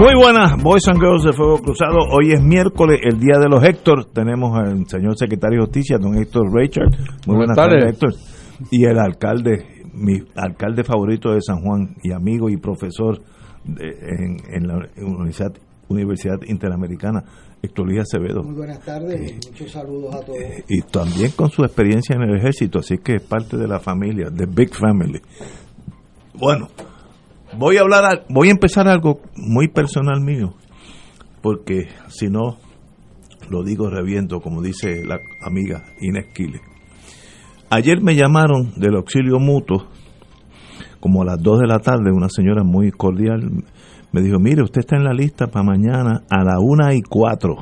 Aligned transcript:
Muy 0.00 0.14
buenas, 0.14 0.56
Boys 0.62 0.88
and 0.88 0.98
Girls 0.98 1.24
de 1.24 1.34
Fuego 1.34 1.58
Cruzado. 1.58 1.98
Hoy 2.10 2.32
es 2.32 2.42
miércoles, 2.42 3.00
el 3.02 3.20
día 3.20 3.38
de 3.38 3.50
los 3.50 3.62
Héctor. 3.62 4.06
Tenemos 4.06 4.58
al 4.58 4.88
señor 4.88 5.14
secretario 5.18 5.58
de 5.58 5.66
Justicia, 5.66 5.98
don 5.98 6.16
Héctor 6.16 6.50
Richard. 6.50 6.88
Muy 7.26 7.36
buenas, 7.36 7.54
tardes, 7.54 7.84
Héctor. 7.84 8.14
Y 8.70 8.86
el 8.86 8.98
alcalde, 8.98 9.84
mi 9.92 10.14
alcalde 10.36 10.84
favorito 10.84 11.34
de 11.34 11.42
San 11.42 11.60
Juan 11.60 11.96
y 12.02 12.12
amigo 12.12 12.48
y 12.48 12.56
profesor 12.56 13.20
en, 13.76 14.66
la 14.66 14.88
Universidad, 15.02 15.52
Universidad 15.88 16.38
Interamericana, 16.46 17.22
Héctor 17.60 17.86
Luis 17.86 18.00
Acevedo. 18.00 18.42
Muy 18.42 18.54
buenas 18.54 18.80
tardes, 18.82 19.20
eh, 19.20 19.38
muchos 19.50 19.70
saludos 19.70 20.14
a 20.14 20.20
todos. 20.20 20.38
y 20.66 20.80
también 20.80 21.32
con 21.32 21.50
su 21.50 21.62
experiencia 21.62 22.16
en 22.16 22.22
el 22.22 22.38
ejército, 22.38 22.78
así 22.78 22.96
que 22.96 23.16
es 23.16 23.22
parte 23.22 23.58
de 23.58 23.68
la 23.68 23.78
familia, 23.78 24.30
de 24.30 24.46
Big 24.46 24.74
Family. 24.74 25.20
Bueno, 26.32 26.68
voy 27.56 27.76
a 27.76 27.80
hablar, 27.80 28.24
voy 28.28 28.48
a 28.48 28.52
empezar 28.52 28.88
algo 28.88 29.20
muy 29.36 29.68
personal 29.68 30.20
mío, 30.20 30.54
porque 31.42 31.88
si 32.08 32.28
no 32.28 32.58
lo 33.48 33.62
digo 33.62 33.88
reviento, 33.88 34.40
como 34.40 34.62
dice 34.62 35.04
la 35.04 35.18
amiga 35.44 35.84
Inés 36.00 36.26
Quiles. 36.34 36.62
Ayer 37.70 38.00
me 38.00 38.14
llamaron 38.14 38.72
del 38.76 38.96
auxilio 38.96 39.38
mutuo, 39.38 39.86
como 41.00 41.22
a 41.22 41.24
las 41.24 41.42
2 41.42 41.60
de 41.60 41.66
la 41.66 41.78
tarde, 41.78 42.12
una 42.12 42.28
señora 42.28 42.62
muy 42.62 42.90
cordial 42.90 43.64
me 44.12 44.22
dijo, 44.22 44.40
mire, 44.40 44.62
usted 44.62 44.80
está 44.80 44.96
en 44.96 45.04
la 45.04 45.12
lista 45.12 45.46
para 45.46 45.64
mañana 45.64 46.24
a 46.28 46.42
la 46.42 46.58
1 46.58 46.92
y 46.94 47.02
4. 47.02 47.56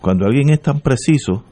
Cuando 0.00 0.26
alguien 0.26 0.50
es 0.50 0.62
tan 0.62 0.80
preciso, 0.80 1.44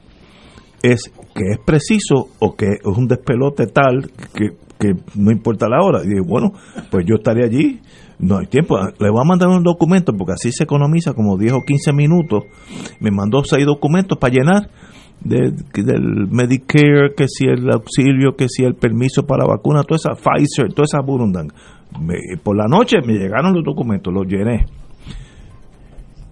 es 0.81 1.11
que 1.35 1.51
es 1.51 1.59
preciso 1.63 2.29
o 2.39 2.55
que 2.55 2.65
es 2.65 2.85
un 2.97 3.07
despelote 3.07 3.67
tal 3.67 4.09
que 4.33 4.57
que 4.79 4.93
no 5.15 5.31
importa 5.31 5.67
la 5.67 5.83
hora. 5.83 6.03
Y 6.03 6.09
dije, 6.09 6.21
bueno, 6.21 6.53
pues 6.89 7.05
yo 7.05 7.15
estaré 7.15 7.45
allí, 7.45 7.81
no 8.19 8.37
hay 8.37 8.47
tiempo, 8.47 8.77
le 8.77 9.09
voy 9.09 9.21
a 9.21 9.27
mandar 9.27 9.49
un 9.49 9.63
documento 9.63 10.13
porque 10.13 10.33
así 10.33 10.51
se 10.51 10.63
economiza 10.63 11.13
como 11.13 11.37
10 11.37 11.53
o 11.53 11.61
15 11.61 11.93
minutos. 11.93 12.43
Me 12.99 13.11
mandó 13.11 13.43
seis 13.43 13.65
documentos 13.65 14.17
para 14.17 14.33
llenar 14.33 14.69
de, 15.21 15.51
del 15.73 16.27
Medicare, 16.29 17.13
que 17.15 17.27
si 17.27 17.45
el 17.45 17.69
auxilio, 17.71 18.35
que 18.35 18.47
si 18.49 18.63
el 18.63 18.75
permiso 18.75 19.25
para 19.25 19.45
vacuna, 19.45 19.83
toda 19.83 19.97
esa 19.97 20.13
Pfizer, 20.13 20.73
toda 20.73 20.85
esa 20.85 21.01
Burundang. 21.01 21.51
por 22.43 22.55
la 22.55 22.67
noche 22.67 22.97
me 23.05 23.13
llegaron 23.13 23.53
los 23.53 23.63
documentos, 23.63 24.13
los 24.13 24.27
llené. 24.27 24.65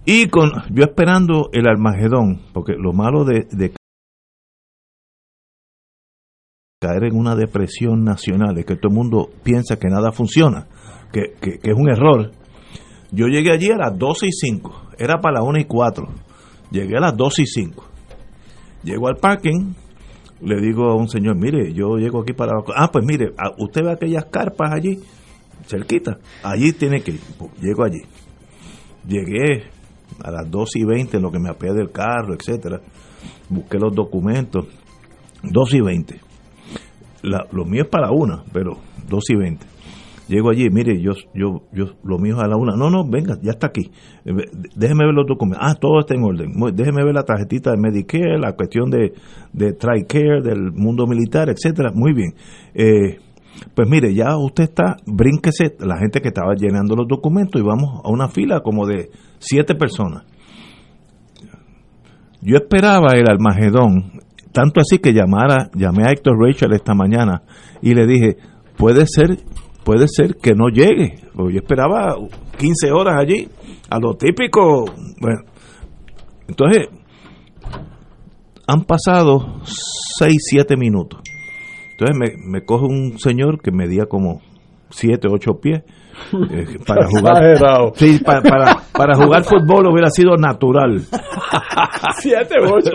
Y 0.04 0.28
con 0.28 0.50
yo 0.70 0.84
esperando 0.84 1.48
el 1.52 1.66
Armagedón, 1.66 2.40
porque 2.52 2.74
lo 2.78 2.92
malo 2.92 3.24
de, 3.24 3.46
de 3.50 3.72
caer 6.78 7.04
en 7.04 7.16
una 7.16 7.34
depresión 7.34 8.04
nacional, 8.04 8.58
es 8.58 8.66
que 8.66 8.76
todo 8.76 8.90
el 8.90 8.96
mundo 8.96 9.30
piensa 9.42 9.78
que 9.78 9.88
nada 9.88 10.12
funciona, 10.12 10.66
que, 11.10 11.32
es 11.40 11.74
un 11.74 11.88
error. 11.88 12.32
Yo 13.10 13.28
llegué 13.28 13.50
allí 13.50 13.70
a 13.70 13.78
las 13.78 13.98
12 13.98 14.26
y 14.26 14.32
5, 14.32 14.90
era 14.98 15.18
para 15.22 15.40
las 15.40 15.48
1 15.48 15.60
y 15.60 15.64
4, 15.64 16.06
llegué 16.70 16.98
a 16.98 17.00
las 17.00 17.16
12 17.16 17.42
y 17.42 17.46
5. 17.46 17.84
Llego 18.84 19.08
al 19.08 19.16
parking, 19.16 19.72
le 20.42 20.60
digo 20.60 20.90
a 20.90 20.96
un 20.96 21.08
señor, 21.08 21.36
mire, 21.36 21.72
yo 21.72 21.96
llego 21.96 22.20
aquí 22.20 22.34
para... 22.34 22.52
Ah, 22.74 22.90
pues 22.92 23.06
mire, 23.06 23.30
usted 23.56 23.82
ve 23.82 23.92
aquellas 23.92 24.26
carpas 24.26 24.70
allí, 24.74 24.98
cerquita, 25.66 26.18
allí 26.42 26.74
tiene 26.74 27.00
que 27.00 27.12
ir. 27.12 27.20
Llego 27.58 27.84
allí. 27.84 28.02
Llegué 29.06 29.70
a 30.22 30.30
las 30.30 30.50
12 30.50 30.78
y 30.78 30.84
20 30.84 31.16
en 31.16 31.22
lo 31.22 31.30
que 31.30 31.38
me 31.38 31.48
apeé 31.48 31.72
del 31.72 31.90
carro, 31.90 32.34
etcétera. 32.34 32.82
Busqué 33.48 33.78
los 33.78 33.94
documentos. 33.94 34.66
12 35.42 35.76
y 35.78 35.80
20 35.80 36.25
lo 37.26 37.64
mío 37.64 37.82
es 37.82 37.88
para 37.88 38.10
una, 38.10 38.42
pero 38.52 38.78
dos 39.08 39.24
y 39.30 39.36
veinte. 39.36 39.66
Llego 40.28 40.50
allí, 40.50 40.68
mire, 40.70 41.00
yo, 41.00 41.12
yo, 41.34 41.62
yo, 41.72 41.94
lo 42.02 42.18
mío 42.18 42.34
es 42.36 42.42
a 42.42 42.48
la 42.48 42.56
una. 42.56 42.74
No, 42.74 42.90
no, 42.90 43.08
venga, 43.08 43.38
ya 43.40 43.52
está 43.52 43.68
aquí. 43.68 43.92
Eh, 44.24 44.32
déjeme 44.74 45.04
ver 45.04 45.14
los 45.14 45.26
documentos. 45.26 45.64
Ah, 45.64 45.74
todo 45.80 46.00
está 46.00 46.14
en 46.14 46.24
orden. 46.24 46.52
Déjeme 46.74 47.04
ver 47.04 47.14
la 47.14 47.22
tarjetita 47.22 47.70
de 47.70 47.76
Medicare, 47.76 48.36
la 48.36 48.54
cuestión 48.54 48.90
de, 48.90 49.12
de 49.52 49.72
TRICARE, 49.72 50.42
del 50.42 50.72
mundo 50.72 51.06
militar, 51.06 51.48
etcétera. 51.48 51.92
Muy 51.94 52.12
bien. 52.12 52.34
Eh, 52.74 53.20
pues 53.74 53.88
mire, 53.88 54.14
ya 54.14 54.36
usted 54.36 54.64
está, 54.64 54.96
brínquese, 55.06 55.76
la 55.78 55.96
gente 55.98 56.20
que 56.20 56.28
estaba 56.28 56.54
llenando 56.56 56.96
los 56.96 57.06
documentos 57.06 57.60
y 57.60 57.64
vamos 57.64 58.00
a 58.04 58.10
una 58.10 58.28
fila 58.28 58.62
como 58.62 58.84
de 58.84 59.10
siete 59.38 59.76
personas. 59.76 60.24
Yo 62.42 62.56
esperaba 62.56 63.14
el 63.14 63.28
Almagedón 63.28 64.15
tanto 64.56 64.80
así 64.80 64.98
que 65.00 65.12
llamara, 65.12 65.70
llamé 65.74 66.04
a 66.04 66.12
Héctor 66.12 66.38
Rachel 66.40 66.72
esta 66.72 66.94
mañana 66.94 67.42
y 67.82 67.92
le 67.92 68.06
dije, 68.06 68.38
puede 68.78 69.04
ser, 69.06 69.36
puede 69.84 70.08
ser 70.08 70.36
que 70.36 70.54
no 70.54 70.70
llegue. 70.70 71.18
Porque 71.34 71.56
yo 71.56 71.58
esperaba 71.58 72.16
15 72.56 72.90
horas 72.90 73.16
allí, 73.20 73.50
a 73.90 73.98
lo 73.98 74.14
típico. 74.14 74.86
Bueno, 75.20 75.42
entonces, 76.48 76.88
han 78.66 78.84
pasado 78.84 79.60
6, 80.18 80.32
7 80.38 80.74
minutos. 80.78 81.20
Entonces 81.90 82.16
me, 82.18 82.58
me 82.58 82.64
coge 82.64 82.86
un 82.86 83.18
señor 83.18 83.60
que 83.60 83.72
medía 83.72 84.06
como 84.06 84.40
7, 84.88 85.28
8 85.30 85.52
pies 85.60 85.82
eh, 86.50 86.78
para 86.86 87.06
jugar 87.10 87.92
sí, 87.94 88.18
para, 88.24 88.42
para, 88.92 89.14
jugar 89.14 89.44
fútbol 89.44 89.88
hubiera 89.92 90.10
sido 90.10 90.36
natural. 90.36 91.00
Siete 92.18 92.56
ocho. 92.62 92.90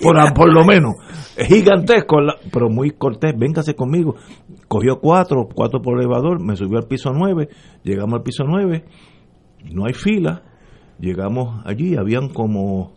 Por, 0.00 0.34
por, 0.34 0.52
lo 0.52 0.64
menos. 0.64 0.94
Gigantesco. 1.36 2.16
Pero 2.52 2.68
muy 2.68 2.90
cortés. 2.90 3.34
Véngase 3.36 3.74
conmigo. 3.74 4.16
Cogió 4.68 4.98
cuatro 5.00 5.48
cuatro 5.52 5.80
por 5.80 5.98
elevador 5.98 6.42
me 6.42 6.56
subió 6.56 6.78
al 6.78 6.86
piso 6.86 7.10
nueve 7.12 7.48
llegamos 7.82 8.14
al 8.14 8.22
piso 8.22 8.44
nueve 8.46 8.84
no 9.72 9.86
hay 9.86 9.94
fila. 9.94 10.42
Llegamos 10.98 11.62
allí 11.64 11.96
habían 11.96 12.28
como 12.28 12.94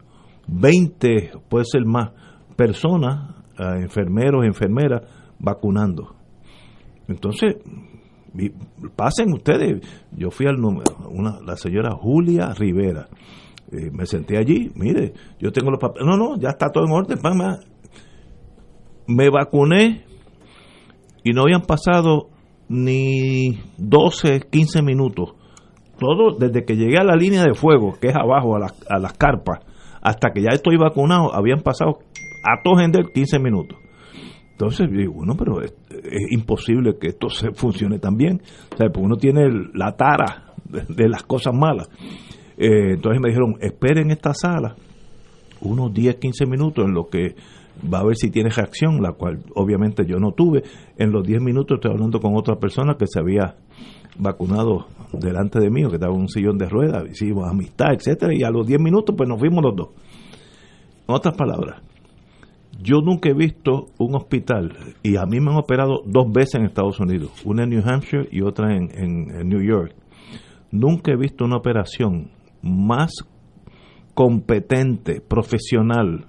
20 0.47 1.31
puede 1.49 1.65
ser 1.65 1.85
más 1.85 2.11
personas 2.55 3.35
eh, 3.57 3.81
enfermeros 3.81 4.45
enfermeras 4.45 5.01
vacunando. 5.39 6.15
Entonces 7.07 7.55
pasen 8.95 9.33
ustedes. 9.33 9.81
Yo 10.11 10.31
fui 10.31 10.47
al 10.47 10.57
número, 10.57 10.95
una, 11.09 11.39
la 11.45 11.55
señora 11.55 11.91
Julia 11.91 12.53
Rivera. 12.53 13.07
Eh, 13.71 13.91
me 13.91 14.05
senté 14.05 14.37
allí, 14.37 14.71
mire, 14.75 15.13
yo 15.39 15.51
tengo 15.51 15.71
los 15.71 15.79
papeles. 15.79 16.07
No, 16.07 16.17
no, 16.17 16.37
ya 16.39 16.49
está 16.49 16.69
todo 16.69 16.85
en 16.85 16.91
orden. 16.91 17.19
Me 19.07 19.29
vacuné 19.29 20.05
y 21.23 21.31
no 21.31 21.43
habían 21.43 21.61
pasado 21.61 22.29
ni 22.69 23.59
12, 23.77 24.41
15 24.49 24.81
minutos. 24.81 25.33
Todo 25.97 26.37
desde 26.37 26.63
que 26.63 26.75
llegué 26.75 26.97
a 26.99 27.03
la 27.03 27.15
línea 27.15 27.43
de 27.43 27.53
fuego, 27.53 27.97
que 27.99 28.09
es 28.09 28.15
abajo, 28.15 28.55
a, 28.55 28.67
a 28.89 28.99
las 28.99 29.13
carpas, 29.13 29.59
hasta 30.01 30.31
que 30.31 30.41
ya 30.41 30.49
estoy 30.51 30.77
vacunado, 30.77 31.33
habían 31.33 31.61
pasado 31.61 31.99
a 32.43 32.61
todo 32.63 32.77
gente 32.77 32.99
15 33.13 33.39
minutos. 33.39 33.77
Entonces 34.57 34.89
digo, 34.89 35.13
bueno, 35.13 35.35
pero 35.37 35.61
es, 35.61 35.71
imposible 36.31 36.97
que 36.99 37.09
esto 37.09 37.29
se 37.29 37.51
funcione 37.51 37.99
tan 37.99 38.17
bien. 38.17 38.41
Porque 38.75 38.99
uno 38.99 39.15
tiene 39.15 39.47
la 39.75 39.95
tara 39.95 40.55
de, 40.65 41.07
las 41.07 41.21
cosas 41.21 41.53
malas. 41.53 41.87
Eh, 42.57 42.93
entonces 42.95 43.21
me 43.21 43.29
dijeron, 43.29 43.57
esperen 43.61 44.09
esta 44.09 44.33
sala 44.33 44.75
unos 45.61 45.93
10, 45.93 46.15
15 46.15 46.45
minutos 46.47 46.85
en 46.85 46.93
lo 46.95 47.07
que 47.07 47.35
va 47.93 47.99
a 47.99 48.03
ver 48.03 48.15
si 48.15 48.31
tiene 48.31 48.49
reacción, 48.49 48.99
la 48.99 49.13
cual 49.13 49.43
obviamente 49.53 50.03
yo 50.07 50.17
no 50.17 50.31
tuve. 50.31 50.63
En 50.97 51.11
los 51.11 51.25
10 51.25 51.39
minutos 51.39 51.77
estoy 51.77 51.91
hablando 51.91 52.19
con 52.19 52.35
otra 52.35 52.55
persona 52.55 52.95
que 52.97 53.05
se 53.05 53.19
había 53.19 53.57
vacunado 54.17 54.87
delante 55.13 55.59
de 55.59 55.69
mí, 55.69 55.87
que 55.87 55.95
estaba 55.95 56.15
en 56.15 56.21
un 56.21 56.29
sillón 56.29 56.57
de 56.57 56.67
ruedas, 56.67 57.03
hicimos 57.11 57.47
amistad, 57.47 57.93
etcétera, 57.93 58.33
y 58.35 58.41
a 58.41 58.49
los 58.49 58.65
10 58.65 58.81
minutos 58.81 59.13
pues 59.15 59.29
nos 59.29 59.37
fuimos 59.37 59.63
los 59.63 59.75
dos. 59.75 59.89
En 61.07 61.13
otras 61.13 61.37
palabras, 61.37 61.81
yo 62.79 63.01
nunca 63.01 63.29
he 63.29 63.33
visto 63.33 63.87
un 63.97 64.15
hospital, 64.15 64.73
y 65.03 65.17
a 65.17 65.25
mí 65.25 65.39
me 65.39 65.51
han 65.51 65.57
operado 65.57 66.01
dos 66.05 66.31
veces 66.31 66.55
en 66.55 66.65
Estados 66.65 66.99
Unidos, 66.99 67.31
una 67.45 67.63
en 67.63 67.69
New 67.69 67.83
Hampshire 67.85 68.27
y 68.31 68.41
otra 68.41 68.75
en, 68.75 68.89
en 68.93 69.49
New 69.49 69.61
York. 69.61 69.95
Nunca 70.71 71.11
he 71.11 71.17
visto 71.17 71.45
una 71.45 71.57
operación 71.57 72.29
más 72.61 73.13
competente, 74.13 75.21
profesional, 75.21 76.25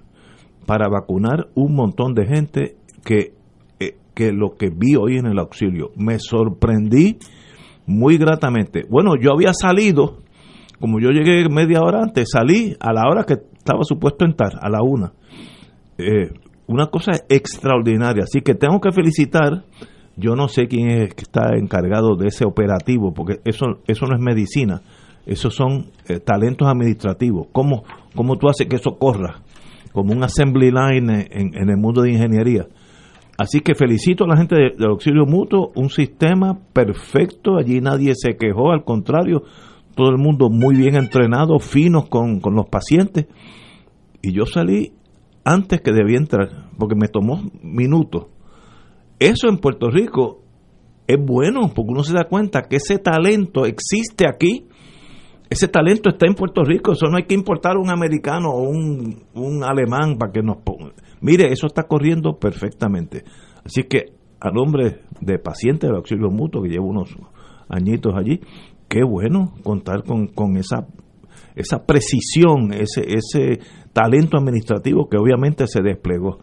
para 0.65 0.87
vacunar 0.87 1.47
un 1.55 1.73
montón 1.73 2.13
de 2.13 2.27
gente 2.27 2.75
que, 3.03 3.33
eh, 3.79 3.97
que 4.13 4.31
lo 4.31 4.51
que 4.51 4.69
vi 4.69 4.95
hoy 4.95 5.17
en 5.17 5.25
el 5.25 5.39
auxilio. 5.39 5.89
Me 5.95 6.19
sorprendí 6.19 7.17
muy 7.87 8.19
gratamente. 8.19 8.85
Bueno, 8.87 9.13
yo 9.19 9.31
había 9.33 9.51
salido, 9.53 10.19
como 10.79 10.99
yo 10.99 11.09
llegué 11.09 11.49
media 11.49 11.81
hora 11.81 12.03
antes, 12.03 12.29
salí 12.31 12.75
a 12.79 12.93
la 12.93 13.09
hora 13.09 13.23
que 13.23 13.33
estaba 13.33 13.83
supuesto 13.83 14.25
entrar, 14.25 14.59
a 14.61 14.69
la 14.69 14.83
una. 14.83 15.11
Eh, 15.99 16.31
una 16.67 16.87
cosa 16.87 17.11
extraordinaria. 17.27 18.23
Así 18.23 18.41
que 18.41 18.55
tengo 18.55 18.79
que 18.79 18.91
felicitar. 18.91 19.65
Yo 20.15 20.35
no 20.35 20.47
sé 20.47 20.67
quién 20.67 20.89
es 20.89 21.13
que 21.13 21.23
está 21.23 21.55
encargado 21.57 22.15
de 22.15 22.27
ese 22.27 22.45
operativo, 22.45 23.13
porque 23.13 23.39
eso, 23.45 23.79
eso 23.87 24.05
no 24.05 24.15
es 24.15 24.21
medicina, 24.21 24.81
esos 25.25 25.55
son 25.55 25.91
eh, 26.07 26.19
talentos 26.19 26.67
administrativos. 26.67 27.47
¿Cómo, 27.53 27.83
¿Cómo 28.15 28.35
tú 28.37 28.49
haces 28.49 28.67
que 28.67 28.75
eso 28.75 28.97
corra? 28.97 29.41
Como 29.93 30.11
un 30.11 30.23
assembly 30.23 30.71
line 30.71 31.27
en, 31.31 31.69
el 31.69 31.77
mundo 31.77 32.01
de 32.01 32.11
ingeniería. 32.11 32.67
Así 33.37 33.61
que 33.61 33.75
felicito 33.75 34.25
a 34.25 34.27
la 34.27 34.35
gente 34.35 34.55
del 34.55 34.89
auxilio 34.89 35.25
mutuo, 35.25 35.71
un 35.75 35.89
sistema 35.89 36.59
perfecto, 36.73 37.57
allí 37.57 37.79
nadie 37.79 38.11
se 38.13 38.35
quejó, 38.35 38.71
al 38.71 38.83
contrario, 38.83 39.43
todo 39.95 40.09
el 40.09 40.17
mundo 40.17 40.49
muy 40.49 40.75
bien 40.75 40.95
entrenado, 40.95 41.59
finos 41.59 42.09
con, 42.09 42.41
con 42.41 42.55
los 42.55 42.67
pacientes. 42.67 43.27
Y 44.21 44.33
yo 44.33 44.45
salí 44.45 44.91
antes 45.49 45.81
que 45.81 45.91
debía 45.91 46.17
entrar, 46.17 46.69
porque 46.77 46.95
me 46.95 47.07
tomó 47.07 47.41
minutos. 47.63 48.27
Eso 49.17 49.49
en 49.49 49.57
Puerto 49.57 49.89
Rico 49.89 50.43
es 51.07 51.17
bueno, 51.19 51.71
porque 51.73 51.91
uno 51.91 52.03
se 52.03 52.13
da 52.13 52.25
cuenta 52.25 52.61
que 52.69 52.75
ese 52.75 52.99
talento 52.99 53.65
existe 53.65 54.25
aquí. 54.27 54.67
Ese 55.49 55.67
talento 55.67 56.09
está 56.09 56.27
en 56.27 56.35
Puerto 56.35 56.63
Rico, 56.63 56.91
eso 56.91 57.07
no 57.07 57.17
hay 57.17 57.23
que 57.23 57.33
importar 57.33 57.77
un 57.77 57.89
americano 57.89 58.49
o 58.49 58.69
un, 58.69 59.23
un 59.33 59.63
alemán 59.63 60.17
para 60.19 60.31
que 60.31 60.43
nos 60.43 60.57
ponga. 60.57 60.93
Mire, 61.21 61.51
eso 61.51 61.65
está 61.65 61.83
corriendo 61.83 62.37
perfectamente. 62.37 63.23
Así 63.65 63.83
que 63.83 64.13
a 64.39 64.51
nombre 64.51 65.01
de 65.19 65.39
pacientes 65.39 65.89
del 65.89 65.97
auxilio 65.97 66.29
mutuo, 66.29 66.61
que 66.61 66.69
llevo 66.69 66.87
unos 66.89 67.17
añitos 67.67 68.13
allí, 68.15 68.39
qué 68.87 69.03
bueno 69.03 69.55
contar 69.63 70.03
con, 70.03 70.27
con 70.27 70.57
esa, 70.57 70.85
esa 71.55 71.85
precisión, 71.87 72.71
ese, 72.71 73.01
ese 73.07 73.59
talento 73.93 74.37
administrativo 74.37 75.07
que 75.09 75.17
obviamente 75.17 75.67
se 75.67 75.81
desplegó. 75.81 76.39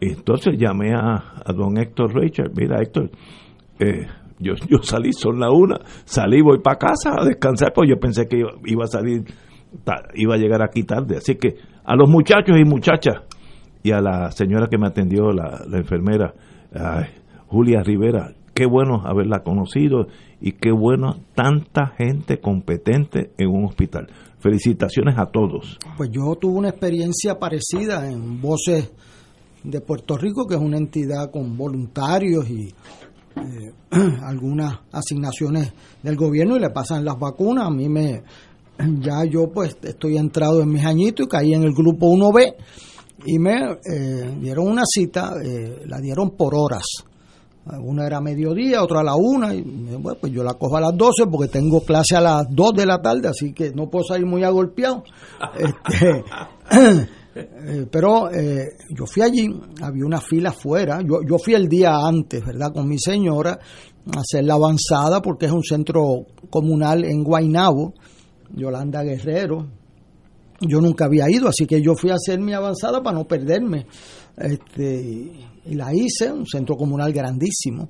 Entonces 0.00 0.54
llamé 0.58 0.94
a, 0.94 1.42
don 1.54 1.78
Héctor 1.78 2.14
Richard, 2.14 2.50
mira 2.54 2.80
Héctor, 2.82 3.10
eh, 3.78 4.06
yo, 4.38 4.54
yo 4.68 4.78
salí, 4.82 5.12
son 5.12 5.40
la 5.40 5.50
una, 5.50 5.80
salí, 6.04 6.42
voy 6.42 6.58
para 6.60 6.78
casa 6.78 7.14
a 7.18 7.24
descansar, 7.24 7.72
pues 7.72 7.88
yo 7.88 7.98
pensé 7.98 8.26
que 8.26 8.42
iba 8.66 8.84
a 8.84 8.88
salir, 8.88 9.24
iba 10.14 10.34
a 10.34 10.38
llegar 10.38 10.62
aquí 10.62 10.82
tarde. 10.82 11.16
Así 11.16 11.36
que 11.36 11.56
a 11.84 11.96
los 11.96 12.08
muchachos 12.08 12.56
y 12.58 12.64
muchachas, 12.64 13.22
y 13.82 13.92
a 13.92 14.00
la 14.00 14.30
señora 14.32 14.66
que 14.68 14.78
me 14.78 14.88
atendió, 14.88 15.32
la, 15.32 15.62
enfermera, 15.72 16.34
Julia 17.46 17.82
Rivera, 17.82 18.32
qué 18.54 18.66
bueno 18.66 19.02
haberla 19.04 19.40
conocido 19.42 20.08
y 20.40 20.52
qué 20.52 20.72
bueno 20.72 21.16
tanta 21.34 21.88
gente 21.96 22.38
competente 22.38 23.30
en 23.38 23.48
un 23.48 23.66
hospital. 23.66 24.08
Felicitaciones 24.46 25.18
a 25.18 25.26
todos. 25.26 25.76
Pues 25.96 26.08
yo 26.12 26.36
tuve 26.36 26.58
una 26.58 26.68
experiencia 26.68 27.36
parecida 27.36 28.08
en 28.08 28.40
Voces 28.40 28.92
de 29.64 29.80
Puerto 29.80 30.16
Rico, 30.16 30.46
que 30.46 30.54
es 30.54 30.60
una 30.60 30.76
entidad 30.76 31.32
con 31.32 31.56
voluntarios 31.56 32.48
y 32.48 32.68
eh, 32.68 33.72
algunas 34.22 34.78
asignaciones 34.92 35.72
del 36.00 36.14
gobierno 36.14 36.56
y 36.56 36.60
le 36.60 36.70
pasan 36.70 37.04
las 37.04 37.18
vacunas. 37.18 37.66
A 37.66 37.70
mí 37.70 37.88
me, 37.88 38.22
ya 39.00 39.24
yo 39.24 39.50
pues 39.52 39.78
estoy 39.82 40.16
entrado 40.16 40.62
en 40.62 40.68
mis 40.68 40.84
añitos 40.84 41.26
y 41.26 41.28
caí 41.28 41.52
en 41.52 41.64
el 41.64 41.74
grupo 41.74 42.06
1B 42.06 42.54
y 43.24 43.40
me 43.40 43.72
eh, 43.84 44.32
dieron 44.40 44.68
una 44.68 44.84
cita, 44.86 45.32
eh, 45.44 45.82
la 45.86 45.98
dieron 45.98 46.36
por 46.36 46.54
horas. 46.54 46.84
Una 47.80 48.06
era 48.06 48.18
a 48.18 48.20
mediodía, 48.20 48.82
otra 48.82 49.00
a 49.00 49.02
la 49.02 49.16
una, 49.16 49.52
y 49.52 49.60
bueno, 49.62 50.18
pues 50.20 50.32
yo 50.32 50.44
la 50.44 50.54
cojo 50.54 50.76
a 50.76 50.80
las 50.80 50.96
12 50.96 51.24
porque 51.30 51.48
tengo 51.48 51.80
clase 51.80 52.14
a 52.14 52.20
las 52.20 52.46
2 52.48 52.72
de 52.74 52.86
la 52.86 53.02
tarde, 53.02 53.28
así 53.28 53.52
que 53.52 53.72
no 53.72 53.90
puedo 53.90 54.04
salir 54.04 54.26
muy 54.26 54.44
agolpeado. 54.44 55.02
Este, 55.58 56.24
eh, 57.34 57.86
pero 57.90 58.30
eh, 58.30 58.68
yo 58.96 59.04
fui 59.06 59.22
allí, 59.22 59.48
había 59.82 60.04
una 60.04 60.20
fila 60.20 60.50
afuera, 60.50 61.00
yo, 61.02 61.20
yo 61.28 61.38
fui 61.38 61.54
el 61.54 61.68
día 61.68 61.96
antes, 62.06 62.44
¿verdad? 62.44 62.72
Con 62.72 62.88
mi 62.88 62.98
señora 62.98 63.58
a 64.14 64.20
hacer 64.20 64.44
la 64.44 64.54
avanzada 64.54 65.20
porque 65.20 65.46
es 65.46 65.52
un 65.52 65.64
centro 65.64 66.26
comunal 66.50 67.04
en 67.04 67.24
Guainabo, 67.24 67.94
Yolanda 68.54 69.02
Guerrero. 69.02 69.66
Yo 70.60 70.80
nunca 70.80 71.06
había 71.06 71.28
ido, 71.28 71.48
así 71.48 71.66
que 71.66 71.82
yo 71.82 71.94
fui 71.94 72.10
a 72.10 72.14
hacer 72.14 72.40
mi 72.40 72.54
avanzada 72.54 73.02
para 73.02 73.18
no 73.18 73.24
perderme. 73.24 73.86
Este, 74.36 75.32
y 75.68 75.74
la 75.74 75.92
hice, 75.94 76.32
un 76.32 76.46
centro 76.46 76.76
comunal 76.76 77.12
grandísimo. 77.12 77.88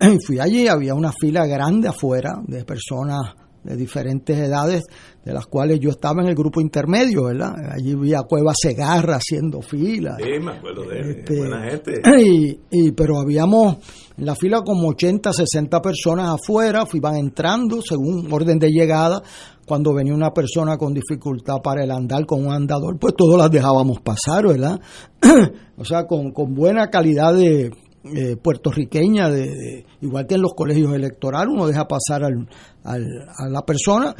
Y 0.00 0.16
fui 0.26 0.38
allí, 0.38 0.66
había 0.68 0.94
una 0.94 1.12
fila 1.12 1.46
grande 1.46 1.88
afuera 1.88 2.40
de 2.46 2.64
personas 2.64 3.20
de 3.62 3.76
diferentes 3.76 4.38
edades, 4.38 4.84
de 5.22 5.34
las 5.34 5.44
cuales 5.44 5.78
yo 5.80 5.90
estaba 5.90 6.22
en 6.22 6.28
el 6.28 6.34
grupo 6.34 6.62
intermedio, 6.62 7.24
¿verdad? 7.24 7.52
Allí 7.70 7.94
vi 7.94 8.14
a 8.14 8.22
Cueva 8.22 8.52
Segarra 8.58 9.16
haciendo 9.16 9.60
fila. 9.60 10.16
Sí, 10.18 10.40
me 10.42 10.52
acuerdo 10.52 10.84
de 10.88 11.00
Este, 11.10 11.36
buena 11.38 11.70
gente. 11.70 12.00
Y, 12.24 12.58
y- 12.70 12.92
pero 12.92 13.18
habíamos 13.20 13.76
en 14.16 14.26
la 14.26 14.34
fila 14.34 14.62
como 14.62 14.88
80, 14.88 15.32
60 15.32 15.80
personas 15.80 16.34
afuera, 16.34 16.84
iban 16.92 17.16
entrando 17.16 17.80
según 17.82 18.30
orden 18.32 18.58
de 18.58 18.68
llegada. 18.70 19.22
Cuando 19.66 19.94
venía 19.94 20.14
una 20.14 20.32
persona 20.32 20.76
con 20.76 20.92
dificultad 20.92 21.58
para 21.62 21.84
el 21.84 21.90
andar 21.92 22.26
con 22.26 22.44
un 22.44 22.52
andador, 22.52 22.98
pues 22.98 23.14
todos 23.16 23.38
las 23.38 23.50
dejábamos 23.50 24.00
pasar, 24.00 24.46
¿verdad? 24.46 24.80
o 25.76 25.84
sea, 25.84 26.06
con, 26.06 26.32
con 26.32 26.54
buena 26.54 26.88
calidad 26.88 27.32
de 27.34 27.70
eh, 28.02 28.36
puertorriqueña, 28.36 29.28
de, 29.30 29.84
igual 30.00 30.26
que 30.26 30.34
en 30.34 30.42
los 30.42 30.54
colegios 30.54 30.92
electorales, 30.92 31.52
uno 31.54 31.66
deja 31.66 31.86
pasar 31.86 32.24
al, 32.24 32.48
al- 32.82 33.28
a 33.36 33.48
la 33.48 33.62
persona. 33.64 34.14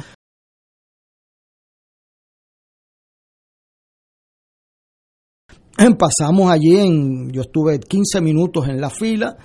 Pasamos 5.98 6.50
allí, 6.50 6.76
en, 6.76 7.30
yo 7.30 7.42
estuve 7.42 7.78
15 7.78 8.20
minutos 8.20 8.68
en 8.68 8.80
la 8.80 8.90
fila 8.90 9.36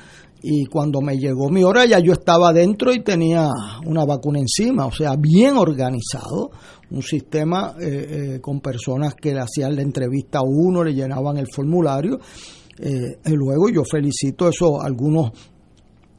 y 0.47 0.65
cuando 0.65 1.01
me 1.01 1.17
llegó 1.17 1.49
mi 1.49 1.63
hora 1.63 1.85
ya 1.85 1.99
yo 1.99 2.13
estaba 2.13 2.53
dentro 2.53 2.93
y 2.93 3.01
tenía 3.03 3.49
una 3.85 4.05
vacuna 4.05 4.39
encima, 4.39 4.85
o 4.85 4.91
sea, 4.91 5.15
bien 5.17 5.57
organizado, 5.57 6.51
un 6.91 7.01
sistema 7.01 7.73
eh, 7.81 8.35
eh, 8.35 8.39
con 8.41 8.59
personas 8.61 9.15
que 9.15 9.33
le 9.33 9.39
hacían 9.39 9.75
la 9.75 9.81
entrevista 9.81 10.39
a 10.39 10.43
uno, 10.45 10.83
le 10.83 10.93
llenaban 10.93 11.37
el 11.37 11.47
formulario. 11.51 12.19
eh, 12.77 13.17
y 13.25 13.31
luego 13.31 13.69
yo 13.69 13.83
felicito 13.89 14.49
eso, 14.49 14.81
algunos 14.81 15.31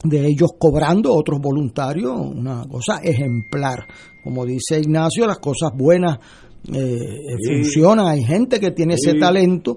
de 0.03 0.27
ellos 0.27 0.51
cobrando, 0.59 1.13
otros 1.15 1.39
voluntarios, 1.41 2.13
una 2.19 2.65
cosa 2.69 2.99
ejemplar. 3.03 3.87
Como 4.25 4.45
dice 4.45 4.79
Ignacio, 4.81 5.27
las 5.27 5.39
cosas 5.39 5.71
buenas 5.77 6.19
eh, 6.73 6.99
Sí. 7.39 7.63
funcionan, 7.63 8.07
hay 8.09 8.25
gente 8.25 8.59
que 8.59 8.71
tiene 8.73 8.97
Sí. 8.97 9.11
ese 9.11 9.19
talento. 9.19 9.77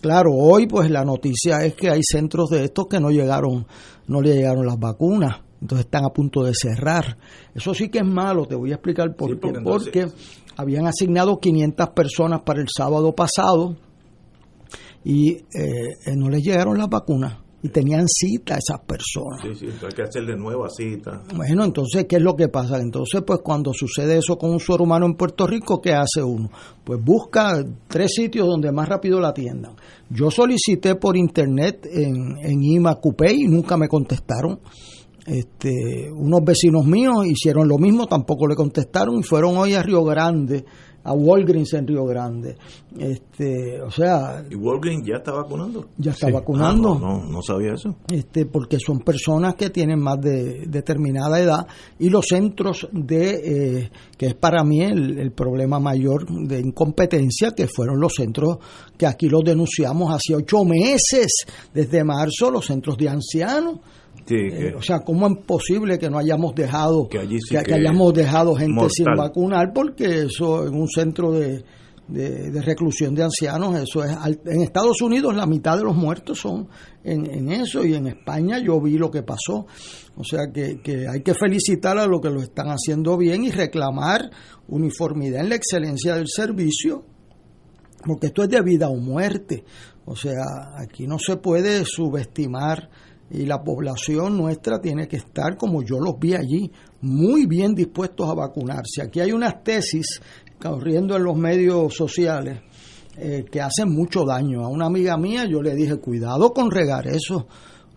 Claro, 0.00 0.30
hoy 0.34 0.66
pues 0.66 0.90
la 0.90 1.04
noticia 1.04 1.64
es 1.64 1.74
que 1.74 1.90
hay 1.90 2.00
centros 2.02 2.50
de 2.50 2.64
estos 2.64 2.86
que 2.88 3.00
no 3.00 3.10
llegaron, 3.10 3.66
no 4.06 4.20
le 4.20 4.34
llegaron 4.34 4.66
las 4.66 4.78
vacunas, 4.78 5.40
entonces 5.60 5.86
están 5.86 6.04
a 6.04 6.10
punto 6.10 6.42
de 6.44 6.52
cerrar. 6.54 7.16
Eso 7.54 7.74
sí 7.74 7.88
que 7.88 7.98
es 7.98 8.06
malo, 8.06 8.46
te 8.46 8.54
voy 8.54 8.70
a 8.72 8.74
explicar 8.74 9.14
por 9.16 9.30
Sí, 9.30 9.34
qué. 9.36 9.40
porque 9.40 9.58
entonces- 9.58 9.92
Porque 9.92 10.12
habían 10.56 10.86
asignado 10.86 11.38
500 11.38 11.88
personas 11.90 12.42
para 12.42 12.60
el 12.60 12.66
sábado 12.74 13.14
pasado 13.14 13.76
y 15.04 15.30
eh, 15.32 15.42
eh, 15.54 16.16
no 16.16 16.28
les 16.28 16.42
llegaron 16.42 16.76
las 16.78 16.88
vacunas 16.88 17.38
y 17.68 17.70
tenían 17.70 18.06
cita 18.08 18.56
esas 18.56 18.80
personas. 18.80 19.42
Sí, 19.42 19.54
sí, 19.54 19.66
hay 19.82 19.92
que 19.92 20.02
hacerle 20.02 20.36
nueva 20.36 20.68
cita. 20.70 21.22
Bueno, 21.34 21.64
entonces, 21.64 22.06
¿qué 22.08 22.16
es 22.16 22.22
lo 22.22 22.34
que 22.34 22.48
pasa? 22.48 22.80
Entonces, 22.80 23.22
pues 23.26 23.40
cuando 23.42 23.72
sucede 23.72 24.18
eso 24.18 24.38
con 24.38 24.50
un 24.50 24.60
ser 24.60 24.80
humano 24.80 25.06
en 25.06 25.14
Puerto 25.14 25.46
Rico, 25.46 25.80
¿qué 25.80 25.92
hace 25.92 26.22
uno? 26.22 26.50
Pues 26.84 27.02
busca 27.02 27.62
tres 27.86 28.12
sitios 28.14 28.46
donde 28.46 28.72
más 28.72 28.88
rápido 28.88 29.20
la 29.20 29.28
atiendan. 29.28 29.76
Yo 30.08 30.30
solicité 30.30 30.94
por 30.94 31.16
internet 31.16 31.86
en, 31.92 32.38
en 32.42 32.62
IMA 32.62 32.94
Coupé 32.96 33.32
y 33.34 33.44
nunca 33.46 33.76
me 33.76 33.88
contestaron. 33.88 34.60
Este, 35.26 36.10
unos 36.10 36.42
vecinos 36.42 36.86
míos 36.86 37.26
hicieron 37.26 37.68
lo 37.68 37.76
mismo, 37.76 38.06
tampoco 38.06 38.46
le 38.46 38.54
contestaron 38.54 39.18
y 39.18 39.22
fueron 39.22 39.58
hoy 39.58 39.74
a 39.74 39.82
Río 39.82 40.02
Grande 40.02 40.64
a 41.04 41.12
Walgreens 41.12 41.72
en 41.74 41.86
Río 41.86 42.04
Grande. 42.04 42.56
Este, 42.98 43.80
o 43.80 43.90
sea, 43.90 44.44
¿Y 44.50 44.54
Walgreens 44.54 45.06
ya 45.06 45.16
está 45.16 45.32
vacunando? 45.32 45.86
ya 45.96 46.10
está 46.10 46.26
Ah, 46.28 46.32
vacunando. 46.32 46.98
no, 46.98 47.18
no, 47.20 47.24
no 47.24 47.42
sabía 47.42 47.74
eso. 47.74 47.94
este, 48.12 48.46
porque 48.46 48.78
son 48.78 49.00
personas 49.00 49.54
que 49.54 49.70
tienen 49.70 50.00
más 50.00 50.20
de 50.20 50.66
determinada 50.66 51.38
edad 51.40 51.66
y 51.98 52.10
los 52.10 52.26
centros 52.26 52.88
de, 52.92 53.80
eh, 53.84 53.90
que 54.16 54.26
es 54.26 54.34
para 54.34 54.64
mí 54.64 54.82
el, 54.82 55.18
el 55.18 55.32
problema 55.32 55.78
mayor 55.78 56.26
de 56.28 56.60
incompetencia, 56.60 57.52
que 57.52 57.68
fueron 57.68 58.00
los 58.00 58.14
centros 58.14 58.58
que 58.96 59.06
aquí 59.06 59.28
los 59.28 59.44
denunciamos 59.44 60.12
hace 60.14 60.34
ocho 60.34 60.64
meses, 60.64 61.28
desde 61.72 62.04
marzo, 62.04 62.50
los 62.50 62.66
centros 62.66 62.96
de 62.98 63.08
ancianos. 63.08 63.78
Sí, 64.28 64.36
Eh, 64.36 64.74
o 64.76 64.82
sea, 64.82 65.00
¿cómo 65.00 65.26
es 65.26 65.38
posible 65.46 65.98
que 65.98 66.10
no 66.10 66.18
hayamos 66.18 66.54
dejado 66.54 67.08
Que 67.08 67.18
allí 67.20 67.38
sí 67.40 67.56
que, 67.56 67.62
que 67.62 67.74
hayamos 67.74 68.12
dejado 68.12 68.54
gente 68.54 68.74
mortal. 68.74 68.90
sin 68.90 69.06
vacunar? 69.16 69.72
Porque 69.74 70.22
eso 70.24 70.66
en 70.66 70.74
un 70.74 70.86
centro 70.88 71.32
de, 71.32 71.64
de, 72.08 72.50
de 72.50 72.62
reclusión 72.62 73.14
de 73.14 73.22
ancianos, 73.22 73.74
eso 73.78 74.04
es 74.04 74.14
en 74.44 74.60
Estados 74.62 75.00
Unidos 75.00 75.34
la 75.34 75.46
mitad 75.46 75.78
de 75.78 75.84
los 75.84 75.96
muertos 75.96 76.38
son 76.40 76.68
en, 77.04 77.24
en 77.26 77.50
eso 77.52 77.84
y 77.84 77.94
en 77.94 78.06
España 78.06 78.58
yo 78.58 78.78
vi 78.80 78.98
lo 78.98 79.10
que 79.10 79.22
pasó. 79.22 79.66
O 80.16 80.24
sea 80.24 80.50
que, 80.52 80.80
que 80.82 81.06
hay 81.08 81.22
que 81.22 81.32
felicitar 81.34 81.96
a 81.98 82.06
los 82.06 82.20
que 82.20 82.28
lo 82.30 82.42
están 82.42 82.66
haciendo 82.68 83.16
bien 83.16 83.44
y 83.44 83.50
reclamar 83.50 84.30
uniformidad 84.68 85.40
en 85.40 85.48
la 85.48 85.54
excelencia 85.54 86.16
del 86.16 86.28
servicio 86.28 87.04
porque 88.04 88.28
esto 88.28 88.42
es 88.44 88.48
de 88.48 88.60
vida 88.62 88.88
o 88.88 88.96
muerte. 88.96 89.64
O 90.04 90.16
sea, 90.16 90.44
aquí 90.78 91.06
no 91.06 91.18
se 91.18 91.36
puede 91.36 91.84
subestimar 91.84 92.88
y 93.30 93.44
la 93.44 93.62
población 93.62 94.36
nuestra 94.36 94.80
tiene 94.80 95.06
que 95.06 95.16
estar, 95.16 95.56
como 95.56 95.82
yo 95.82 95.98
los 95.98 96.18
vi 96.18 96.34
allí, 96.34 96.70
muy 97.02 97.46
bien 97.46 97.74
dispuestos 97.74 98.28
a 98.28 98.34
vacunarse. 98.34 99.02
Aquí 99.02 99.20
hay 99.20 99.32
unas 99.32 99.62
tesis 99.62 100.20
corriendo 100.60 101.16
en 101.16 101.24
los 101.24 101.36
medios 101.36 101.94
sociales 101.94 102.60
eh, 103.16 103.44
que 103.50 103.60
hacen 103.60 103.90
mucho 103.90 104.24
daño. 104.24 104.64
A 104.64 104.68
una 104.68 104.86
amiga 104.86 105.16
mía 105.16 105.44
yo 105.44 105.62
le 105.62 105.74
dije, 105.74 105.96
cuidado 105.98 106.52
con 106.52 106.70
regar 106.70 107.06
eso. 107.06 107.46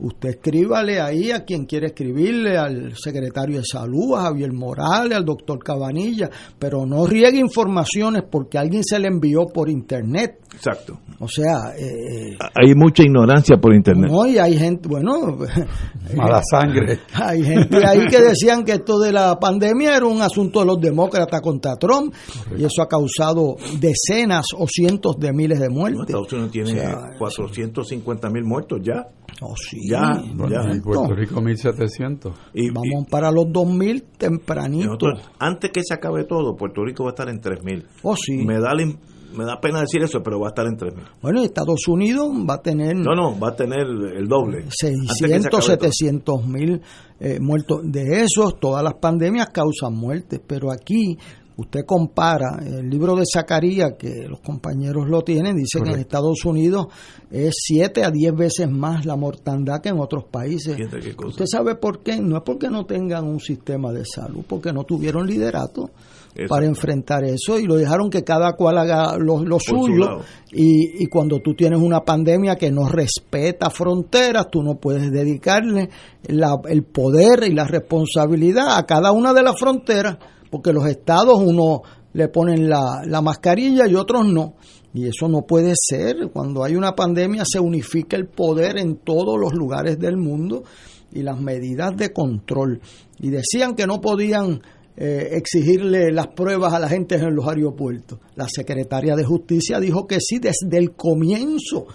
Usted 0.01 0.29
escríbale 0.29 1.00
ahí 1.00 1.31
a 1.31 1.43
quien 1.46 1.65
quiere 1.65 1.88
escribirle, 1.88 2.58
al 2.58 2.93
secretario 2.98 3.58
de 3.60 3.63
salud, 3.65 4.15
a 4.17 4.24
Javier 4.24 4.51
Morales, 4.51 5.15
al 5.15 5.25
doctor 5.25 5.60
Cabanilla, 5.63 6.29
pero 6.58 6.86
no 6.88 7.05
riegue 7.05 7.38
informaciones 7.39 8.24
porque 8.29 8.58
alguien 8.58 8.84
se 8.84 8.98
le 9.00 9.08
envió 9.08 9.46
por 9.46 9.70
internet. 9.70 10.39
Exacto. 10.53 11.00
O 11.20 11.27
sea, 11.27 11.74
eh, 11.77 12.36
Hay 12.55 12.74
mucha 12.75 13.03
ignorancia 13.03 13.58
por 13.58 13.74
internet. 13.75 14.10
no, 14.12 14.25
y 14.27 14.38
hay 14.38 14.58
gente, 14.58 14.89
bueno, 14.89 15.38
Mala 16.15 16.41
sangre. 16.50 17.00
hay 17.13 17.43
gente 17.43 17.86
ahí 17.86 18.08
que 18.08 18.20
decían 18.22 18.63
que 18.65 18.74
esto 18.74 19.00
de 19.00 19.13
la 19.13 19.39
pandemia 19.39 19.96
era 19.96 20.05
un 20.08 20.22
asunto 20.22 20.60
de 20.62 20.65
los 20.65 20.81
demócratas 20.81 21.41
contra 21.41 21.75
Trump 21.77 22.13
y 22.58 22.63
eso 22.63 22.81
ha 22.81 22.88
causado 22.88 23.55
decenas 23.79 24.46
o 24.58 24.65
cientos 24.67 25.17
de 25.20 25.31
miles 25.31 25.60
de 25.60 25.67
No, 25.70 25.75
muertes. 25.75 26.01
Estados 26.08 26.34
Unidos 26.34 26.51
tiene 26.51 26.72
O 26.72 26.74
sea, 26.74 26.98
450 27.17 28.29
mil 28.29 28.43
muertos 28.43 28.79
ya. 28.84 29.08
Oh, 29.41 29.55
sí. 29.55 29.77
Ya, 29.91 30.24
Bueno, 30.33 30.75
y 30.75 30.81
Puerto 30.81 31.13
Rico 31.13 31.41
1700. 31.41 32.33
Y, 32.53 32.69
Vamos 32.69 33.07
para 33.10 33.31
los 33.31 33.51
2000 33.51 33.95
y 33.95 34.01
tempranito. 34.17 34.86
nosotros, 34.86 35.31
antes 35.39 35.71
que 35.71 35.81
se 35.83 35.93
acabe 35.93 36.24
todo, 36.24 36.55
Puerto 36.55 36.83
Rico 36.83 37.03
va 37.03 37.10
a 37.10 37.13
estar 37.13 37.29
en 37.29 37.39
3.000. 37.39 37.86
Oh, 38.03 38.15
sí. 38.15 38.38
Me 38.45 38.60
da, 38.60 38.74
me 38.75 39.45
da 39.45 39.60
pena 39.60 39.81
decir 39.81 40.01
eso, 40.03 40.21
pero 40.24 40.39
va 40.39 40.48
a 40.48 40.50
estar 40.50 40.65
en 40.65 40.77
3.000. 40.77 41.03
Bueno, 41.21 41.41
Estados 41.41 41.88
Unidos 41.88 42.29
va 42.50 42.55
a 42.55 42.62
tener 42.62 42.95
No, 42.95 43.15
no, 43.15 43.39
va 43.39 43.50
a 43.50 43.55
tener 43.55 43.81
el 43.81 44.27
doble. 44.27 44.60
Antes 44.60 44.75
que 44.79 44.88
se 44.88 45.27
600, 45.27 45.45
acabe 45.48 45.50
todo. 45.50 45.62
700 45.62 46.48
mil 46.48 46.81
eh, 47.19 47.39
muertos. 47.39 47.81
De 47.83 48.24
esos, 48.24 48.60
todas 48.60 48.83
las 48.83 48.95
pandemias 48.95 49.50
causan 49.50 49.93
muertes, 49.93 50.41
pero 50.45 50.71
aquí 50.71 51.17
usted 51.58 51.81
compara 51.86 52.60
el 52.65 52.89
libro 52.89 53.15
de 53.15 53.24
Zacarías, 53.31 53.93
que 53.98 54.27
los 54.27 54.39
compañeros 54.41 55.08
lo 55.08 55.22
tienen, 55.24 55.55
dice 55.55 55.79
que 55.84 55.91
en. 55.91 56.00
Estados 56.00 56.43
Unidos 56.46 56.88
es 57.29 57.53
7 57.58 58.03
a 58.03 58.12
10 58.12 58.34
veces 58.36 58.70
más 58.70 59.05
la 59.05 59.15
mortandad 59.15 59.81
que 59.81 59.89
en 59.89 60.00
otros 60.00 60.24
países. 60.25 60.75
¿Usted 61.27 61.46
sabe 61.46 61.75
por 61.75 62.00
qué? 62.03 62.20
No 62.22 62.38
es 62.38 62.43
porque 62.43 62.70
no 62.70 62.86
tengan 62.86 63.27
un 63.27 63.39
sistema 63.39 63.91
de 63.91 64.03
salud, 64.05 64.43
porque 64.48 64.74
no 64.74 64.84
tuvieron 64.84 65.27
liderato 65.27 65.89
Eso. 66.36 66.48
para 66.48 66.65
enfrentar 66.65 67.24
eso 67.25 67.60
y 67.60 67.65
lo 67.65 67.75
dejaron 67.75 68.10
que 68.10 68.24
cada 68.24 68.53
cual 68.53 68.77
haga 68.77 69.17
lo, 69.17 69.43
lo 69.43 69.60
su 69.60 69.75
suyo. 69.75 70.22
Y, 70.51 71.03
y 71.03 71.05
cuando 71.08 71.39
tú 71.39 71.53
tienes 71.53 71.79
una 71.79 72.01
pandemia 72.01 72.55
que 72.55 72.72
no 72.72 72.88
respeta 72.89 73.70
fronteras, 73.70 74.48
tú 74.51 74.63
no 74.63 74.75
puedes 74.75 75.12
dedicarle 75.12 75.89
la- 76.27 76.60
el 76.70 76.84
poder 76.84 77.43
y 77.46 77.53
la 77.53 77.65
responsabilidad 77.65 78.77
a 78.77 78.86
cada 78.86 79.12
una 79.12 79.34
de 79.34 79.43
las 79.43 79.60
fronteras, 79.60 80.17
porque 80.51 80.72
los 80.72 80.86
estados 80.86 81.39
uno 81.39 81.81
le 82.13 82.27
ponen 82.27 82.70
la, 82.70 83.01
la 83.05 83.22
mascarilla 83.22 83.88
y 83.88 83.96
otros 83.96 84.27
no. 84.27 84.53
Y 84.93 85.08
eso 85.08 85.27
no 85.29 85.43
puede 85.43 85.74
ser. 85.75 86.29
Cuando 86.31 86.63
hay 86.63 86.75
una 86.75 86.93
pandemia 86.93 87.43
se 87.50 87.60
unifica 87.60 88.17
el 88.17 88.27
poder 88.27 88.77
en 88.77 88.98
todos 88.98 89.39
los 89.39 89.53
lugares 89.53 89.98
del 89.98 90.17
mundo 90.17 90.63
y 91.12 91.24
las 91.24 91.39
medidas 91.39 91.96
de 91.96 92.12
control. 92.12 92.81
Y 93.20 93.29
decían 93.29 93.75
que 93.75 93.88
no 93.88 94.01
podían 94.01 94.62
eh, 94.98 95.29
exigirle 95.31 96.12
las 96.12 96.27
pruebas 96.27 96.74
a 96.74 96.79
la 96.79 96.89
gente 96.89 97.15
en 97.15 97.34
los 97.34 97.48
aeropuertos. 97.48 98.20
La 98.36 98.48
secretaria 98.50 99.15
de 99.15 99.24
Justicia 99.24 99.79
dijo 99.79 100.05
que 100.05 100.20
sí 100.20 100.39
desde 100.39 100.77
el 100.77 100.91
comienzo. 100.91 101.88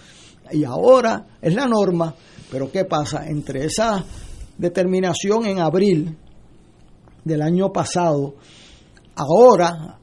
Y 0.51 0.63
ahora 0.63 1.27
es 1.41 1.53
la 1.53 1.67
norma. 1.67 2.15
Pero 2.49 2.71
¿qué 2.71 2.85
pasa? 2.85 3.27
Entre 3.27 3.65
esa 3.65 4.03
determinación 4.57 5.45
en 5.45 5.59
abril 5.59 6.17
del 7.27 7.41
año 7.41 7.71
pasado, 7.71 8.35
ahora 9.15 9.99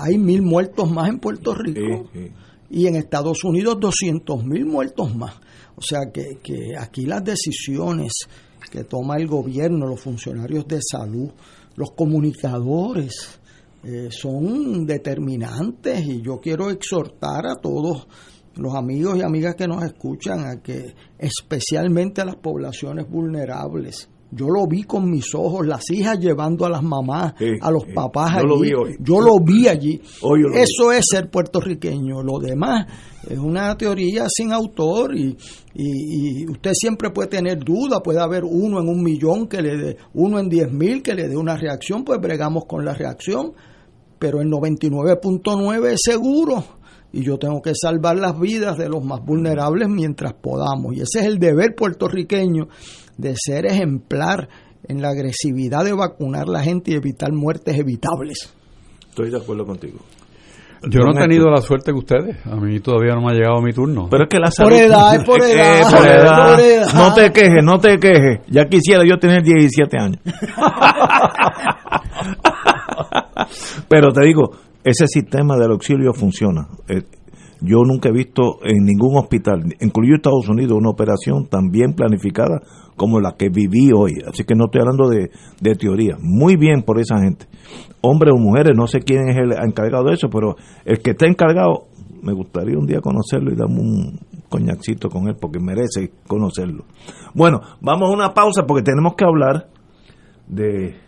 hay 0.00 0.18
mil 0.18 0.42
muertos 0.42 0.90
más 0.90 1.08
en 1.08 1.18
Puerto 1.18 1.54
Rico 1.54 2.08
Sí, 2.12 2.20
sí. 2.20 2.32
y 2.70 2.86
en 2.86 2.96
Estados 2.96 3.44
Unidos 3.44 3.78
200 3.80 4.44
mil 4.44 4.66
muertos 4.66 5.14
más. 5.14 5.34
O 5.76 5.82
sea 5.82 6.10
que, 6.12 6.38
que 6.42 6.76
aquí 6.78 7.06
las 7.06 7.22
decisiones 7.22 8.12
que 8.70 8.84
toma 8.84 9.16
el 9.16 9.26
gobierno, 9.28 9.86
los 9.86 10.00
funcionarios 10.00 10.66
de 10.66 10.80
salud, 10.82 11.30
los 11.76 11.92
comunicadores, 11.92 13.38
eh, 13.84 14.08
son 14.10 14.84
determinantes 14.86 16.04
y 16.06 16.20
yo 16.20 16.40
quiero 16.40 16.68
exhortar 16.70 17.46
a 17.46 17.54
todos 17.54 18.08
los 18.56 18.74
amigos 18.74 19.16
y 19.16 19.22
amigas 19.22 19.54
que 19.54 19.68
nos 19.68 19.84
escuchan 19.84 20.40
a 20.46 20.60
que 20.60 20.94
especialmente 21.16 22.20
a 22.20 22.24
las 22.24 22.36
poblaciones 22.36 23.08
vulnerables. 23.08 24.08
Yo 24.30 24.48
lo 24.50 24.66
vi 24.66 24.82
con 24.82 25.08
mis 25.10 25.34
ojos, 25.34 25.66
las 25.66 25.88
hijas 25.90 26.18
llevando 26.20 26.66
a 26.66 26.68
las 26.70 26.82
mamás, 26.82 27.32
Sí, 27.38 27.46
a 27.62 27.70
los 27.70 27.84
sí. 27.84 27.92
papás 27.94 28.32
Yo 28.32 28.38
allí. 28.40 28.46
lo 28.48 28.58
vi 28.60 28.72
hoy. 28.74 28.96
Yo 29.00 29.20
lo 29.20 29.38
vi 29.42 29.68
allí. 29.68 30.00
Hoy 30.22 30.40
vi. 30.52 30.58
Eso 30.58 30.92
es 30.92 31.04
ser 31.10 31.30
puertorriqueño. 31.30 32.22
Lo 32.22 32.38
demás 32.38 32.86
es 33.26 33.38
una 33.38 33.74
teoría 33.78 34.26
sin 34.28 34.52
autor 34.52 35.16
y, 35.16 35.34
y- 35.74 36.42
y 36.42 36.50
usted 36.50 36.72
siempre 36.74 37.10
puede 37.10 37.28
tener 37.28 37.58
duda. 37.64 38.00
Puede 38.02 38.20
haber 38.20 38.44
uno 38.44 38.80
en 38.80 38.88
un 38.88 39.02
millón 39.02 39.46
que 39.48 39.62
le 39.62 39.76
dé, 39.78 39.96
uno 40.12 40.38
en 40.38 40.48
diez 40.50 40.70
mil 40.70 41.02
que 41.02 41.14
le 41.14 41.26
dé 41.26 41.36
una 41.36 41.56
reacción, 41.56 42.04
pues 42.04 42.20
bregamos 42.20 42.66
con 42.66 42.84
la 42.84 42.92
reacción. 42.92 43.52
Pero 44.18 44.40
el 44.42 44.48
99.9 44.50 45.92
es 45.92 46.00
seguro. 46.04 46.64
Y 47.12 47.22
yo 47.22 47.38
tengo 47.38 47.62
que 47.62 47.72
salvar 47.74 48.18
las 48.18 48.38
vidas 48.38 48.76
de 48.76 48.88
los 48.90 49.02
más 49.02 49.24
vulnerables 49.24 49.88
mientras 49.88 50.34
podamos. 50.34 50.94
Y 50.94 51.00
ese 51.00 51.20
es 51.20 51.24
el 51.24 51.38
deber 51.38 51.74
puertorriqueño 51.74 52.68
de 53.18 53.34
ser 53.36 53.66
ejemplar 53.66 54.48
en 54.84 55.02
la 55.02 55.10
agresividad 55.10 55.84
de 55.84 55.92
vacunar 55.92 56.44
a 56.48 56.52
la 56.52 56.62
gente 56.62 56.92
y 56.92 56.94
evitar 56.94 57.30
muertes 57.32 57.76
evitables. 57.78 58.54
Estoy 59.10 59.30
de 59.30 59.36
acuerdo 59.36 59.66
contigo. 59.66 59.98
Yo 60.88 61.00
no 61.00 61.10
he 61.10 61.20
tenido 61.20 61.50
la 61.50 61.60
suerte 61.60 61.90
que 61.90 61.98
ustedes. 61.98 62.36
A 62.46 62.54
mí 62.54 62.78
todavía 62.78 63.12
no 63.14 63.22
me 63.22 63.32
ha 63.32 63.34
llegado 63.34 63.60
mi 63.60 63.72
turno. 63.72 64.06
Pero 64.08 64.22
es 64.24 64.28
que 64.30 64.38
la 64.38 64.46
Por 64.46 64.52
salud... 64.54 64.72
edad, 64.76 65.16
es 65.16 65.24
por 65.24 65.42
Eh, 65.48 65.52
edad, 65.52 65.90
por 65.90 66.06
es 66.06 66.14
edad. 66.14 66.50
por 66.52 66.60
edad. 66.60 66.92
No 66.94 67.14
te 67.14 67.32
quejes, 67.32 67.64
no 67.64 67.78
te 67.80 67.98
quejes. 67.98 68.38
Ya 68.46 68.64
quisiera 68.66 69.02
yo 69.04 69.18
tener 69.18 69.42
17 69.42 69.96
años. 70.00 70.20
Pero 73.88 74.12
te 74.12 74.24
digo, 74.24 74.52
ese 74.84 75.08
sistema 75.08 75.56
del 75.56 75.72
auxilio 75.72 76.12
funciona. 76.12 76.68
Yo 77.60 77.78
nunca 77.84 78.08
he 78.08 78.12
visto 78.12 78.58
en 78.62 78.84
ningún 78.84 79.16
hospital, 79.16 79.64
incluido 79.80 80.16
Estados 80.16 80.48
Unidos, 80.48 80.78
una 80.78 80.90
operación 80.90 81.46
tan 81.46 81.70
bien 81.70 81.94
planificada 81.94 82.60
como 82.96 83.20
la 83.20 83.36
que 83.36 83.48
viví 83.48 83.90
hoy. 83.92 84.22
Así 84.26 84.44
que 84.44 84.54
no 84.54 84.66
estoy 84.66 84.82
hablando 84.82 85.08
de, 85.08 85.30
de 85.60 85.74
teoría. 85.74 86.16
Muy 86.20 86.56
bien 86.56 86.82
por 86.82 87.00
esa 87.00 87.18
gente. 87.18 87.46
Hombres 88.00 88.34
o 88.36 88.38
mujeres, 88.38 88.72
no 88.76 88.86
sé 88.86 89.00
quién 89.00 89.28
es 89.28 89.36
el 89.36 89.52
encargado 89.52 90.04
de 90.04 90.14
eso, 90.14 90.28
pero 90.30 90.56
el 90.84 91.00
que 91.00 91.10
está 91.10 91.26
encargado, 91.26 91.86
me 92.22 92.32
gustaría 92.32 92.78
un 92.78 92.86
día 92.86 93.00
conocerlo 93.00 93.52
y 93.52 93.56
darme 93.56 93.80
un 93.80 94.20
coñacito 94.48 95.08
con 95.08 95.28
él, 95.28 95.36
porque 95.40 95.58
merece 95.58 96.12
conocerlo. 96.26 96.84
Bueno, 97.34 97.60
vamos 97.80 98.10
a 98.10 98.14
una 98.14 98.34
pausa 98.34 98.64
porque 98.66 98.82
tenemos 98.82 99.14
que 99.14 99.24
hablar 99.24 99.68
de... 100.46 101.07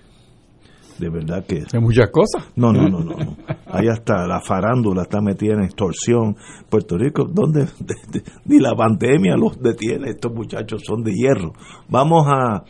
De 1.00 1.08
verdad 1.08 1.44
que... 1.46 1.64
De 1.72 1.80
muchas 1.80 2.10
cosas. 2.10 2.46
No, 2.56 2.72
no, 2.72 2.82
no, 2.88 3.00
no. 3.00 3.16
no. 3.16 3.36
Ahí 3.66 3.88
está, 3.88 4.26
la 4.26 4.40
farándula 4.40 5.02
está 5.02 5.20
metida 5.20 5.54
en 5.54 5.62
extorsión. 5.64 6.36
Puerto 6.68 6.98
Rico, 6.98 7.24
¿dónde? 7.24 7.60
de- 7.80 7.94
de- 8.20 8.22
ni 8.44 8.58
la 8.58 8.74
pandemia 8.74 9.36
los 9.36 9.58
detiene. 9.60 10.10
Estos 10.10 10.32
muchachos 10.34 10.82
son 10.86 11.02
de 11.02 11.12
hierro. 11.12 11.52
Vamos 11.88 12.26
a 12.28 12.62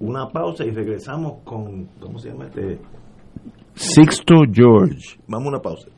una 0.00 0.28
pausa 0.30 0.64
y 0.64 0.70
regresamos 0.70 1.42
con, 1.44 1.86
¿cómo 2.00 2.18
se 2.18 2.30
llama 2.30 2.46
este? 2.46 2.80
Sixto 3.74 4.34
George. 4.52 5.18
Vamos 5.28 5.46
a 5.46 5.48
una 5.50 5.60
pausa. 5.60 5.88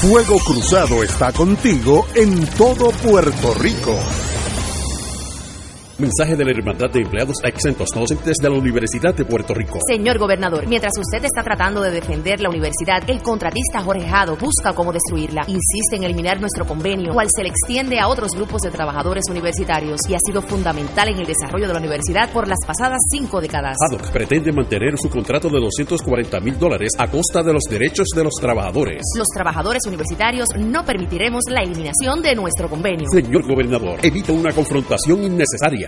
Fuego 0.00 0.38
Cruzado 0.46 1.02
está 1.02 1.32
contigo 1.32 2.04
en 2.14 2.46
todo 2.56 2.90
Puerto 3.02 3.54
Rico. 3.60 3.92
Mensaje 5.98 6.36
de 6.36 6.44
la 6.44 6.52
Hermandad 6.52 6.90
de 6.90 7.00
Empleados 7.00 7.38
Exentos 7.42 7.88
Docentes 7.92 8.36
de 8.40 8.48
la 8.48 8.56
Universidad 8.56 9.12
de 9.16 9.24
Puerto 9.24 9.52
Rico. 9.52 9.80
Señor 9.84 10.16
gobernador, 10.16 10.64
mientras 10.68 10.92
usted 10.96 11.24
está 11.24 11.42
tratando 11.42 11.82
de 11.82 11.90
defender 11.90 12.40
la 12.40 12.50
universidad, 12.50 13.02
el 13.10 13.20
contratista 13.20 13.80
Jorge 13.80 14.06
Jado 14.06 14.36
busca 14.36 14.72
cómo 14.74 14.92
destruirla. 14.92 15.42
Insiste 15.48 15.96
en 15.96 16.04
eliminar 16.04 16.40
nuestro 16.40 16.64
convenio, 16.64 17.12
cual 17.12 17.26
se 17.34 17.42
le 17.42 17.48
extiende 17.48 17.98
a 17.98 18.06
otros 18.06 18.30
grupos 18.36 18.62
de 18.62 18.70
trabajadores 18.70 19.24
universitarios 19.28 19.98
y 20.08 20.14
ha 20.14 20.18
sido 20.24 20.40
fundamental 20.40 21.08
en 21.08 21.18
el 21.18 21.26
desarrollo 21.26 21.66
de 21.66 21.72
la 21.72 21.80
universidad 21.80 22.30
por 22.30 22.46
las 22.46 22.60
pasadas 22.64 22.98
cinco 23.10 23.40
décadas. 23.40 23.76
Haddock 23.90 24.12
pretende 24.12 24.52
mantener 24.52 24.96
su 24.98 25.10
contrato 25.10 25.48
de 25.48 25.58
240 25.58 26.38
mil 26.38 26.56
dólares 26.60 26.92
a 26.96 27.08
costa 27.08 27.42
de 27.42 27.52
los 27.52 27.64
derechos 27.64 28.06
de 28.14 28.22
los 28.22 28.34
trabajadores. 28.40 29.02
Los 29.16 29.26
trabajadores 29.34 29.84
universitarios 29.84 30.46
no 30.56 30.84
permitiremos 30.84 31.42
la 31.50 31.62
eliminación 31.62 32.22
de 32.22 32.36
nuestro 32.36 32.68
convenio. 32.70 33.08
Señor 33.10 33.44
gobernador, 33.48 33.98
evita 34.00 34.30
una 34.30 34.52
confrontación 34.52 35.24
innecesaria. 35.24 35.87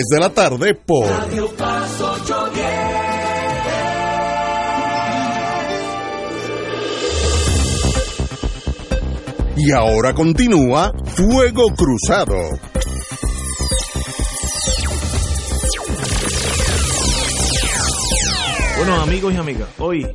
de 0.09 0.19
la 0.19 0.29
tarde 0.29 0.73
por 0.73 1.05
Radio 1.05 1.47
Paz 1.57 2.01
810. 2.01 3.11
Y 9.57 9.71
ahora 9.73 10.13
continúa 10.13 10.91
Fuego 11.05 11.67
Cruzado. 11.75 12.35
Bueno, 18.77 19.01
amigos 19.01 19.33
y 19.33 19.37
amigas, 19.37 19.69
hoy, 19.77 20.07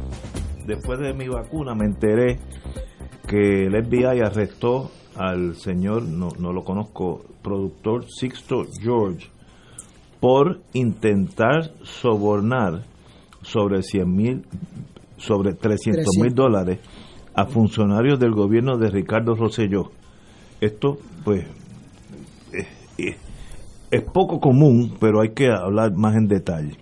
después 0.66 0.98
de 0.98 1.12
mi 1.12 1.28
vacuna, 1.28 1.74
me 1.74 1.84
enteré 1.84 2.38
que 3.28 3.66
el 3.66 3.84
FBI 3.84 4.20
arrestó 4.20 4.90
al 5.14 5.54
señor, 5.56 6.02
no, 6.02 6.30
no 6.38 6.52
lo 6.52 6.64
conozco, 6.64 7.24
productor 7.42 8.06
Sixto 8.10 8.64
George, 8.82 9.35
por 10.20 10.60
intentar 10.72 11.70
sobornar 11.82 12.82
sobre 13.42 13.82
100 13.82 14.16
mil, 14.16 14.44
sobre 15.16 15.54
300 15.54 16.04
mil 16.20 16.34
dólares 16.34 16.78
a 17.34 17.46
funcionarios 17.46 18.18
del 18.18 18.32
gobierno 18.32 18.76
de 18.78 18.90
Ricardo 18.90 19.34
Rosselló. 19.34 19.90
Esto, 20.60 20.98
pues, 21.24 21.44
es, 22.52 22.66
es- 22.98 23.16
es 23.90 24.02
poco 24.02 24.40
común, 24.40 24.94
pero 24.98 25.20
hay 25.20 25.30
que 25.30 25.48
hablar 25.48 25.92
más 25.94 26.16
en 26.16 26.26
detalle. 26.26 26.76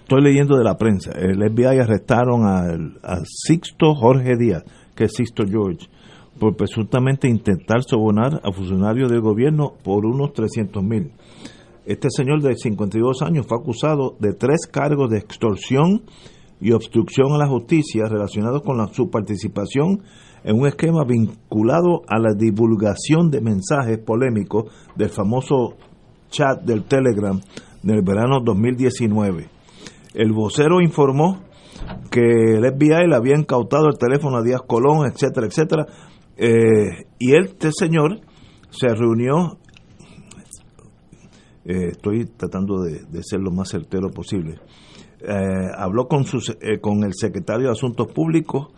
Estoy 0.00 0.22
leyendo 0.22 0.56
de 0.58 0.64
la 0.64 0.76
prensa. 0.76 1.12
El 1.12 1.38
FBI 1.50 1.78
arrestaron 1.80 2.44
al, 2.44 2.98
a 3.02 3.20
Sixto 3.24 3.94
Jorge 3.94 4.36
Díaz, 4.36 4.64
que 4.94 5.04
es 5.04 5.12
Sixto 5.14 5.44
George, 5.48 5.86
por 6.38 6.56
presuntamente 6.56 7.26
intentar 7.28 7.82
sobornar 7.82 8.40
a 8.44 8.52
funcionarios 8.52 9.10
del 9.10 9.20
gobierno 9.22 9.72
por 9.82 10.04
unos 10.04 10.32
300 10.34 10.82
mil. 10.84 11.10
Este 11.86 12.08
señor 12.10 12.42
de 12.42 12.56
52 12.56 13.22
años 13.22 13.46
fue 13.46 13.58
acusado 13.58 14.16
de 14.18 14.32
tres 14.32 14.66
cargos 14.66 15.08
de 15.08 15.18
extorsión 15.18 16.02
y 16.60 16.72
obstrucción 16.72 17.32
a 17.32 17.38
la 17.38 17.46
justicia 17.46 18.08
relacionados 18.08 18.62
con 18.62 18.76
su 18.92 19.08
participación 19.08 20.02
en 20.42 20.58
un 20.58 20.66
esquema 20.66 21.04
vinculado 21.04 22.02
a 22.08 22.18
la 22.18 22.34
divulgación 22.34 23.30
de 23.30 23.40
mensajes 23.40 23.98
polémicos 23.98 24.64
del 24.96 25.10
famoso 25.10 25.74
chat 26.28 26.60
del 26.62 26.84
Telegram 26.84 27.40
del 27.82 28.02
verano 28.02 28.40
2019. 28.44 29.48
El 30.14 30.32
vocero 30.32 30.80
informó 30.80 31.42
que 32.10 32.56
el 32.56 32.64
FBI 32.64 33.06
le 33.08 33.14
había 33.14 33.38
incautado 33.38 33.86
el 33.86 33.98
teléfono 33.98 34.38
a 34.38 34.42
Díaz 34.42 34.62
Colón, 34.66 35.06
etcétera, 35.06 35.46
etcétera. 35.46 35.86
Eh, 36.36 37.06
y 37.18 37.36
este 37.36 37.70
señor 37.70 38.20
se 38.70 38.88
reunió, 38.88 39.58
eh, 41.66 41.88
estoy 41.90 42.26
tratando 42.26 42.82
de, 42.82 43.04
de 43.04 43.22
ser 43.22 43.40
lo 43.40 43.50
más 43.50 43.70
certero 43.70 44.10
posible, 44.10 44.60
eh, 45.20 45.70
habló 45.76 46.08
con, 46.08 46.24
su, 46.24 46.38
eh, 46.60 46.78
con 46.78 47.02
el 47.02 47.12
secretario 47.14 47.66
de 47.66 47.72
Asuntos 47.72 48.12
Públicos 48.12 48.68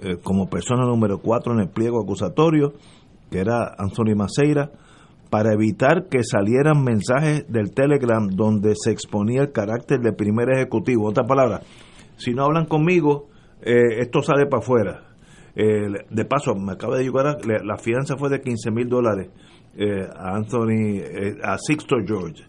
eh, 0.00 0.16
como 0.22 0.48
persona 0.48 0.84
número 0.84 1.18
4 1.18 1.52
en 1.52 1.60
el 1.60 1.68
pliego 1.68 2.02
acusatorio, 2.02 2.72
que 3.30 3.38
era 3.38 3.74
Anthony 3.78 4.16
Maceira, 4.16 4.72
para 5.30 5.52
evitar 5.52 6.08
que 6.08 6.24
salieran 6.24 6.82
mensajes 6.82 7.46
del 7.48 7.72
Telegram 7.72 8.26
donde 8.26 8.74
se 8.74 8.90
exponía 8.90 9.42
el 9.42 9.52
carácter 9.52 10.00
del 10.00 10.14
primer 10.14 10.50
ejecutivo. 10.50 11.08
Otra 11.08 11.24
palabra, 11.24 11.60
si 12.16 12.32
no 12.32 12.44
hablan 12.44 12.66
conmigo, 12.66 13.28
eh, 13.62 14.00
esto 14.00 14.22
sale 14.22 14.46
para 14.46 14.62
afuera. 14.62 15.08
De 15.54 16.24
paso, 16.24 16.54
me 16.54 16.72
acaba 16.72 16.96
de 16.96 17.04
llegar, 17.04 17.36
la 17.44 17.76
fianza 17.76 18.16
fue 18.16 18.30
de 18.30 18.40
15 18.40 18.70
mil 18.70 18.88
dólares 18.88 19.28
eh, 19.76 20.06
a 20.14 20.36
Anthony, 20.36 20.98
eh, 20.98 21.36
a 21.42 21.56
Sixto 21.58 21.96
George. 22.06 22.44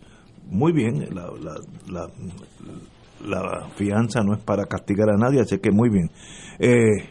Muy 0.45 0.73
bien, 0.73 1.07
la, 1.13 1.31
la, 1.41 1.55
la, 1.89 2.09
la 3.25 3.69
fianza 3.75 4.23
no 4.23 4.33
es 4.33 4.43
para 4.43 4.65
castigar 4.65 5.09
a 5.09 5.17
nadie, 5.17 5.41
así 5.41 5.59
que 5.59 5.71
muy 5.71 5.89
bien. 5.89 6.09
Eh, 6.59 7.09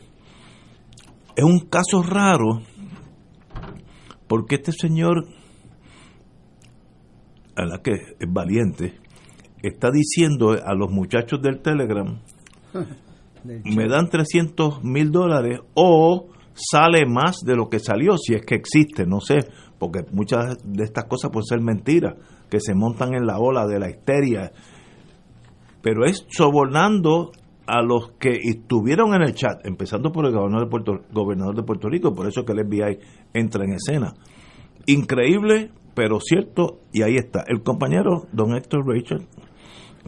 es 1.34 1.44
un 1.44 1.60
caso 1.60 2.02
raro 2.02 2.62
porque 4.28 4.56
este 4.56 4.72
señor, 4.72 5.26
a 7.56 7.64
la 7.64 7.78
que 7.82 7.92
es 7.92 8.32
valiente, 8.32 8.94
está 9.62 9.90
diciendo 9.90 10.52
a 10.52 10.74
los 10.74 10.90
muchachos 10.90 11.40
del 11.42 11.60
Telegram, 11.60 12.18
me 13.44 13.88
dan 13.88 14.08
300 14.08 14.84
mil 14.84 15.10
dólares 15.10 15.60
o 15.74 16.28
sale 16.54 17.06
más 17.06 17.36
de 17.44 17.56
lo 17.56 17.68
que 17.68 17.78
salió, 17.78 18.16
si 18.16 18.34
es 18.34 18.42
que 18.44 18.54
existe, 18.54 19.06
no 19.06 19.20
sé, 19.20 19.38
porque 19.82 20.04
muchas 20.12 20.58
de 20.62 20.84
estas 20.84 21.06
cosas 21.06 21.32
pueden 21.32 21.44
ser 21.44 21.60
mentiras, 21.60 22.14
que 22.48 22.60
se 22.60 22.72
montan 22.72 23.14
en 23.14 23.26
la 23.26 23.40
ola 23.40 23.66
de 23.66 23.80
la 23.80 23.90
histeria, 23.90 24.52
pero 25.82 26.04
es 26.04 26.24
sobornando 26.30 27.32
a 27.66 27.82
los 27.82 28.12
que 28.12 28.30
estuvieron 28.30 29.12
en 29.12 29.22
el 29.22 29.34
chat, 29.34 29.66
empezando 29.66 30.12
por 30.12 30.24
el 30.26 30.32
gobernador 30.32 31.56
de 31.56 31.64
Puerto, 31.64 31.88
Rico, 31.88 32.14
por 32.14 32.28
eso 32.28 32.44
que 32.44 32.52
el 32.52 32.64
FBI 32.64 33.00
entra 33.34 33.64
en 33.64 33.72
escena. 33.72 34.14
Increíble, 34.86 35.72
pero 35.94 36.20
cierto, 36.20 36.78
y 36.92 37.02
ahí 37.02 37.16
está. 37.16 37.42
El 37.48 37.64
compañero 37.64 38.28
don 38.30 38.54
Héctor 38.54 38.86
Rachel 38.86 39.26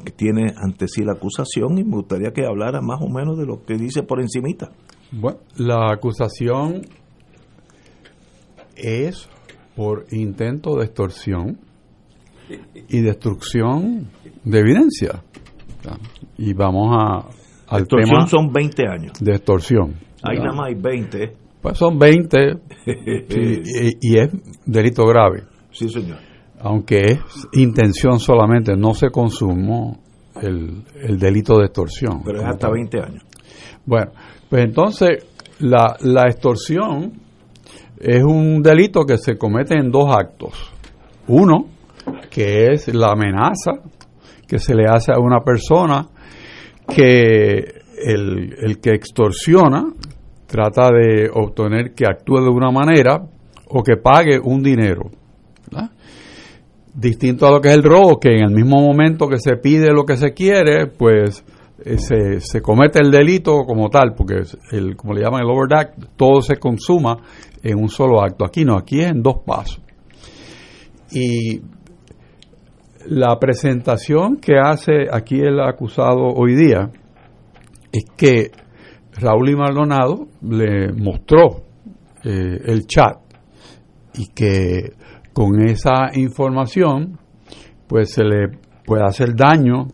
que 0.05 0.13
tiene 0.13 0.55
ante 0.57 0.87
sí 0.87 1.03
la 1.03 1.15
acusación 1.15 1.79
y 1.79 1.83
me 1.83 1.97
gustaría 1.97 2.33
que 2.33 2.47
hablara 2.47 2.81
más 2.81 3.01
o 3.03 3.09
menos 3.09 3.37
de 3.37 3.47
lo 3.47 3.65
que 3.65 3.75
dice 3.75 4.05
por 4.05 4.21
encimita. 4.21 4.71
Bueno, 5.11 5.39
la 5.57 5.93
acusación 5.93 6.83
es 8.77 9.29
por 9.75 10.07
intento 10.11 10.77
de 10.77 10.85
extorsión 10.85 11.59
y 12.89 13.01
destrucción 13.01 14.11
de 14.45 14.59
evidencia. 14.59 15.23
Y 16.39 16.53
vamos 16.55 16.97
a, 16.97 17.29
al 17.69 17.83
Extorsión 17.83 18.11
tema 18.11 18.27
son 18.27 18.53
20 18.53 18.89
años. 18.89 19.13
de 19.21 19.33
extorsión. 19.33 19.95
Ahí 20.23 20.39
nada 20.39 20.53
más 20.53 20.69
hay 20.69 20.75
20. 20.75 21.37
Pues 21.61 21.79
son 21.79 21.99
20 21.99 22.39
y, 22.87 23.97
y 24.01 24.19
es 24.19 24.31
delito 24.65 25.05
grave. 25.07 25.45
Sí, 25.71 25.89
señor. 25.89 26.19
Aunque 26.61 27.01
es 27.05 27.19
intención 27.53 28.19
solamente, 28.19 28.77
no 28.77 28.95
se 28.95 29.11
consumó 29.11 30.01
el, 30.41 30.83
el 31.03 31.19
delito 31.19 31.59
de 31.59 31.67
extorsión. 31.67 32.23
Pero 32.25 32.39
es 32.39 32.45
hasta 32.45 32.69
tal. 32.69 32.73
20 32.73 33.01
años. 33.01 33.25
Bueno, 33.85 34.13
pues 34.49 34.65
entonces 34.65 35.27
la, 35.59 35.97
la 36.01 36.23
extorsión 36.29 37.24
es 38.01 38.23
un 38.23 38.63
delito 38.63 39.05
que 39.05 39.19
se 39.19 39.37
comete 39.37 39.79
en 39.79 39.91
dos 39.91 40.15
actos. 40.15 40.73
Uno, 41.29 41.67
que 42.31 42.73
es 42.73 42.93
la 42.95 43.13
amenaza 43.13 43.73
que 44.47 44.59
se 44.59 44.75
le 44.75 44.85
hace 44.87 45.13
a 45.13 45.19
una 45.19 45.41
persona 45.41 46.07
que 46.87 47.83
el, 48.05 48.55
el 48.61 48.81
que 48.81 48.91
extorsiona 48.91 49.85
trata 50.47 50.91
de 50.91 51.31
obtener 51.33 51.95
que 51.95 52.05
actúe 52.07 52.41
de 52.41 52.51
una 52.51 52.71
manera 52.71 53.23
o 53.69 53.83
que 53.83 53.97
pague 53.97 54.39
un 54.43 54.63
dinero. 54.63 55.11
Distinto 56.95 57.49
a 57.49 57.51
lo 57.51 57.61
que 57.61 57.71
es 57.71 57.75
el 57.75 57.83
robo, 57.83 58.21
que 58.21 58.37
en 58.37 58.45
el 58.45 58.55
mismo 58.55 58.81
momento 58.81 59.27
que 59.27 59.39
se 59.39 59.57
pide 59.57 59.93
lo 59.93 60.05
que 60.05 60.17
se 60.17 60.33
quiere, 60.33 60.87
pues 60.87 61.45
eh, 61.79 61.99
se, 61.99 62.41
se 62.41 62.61
comete 62.61 63.01
el 63.01 63.11
delito 63.11 63.65
como 63.65 63.89
tal, 63.89 64.15
porque 64.15 64.43
el, 64.73 64.97
como 64.97 65.15
le 65.15 65.23
llaman 65.23 65.43
el 65.43 65.51
overact, 65.51 66.17
todo 66.17 66.41
se 66.41 66.57
consuma 66.57 67.17
en 67.63 67.79
un 67.79 67.89
solo 67.89 68.23
acto. 68.23 68.45
Aquí 68.45 68.65
no, 68.65 68.77
aquí 68.77 69.01
es 69.01 69.09
en 69.11 69.23
dos 69.23 69.39
pasos. 69.45 69.81
Y 71.11 71.61
la 73.07 73.39
presentación 73.39 74.37
que 74.37 74.59
hace 74.59 75.07
aquí 75.11 75.41
el 75.41 75.61
acusado 75.61 76.27
hoy 76.35 76.55
día 76.55 76.91
es 77.93 78.05
que 78.17 78.51
Raúl 79.13 79.51
y 79.51 79.57
Maldonado 79.57 80.27
le 80.43 80.93
mostró 80.93 81.65
eh, 82.25 82.59
el 82.65 82.87
chat 82.87 83.19
y 84.15 84.29
que 84.29 84.93
con 85.33 85.61
esa 85.69 86.11
información 86.15 87.19
pues 87.87 88.13
se 88.13 88.25
le 88.25 88.49
puede 88.85 89.05
hacer 89.05 89.35
daño 89.37 89.89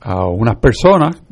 a 0.00 0.26
unas 0.26 0.56
personas 0.56 1.22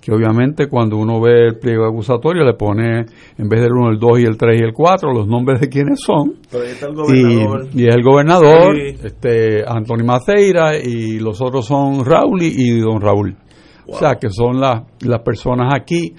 que 0.00 0.12
obviamente 0.12 0.68
cuando 0.68 0.96
uno 0.98 1.20
ve 1.20 1.48
el 1.48 1.58
pliego 1.58 1.84
acusatorio 1.86 2.44
le 2.44 2.54
pone 2.54 3.06
en 3.38 3.48
vez 3.48 3.60
del 3.60 3.72
1, 3.72 3.90
el 3.90 3.98
2 3.98 4.20
y 4.20 4.24
el 4.24 4.36
3 4.36 4.60
y 4.60 4.64
el 4.64 4.72
4 4.72 5.12
los 5.12 5.26
nombres 5.26 5.60
de 5.60 5.68
quiénes 5.68 5.98
son 6.00 6.34
Pero 6.50 6.62
ahí 6.62 6.70
está 6.70 6.86
el 6.86 6.92
y, 6.92 6.94
gobernador. 6.94 7.68
y 7.74 7.88
es 7.88 7.94
el 7.96 8.02
gobernador, 8.04 8.74
Sí. 8.76 8.96
este 9.04 9.64
Anthony 9.66 10.04
Maceira 10.04 10.76
y 10.78 11.18
los 11.18 11.40
otros 11.42 11.66
son 11.66 12.04
Raúl 12.04 12.40
y, 12.42 12.54
y 12.56 12.78
don 12.78 13.00
Raúl. 13.00 13.36
O 13.88 13.96
sea, 13.98 14.14
que 14.20 14.30
son 14.30 14.60
las 14.60 14.82
las 15.04 15.22
personas 15.22 15.72
aquí 15.74 16.14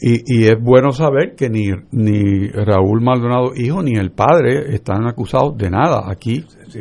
y, 0.00 0.40
y 0.40 0.44
es 0.46 0.56
bueno 0.60 0.90
saber 0.92 1.34
que 1.36 1.48
ni, 1.48 1.70
ni 1.92 2.48
Raúl 2.48 3.00
Maldonado 3.02 3.52
hijo 3.56 3.82
ni 3.82 3.92
el 3.94 4.10
padre 4.12 4.74
están 4.74 5.06
acusados 5.06 5.56
de 5.56 5.70
nada 5.70 6.02
aquí, 6.10 6.44
Sí. 6.68 6.80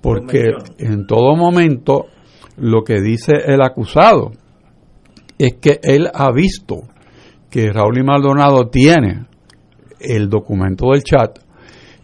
porque 0.00 0.50
en 0.78 1.06
todo 1.06 1.34
momento 1.36 2.06
lo 2.58 2.82
que 2.82 3.00
dice 3.00 3.32
el 3.46 3.62
acusado 3.62 4.32
es 5.38 5.54
que 5.60 5.80
él 5.82 6.08
ha 6.12 6.32
visto 6.32 6.82
que 7.50 7.72
Raúl 7.72 7.98
y 7.98 8.02
Maldonado 8.02 8.68
tiene 8.68 9.26
el 10.00 10.28
documento 10.28 10.90
del 10.92 11.02
chat 11.02 11.38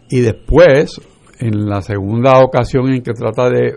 y 0.09 0.21
después, 0.21 1.01
en 1.39 1.67
la 1.67 1.81
segunda 1.81 2.39
ocasión 2.43 2.91
en 2.91 3.01
que 3.01 3.13
trata 3.13 3.49
de 3.49 3.75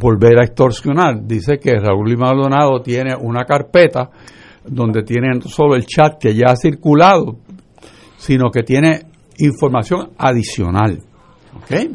volver 0.00 0.38
a 0.38 0.44
extorsionar, 0.44 1.24
dice 1.24 1.58
que 1.58 1.78
Raúl 1.78 2.12
y 2.12 2.16
Maldonado 2.16 2.82
tiene 2.82 3.14
una 3.18 3.44
carpeta 3.44 4.10
donde 4.66 5.02
tiene 5.02 5.40
solo 5.42 5.76
el 5.76 5.86
chat 5.86 6.18
que 6.18 6.34
ya 6.34 6.52
ha 6.52 6.56
circulado, 6.56 7.38
sino 8.16 8.50
que 8.50 8.62
tiene 8.62 9.02
información 9.38 10.10
adicional. 10.18 11.00
¿Ok? 11.56 11.90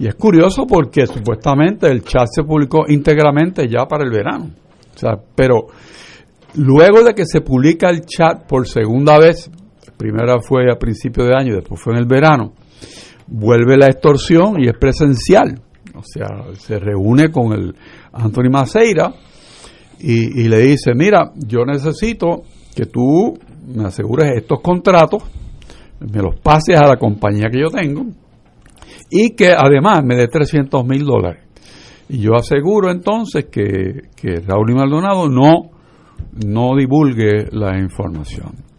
Y 0.00 0.08
es 0.08 0.14
curioso 0.14 0.66
porque 0.66 1.06
supuestamente 1.06 1.86
el 1.86 2.02
chat 2.02 2.26
se 2.34 2.42
publicó 2.42 2.86
íntegramente 2.88 3.68
ya 3.68 3.84
para 3.84 4.02
el 4.02 4.10
verano. 4.10 4.50
O 4.94 4.98
sea, 4.98 5.18
pero 5.34 5.66
luego 6.54 7.04
de 7.04 7.12
que 7.12 7.26
se 7.26 7.42
publica 7.42 7.90
el 7.90 8.06
chat 8.06 8.46
por 8.46 8.66
segunda 8.66 9.18
vez, 9.18 9.50
primera 9.98 10.40
fue 10.40 10.72
a 10.72 10.78
principio 10.78 11.26
de 11.26 11.34
año 11.36 11.52
y 11.52 11.56
después 11.56 11.78
fue 11.82 11.92
en 11.92 11.98
el 11.98 12.06
verano, 12.06 12.54
vuelve 13.26 13.76
la 13.76 13.88
extorsión 13.88 14.58
y 14.58 14.68
es 14.68 14.78
presencial. 14.78 15.60
O 15.94 16.02
sea, 16.02 16.46
se 16.58 16.78
reúne 16.78 17.30
con 17.30 17.52
el 17.52 17.74
Anthony 18.10 18.48
Maceira 18.50 19.12
y, 19.98 20.44
y 20.44 20.48
le 20.48 20.60
dice, 20.60 20.94
mira, 20.94 21.30
yo 21.36 21.66
necesito 21.66 22.44
que 22.74 22.86
tú 22.86 23.38
me 23.66 23.84
asegures 23.84 24.34
estos 24.34 24.60
contratos, 24.62 25.24
me 26.00 26.22
los 26.22 26.40
pases 26.40 26.80
a 26.80 26.86
la 26.86 26.96
compañía 26.96 27.50
que 27.50 27.60
yo 27.60 27.68
tengo 27.68 28.06
y 29.10 29.34
que 29.34 29.52
además 29.52 30.04
me 30.04 30.16
dé 30.16 30.28
300 30.28 30.86
mil 30.86 31.04
dólares. 31.04 31.44
Y 32.08 32.18
yo 32.18 32.34
aseguro 32.34 32.90
entonces 32.90 33.46
que, 33.50 34.08
que 34.16 34.40
Raúl 34.40 34.70
y 34.70 34.74
Maldonado 34.74 35.28
no, 35.28 35.70
no 36.44 36.76
divulgue 36.76 37.46
la 37.52 37.78
información. 37.78 38.70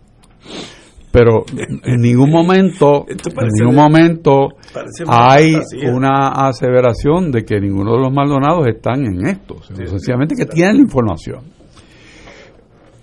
Pero 1.11 1.43
en 1.83 2.01
ningún 2.01 2.31
momento, 2.31 3.05
en 3.07 3.49
ningún 3.59 3.75
momento 3.75 4.47
hay 5.07 5.55
una 5.91 6.29
aseveración 6.29 7.31
de 7.31 7.43
que 7.43 7.59
ninguno 7.59 7.93
de 7.93 7.99
los 7.99 8.13
Maldonados 8.13 8.65
están 8.67 9.05
en 9.05 9.27
esto. 9.27 9.57
sino 9.63 9.87
sencillamente 9.87 10.35
que 10.35 10.45
tienen 10.45 10.77
la 10.77 10.81
información. 10.83 11.43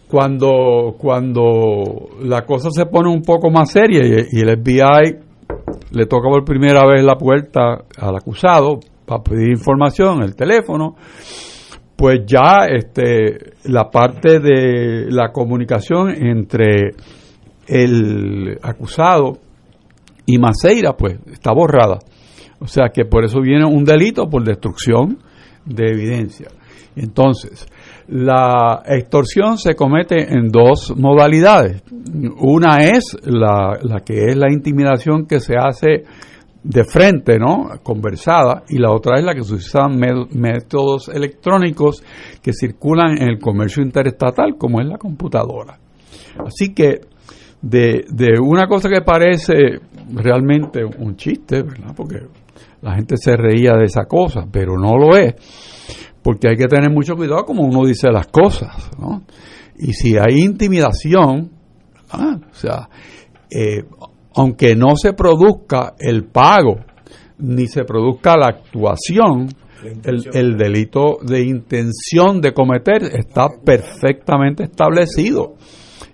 Cuando, 0.08 0.94
cuando 0.98 2.08
la 2.22 2.46
cosa 2.46 2.70
se 2.70 2.86
pone 2.86 3.10
un 3.10 3.20
poco 3.20 3.50
más 3.50 3.70
seria 3.70 4.00
y, 4.06 4.38
y 4.38 4.40
el 4.40 4.58
FBI 4.62 5.27
le 5.90 6.06
toca 6.06 6.28
por 6.28 6.44
primera 6.44 6.86
vez 6.86 7.04
la 7.04 7.16
puerta 7.16 7.84
al 7.98 8.16
acusado 8.16 8.80
para 9.06 9.22
pedir 9.22 9.50
información, 9.50 10.22
el 10.22 10.36
teléfono, 10.36 10.96
pues 11.96 12.20
ya 12.26 12.66
este, 12.68 13.54
la 13.64 13.90
parte 13.90 14.38
de 14.38 15.10
la 15.10 15.32
comunicación 15.32 16.10
entre 16.10 16.92
el 17.66 18.58
acusado 18.62 19.38
y 20.26 20.38
Maceira, 20.38 20.94
pues 20.96 21.18
está 21.32 21.52
borrada. 21.52 21.98
O 22.60 22.66
sea 22.66 22.90
que 22.92 23.04
por 23.04 23.24
eso 23.24 23.40
viene 23.40 23.64
un 23.64 23.84
delito 23.84 24.28
por 24.28 24.44
destrucción 24.44 25.18
de 25.64 25.90
evidencia. 25.90 26.48
Entonces, 26.96 27.66
la 28.08 28.82
extorsión 28.86 29.58
se 29.58 29.74
comete 29.74 30.32
en 30.32 30.48
dos 30.48 30.94
modalidades. 30.96 31.82
Una 32.38 32.78
es 32.78 33.16
la, 33.24 34.02
que 34.04 34.28
es 34.28 34.36
la 34.36 34.50
intimidación 34.50 35.26
que 35.26 35.40
se 35.40 35.54
hace 35.56 36.04
de 36.62 36.84
frente, 36.84 37.38
¿no? 37.38 37.68
Conversada, 37.82 38.64
y 38.68 38.78
la 38.78 38.92
otra 38.92 39.18
es 39.18 39.24
la 39.24 39.34
que 39.34 39.44
se 39.44 39.54
usan 39.54 39.98
métodos 39.98 41.08
electrónicos 41.08 42.02
que 42.42 42.52
circulan 42.52 43.18
en 43.18 43.28
el 43.28 43.38
comercio 43.38 43.82
interestatal, 43.82 44.56
como 44.56 44.80
es 44.80 44.86
la 44.86 44.96
computadora. 44.96 45.78
Así 46.44 46.74
que 46.74 47.00
de, 47.60 48.06
de 48.08 48.40
una 48.40 48.66
cosa 48.66 48.88
que 48.88 49.02
parece 49.02 49.80
realmente 50.12 50.82
un 50.84 51.16
chiste, 51.16 51.62
¿verdad? 51.62 51.92
Porque 51.94 52.20
la 52.80 52.94
gente 52.94 53.16
se 53.16 53.36
reía 53.36 53.72
de 53.72 53.84
esa 53.84 54.04
cosa, 54.04 54.46
pero 54.50 54.78
no 54.78 54.96
lo 54.96 55.16
es, 55.16 55.34
porque 56.28 56.46
hay 56.46 56.56
que 56.58 56.68
tener 56.68 56.90
mucho 56.90 57.16
cuidado 57.16 57.46
como 57.46 57.62
uno 57.62 57.86
dice 57.86 58.10
las 58.12 58.26
cosas, 58.26 58.90
¿no? 58.98 59.22
Y 59.78 59.94
si 59.94 60.18
hay 60.18 60.40
intimidación, 60.40 61.52
¿verdad? 62.12 62.42
o 62.50 62.54
sea, 62.54 62.88
eh, 63.50 63.82
aunque 64.34 64.76
no 64.76 64.94
se 64.96 65.14
produzca 65.14 65.94
el 65.98 66.24
pago, 66.26 66.80
ni 67.38 67.66
se 67.66 67.84
produzca 67.84 68.36
la 68.36 68.48
actuación, 68.48 69.48
el, 70.04 70.28
el 70.34 70.58
delito 70.58 71.16
de 71.22 71.46
intención 71.46 72.42
de 72.42 72.52
cometer 72.52 73.04
está 73.04 73.48
perfectamente 73.64 74.64
establecido. 74.64 75.54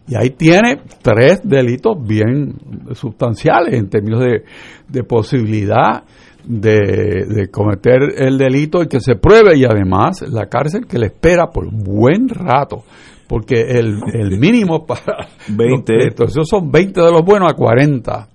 Y 0.07 0.15
ahí 0.15 0.31
tiene 0.31 0.81
tres 1.03 1.41
delitos 1.43 1.97
bien 2.01 2.55
sustanciales 2.93 3.75
en 3.75 3.89
términos 3.89 4.21
de, 4.21 4.45
de 4.87 5.03
posibilidad 5.03 6.05
de, 6.47 7.25
de 7.27 7.49
cometer 7.51 8.01
el 8.17 8.37
delito 8.39 8.83
y 8.83 8.89
que 8.89 9.01
se 9.01 9.17
pruebe 9.17 9.57
y 9.57 9.65
además 9.65 10.23
la 10.29 10.47
cárcel 10.47 10.87
que 10.87 10.99
le 10.99 11.07
espera 11.07 11.49
por 11.51 11.71
buen 11.73 12.29
rato. 12.29 12.85
Porque 13.27 13.61
el, 13.63 13.99
el 14.13 14.39
mínimo 14.39 14.85
para 14.87 15.29
20. 15.49 15.95
los 15.95 16.15
presos 16.15 16.49
son 16.49 16.71
20 16.71 17.01
de 17.01 17.11
los 17.11 17.23
buenos 17.25 17.51
a 17.51 17.55
40. 17.57 18.29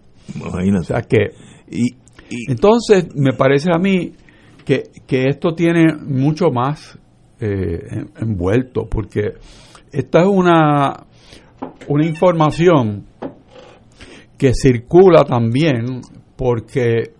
O 0.79 0.83
sea 0.83 1.01
que 1.03 1.31
Y, 1.69 1.93
y- 2.29 2.51
entonces 2.51 3.07
me 3.15 3.33
parece 3.33 3.69
a 3.73 3.77
mí 3.77 4.13
que, 4.65 4.83
que 5.07 5.25
esto 5.27 5.53
tiene 5.53 5.95
mucho 5.95 6.49
más 6.51 6.97
eh, 7.39 7.79
en- 7.91 8.09
envuelto, 8.19 8.87
porque 8.89 9.33
esta 9.91 10.21
es 10.21 10.27
una, 10.27 10.93
una 11.87 12.05
información 12.05 13.05
que 14.37 14.51
circula 14.53 15.23
también 15.23 16.01
porque 16.35 17.11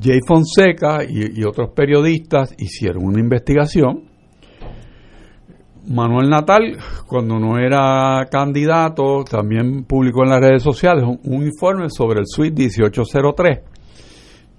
Jay 0.00 0.20
Fonseca 0.26 0.98
y, 1.08 1.42
otros 1.44 1.70
periodistas 1.74 2.54
hicieron 2.58 3.04
una 3.04 3.20
investigación. 3.20 4.04
Manuel 5.88 6.28
Natal, 6.28 6.76
cuando 7.06 7.38
no 7.38 7.58
era 7.58 8.26
candidato, 8.30 9.24
también 9.24 9.84
publicó 9.84 10.24
en 10.24 10.30
las 10.30 10.40
redes 10.40 10.62
sociales 10.62 11.04
un, 11.04 11.46
informe 11.46 11.88
sobre 11.88 12.20
el 12.20 12.26
Suite 12.26 12.56
1803, 12.56 13.60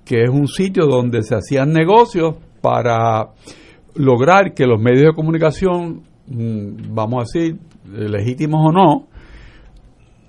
que 0.06 0.23
es 0.23 0.30
un 0.30 0.47
sitio 0.47 0.86
donde 0.86 1.21
se 1.23 1.36
hacían 1.36 1.71
negocios 1.71 2.36
para 2.62 3.28
lograr 3.95 4.54
que 4.54 4.65
los 4.65 4.80
medios 4.80 5.08
de 5.08 5.13
comunicación, 5.13 6.04
mm, 6.28 6.93
vamos 6.95 7.19
a 7.19 7.39
decir, 7.39 7.60
legítimos 7.91 8.69
o 8.69 8.71
no, 8.71 9.08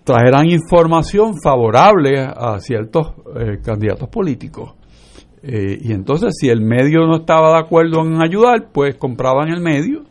trajeran 0.02 0.48
información 0.50 1.34
favorable 1.40 2.18
a 2.18 2.58
ciertos 2.60 3.12
eh, 3.36 3.58
candidatos 3.62 4.08
políticos. 4.08 4.77
Eh, 5.42 5.78
y 5.82 5.92
entonces, 5.92 6.34
si 6.38 6.48
el 6.48 6.60
medio 6.60 7.06
no 7.06 7.18
estaba 7.18 7.52
de 7.52 7.58
acuerdo 7.60 8.00
en 8.04 8.20
ayudar, 8.22 8.68
pues 8.72 8.96
compraban 8.96 9.48
el 9.48 9.60
medio 9.60 10.02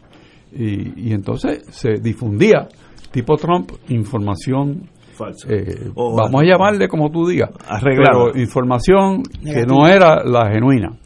y, 0.54 1.10
y 1.10 1.14
entonces 1.14 1.64
se 1.70 1.96
difundía, 2.02 2.68
tipo 3.12 3.36
Trump, 3.38 3.72
información, 3.90 4.90
Falso. 5.14 5.48
eh, 5.50 5.92
O- 5.96 6.16
vamos 6.16 6.42
a 6.42 6.46
llamarle 6.46 6.88
como 6.88 7.10
tú 7.12 7.28
digas, 7.28 7.50
Arreglada. 7.68 8.32
pero 8.32 8.40
información 8.42 9.24
que 9.44 9.66
no 9.66 9.88
era 9.88 10.24
la 10.24 10.50
genuina. 10.52 10.98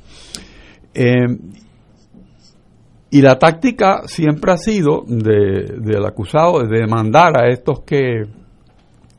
Eh, 0.93 1.27
y 3.09 3.21
la 3.21 3.37
táctica 3.39 4.01
siempre 4.05 4.51
ha 4.53 4.57
sido 4.57 5.03
de- 5.07 5.77
del 5.79 6.05
acusado 6.05 6.61
de 6.61 6.79
demandar 6.79 7.37
a 7.41 7.49
estos 7.49 7.81
que, 7.81 8.23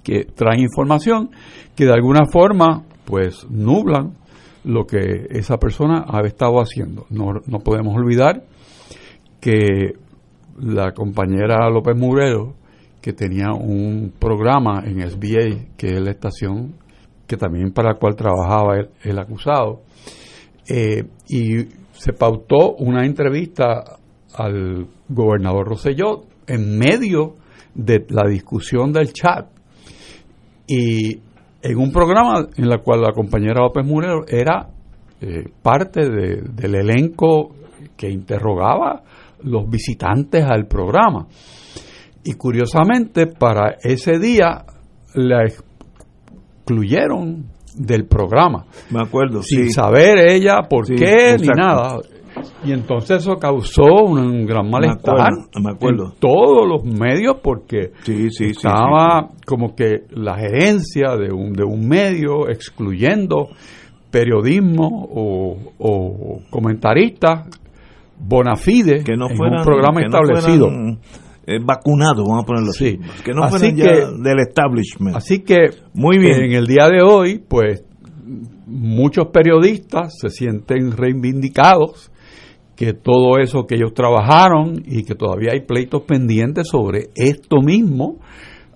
que 0.02 0.24
traen 0.24 0.60
información 0.60 1.30
que 1.76 1.84
de 1.84 1.92
alguna 1.92 2.26
forma 2.30 2.84
pues 3.04 3.46
nublan 3.50 4.14
lo 4.64 4.86
que 4.86 5.26
esa 5.30 5.58
persona 5.58 6.04
ha 6.08 6.20
estado 6.26 6.58
haciendo. 6.58 7.06
No, 7.10 7.34
no 7.46 7.58
podemos 7.60 7.96
olvidar 7.96 8.44
que 9.40 9.94
la 10.60 10.92
compañera 10.92 11.68
López 11.70 11.96
Murero, 11.96 12.54
que 13.00 13.12
tenía 13.12 13.52
un 13.52 14.12
programa 14.18 14.82
en 14.84 15.00
SBA, 15.08 15.74
que 15.76 15.88
es 15.88 16.00
la 16.00 16.10
estación 16.10 16.74
que 17.26 17.36
también 17.36 17.72
para 17.72 17.92
la 17.92 17.98
cual 17.98 18.14
trabajaba 18.14 18.76
el, 19.02 19.18
acusado, 19.18 19.82
eh, 20.68 21.04
y 21.28 21.66
se 21.92 22.12
pautó 22.12 22.74
una 22.74 23.04
entrevista 23.06 23.98
al 24.34 24.86
gobernador 25.08 25.66
Rosselló 25.66 26.24
en 26.46 26.78
medio 26.78 27.36
de 27.74 28.04
la 28.10 28.28
discusión 28.28 28.92
del 28.92 29.12
chat 29.12 29.46
y 30.66 31.20
en 31.62 31.78
un 31.78 31.92
programa 31.92 32.46
en 32.56 32.64
el 32.64 32.80
cual 32.80 33.02
la 33.02 33.12
compañera 33.12 33.60
López 33.62 33.86
Murero 33.86 34.24
era 34.26 34.68
eh, 35.20 35.44
parte 35.62 36.08
de- 36.08 36.42
del 36.42 36.74
elenco 36.74 37.54
que 37.96 38.10
interrogaba 38.10 39.02
los 39.44 39.68
visitantes 39.70 40.44
al 40.44 40.66
programa. 40.66 41.26
Y 42.24 42.34
curiosamente, 42.34 43.26
para 43.26 43.76
ese 43.82 44.18
día 44.18 44.64
la 45.14 45.44
excluyeron 45.44 47.46
del 47.76 48.06
programa 48.06 48.66
Me 48.90 49.00
acuerdo, 49.02 49.42
sin 49.42 49.64
sí. 49.66 49.72
saber 49.72 50.30
ella 50.30 50.58
por 50.68 50.86
Sí, 50.86 50.94
qué 50.94 51.36
ni 51.40 51.48
nada. 51.48 51.96
Y 52.64 52.72
entonces 52.72 53.18
eso 53.22 53.36
causó 53.36 53.84
un 53.84 54.44
gran 54.46 54.70
malestar 54.70 55.14
acuerdo, 55.20 55.48
me 55.62 55.70
acuerdo. 55.72 56.04
en 56.12 56.20
todos 56.20 56.68
los 56.68 56.84
medios 56.84 57.36
porque 57.42 57.92
Sí, 58.02 58.30
sí, 58.30 58.30
sí, 58.30 58.44
estaba 58.50 59.28
como 59.46 59.74
que 59.74 60.04
la 60.10 60.36
gerencia 60.36 61.16
de 61.16 61.32
un, 61.32 61.52
de 61.52 61.64
un 61.64 61.88
medio 61.88 62.48
excluyendo 62.48 63.48
periodismo 64.10 64.88
o, 65.10 65.56
o 65.78 66.40
comentaristas 66.50 67.48
bona 68.18 68.56
fide 68.56 69.02
que 69.02 69.16
no 69.16 69.28
en 69.30 69.36
fueran 69.36 69.58
un 69.60 69.64
programa 69.64 70.00
que 70.00 70.06
establecido. 70.06 70.68
eh, 71.46 71.58
vacunados, 71.64 72.24
vamos 72.26 72.44
a 72.44 72.46
ponerlo 72.46 72.70
así. 72.70 72.98
Sí. 73.02 73.22
Que 73.24 73.32
no 73.32 73.42
Así 73.42 73.74
ya 73.74 73.84
que- 73.84 74.06
del 74.22 74.38
establishment. 74.46 75.16
Así 75.16 75.40
que 75.40 75.70
Muy 75.94 76.18
bien. 76.18 76.42
en 76.44 76.52
el 76.52 76.66
día 76.66 76.88
de 76.88 77.02
hoy, 77.02 77.42
pues 77.48 77.84
muchos 78.66 79.26
periodistas 79.32 80.14
se 80.20 80.28
sienten 80.30 80.92
reivindicados 80.92 82.11
que 82.76 82.94
todo 82.94 83.38
eso 83.38 83.66
que 83.66 83.76
ellos 83.76 83.94
trabajaron 83.94 84.82
y 84.86 85.04
que 85.04 85.14
todavía 85.14 85.52
hay 85.52 85.60
pleitos 85.60 86.02
pendientes 86.02 86.68
sobre 86.68 87.10
esto 87.14 87.60
mismo 87.60 88.18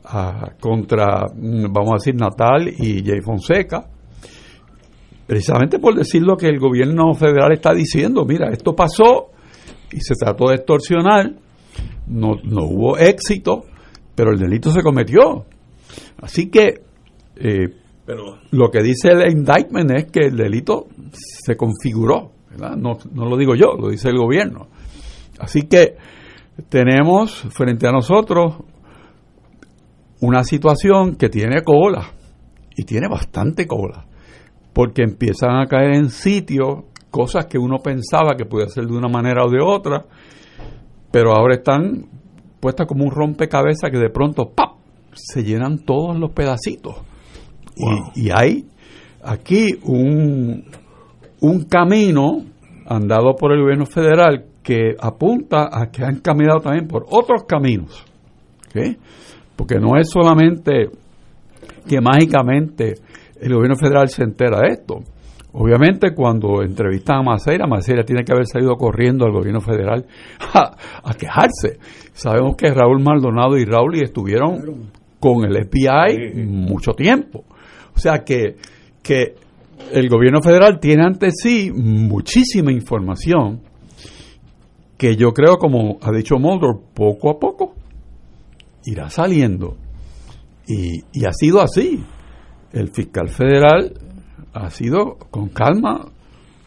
ah, 0.04 0.52
contra, 0.60 1.26
mm, 1.34 1.72
vamos 1.72 1.90
a 1.92 1.94
decir, 1.94 2.14
Natal 2.14 2.68
y 2.68 3.04
Jay 3.04 3.20
Fonseca, 3.20 3.88
precisamente 5.26 5.78
por 5.78 5.94
decir 5.94 6.22
lo 6.22 6.36
que 6.36 6.46
el 6.46 6.58
gobierno 6.58 7.12
federal 7.14 7.52
está 7.52 7.72
diciendo, 7.72 8.24
mira, 8.24 8.50
esto 8.50 8.74
pasó 8.74 9.30
y 9.90 10.00
se 10.00 10.14
trató 10.14 10.48
de 10.48 10.56
extorsionar, 10.56 11.32
no, 12.06 12.34
no 12.44 12.64
hubo 12.66 12.98
éxito, 12.98 13.64
pero 14.14 14.30
el 14.30 14.38
delito 14.38 14.70
se 14.70 14.82
cometió. 14.82 15.46
Así 16.20 16.48
que 16.48 16.80
eh, 17.36 17.68
Pero 18.06 18.38
lo 18.52 18.70
que 18.70 18.82
dice 18.82 19.08
el 19.08 19.30
indictment 19.30 19.90
es 19.90 20.04
que 20.06 20.26
el 20.28 20.36
delito 20.36 20.86
se 21.12 21.56
configuró, 21.56 22.30
¿verdad? 22.50 22.76
No, 22.76 22.98
no 23.12 23.26
lo 23.26 23.36
digo 23.36 23.54
yo, 23.54 23.74
lo 23.78 23.88
dice 23.88 24.08
el 24.08 24.18
gobierno. 24.18 24.68
Así 25.38 25.62
que 25.62 25.96
tenemos 26.68 27.34
frente 27.50 27.86
a 27.86 27.92
nosotros 27.92 28.54
una 30.20 30.44
situación 30.44 31.16
que 31.16 31.28
tiene 31.28 31.62
cola, 31.62 32.12
y 32.76 32.84
tiene 32.84 33.08
bastante 33.08 33.66
cola, 33.66 34.04
porque 34.72 35.02
empiezan 35.02 35.58
a 35.58 35.66
caer 35.66 35.94
en 35.94 36.10
sitios 36.10 36.84
cosas 37.10 37.46
que 37.46 37.58
uno 37.58 37.78
pensaba 37.78 38.36
que 38.36 38.44
podía 38.44 38.68
ser 38.68 38.84
de 38.86 38.96
una 38.96 39.08
manera 39.08 39.44
o 39.44 39.50
de 39.50 39.60
otra, 39.62 40.04
pero 41.10 41.34
ahora 41.34 41.56
están 41.56 42.06
puestas 42.60 42.86
como 42.86 43.04
un 43.04 43.10
rompecabezas 43.10 43.90
que 43.90 43.98
de 43.98 44.10
pronto 44.10 44.52
¡pap! 44.54 44.76
se 45.12 45.42
llenan 45.42 45.78
todos 45.78 46.18
los 46.18 46.32
pedacitos. 46.32 46.96
Y, 48.14 48.30
hay 48.30 48.66
aquí 49.22 49.78
un, 49.82 50.64
un 51.40 51.64
camino 51.64 52.44
andado 52.86 53.34
por 53.36 53.52
el 53.52 53.62
gobierno 53.62 53.86
federal 53.86 54.44
que 54.62 54.96
apunta 55.00 55.68
a 55.72 55.90
que 55.90 56.04
han 56.04 56.20
caminado 56.20 56.60
también 56.60 56.88
por 56.88 57.06
otros 57.10 57.44
caminos. 57.44 58.04
¿ok? 58.68 58.96
Porque 59.54 59.76
no 59.76 59.96
es 59.98 60.10
solamente 60.10 60.90
que 61.88 62.00
mágicamente 62.00 62.94
el 63.40 63.54
gobierno 63.54 63.76
federal 63.76 64.08
se 64.08 64.22
entera 64.22 64.60
de 64.60 64.72
esto. 64.72 65.00
Obviamente 65.52 66.14
cuando 66.14 66.62
entrevistan 66.62 67.20
a 67.20 67.22
Maceira, 67.22 67.66
Maceira 67.66 68.04
tiene 68.04 68.24
que 68.24 68.32
haber 68.32 68.46
salido 68.46 68.74
corriendo 68.74 69.24
al 69.24 69.32
gobierno 69.32 69.60
federal 69.60 70.04
a, 70.52 70.76
a 71.02 71.14
quejarse. 71.14 71.78
Sabemos 72.12 72.56
que 72.56 72.68
Raúl 72.68 73.02
Maldonado 73.02 73.56
y 73.56 73.64
Raúl 73.64 73.94
estuvieron 74.02 74.90
con 75.18 75.44
el 75.44 75.64
FBI 75.64 76.44
mucho 76.44 76.92
tiempo. 76.92 77.44
O 77.94 77.98
sea 77.98 78.24
que, 78.24 78.56
que 79.02 79.34
el 79.92 80.08
gobierno 80.08 80.42
federal 80.42 80.78
tiene 80.80 81.04
ante 81.04 81.30
sí 81.30 81.70
muchísima 81.72 82.72
información 82.72 83.60
que 84.96 85.16
yo 85.16 85.32
creo, 85.32 85.58
como 85.58 85.98
ha 86.02 86.10
dicho 86.10 86.36
Mulder, 86.38 86.76
poco 86.94 87.30
a 87.30 87.38
poco 87.38 87.74
irá 88.84 89.10
saliendo. 89.10 89.76
Y, 90.66 91.02
y 91.12 91.24
ha 91.26 91.32
sido 91.32 91.60
así. 91.60 92.02
El 92.72 92.88
fiscal 92.88 93.28
federal 93.28 93.92
ha 94.52 94.70
sido 94.70 95.16
con 95.30 95.48
calma, 95.48 96.06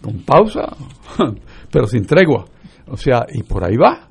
con 0.02 0.24
pausa, 0.24 0.76
pero 1.72 1.88
sin 1.88 2.06
tregua. 2.06 2.46
O 2.88 2.98
sea, 2.98 3.26
y 3.32 3.44
por 3.44 3.64
ahí 3.64 3.76
va. 3.76 4.10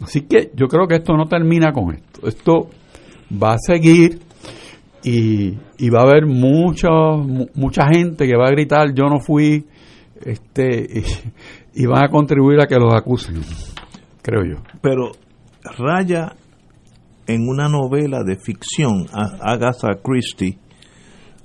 Así 0.00 0.22
que 0.22 0.50
yo 0.54 0.66
creo 0.66 0.86
que 0.86 0.96
esto 0.96 1.14
no 1.14 1.26
termina 1.26 1.72
con 1.72 1.94
esto. 1.94 2.26
Esto 2.26 2.70
va 3.30 3.54
a 3.54 3.58
seguir 3.58 4.20
y, 5.04 5.58
y 5.78 5.90
va 5.90 6.00
a 6.00 6.02
haber 6.10 6.26
mucha, 6.26 6.90
mu- 6.90 7.48
mucha 7.54 7.86
gente 7.92 8.26
que 8.26 8.36
va 8.36 8.46
a 8.48 8.50
gritar 8.50 8.94
yo 8.94 9.04
no 9.08 9.18
fui 9.20 9.66
este 10.24 11.02
y, 11.74 11.86
van 11.86 12.04
a 12.04 12.08
contribuir 12.08 12.60
a 12.60 12.66
que 12.66 12.76
los 12.76 12.94
acusen, 12.94 13.40
creo 14.22 14.44
yo. 14.44 14.62
pero 14.80 15.10
raya 15.78 16.32
en 17.26 17.48
una 17.48 17.68
novela 17.68 18.22
de 18.24 18.36
ficción, 18.36 19.06
Agatha 19.40 19.88
Christie, 20.02 20.58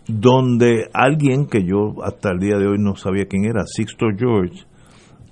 donde 0.08 0.90
alguien 0.94 1.46
que 1.48 1.64
yo 1.64 2.04
hasta 2.04 2.32
el 2.32 2.40
día 2.40 2.58
de 2.58 2.68
hoy 2.68 2.78
no 2.80 2.96
sabía 2.96 3.26
quién 3.26 3.46
era, 3.46 3.64
Sixto 3.66 4.08
George, 4.18 4.64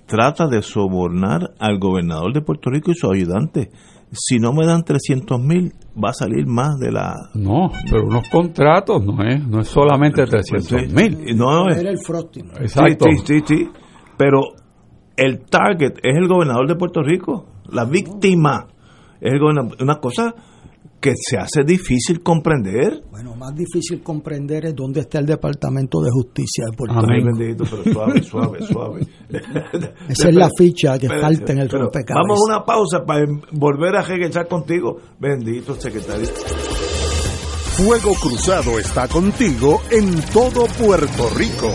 trata 0.06 0.48
de 0.48 0.62
sobornar 0.62 1.52
al 1.60 1.80
gobernador 1.80 2.34
de 2.34 2.42
Puerto 2.42 2.70
Rico 2.70 2.92
y 2.92 2.96
su 2.96 3.10
ayudante. 3.12 3.70
Si 4.12 4.38
no 4.40 4.54
me 4.54 4.66
dan 4.66 4.84
300 4.84 5.42
mil, 5.42 5.74
va 6.04 6.10
a 6.10 6.14
salir 6.14 6.46
más 6.46 6.78
de 6.78 6.92
la... 6.92 7.14
No, 7.34 7.72
pero 7.90 8.06
unos 8.06 8.28
contratos 8.30 9.04
no 9.06 9.24
es, 9.24 9.46
no 9.48 9.62
es 9.62 9.68
solamente 9.68 10.26
300 10.26 10.92
mil. 10.94 11.36
No, 11.36 11.70
Era 11.70 11.90
el 11.90 12.00
frosting. 12.00 12.52
Exacto. 12.60 13.06
Sí, 13.10 13.18
sí, 13.18 13.40
sí, 13.40 13.44
sí. 13.48 13.70
Pero 14.18 14.42
el 15.16 15.46
target 15.46 15.98
es 16.04 16.18
el 16.18 16.28
gobernador 16.28 16.68
de 16.68 16.76
Puerto 16.76 17.02
Rico. 17.02 17.46
La 17.70 17.86
víctima 17.86 18.68
es 19.22 19.34
el 19.34 19.40
gobernador. 19.40 19.78
Una 19.82 19.96
cosa 19.96 20.34
que 21.00 21.14
se 21.16 21.38
hace 21.38 21.64
difícil 21.64 22.22
comprender. 22.22 23.04
Bueno, 23.12 23.36
más 23.36 23.54
difícil 23.56 24.02
comprender 24.02 24.66
es 24.66 24.76
dónde 24.76 25.02
está 25.02 25.20
el 25.20 25.26
Departamento 25.26 26.00
de 26.02 26.10
Justicia 26.12 26.66
de 26.70 26.76
Puerto 26.76 26.96
Ay, 26.98 27.20
Rico. 27.20 27.38
bendito, 27.38 27.64
pero 27.70 27.94
suave, 27.94 28.24
suave, 28.24 28.60
suave. 28.66 29.08
Esa 30.10 30.30
es 30.30 30.36
la 30.36 30.50
ficha 30.58 30.98
que 30.98 31.06
Espérate, 31.06 31.22
falta 31.38 31.54
en 31.54 31.60
el 31.60 31.68
pero 31.70 31.84
rompecabezas. 31.84 32.24
Vamos 32.28 32.40
a 32.40 32.54
una 32.56 32.66
pausa 32.66 33.06
para 33.06 33.26
volver 33.52 33.96
a 33.96 34.02
regresar 34.02 34.48
contigo. 34.48 34.98
Bendito 35.20 35.76
secretario. 35.76 36.28
Fuego 37.78 38.14
Cruzado 38.22 38.80
está 38.80 39.08
contigo 39.08 39.82
en 39.92 40.22
todo 40.34 40.66
Puerto 40.80 41.30
Rico. 41.36 41.70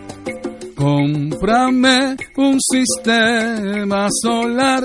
Cómprame 0.76 2.16
un 2.36 2.60
sistema 2.60 4.08
solar 4.10 4.84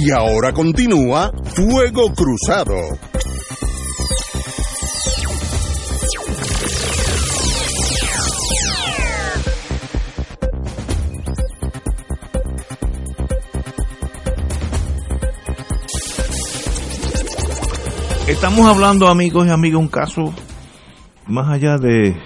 Y 0.00 0.12
ahora 0.12 0.52
continúa 0.52 1.32
Fuego 1.56 2.12
Cruzado. 2.14 2.76
Estamos 18.28 18.68
hablando, 18.68 19.08
amigos 19.08 19.48
y 19.48 19.50
amigas, 19.50 19.80
un 19.80 19.88
caso 19.88 20.32
más 21.26 21.48
allá 21.50 21.76
de 21.76 22.16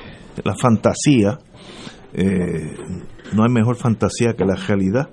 la 0.44 0.54
fantasía. 0.60 1.38
eh, 2.12 2.76
no 3.32 3.44
hay 3.44 3.50
mejor 3.50 3.76
fantasía 3.76 4.34
que 4.34 4.44
la 4.44 4.56
realidad, 4.56 5.08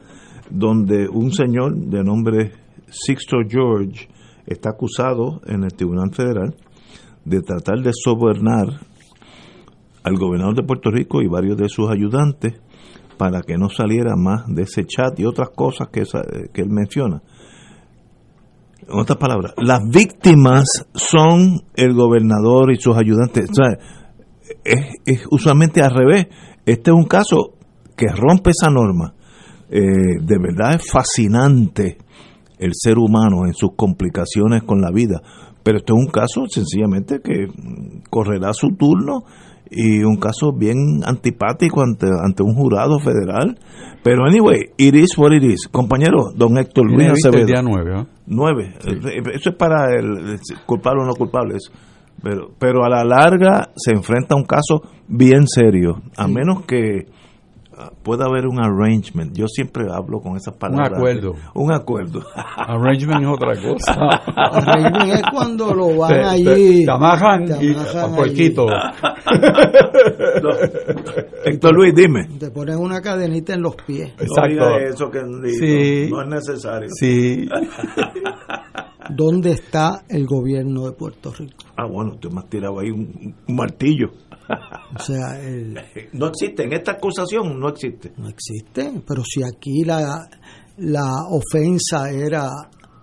donde 0.49 1.07
un 1.07 1.31
señor 1.31 1.75
de 1.75 2.03
nombre 2.03 2.51
Sixto 2.87 3.37
George 3.47 4.07
está 4.45 4.71
acusado 4.71 5.41
en 5.45 5.63
el 5.63 5.73
Tribunal 5.73 6.11
Federal 6.13 6.55
de 7.25 7.41
tratar 7.41 7.79
de 7.83 7.91
sobornar 7.93 8.67
al 10.03 10.17
gobernador 10.17 10.55
de 10.55 10.63
Puerto 10.63 10.89
Rico 10.89 11.21
y 11.21 11.27
varios 11.27 11.57
de 11.57 11.69
sus 11.69 11.89
ayudantes 11.89 12.53
para 13.17 13.41
que 13.41 13.57
no 13.57 13.69
saliera 13.69 14.15
más 14.15 14.45
de 14.47 14.63
ese 14.63 14.85
chat 14.85 15.19
y 15.19 15.25
otras 15.25 15.49
cosas 15.49 15.89
que, 15.89 16.01
esa- 16.01 16.23
que 16.53 16.61
él 16.61 16.69
menciona. 16.69 17.21
En 18.87 18.97
otras 18.97 19.17
palabras, 19.19 19.53
las 19.57 19.81
víctimas 19.93 20.63
son 20.95 21.61
el 21.75 21.93
gobernador 21.93 22.71
y 22.71 22.77
sus 22.77 22.97
ayudantes. 22.97 23.49
O 23.51 23.53
sea, 23.53 23.77
es, 24.63 24.95
es 25.05 25.25
usualmente 25.29 25.81
al 25.83 25.91
revés. 25.93 26.27
Este 26.65 26.89
es 26.89 26.95
un 26.95 27.03
caso 27.05 27.53
que 27.95 28.07
rompe 28.07 28.51
esa 28.51 28.71
norma. 28.71 29.13
Eh, 29.69 29.79
de 30.21 30.37
verdad 30.39 30.75
es 30.75 30.89
fascinante 30.91 31.97
el 32.57 32.71
ser 32.73 32.97
humano 32.97 33.45
en 33.47 33.53
sus 33.53 33.71
complicaciones 33.75 34.63
con 34.63 34.81
la 34.81 34.91
vida. 34.91 35.21
Pero 35.63 35.77
este 35.77 35.93
es 35.93 35.99
un 35.99 36.11
caso 36.11 36.45
sencillamente 36.49 37.19
que 37.23 37.47
mm, 37.47 38.03
correrá 38.09 38.53
su 38.53 38.69
turno 38.77 39.23
y 39.71 40.01
un 40.03 40.17
caso 40.17 40.51
bien 40.51 40.77
antipático 41.05 41.81
ante, 41.83 42.07
ante 42.07 42.41
un 42.43 42.55
jurado 42.55 42.99
federal. 42.99 43.57
Pero 44.03 44.25
anyway, 44.25 44.61
it 44.77 44.95
is 44.95 45.17
what 45.17 45.31
it 45.31 45.43
is. 45.43 45.67
Compañero, 45.67 46.31
don 46.35 46.57
Héctor 46.57 46.85
Luis 46.89 47.07
el 47.07 47.11
Acevedo. 47.11 47.45
día 47.45 47.61
9, 47.61 47.91
¿eh? 48.01 48.05
Nueve. 48.25 48.73
Eh, 48.87 49.21
Eso 49.35 49.51
es 49.51 49.55
para 49.55 49.93
el, 49.95 50.29
el 50.31 50.39
culpable 50.65 51.03
o 51.03 51.05
no 51.05 51.13
culpable. 51.13 51.55
eso. 51.57 51.71
Pero, 52.21 52.49
pero 52.57 52.83
a 52.83 52.89
la 52.89 53.03
larga 53.03 53.69
se 53.75 53.91
enfrenta 53.91 54.33
a 54.35 54.37
un 54.37 54.43
caso 54.45 54.81
bien 55.07 55.47
serio. 55.47 56.01
A 56.17 56.27
menos 56.27 56.63
que 56.65 57.05
ah, 57.05 57.11
pueda 58.03 58.25
haber 58.25 58.45
un 58.47 58.59
arrangement. 58.59 59.33
Yo 59.35 59.47
siempre 59.47 59.85
hablo 59.91 60.19
con 60.21 60.35
esas 60.37 60.55
palabras. 60.55 60.93
acuerdo. 60.93 61.35
Un 61.55 61.71
acuerdo. 61.73 62.21
Arrangement 62.57 63.21
es 63.23 63.27
otra 63.29 63.53
cosa. 63.61 63.93
Arrangement 64.35 65.13
es 65.13 65.21
cuando 65.31 65.73
lo 65.73 65.97
van 65.97 66.11
Te- 66.11 66.23
allí. 66.23 66.43
te- 66.79 66.85
te 66.85 66.91
amajan 66.91 67.45
te 67.45 67.65
y 67.65 67.75
a 67.75 68.07
puerquito. 68.15 68.65
Héctor 71.45 71.73
Luis, 71.75 71.93
dime. 71.95 72.27
Te 72.39 72.51
ponen 72.51 72.77
una 72.77 73.01
cadenita 73.01 73.53
en 73.53 73.61
los 73.61 73.75
pies. 73.75 74.13
No 74.19 74.47
diga 74.47 74.77
eso 74.77 75.09
que 75.09 75.19
Sí. 75.53 76.09
no, 76.11 76.23
no 76.23 76.37
es 76.37 76.47
necesario. 76.47 76.89
Sí. 76.91 77.47
¿Dónde 79.09 79.51
está 79.53 80.03
el 80.09 80.25
gobierno 80.27 80.85
de 80.85 80.91
Puerto 80.91 81.31
Rico? 81.37 81.63
Ah, 81.75 81.87
bueno, 81.87 82.17
tú 82.19 82.29
me 82.29 82.39
has 82.41 82.49
tirado 82.49 82.79
ahí 82.79 82.91
un, 82.91 83.33
un 83.47 83.55
martillo. 83.55 84.09
O 84.99 85.03
sea, 85.03 85.39
el, 85.41 85.79
No 86.13 86.27
existe, 86.27 86.63
en 86.63 86.73
esta 86.73 86.93
acusación 86.93 87.59
no 87.59 87.69
existe. 87.69 88.11
no 88.17 88.27
existe, 88.29 88.91
pero 89.07 89.23
si 89.23 89.43
aquí 89.43 89.83
la, 89.85 90.27
la 90.77 91.11
ofensa 91.29 92.09
era 92.11 92.49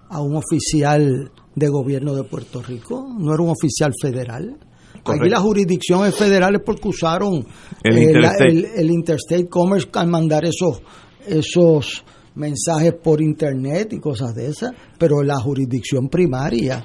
a 0.08 0.20
un 0.20 0.36
oficial 0.36 1.30
de 1.54 1.68
gobierno 1.68 2.14
de 2.14 2.24
Puerto 2.24 2.62
Rico, 2.62 3.06
no 3.18 3.32
era 3.32 3.42
un 3.42 3.50
oficial 3.50 3.92
federal. 4.00 4.56
Aquí 4.94 5.02
Correcto. 5.02 5.26
la 5.28 5.40
jurisdicción 5.40 6.06
es 6.06 6.16
federal 6.16 6.56
es 6.56 6.62
porque 6.66 6.88
usaron 6.88 7.46
El 7.84 7.96
eh, 7.98 8.12
la- 8.12 8.32
Interstate. 8.32 8.48
el- 8.48 8.64
el 8.76 8.90
Interstate 8.90 9.48
Commerce 9.48 9.88
al 9.94 10.08
mandar 10.08 10.44
esos, 10.44 10.82
esos 11.26 12.04
mensajes 12.34 12.92
por 13.02 13.22
internet 13.22 13.92
y 13.92 14.00
cosas 14.00 14.34
de 14.34 14.48
esas, 14.48 14.72
pero 14.98 15.22
la 15.22 15.36
jurisdicción 15.40 16.08
primaria 16.08 16.84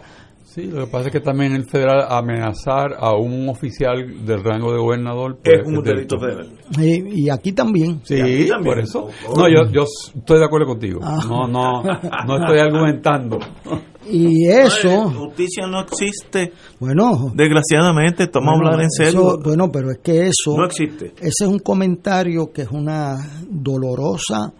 Sí, 0.53 0.63
lo 0.63 0.83
que 0.85 0.91
pasa 0.91 1.05
es 1.07 1.11
que 1.13 1.21
también 1.21 1.53
el 1.53 1.63
federal 1.63 2.07
amenazar 2.09 2.93
a 2.99 3.15
un 3.15 3.47
oficial 3.47 4.25
del 4.25 4.43
rango 4.43 4.73
de 4.73 4.79
gobernador 4.79 5.37
pues, 5.41 5.59
es 5.61 5.65
un 5.65 5.81
delito 5.81 6.19
federal. 6.19 6.49
Y, 6.77 7.23
y 7.23 7.29
aquí 7.29 7.53
también. 7.53 8.01
Sí, 8.03 8.19
aquí 8.19 8.47
también. 8.49 8.75
por 8.75 8.79
eso. 8.83 9.07
No, 9.33 9.47
yo, 9.47 9.71
yo 9.71 9.83
estoy 10.13 10.39
de 10.39 10.45
acuerdo 10.45 10.67
contigo. 10.67 10.99
No, 10.99 11.47
no, 11.47 11.81
no 11.83 12.37
estoy 12.37 12.59
argumentando. 12.59 13.39
Y 14.09 14.47
eso. 14.47 14.89
No, 14.89 15.27
justicia 15.27 15.67
no 15.67 15.81
existe. 15.81 16.51
Bueno. 16.79 17.31
Desgraciadamente, 17.35 18.23
estamos 18.23 18.55
bueno, 18.55 18.65
a 18.65 18.71
hablar 18.73 18.83
en 18.83 18.89
serio. 18.89 19.11
eso- 19.11 19.39
bueno, 19.43 19.69
pero 19.71 19.91
es 19.91 19.99
que 19.99 20.25
eso. 20.25 20.57
No 20.57 20.65
existe. 20.65 21.13
Ese 21.19 21.43
es 21.43 21.47
un 21.47 21.59
comentario 21.59 22.51
que 22.51 22.63
es 22.63 22.71
una 22.71 23.15
dolorosa 23.47 24.51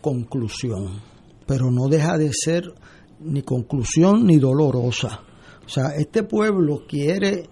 conclusión, 0.00 1.00
pero 1.46 1.70
no 1.70 1.86
deja 1.88 2.16
de 2.16 2.30
ser 2.32 2.72
ni 3.20 3.42
conclusión 3.42 4.26
ni 4.26 4.38
dolorosa. 4.38 5.20
O 5.68 5.70
sea, 5.70 5.90
este 5.98 6.22
pueblo 6.22 6.84
quiere 6.88 7.46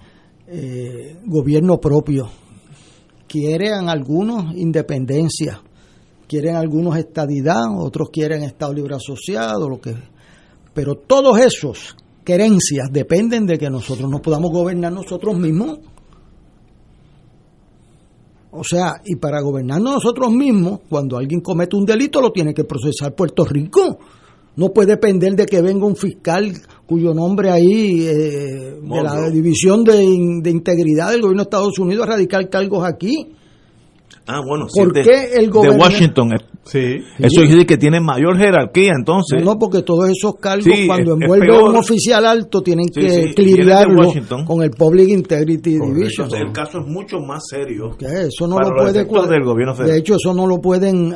eh, 0.46 1.18
gobierno 1.26 1.78
propio, 1.78 2.30
quieren 3.28 3.90
algunos 3.90 4.56
independencia, 4.56 5.60
quieren 6.26 6.56
algunos 6.56 6.96
estadidad, 6.96 7.64
otros 7.78 8.08
quieren 8.10 8.42
Estado 8.42 8.72
Libre 8.72 8.94
Asociado, 8.94 9.68
lo 9.68 9.78
que 9.78 9.94
pero 10.72 10.94
todos 10.94 11.38
esos 11.40 11.94
querencias 12.24 12.88
dependen 12.90 13.44
de 13.44 13.58
que 13.58 13.68
nosotros 13.68 14.10
no 14.10 14.22
podamos 14.22 14.50
gobernar 14.50 14.94
nosotros 14.94 15.38
mismos. 15.38 15.78
O 18.50 18.64
sea, 18.64 18.94
y 19.04 19.16
para 19.16 19.42
gobernarnos 19.42 19.96
nosotros 19.96 20.32
mismos, 20.32 20.80
cuando 20.88 21.18
alguien 21.18 21.42
comete 21.42 21.76
un 21.76 21.84
delito, 21.84 22.22
lo 22.22 22.32
tiene 22.32 22.54
que 22.54 22.64
procesar 22.64 23.14
Puerto 23.14 23.44
Rico. 23.44 23.98
No 24.56 24.72
puede 24.72 24.92
depender 24.92 25.36
de 25.36 25.46
que 25.46 25.60
venga 25.60 25.86
un 25.86 25.96
fiscal 25.96 26.52
cuyo 26.86 27.12
nombre 27.12 27.50
ahí, 27.50 28.06
eh, 28.06 28.78
de 28.80 29.02
la. 29.02 29.30
División 29.30 29.84
de, 29.84 29.96
de 30.42 30.50
Integridad 30.50 31.10
del 31.10 31.20
Gobierno 31.20 31.42
de 31.42 31.48
Estados 31.48 31.78
Unidos, 31.78 32.06
a 32.06 32.12
radicar 32.12 32.48
cargos 32.48 32.84
aquí. 32.84 33.34
Ah, 34.28 34.40
bueno, 34.46 34.66
¿Por 34.74 34.88
sí, 34.88 34.92
de- 34.94 35.02
qué 35.02 35.24
el 35.36 35.44
de 35.46 35.50
gobierno- 35.50 35.82
Washington. 35.84 36.32
eh, 36.32 36.36
Sí. 36.64 36.78
Eso 37.18 37.28
quiere 37.42 37.48
decir 37.48 37.66
que 37.66 37.76
tiene 37.76 38.00
mayor 38.00 38.36
jerarquía, 38.36 38.90
entonces. 38.98 39.40
No, 39.44 39.56
porque 39.56 39.82
todos 39.82 40.08
esos 40.10 40.34
cargos, 40.40 40.64
Sí, 40.64 40.88
cuando 40.88 41.16
peor. 41.16 41.60
a 41.64 41.68
un 41.70 41.76
oficial 41.76 42.26
alto, 42.26 42.60
tienen 42.60 42.86
Sí, 42.92 43.00
que 43.02 43.32
de 43.44 43.86
Washington. 43.94 44.44
con 44.44 44.62
el 44.64 44.70
Public 44.72 45.08
Integrity 45.10 45.74
Division. 45.78 46.24
Entonces, 46.26 46.40
el 46.40 46.52
caso 46.52 46.80
es 46.80 46.86
mucho 46.88 47.20
más 47.20 47.44
serio. 47.48 47.96
Que 47.96 48.06
eso 48.06 48.48
no 48.48 48.58
lo 48.58 48.74
puede 48.74 49.04
del 49.28 49.44
gobierno 49.44 49.74
federal. 49.76 49.94
De 49.94 50.00
hecho, 50.00 50.16
eso 50.16 50.34
no 50.34 50.44
lo 50.48 50.58
pueden 50.60 51.14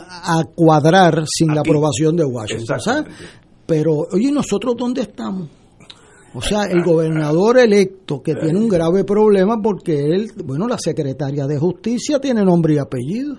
cuadrar 0.54 1.24
sin 1.26 1.48
la 1.48 1.62
Aquí. 1.62 1.70
aprobación 1.70 2.16
de 2.16 2.24
Washington. 2.24 2.78
¿sabes? 2.80 3.12
Pero, 3.66 4.06
oye, 4.12 4.30
¿nosotros 4.30 4.76
dónde 4.78 5.02
estamos? 5.02 5.48
O 6.32 6.40
sea, 6.40 6.64
el 6.64 6.82
gobernador 6.84 7.58
electo 7.58 8.22
que 8.22 8.36
tiene 8.36 8.58
un 8.58 8.68
grave 8.68 9.04
problema 9.04 9.56
porque 9.60 10.06
él, 10.06 10.30
bueno, 10.44 10.68
la 10.68 10.78
secretaria 10.78 11.46
de 11.46 11.58
justicia 11.58 12.20
tiene 12.20 12.44
nombre 12.44 12.74
y 12.74 12.78
apellido. 12.78 13.36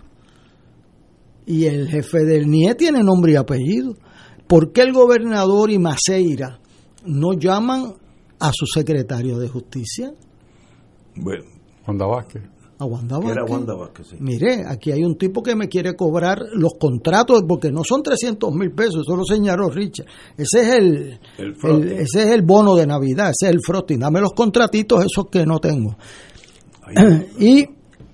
Y 1.45 1.65
el 1.65 1.87
jefe 1.87 2.25
del 2.25 2.47
NIE 2.47 2.75
tiene 2.75 3.01
nombre 3.01 3.31
y 3.31 3.35
apellido. 3.35 3.95
¿Por 4.45 4.73
qué 4.73 4.81
el 4.81 4.91
gobernador 4.91 5.71
y 5.71 5.79
Maceira 5.79 6.59
no 7.05 7.33
llaman 7.33 7.93
a 8.39 8.51
su 8.53 8.65
secretario 8.65 9.37
de 9.37 9.47
justicia? 9.47 10.11
Bueno, 11.15 11.45
Wanda 11.87 12.05
Vázquez. 12.05 12.43
A 12.81 12.85
Wanda 12.85 13.17
era 13.17 13.41
Vázquez. 13.41 13.51
Wanda 13.51 13.75
Vázquez, 13.75 14.07
sí. 14.07 14.15
Mire, 14.19 14.63
aquí 14.67 14.91
hay 14.91 15.03
un 15.03 15.15
tipo 15.15 15.43
que 15.43 15.55
me 15.55 15.67
quiere 15.69 15.93
cobrar 15.95 16.39
los 16.53 16.71
contratos 16.79 17.43
porque 17.47 17.71
no 17.71 17.83
son 17.83 18.01
300 18.01 18.51
mil 18.55 18.71
pesos, 18.71 19.03
eso 19.07 19.15
lo 19.15 19.23
señaló 19.23 19.69
Richard. 19.69 20.07
Ese 20.35 20.61
es 20.61 20.67
el, 20.79 21.19
El 21.37 21.55
frosting. 21.55 21.87
el- 21.89 21.91
ese 21.99 22.23
es 22.23 22.31
el 22.31 22.41
bono 22.41 22.75
de 22.75 22.87
Navidad, 22.87 23.29
ese 23.29 23.49
es 23.49 23.51
el 23.55 23.59
frosting. 23.63 23.99
Dame 23.99 24.19
los 24.19 24.33
contratitos 24.33 25.05
esos 25.05 25.27
que 25.29 25.45
no 25.45 25.59
tengo. 25.59 25.95
y 27.39 27.65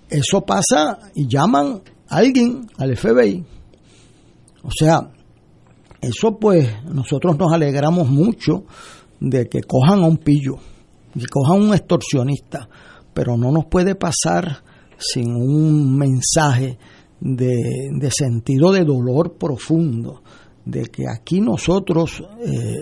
eso 0.09 0.41
pasa 0.41 0.99
y 1.15 1.27
llaman 1.27 1.81
a 2.09 2.17
alguien 2.17 2.67
al 2.77 2.95
FBI. 2.97 3.45
O 4.63 4.69
sea, 4.77 5.11
eso 6.01 6.37
pues 6.37 6.67
nosotros 6.93 7.37
nos 7.37 7.53
alegramos 7.53 8.09
mucho 8.09 8.65
de 9.19 9.47
que 9.47 9.61
cojan 9.61 9.99
a 10.03 10.07
un 10.07 10.17
pillo, 10.17 10.55
que 11.13 11.25
cojan 11.31 11.61
a 11.61 11.65
un 11.65 11.73
extorsionista, 11.73 12.67
pero 13.17 13.35
no 13.35 13.51
nos 13.51 13.65
puede 13.65 13.95
pasar 13.95 14.61
sin 14.99 15.33
un 15.35 15.97
mensaje 15.97 16.77
de, 17.19 17.89
de 17.99 18.11
sentido 18.11 18.71
de 18.71 18.83
dolor 18.83 19.33
profundo, 19.39 20.21
de 20.63 20.83
que 20.85 21.05
aquí 21.11 21.41
nosotros, 21.41 22.23
eh, 22.45 22.75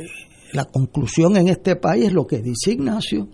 la 0.52 0.66
conclusión 0.66 1.38
en 1.38 1.48
este 1.48 1.78
país 1.78 2.08
es 2.08 2.14
lo 2.14 2.28
que 2.28 2.40
dice 2.42 2.72
Ignacio, 2.74 3.30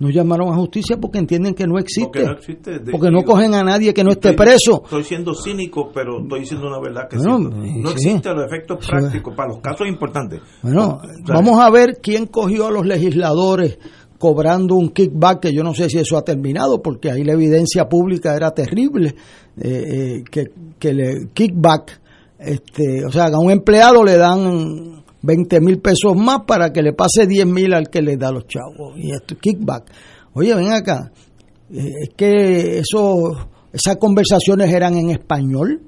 no 0.00 0.10
llamaron 0.10 0.52
a 0.52 0.56
justicia 0.56 0.96
porque 1.00 1.18
entienden 1.18 1.54
que 1.54 1.64
no 1.64 1.78
existe, 1.78 2.06
Porque 2.06 2.24
no 2.24 2.32
existe, 2.32 2.70
de- 2.80 2.90
porque 2.90 3.10
no 3.12 3.18
digo, 3.20 3.30
cogen 3.34 3.54
a 3.54 3.62
nadie 3.62 3.94
que 3.94 4.02
no 4.02 4.10
esté 4.10 4.30
Estoy- 4.30 4.46
preso. 4.46 4.82
Estoy 4.82 5.04
siendo 5.04 5.32
cínico, 5.32 5.92
pero 5.94 6.20
estoy 6.22 6.40
diciendo 6.40 6.66
una 6.66 6.80
verdad 6.80 7.08
que 7.08 7.18
Bueno, 7.18 7.38
siento. 7.52 7.56
No 7.82 7.88
sí. 7.90 8.08
existen 8.08 8.34
los 8.34 8.46
efectos 8.46 8.84
prácticos 8.88 9.36
para 9.36 9.50
los 9.50 9.60
casos 9.60 9.86
importantes. 9.86 10.40
Bueno, 10.60 10.98
O 11.00 11.24
sea, 11.24 11.36
vamos 11.36 11.60
a 11.60 11.70
ver 11.70 12.00
quién 12.02 12.26
cogió 12.26 12.66
a 12.66 12.72
los 12.72 12.84
legisladores 12.84 13.78
cobrando 14.22 14.76
un 14.76 14.90
kickback, 14.90 15.40
que 15.40 15.52
yo 15.52 15.64
no 15.64 15.74
sé 15.74 15.88
si 15.88 15.98
eso 15.98 16.16
ha 16.16 16.22
terminado, 16.22 16.80
porque 16.80 17.10
ahí 17.10 17.24
la 17.24 17.32
evidencia 17.32 17.88
pública 17.88 18.36
era 18.36 18.52
terrible, 18.52 19.16
eh, 19.60 19.64
eh, 19.68 20.24
que, 20.30 20.44
que 20.78 20.92
le 20.92 21.26
kickback, 21.34 22.00
este, 22.38 23.04
o 23.04 23.10
sea, 23.10 23.24
a 23.24 23.38
un 23.40 23.50
empleado 23.50 24.04
le 24.04 24.16
dan 24.16 25.02
20 25.22 25.60
mil 25.60 25.80
pesos 25.80 26.14
más 26.14 26.42
para 26.46 26.70
que 26.70 26.82
le 26.82 26.92
pase 26.92 27.26
10 27.26 27.46
mil 27.46 27.74
al 27.74 27.88
que 27.88 28.00
le 28.00 28.16
da 28.16 28.30
los 28.30 28.46
chavos, 28.46 28.96
y 28.96 29.10
esto 29.10 29.34
kickback. 29.36 29.90
Oye, 30.34 30.54
ven 30.54 30.70
acá, 30.70 31.10
eh, 31.72 31.90
es 32.02 32.10
que 32.16 32.78
eso, 32.78 33.48
esas 33.72 33.96
conversaciones 33.96 34.72
eran 34.72 34.94
en 34.94 35.10
español, 35.10 35.80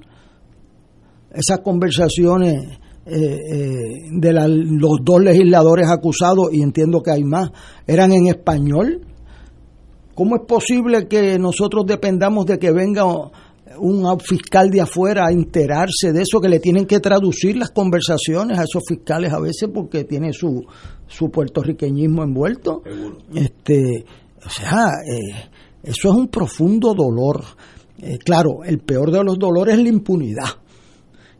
esas 1.32 1.60
conversaciones 1.60 2.80
eh, 3.06 3.38
eh, 3.52 4.08
de 4.12 4.32
la- 4.32 4.48
los 4.48 4.98
dos 5.02 5.20
legisladores 5.22 5.88
acusados, 5.88 6.52
y 6.52 6.62
entiendo 6.62 7.02
que 7.02 7.10
hay 7.10 7.24
más, 7.24 7.50
eran 7.86 8.12
en 8.12 8.26
español. 8.28 9.00
¿Cómo 10.14 10.36
es 10.36 10.42
posible 10.46 11.08
que 11.08 11.38
nosotros 11.38 11.84
dependamos 11.86 12.46
de 12.46 12.58
que 12.58 12.70
venga 12.70 13.04
un 13.76 14.20
fiscal 14.20 14.70
de 14.70 14.80
afuera 14.80 15.26
a 15.26 15.32
enterarse 15.32 16.12
de 16.12 16.22
eso, 16.22 16.40
que 16.40 16.48
le 16.48 16.60
tienen 16.60 16.86
que 16.86 17.00
traducir 17.00 17.56
las 17.56 17.70
conversaciones 17.72 18.56
a 18.58 18.62
esos 18.62 18.82
fiscales 18.88 19.32
a 19.32 19.40
veces 19.40 19.68
porque 19.74 20.04
tiene 20.04 20.32
su, 20.32 20.62
su 21.08 21.28
puertorriqueñismo 21.30 22.22
envuelto? 22.22 22.82
Este, 23.34 24.04
o 24.46 24.48
sea, 24.48 24.90
eh, 25.04 25.50
eso 25.82 26.08
es 26.10 26.14
un 26.14 26.28
profundo 26.28 26.94
dolor. 26.94 27.42
Eh, 27.98 28.18
claro, 28.18 28.62
el 28.64 28.78
peor 28.78 29.10
de 29.10 29.24
los 29.24 29.36
dolores 29.38 29.74
es 29.76 29.82
la 29.82 29.88
impunidad. 29.88 30.48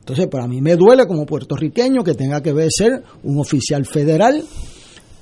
Entonces, 0.05 0.27
para 0.27 0.47
mí 0.47 0.61
me 0.61 0.77
duele 0.77 1.07
como 1.07 1.25
puertorriqueño 1.25 2.05
que 2.05 2.13
tenga 2.13 2.43
que 2.43 2.53
ser 2.69 3.03
un 3.23 3.41
oficial 3.41 3.87
federal. 3.87 4.45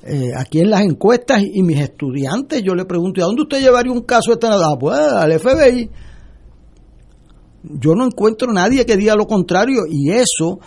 Eh, 0.05 0.31
aquí 0.37 0.59
en 0.59 0.69
las 0.69 0.81
encuestas 0.81 1.41
y 1.41 1.63
mis 1.63 1.79
estudiantes, 1.79 2.61
yo 2.61 2.75
le 2.75 2.83
pregunto, 2.83 3.21
¿y 3.21 3.23
a 3.23 3.27
dónde 3.27 3.43
usted 3.43 3.61
llevaría 3.61 3.93
un 3.93 4.01
caso 4.01 4.35
de 4.35 4.45
nada? 4.45 4.67
Pues 4.77 4.99
al 4.99 5.39
FBI. 5.39 5.89
Yo 7.79 7.95
no 7.95 8.05
encuentro 8.05 8.51
nadie 8.51 8.85
que 8.85 8.97
diga 8.97 9.15
lo 9.15 9.25
contrario 9.25 9.83
y 9.89 10.11
eso 10.11 10.59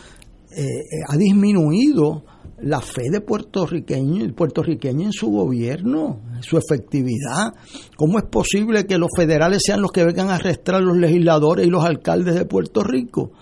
eh, 0.50 0.62
eh, 0.62 0.84
ha 1.06 1.16
disminuido 1.18 2.24
la 2.62 2.80
fe 2.80 3.10
de 3.12 3.20
puertorriqueño, 3.20 4.24
el 4.24 4.32
puertorriqueño 4.32 5.04
en 5.04 5.12
su 5.12 5.26
gobierno, 5.26 6.22
su 6.40 6.56
efectividad. 6.56 7.52
¿Cómo 7.98 8.16
es 8.16 8.24
posible 8.24 8.86
que 8.86 8.96
los 8.96 9.10
federales 9.14 9.60
sean 9.62 9.82
los 9.82 9.92
que 9.92 10.06
vengan 10.06 10.30
a 10.30 10.36
arrestar 10.36 10.76
a 10.76 10.80
los 10.80 10.96
legisladores 10.96 11.66
y 11.66 11.68
los 11.68 11.84
alcaldes 11.84 12.34
de 12.34 12.46
Puerto 12.46 12.82
Rico? 12.82 13.32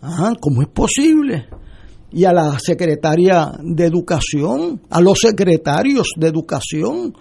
Ajá, 0.00 0.32
¿Cómo 0.40 0.62
es 0.62 0.68
posible? 0.68 1.46
Y 2.12 2.24
a 2.24 2.32
la 2.32 2.58
secretaria 2.58 3.52
de 3.62 3.84
Educación, 3.84 4.80
a 4.90 5.00
los 5.00 5.18
secretarios 5.18 6.08
de 6.16 6.28
Educación. 6.28 7.14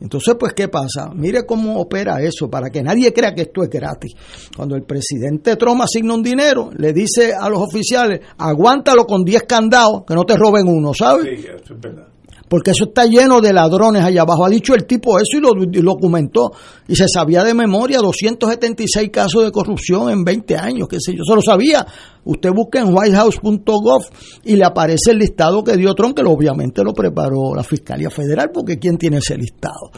Entonces, 0.00 0.34
pues, 0.38 0.52
¿qué 0.52 0.68
pasa? 0.68 1.10
Mire 1.14 1.46
cómo 1.46 1.80
opera 1.80 2.20
eso, 2.22 2.48
para 2.50 2.68
que 2.70 2.82
nadie 2.82 3.12
crea 3.12 3.34
que 3.34 3.42
esto 3.42 3.62
es 3.62 3.70
gratis. 3.70 4.12
Cuando 4.54 4.76
el 4.76 4.82
presidente 4.82 5.56
Trump 5.56 5.80
asigna 5.82 6.14
un 6.14 6.22
dinero, 6.22 6.70
le 6.76 6.92
dice 6.92 7.32
a 7.32 7.48
los 7.48 7.60
oficiales, 7.60 8.20
aguántalo 8.38 9.06
con 9.06 9.24
10 9.24 9.42
candados, 9.44 10.02
que 10.06 10.14
no 10.14 10.24
te 10.24 10.36
roben 10.36 10.68
uno, 10.68 10.92
¿sabes? 10.94 11.40
Sí, 11.40 11.46
eso 11.46 11.74
es 11.74 11.80
verdad. 11.80 12.13
Porque 12.54 12.70
eso 12.70 12.84
está 12.84 13.04
lleno 13.04 13.40
de 13.40 13.52
ladrones 13.52 14.04
allá 14.04 14.22
abajo. 14.22 14.46
Ha 14.46 14.48
dicho 14.48 14.76
el 14.76 14.86
tipo 14.86 15.18
eso 15.18 15.38
y 15.38 15.40
lo, 15.40 15.50
documentó. 15.82 16.52
Y 16.86 16.94
se 16.94 17.08
sabía 17.08 17.42
de 17.42 17.52
memoria 17.52 17.98
276 17.98 19.10
casos 19.10 19.42
de 19.42 19.50
corrupción 19.50 20.08
en 20.08 20.22
20 20.22 20.56
años, 20.56 20.86
qué 20.88 20.98
sé 21.00 21.16
yo. 21.16 21.24
Se 21.24 21.34
lo 21.34 21.42
sabía. 21.42 21.84
Usted 22.22 22.50
busca 22.54 22.78
en 22.78 22.94
whitehouse.gov 22.94 24.04
y 24.44 24.54
le 24.54 24.64
aparece 24.64 25.10
el 25.10 25.18
listado 25.18 25.64
que 25.64 25.76
dio 25.76 25.94
Trump, 25.94 26.16
que 26.16 26.22
obviamente 26.22 26.84
lo 26.84 26.92
preparó 26.92 27.56
la 27.56 27.64
Fiscalía 27.64 28.08
Federal, 28.08 28.52
porque 28.54 28.78
¿quién 28.78 28.98
tiene 28.98 29.16
ese 29.16 29.36
listado? 29.36 29.90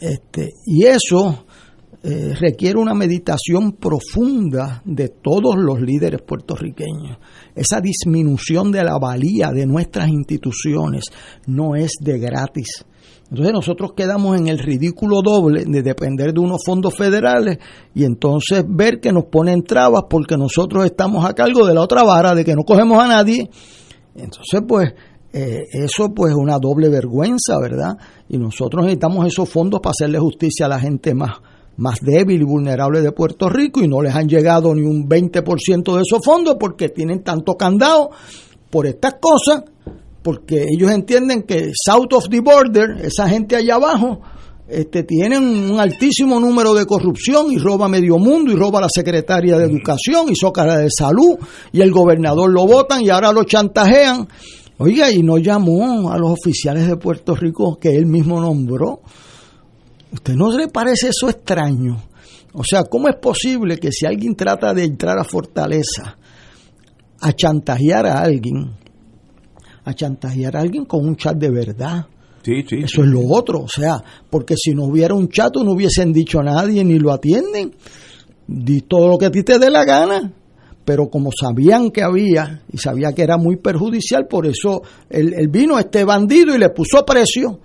Este, 0.00 0.54
y 0.64 0.86
eso 0.86 1.44
eh, 2.02 2.34
requiere 2.34 2.78
una 2.78 2.94
meditación 2.94 3.72
profunda 3.72 4.82
de 4.84 5.08
todos 5.08 5.56
los 5.56 5.80
líderes 5.80 6.22
puertorriqueños. 6.22 7.18
Esa 7.54 7.80
disminución 7.80 8.72
de 8.72 8.82
la 8.84 8.98
valía 8.98 9.50
de 9.50 9.66
nuestras 9.66 10.08
instituciones 10.08 11.04
no 11.46 11.76
es 11.76 11.92
de 12.00 12.18
gratis. 12.18 12.84
Entonces 13.30 13.52
nosotros 13.52 13.92
quedamos 13.96 14.38
en 14.38 14.48
el 14.48 14.58
ridículo 14.58 15.20
doble 15.22 15.64
de 15.64 15.82
depender 15.82 16.32
de 16.32 16.40
unos 16.40 16.64
fondos 16.64 16.96
federales 16.96 17.58
y 17.94 18.04
entonces 18.04 18.64
ver 18.66 18.98
que 18.98 19.12
nos 19.12 19.26
ponen 19.26 19.62
trabas 19.62 20.04
porque 20.10 20.36
nosotros 20.36 20.84
estamos 20.84 21.24
a 21.24 21.34
cargo 21.34 21.64
de 21.64 21.74
la 21.74 21.82
otra 21.82 22.02
vara, 22.02 22.34
de 22.34 22.44
que 22.44 22.56
no 22.56 22.64
cogemos 22.64 22.98
a 22.98 23.06
nadie. 23.06 23.48
Entonces, 24.16 24.62
pues, 24.66 24.94
eh, 25.32 25.62
eso 25.72 26.12
pues 26.12 26.32
es 26.32 26.36
una 26.36 26.58
doble 26.58 26.88
vergüenza, 26.88 27.58
¿verdad? 27.60 27.96
Y 28.28 28.36
nosotros 28.36 28.82
necesitamos 28.82 29.26
esos 29.26 29.48
fondos 29.48 29.80
para 29.80 29.92
hacerle 29.92 30.18
justicia 30.18 30.66
a 30.66 30.68
la 30.68 30.80
gente 30.80 31.14
más, 31.14 31.38
más 31.80 31.98
débil 32.00 32.42
y 32.42 32.44
vulnerable 32.44 33.00
de 33.00 33.12
Puerto 33.12 33.48
Rico 33.48 33.80
y 33.80 33.88
no 33.88 34.02
les 34.02 34.14
han 34.14 34.28
llegado 34.28 34.74
ni 34.74 34.82
un 34.82 35.08
20% 35.08 35.96
de 35.96 36.02
esos 36.02 36.20
fondos 36.24 36.56
porque 36.60 36.90
tienen 36.90 37.22
tanto 37.22 37.54
candado 37.54 38.10
por 38.70 38.86
estas 38.86 39.14
cosas 39.20 39.64
porque 40.22 40.66
ellos 40.70 40.90
entienden 40.90 41.44
que 41.44 41.72
south 41.74 42.12
of 42.12 42.28
the 42.28 42.40
border, 42.40 43.04
esa 43.04 43.26
gente 43.28 43.56
allá 43.56 43.76
abajo, 43.76 44.20
este, 44.68 45.02
tienen 45.02 45.42
un 45.42 45.80
altísimo 45.80 46.38
número 46.38 46.74
de 46.74 46.84
corrupción 46.84 47.50
y 47.50 47.58
roba 47.58 47.88
medio 47.88 48.18
mundo 48.18 48.52
y 48.52 48.56
roba 48.56 48.82
la 48.82 48.88
secretaria 48.88 49.56
de 49.56 49.64
educación 49.64 50.28
y 50.30 50.36
socara 50.36 50.76
de 50.76 50.88
salud 50.90 51.38
y 51.72 51.80
el 51.80 51.90
gobernador 51.90 52.52
lo 52.52 52.66
votan 52.66 53.02
y 53.02 53.08
ahora 53.08 53.32
lo 53.32 53.44
chantajean. 53.44 54.28
Oiga, 54.78 55.10
y 55.10 55.22
no 55.22 55.38
llamó 55.38 56.10
a 56.10 56.18
los 56.18 56.30
oficiales 56.30 56.86
de 56.86 56.96
Puerto 56.96 57.34
Rico 57.34 57.78
que 57.80 57.96
él 57.96 58.06
mismo 58.06 58.40
nombró. 58.40 59.00
¿Usted 60.12 60.34
no 60.34 60.50
le 60.56 60.68
parece 60.68 61.08
eso 61.08 61.28
extraño? 61.28 62.02
O 62.52 62.64
sea, 62.64 62.84
¿cómo 62.84 63.08
es 63.08 63.16
posible 63.16 63.78
que 63.78 63.92
si 63.92 64.06
alguien 64.06 64.34
trata 64.34 64.74
de 64.74 64.84
entrar 64.84 65.18
a 65.18 65.24
Fortaleza 65.24 66.16
a 67.20 67.32
chantajear 67.32 68.06
a 68.06 68.20
alguien, 68.20 68.70
a 69.84 69.94
chantajear 69.94 70.56
a 70.56 70.60
alguien 70.60 70.84
con 70.84 71.06
un 71.06 71.16
chat 71.16 71.36
de 71.36 71.50
verdad. 71.50 72.06
Sí, 72.42 72.62
sí, 72.66 72.76
Eso 72.82 73.02
es 73.02 73.08
lo 73.08 73.20
otro, 73.28 73.60
o 73.60 73.68
sea, 73.68 74.02
porque 74.30 74.54
si 74.56 74.74
no 74.74 74.84
hubiera 74.84 75.14
un 75.14 75.28
chat 75.28 75.54
no 75.56 75.72
hubiesen 75.72 76.12
dicho 76.12 76.40
a 76.40 76.44
nadie 76.44 76.82
ni 76.84 76.98
lo 76.98 77.12
atienden. 77.12 77.74
Di 78.46 78.80
todo 78.80 79.08
lo 79.08 79.18
que 79.18 79.26
a 79.26 79.30
ti 79.30 79.42
te 79.42 79.58
dé 79.58 79.70
la 79.70 79.84
gana. 79.84 80.32
Pero 80.84 81.10
como 81.10 81.30
sabían 81.38 81.90
que 81.90 82.02
había 82.02 82.62
y 82.72 82.78
sabía 82.78 83.12
que 83.12 83.22
era 83.22 83.36
muy 83.36 83.56
perjudicial, 83.56 84.26
por 84.26 84.46
eso 84.46 84.80
él, 85.10 85.34
él 85.36 85.48
vino 85.48 85.78
este 85.78 86.04
bandido 86.04 86.54
y 86.54 86.58
le 86.58 86.70
puso 86.70 87.04
precio. 87.04 87.60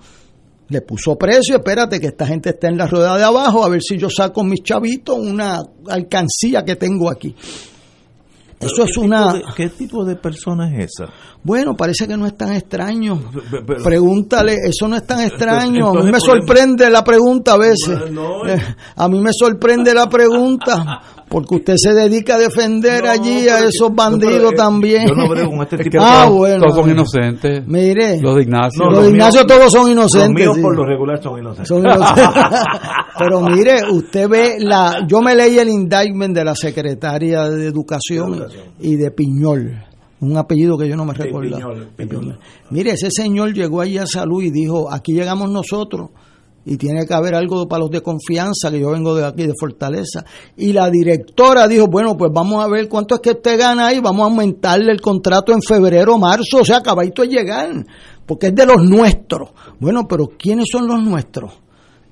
Le 0.70 0.82
puso 0.82 1.16
precio, 1.16 1.58
espérate 1.58 2.00
que 2.00 2.08
esta 2.08 2.26
gente 2.26 2.50
está 2.50 2.68
en 2.68 2.78
la 2.78 2.88
rueda 2.88 3.16
de 3.18 3.24
abajo, 3.24 3.64
a 3.64 3.70
ver 3.70 3.82
si 3.84 3.98
yo 3.98 4.10
saco 4.10 4.44
mis 4.44 4.64
chavitos 4.64 5.18
una 5.18 5.62
alcancía 5.88 6.64
que 6.66 6.76
tengo 6.76 7.10
aquí. 7.10 7.36
Eso 8.60 8.84
es 8.84 8.98
una... 8.98 9.34
de, 9.34 9.44
¿Qué 9.56 9.70
tipo 9.70 10.04
de 10.06 10.16
persona 10.16 10.70
es 10.76 10.92
esa? 10.92 11.12
Bueno, 11.44 11.76
parece 11.76 12.08
que 12.08 12.18
no 12.18 12.26
es 12.26 12.36
tan 12.36 12.54
extraño. 12.54 13.22
Pregúntale, 13.84 14.56
eso 14.68 14.88
no 14.88 14.96
es 14.96 15.06
tan 15.06 15.22
extraño. 15.22 15.90
a 15.90 16.04
mí 16.04 16.12
me 16.12 16.20
sorprende 16.20 16.90
la 16.90 17.04
pregunta 17.04 17.54
a 17.54 17.58
veces. 17.58 18.12
No. 18.12 18.48
Eh, 18.48 18.58
A 18.96 19.08
mí 19.08 19.20
me 19.20 19.32
sorprende 19.34 19.94
la 19.94 20.10
pregunta, 20.10 21.02
porque 21.28 21.56
usted 21.56 21.74
se 21.78 21.94
dedica 21.94 22.36
a 22.36 22.38
defender 22.38 23.06
allí 23.08 23.48
a 23.50 23.60
esos 23.66 23.94
bandidos 23.94 24.54
también. 24.54 25.08
Yo 25.08 25.16
no 25.16 25.28
brego 25.28 25.50
con 25.52 25.62
este 25.64 25.78
tipo 25.84 25.98
ah, 26.00 26.26
todos, 26.26 26.38
bueno. 26.38 26.64
todos 26.64 26.76
son 26.76 26.90
inocentes. 26.92 27.68
Mire, 27.68 28.22
Los 28.22 28.36
de 28.36 28.42
Ignacio. 28.44 28.86
No, 28.86 28.92
los 28.92 29.04
de 29.04 29.10
Ignacio 29.10 29.42
míos- 29.44 29.48
todos 29.58 29.72
son 29.72 29.82
Los 29.82 29.92
inocentes. 29.92 30.44
míos 30.44 30.56
sí. 30.56 30.62
por 30.62 30.76
lo 30.76 30.86
regular 30.86 31.22
son 31.22 31.40
inocentes. 31.40 31.68
Son 31.68 31.80
inocentes. 31.80 32.24
Pero 33.20 33.42
mire, 33.42 33.76
usted 33.92 34.30
ve 34.30 34.56
la. 34.60 35.06
Yo 35.08 35.22
me 35.22 35.36
leí 35.36 35.58
el 35.58 35.70
indictment 35.70 36.36
de 36.36 36.44
la 36.46 36.54
secretaria 36.56 37.50
de 37.50 37.68
Educación, 37.68 38.46
y 38.80 38.96
de 38.96 39.10
Piñol, 39.12 39.84
un 40.20 40.38
apellido 40.38 40.78
que 40.78 40.88
yo 40.88 40.96
no 40.96 41.06
me 41.06 41.14
recuerdo. 41.14 41.56
Piñol, 41.58 41.88
Piñol. 41.96 42.40
Mire, 42.70 42.92
ese 42.92 43.10
señor 43.10 43.54
llegó 43.54 43.82
allí 43.82 43.98
a 43.98 44.06
salud 44.06 44.44
y 44.44 44.52
dijo: 44.52 44.92
aquí 44.92 45.14
llegamos 45.14 45.50
nosotros. 45.50 46.10
Y 46.66 46.78
tiene 46.78 47.06
que 47.06 47.14
haber 47.14 47.36
algo 47.36 47.68
para 47.68 47.82
los 47.82 47.92
de 47.92 48.02
confianza, 48.02 48.72
que 48.72 48.80
yo 48.80 48.90
vengo 48.90 49.14
de 49.14 49.24
aquí, 49.24 49.46
de 49.46 49.54
Fortaleza. 49.60 50.26
Y 50.58 50.74
la 50.74 50.90
directora 50.90 51.68
dijo, 51.68 51.88
bueno, 51.88 52.18
pues 52.18 52.32
vamos 52.34 52.64
a 52.64 52.68
ver 52.68 52.90
cuánto 52.90 53.16
es 53.16 53.22
que 53.22 53.32
usted 53.32 53.60
gana 53.60 53.88
ahí, 53.88 54.00
vamos 54.00 54.22
a 54.22 54.30
aumentarle 54.30 54.92
el 54.92 55.00
contrato 55.00 55.54
en 55.54 55.62
febrero, 55.62 56.18
marzo, 56.18 56.62
o 56.62 56.66
sea, 56.66 56.78
acabadito 56.78 57.22
de 57.22 57.28
llegar, 57.28 57.86
porque 58.26 58.48
es 58.48 58.56
de 58.56 58.66
los 58.66 58.84
nuestros. 58.84 59.50
Bueno, 59.80 60.08
pero 60.08 60.28
¿quiénes 60.38 60.66
son 60.72 60.88
los 60.88 61.04
nuestros? 61.04 61.54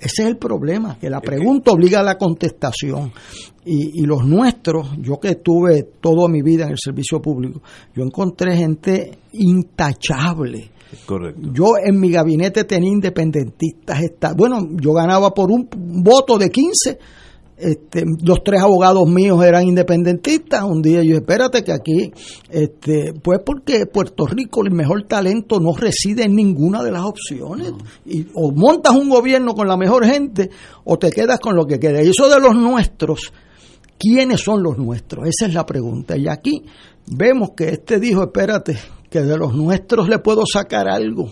Ese 0.04 0.24
es 0.24 0.30
el 0.30 0.38
problema, 0.38 1.00
que 1.00 1.10
la 1.10 1.22
pregunta 1.22 1.72
obliga 1.72 2.02
a 2.02 2.04
la 2.04 2.18
contestación. 2.18 3.12
Y, 3.66 4.02
y 4.02 4.06
los 4.06 4.26
nuestros, 4.26 4.90
yo 5.00 5.18
que 5.18 5.30
estuve 5.30 5.84
toda 6.02 6.28
mi 6.28 6.42
vida 6.42 6.66
en 6.66 6.72
el 6.72 6.78
servicio 6.78 7.22
público, 7.22 7.62
yo 7.96 8.04
encontré 8.04 8.58
gente 8.58 9.20
intachable. 9.32 10.73
Correcto. 11.06 11.50
Yo 11.54 11.74
en 11.84 12.00
mi 12.00 12.12
gabinete 12.12 12.64
tenía 12.64 12.92
independentistas. 12.92 14.00
Bueno, 14.36 14.60
yo 14.80 14.94
ganaba 14.94 15.34
por 15.34 15.52
un 15.52 15.68
voto 15.72 16.38
de 16.38 16.50
15. 16.50 17.00
Este, 17.56 18.04
los 18.24 18.44
tres 18.44 18.62
abogados 18.62 19.08
míos 19.08 19.44
eran 19.44 19.68
independentistas. 19.68 20.64
Un 20.64 20.82
día 20.82 21.04
yo, 21.04 21.16
espérate 21.16 21.64
que 21.64 21.72
aquí, 21.72 22.12
este, 22.50 23.14
pues 23.14 23.40
porque 23.46 23.86
Puerto 23.86 24.26
Rico 24.26 24.64
el 24.64 24.72
mejor 24.72 25.04
talento 25.08 25.60
no 25.60 25.74
reside 25.76 26.24
en 26.24 26.36
ninguna 26.36 26.84
de 26.84 26.92
las 26.92 27.04
opciones. 27.04 27.72
Y, 28.06 28.28
o 28.34 28.52
montas 28.52 28.96
un 28.96 29.10
gobierno 29.10 29.54
con 29.54 29.68
la 29.68 29.78
mejor 29.78 30.06
gente 30.06 30.50
o 30.84 30.98
te 30.98 31.12
quedas 31.12 31.40
con 31.40 31.56
lo 31.56 31.66
que 31.66 31.80
queda. 31.80 32.04
Y 32.04 32.10
eso 32.10 32.28
de 32.28 32.40
los 32.40 32.56
nuestros, 32.56 33.32
¿quiénes 34.00 34.42
son 34.42 34.64
los 34.64 34.78
nuestros? 34.78 35.28
Esa 35.28 35.48
es 35.48 35.54
la 35.54 35.66
pregunta. 35.66 36.18
Y 36.18 36.28
aquí 36.28 36.64
vemos 37.08 37.52
que 37.56 37.70
este 37.70 38.00
dijo, 38.00 38.24
espérate, 38.24 38.78
que 39.14 39.22
de 39.22 39.38
los 39.38 39.54
nuestros 39.54 40.10
le 40.10 40.18
puedo 40.18 40.42
sacar 40.52 40.88
algo, 40.88 41.32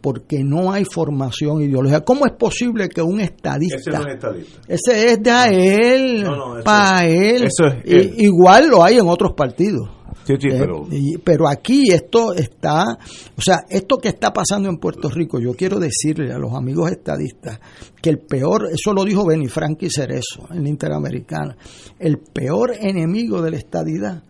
porque 0.00 0.42
no 0.42 0.72
hay 0.72 0.84
formación 0.86 1.60
ideológica. 1.60 2.00
¿Cómo 2.00 2.24
es 2.24 2.32
posible 2.38 2.88
que 2.88 3.02
un 3.02 3.20
estadista... 3.20 3.76
Ese 3.76 3.90
no 3.90 4.00
es 4.08 4.14
estadista. 4.14 4.60
Ese 4.66 5.12
es 5.12 5.22
de 5.22 5.30
a 5.30 5.48
él, 5.50 6.22
No, 6.24 6.36
no, 6.36 6.54
eso 6.56 6.64
para 6.64 7.06
él. 7.06 7.42
eso 7.44 7.66
es 7.66 7.84
I- 7.84 7.94
él. 7.96 8.14
igual 8.16 8.68
lo 8.70 8.82
hay 8.82 8.96
en 8.96 9.06
otros 9.08 9.32
partidos. 9.36 9.90
Sí, 10.24 10.34
sí, 10.40 10.48
Eh, 10.48 10.56
pero... 10.58 10.86
y- 10.90 11.18
pero 11.18 11.48
aquí 11.48 11.90
esto 11.90 12.32
está, 12.32 12.96
o 13.36 13.40
sea, 13.42 13.60
esto 13.68 13.98
que 13.98 14.08
está 14.08 14.32
pasando 14.32 14.68
en 14.70 14.78
Puerto 14.78 15.08
Rico, 15.10 15.38
yo 15.40 15.52
quiero 15.54 15.78
decirle 15.78 16.32
a 16.32 16.38
los 16.38 16.52
amigos 16.54 16.90
estadistas 16.90 17.60
que 18.00 18.10
el 18.10 18.18
peor, 18.18 18.68
eso 18.72 18.92
lo 18.94 19.04
dijo 19.04 19.26
Benny 19.26 19.48
Frankie 19.48 19.90
Cerezo 19.90 20.46
en 20.50 20.62
la 20.62 20.68
Interamericana, 20.68 21.56
el 21.98 22.18
peor 22.18 22.72
enemigo 22.78 23.42
de 23.42 23.50
la 23.50 23.56
estadidad 23.58 24.22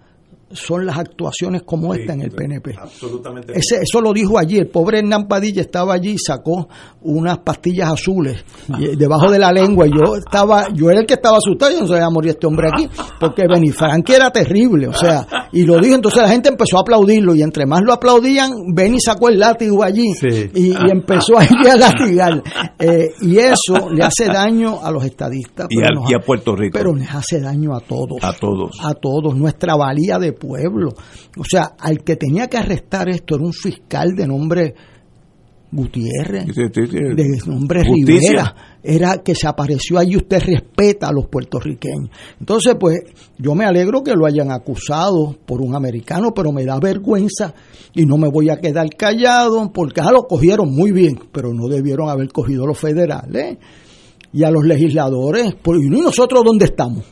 son 0.51 0.87
las 0.87 0.99
actuaciones 0.99 1.63
como 1.63 1.93
esta 1.95 2.13
en 2.15 2.23
el 2.23 2.31
PNP. 2.31 2.75
Absolutamente. 2.81 3.53
Ese, 3.55 3.77
eso 3.83 4.01
lo 4.01 4.13
dijo 4.13 4.39
allí, 4.39 4.59
el 4.59 4.69
pobre 4.69 4.99
Hernán 5.01 5.29
Padilla 5.29 5.61
estaba 5.63 5.95
allí 5.95 6.13
y 6.13 6.19
sacó 6.19 6.69
unas 7.03 7.39
pastillas 7.39 7.93
azules 7.93 8.45
y- 8.79 8.97
debajo 8.97 9.31
de 9.31 9.39
la 9.39 9.53
lengua 9.53 9.87
y 9.87 9.91
yo 9.91 10.17
estaba, 10.17 10.69
yo 10.75 10.91
era 10.91 11.01
el 11.01 11.07
que 11.07 11.15
estaba 11.15 11.37
asustado, 11.39 11.73
yo 11.73 11.81
no 11.81 11.87
sabía 11.87 12.09
morir 12.11 12.31
este 12.31 12.47
hombre 12.47 12.69
aquí, 12.73 12.89
porque 13.21 13.43
Benifranqui 13.47 14.13
era 14.13 14.31
terrible, 14.31 14.89
o 14.89 14.93
sea, 14.95 15.27
y 15.53 15.65
lo 15.65 15.79
dijo, 15.79 15.95
entonces 15.95 16.23
la 16.23 16.29
gente 16.29 16.49
empezó 16.49 16.79
a 16.79 16.81
aplaudirlo 16.81 17.35
y 17.35 17.43
entre 17.43 17.67
más 17.67 17.83
lo 17.83 17.93
aplaudían, 17.93 18.51
Beni 18.75 18.99
sacó 19.01 19.29
el 19.29 19.39
látigo 19.39 19.83
allí 19.83 20.13
Sí. 20.15 20.51
y, 20.55 20.69
y 20.71 20.91
empezó 20.91 21.39
a 21.39 21.45
ir 21.45 21.69
a 21.71 21.77
latigar. 21.77 22.43
Eh, 22.79 23.09
y 23.23 23.37
eso 23.39 23.91
le 23.91 24.05
hace 24.05 24.27
daño 24.27 24.79
a 24.83 24.91
los 24.91 25.05
estadistas, 25.05 25.67
Y, 25.71 25.83
al- 25.83 25.95
nos- 25.95 26.11
y 26.11 26.15
a 26.15 26.21
Puerto 26.21 26.55
Rico. 26.57 26.79
pero 26.79 26.95
les 26.95 27.13
hace 27.15 27.41
daño 27.41 27.75
a 27.77 27.81
todos 27.81 28.19
a 28.23 28.33
todos. 28.33 28.77
a 28.83 28.95
todos, 28.95 29.35
nuestra 29.37 29.77
valía 29.77 30.19
de 30.19 30.33
pueblo. 30.39 30.91
O 31.37 31.45
sea, 31.45 31.75
al 31.79 32.03
que 32.05 32.17
tenía 32.17 32.49
que 32.49 32.57
arrestar 32.57 33.09
esto 33.09 33.35
era 33.35 33.45
un 33.45 33.53
fiscal 33.53 34.15
de 34.15 34.27
nombre 34.27 34.75
Gutiérrez, 35.71 36.47
de 36.47 37.39
nombre 37.47 37.85
Justicia. 37.85 38.31
Rivera, 38.31 38.55
era 38.83 39.19
que 39.23 39.35
se 39.35 39.47
apareció 39.47 39.99
allí, 39.99 40.17
usted 40.17 40.41
respeta 40.41 41.09
a 41.09 41.13
los 41.13 41.27
puertorriqueños. 41.27 42.09
Entonces, 42.41 42.75
pues, 42.81 43.01
yo 43.37 43.55
me 43.55 43.67
alegro 43.67 44.03
que 44.03 44.15
lo 44.15 44.25
hayan 44.25 44.51
acusado 44.51 45.37
por 45.45 45.61
un 45.61 45.77
americano, 45.77 46.33
pero 46.35 46.53
me 46.53 46.65
da 46.65 46.79
vergüenza 46.81 47.53
y 47.95 48.07
no 48.07 48.17
me 48.17 48.31
voy 48.31 48.49
a 48.49 48.57
quedar 48.57 48.89
callado, 48.97 49.71
porque 49.71 50.01
ah, 50.01 50.11
lo 50.11 50.23
cogieron 50.23 50.75
muy 50.75 50.91
bien, 50.91 51.19
pero 51.33 51.53
no 51.53 51.69
debieron 51.69 52.09
haber 52.09 52.29
cogido 52.33 52.67
los 52.67 52.79
federales 52.79 53.59
y 54.33 54.45
a 54.45 54.51
los 54.51 54.65
legisladores. 54.65 55.55
Pues, 55.61 55.81
¿Y 55.83 55.91
nosotros 55.91 56.45
dónde 56.45 56.65
estamos? 56.65 57.05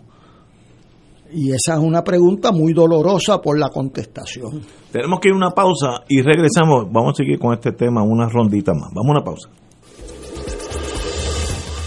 Y 1.33 1.51
esa 1.51 1.75
es 1.75 1.81
una 1.81 2.03
pregunta 2.03 2.53
muy 2.53 2.73
dolorosa 2.73 3.41
por 3.41 3.59
la 3.59 3.69
contestación. 3.69 4.63
Tenemos 4.93 5.21
que 5.21 5.29
ir 5.29 5.35
a 5.35 5.37
una 5.37 5.51
pausa 5.51 6.05
y 6.09 6.23
regresamos. 6.23 6.87
Vamos 6.91 7.13
a 7.13 7.17
seguir 7.17 7.39
con 7.39 7.53
este 7.53 7.73
tema 7.73 8.03
una 8.03 8.29
rondita 8.29 8.73
más. 8.73 8.91
Vamos 8.95 9.09
a 9.09 9.11
una 9.11 9.25
pausa. 9.25 9.49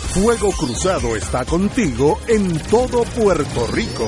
Fuego 0.10 0.50
Cruzado 0.52 1.16
está 1.16 1.46
contigo 1.46 2.18
en 2.28 2.60
todo 2.70 3.04
Puerto 3.16 3.68
Rico. 3.72 4.08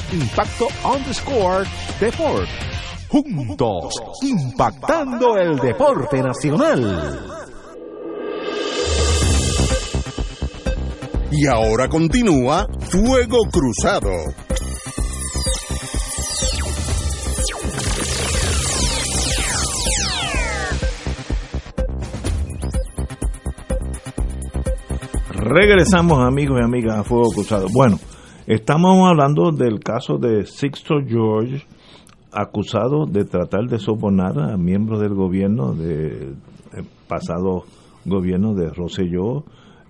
Impacto 0.11 0.67
underscore 0.83 1.65
Deport. 1.99 2.49
Juntos, 3.07 3.93
impactando 4.21 5.37
el 5.37 5.57
deporte 5.57 6.21
nacional. 6.21 7.41
Y 11.31 11.47
ahora 11.47 11.87
continúa 11.87 12.67
Fuego 12.89 13.37
Cruzado. 13.49 14.11
Regresamos 25.29 26.19
amigos 26.19 26.59
y 26.59 26.63
amigas 26.63 26.97
a 26.97 27.03
Fuego 27.05 27.31
Cruzado. 27.31 27.67
Bueno, 27.73 27.97
Estamos 28.47 29.07
hablando 29.07 29.51
del 29.51 29.79
caso 29.81 30.17
de 30.17 30.47
Sixto 30.47 30.95
George, 31.07 31.63
acusado 32.31 33.05
de 33.05 33.23
tratar 33.23 33.67
de 33.67 33.77
sobornar 33.77 34.39
a 34.39 34.57
miembros 34.57 34.99
del 34.99 35.13
gobierno, 35.13 35.73
del 35.73 36.37
pasado 37.07 37.65
gobierno 38.03 38.55
de 38.55 38.69
Rosselló, 38.69 39.43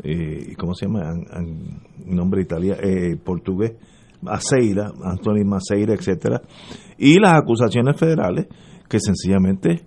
eh, 0.04 0.54
¿cómo 0.58 0.74
se 0.74 0.86
llama? 0.86 1.14
nombre 2.06 2.42
italiano, 2.42 2.82
eh, 2.84 3.16
portugués, 3.24 3.72
Maceira, 4.22 4.92
Anthony 5.02 5.46
Maceira, 5.46 5.94
etcétera, 5.94 6.42
y 6.98 7.20
las 7.20 7.34
acusaciones 7.34 7.98
federales, 7.98 8.48
que 8.90 9.00
sencillamente 9.00 9.86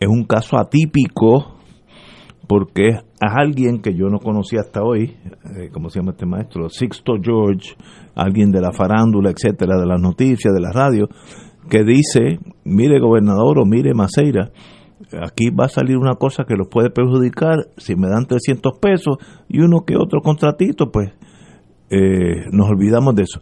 es 0.00 0.08
un 0.08 0.24
caso 0.24 0.58
atípico 0.58 1.58
porque 2.46 2.88
es 2.88 2.98
alguien 3.20 3.80
que 3.80 3.94
yo 3.94 4.08
no 4.08 4.18
conocía 4.18 4.60
hasta 4.60 4.82
hoy, 4.82 5.16
eh, 5.56 5.70
¿cómo 5.72 5.88
se 5.88 6.00
llama 6.00 6.12
este 6.12 6.26
maestro? 6.26 6.68
Sixto 6.68 7.14
George, 7.22 7.76
alguien 8.14 8.50
de 8.50 8.60
la 8.60 8.72
farándula, 8.72 9.30
etcétera, 9.30 9.78
de 9.78 9.86
las 9.86 10.00
noticias, 10.00 10.52
de 10.52 10.60
la 10.60 10.72
radio, 10.72 11.08
que 11.68 11.84
dice, 11.84 12.38
mire 12.64 13.00
gobernador 13.00 13.58
o 13.60 13.64
mire 13.64 13.94
Maceira, 13.94 14.50
aquí 15.20 15.50
va 15.50 15.66
a 15.66 15.68
salir 15.68 15.96
una 15.96 16.14
cosa 16.14 16.44
que 16.44 16.54
los 16.54 16.68
puede 16.68 16.90
perjudicar, 16.90 17.68
si 17.76 17.94
me 17.94 18.08
dan 18.08 18.26
300 18.26 18.78
pesos 18.80 19.16
y 19.48 19.60
uno 19.60 19.84
que 19.86 19.96
otro 19.96 20.20
contratito, 20.20 20.90
pues 20.90 21.12
eh, 21.90 22.46
nos 22.50 22.68
olvidamos 22.70 23.14
de 23.14 23.22
eso. 23.22 23.40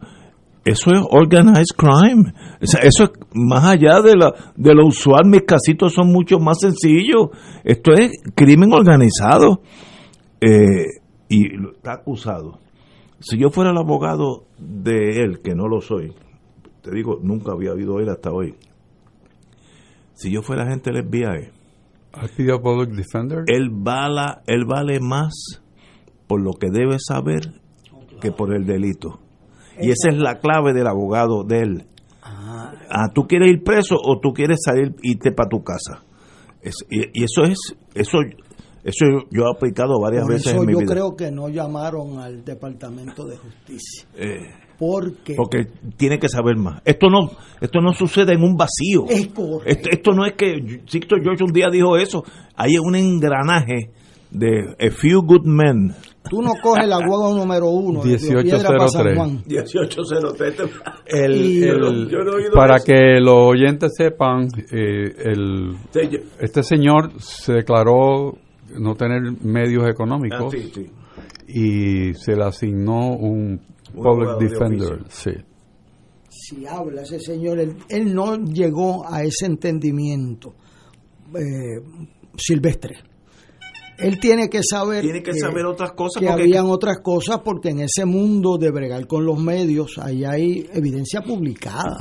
Eso 0.65 0.91
es 0.91 1.01
organized 1.11 1.77
crime. 1.77 2.33
Eso 2.61 2.79
es 2.83 3.11
más 3.35 3.65
allá 3.65 4.03
de, 4.03 4.17
la, 4.17 4.33
de 4.57 4.75
lo 4.75 4.87
usual. 4.87 5.27
Mis 5.27 5.43
casitos 5.43 5.95
son 5.95 6.09
mucho 6.09 6.39
más 6.39 6.59
sencillos. 6.61 7.31
Esto 7.65 7.93
es 7.93 8.13
crimen 8.35 8.73
organizado. 8.73 9.63
Eh, 10.41 11.01
y 11.29 11.47
está 11.77 11.95
acusado. 11.95 12.59
Si 13.21 13.39
yo 13.39 13.51
fuera 13.51 13.71
el 13.71 13.79
abogado 13.79 14.45
de 14.59 15.23
él, 15.23 15.41
que 15.43 15.55
no 15.55 15.69
lo 15.69 15.81
soy, 15.81 16.13
te 16.83 16.91
digo, 16.91 17.19
nunca 17.23 17.53
había 17.53 17.73
oído 17.73 18.01
él 18.01 18.09
hasta 18.09 18.31
hoy. 18.31 18.55
Si 20.15 20.31
yo 20.31 20.43
fuera 20.43 20.65
agente 20.65 20.91
del 20.91 21.05
FBI, 21.05 22.61
public 22.63 22.91
defender? 22.91 23.45
Él, 23.47 23.71
bala, 23.71 24.43
él 24.47 24.65
vale 24.67 25.01
más 25.01 25.63
por 26.27 26.43
lo 26.43 26.53
que 26.53 26.69
debe 26.71 26.97
saber 26.99 27.55
que 28.21 28.33
por 28.33 28.55
el 28.55 28.67
delito. 28.67 29.21
Y 29.81 29.91
esa 29.91 30.11
es 30.11 30.17
la 30.17 30.39
clave 30.39 30.73
del 30.73 30.87
abogado 30.87 31.45
de 31.45 31.59
él. 31.59 31.85
Ah. 32.23 32.73
ah, 32.91 33.09
¿tú 33.15 33.27
quieres 33.27 33.51
ir 33.51 33.63
preso 33.63 33.97
o 33.97 34.21
tú 34.21 34.33
quieres 34.33 34.59
salir 34.65 34.95
irte 35.03 35.33
para 35.33 35.49
tu 35.49 35.63
casa? 35.63 36.05
y, 36.91 37.25
eso 37.25 37.45
es, 37.45 37.59
eso 37.95 38.19
eso 38.83 39.05
yo 39.31 39.43
he 39.45 39.51
aplicado 39.51 40.01
varias 40.01 40.27
veces 40.27 40.55
en 40.55 40.67
mi 40.67 40.73
yo 40.73 40.79
vida. 40.79 40.93
Creo 40.93 41.17
que 41.17 41.31
no 41.31 41.49
llamaron 41.49 42.19
al 42.19 42.45
Departamento 42.45 43.27
de 43.27 43.37
Justicia. 43.37 44.07
Eh, 44.17 44.55
porque 44.79 45.35
porque 45.37 45.67
tiene 45.97 46.19
que 46.19 46.29
saber 46.29 46.57
más. 46.57 46.81
Esto 46.85 47.09
no 47.11 47.31
esto 47.61 47.81
no 47.81 47.93
sucede 47.93 48.33
en 48.33 48.43
un 48.43 48.57
vacío. 48.57 49.05
Es 49.09 49.27
esto, 49.27 49.61
esto, 49.65 50.13
no 50.13 50.25
es 50.25 50.33
que 50.35 50.81
Sixto 50.87 51.17
George 51.23 51.45
un 51.45 51.53
día 51.53 51.69
dijo 51.71 51.99
eso. 51.99 52.25
Hay 52.57 52.79
un 52.79 52.97
engranaje 52.97 53.91
de 54.31 54.77
A 54.79 54.91
Few 54.91 55.23
Good 55.23 55.45
Men 55.45 55.95
Tú 56.29 56.43
no 56.43 56.53
coges 56.63 56.87
la 56.87 56.99
guagua 57.05 57.35
número 57.35 57.71
uno. 57.71 58.03
1803. 58.03 59.47
1803. 59.47 60.71
para 62.55 62.79
que 62.79 63.19
los 63.21 63.49
oyentes 63.49 63.95
sepan, 63.97 64.49
eh, 64.71 65.13
el, 65.25 65.77
este 66.39 66.63
señor 66.63 67.21
se 67.21 67.55
declaró 67.55 68.37
no 68.79 68.95
tener 68.95 69.33
medios 69.43 69.89
económicos 69.89 70.55
ah, 70.55 70.59
y 71.49 72.15
se 72.15 72.37
le 72.37 72.45
asignó 72.45 73.17
un 73.17 73.61
public 73.93 74.39
defender. 74.39 75.01
Sí. 75.09 75.33
Si 76.29 76.65
habla 76.67 77.03
ese 77.03 77.19
señor, 77.19 77.59
él, 77.59 78.15
no 78.15 78.37
llegó 78.37 79.05
a 79.11 79.25
ese 79.25 79.47
entendimiento 79.47 80.55
eh, 81.35 81.83
silvestre 82.37 83.10
él 84.03 84.19
tiene 84.21 84.49
que 84.49 84.61
saber 84.63 85.03
tiene 85.03 85.23
que, 85.23 85.35
saber 85.35 85.67
otras 85.67 85.93
cosas 85.93 86.21
que 86.21 86.27
porque 86.29 86.43
habían 86.43 86.67
otras 86.67 86.99
cosas 87.03 87.41
porque 87.45 87.71
en 87.71 87.81
ese 87.81 88.05
mundo 88.05 88.57
de 88.59 88.71
bregar 88.71 89.07
con 89.07 89.25
los 89.25 89.39
medios 89.39 89.99
ahí 89.99 90.25
hay 90.25 90.67
evidencia 90.73 91.23
publicada 91.23 91.99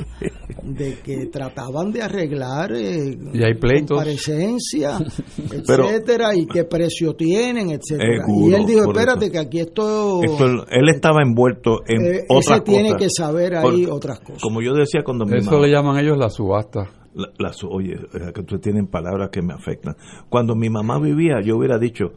de 0.62 0.98
que 1.04 1.26
trataban 1.26 1.92
de 1.92 2.02
arreglar 2.02 2.72
eh, 2.72 3.16
Y 3.32 3.44
hay 3.44 3.54
pleitos. 3.54 3.96
comparecencia 3.96 4.98
Pero- 5.66 5.84
etcétera 5.88 6.34
y 6.34 6.46
qué 6.46 6.64
precio 6.64 7.14
tienen 7.14 7.70
etcétera 7.70 8.24
Seguro, 8.26 8.50
y 8.50 8.54
él 8.60 8.66
dijo 8.66 8.82
espérate 8.90 9.24
eso. 9.26 9.32
que 9.32 9.38
aquí 9.38 9.60
esto, 9.60 10.22
Esto, 10.22 10.44
él 10.68 10.88
estaba 10.88 11.22
envuelto 11.22 11.80
en 11.86 12.04
eh, 12.14 12.20
otras 12.28 12.56
ese 12.58 12.64
tiene 12.64 12.92
cosas. 12.92 13.02
que 13.02 13.08
saber 13.10 13.56
ahí 13.56 13.84
Por- 13.86 13.96
otras 13.96 14.20
cosas 14.20 14.42
Como 14.42 14.60
yo 14.62 14.74
decía 14.74 15.02
cuando 15.04 15.24
mi 15.26 15.38
Eso 15.38 15.50
mamá- 15.52 15.66
le 15.66 15.72
llaman 15.72 15.98
ellos 15.98 16.16
la 16.18 16.28
subasta. 16.30 16.90
La- 17.14 17.30
las, 17.38 17.62
oye, 17.64 17.94
es 17.94 18.32
que 18.32 18.40
ustedes 18.40 18.62
tienen 18.62 18.86
palabras 18.86 19.30
que 19.30 19.42
me 19.42 19.52
afectan. 19.54 19.96
Cuando 20.28 20.54
mi 20.54 20.68
mamá 20.70 20.98
vivía, 20.98 21.40
yo 21.42 21.56
hubiera 21.56 21.78
dicho, 21.78 22.12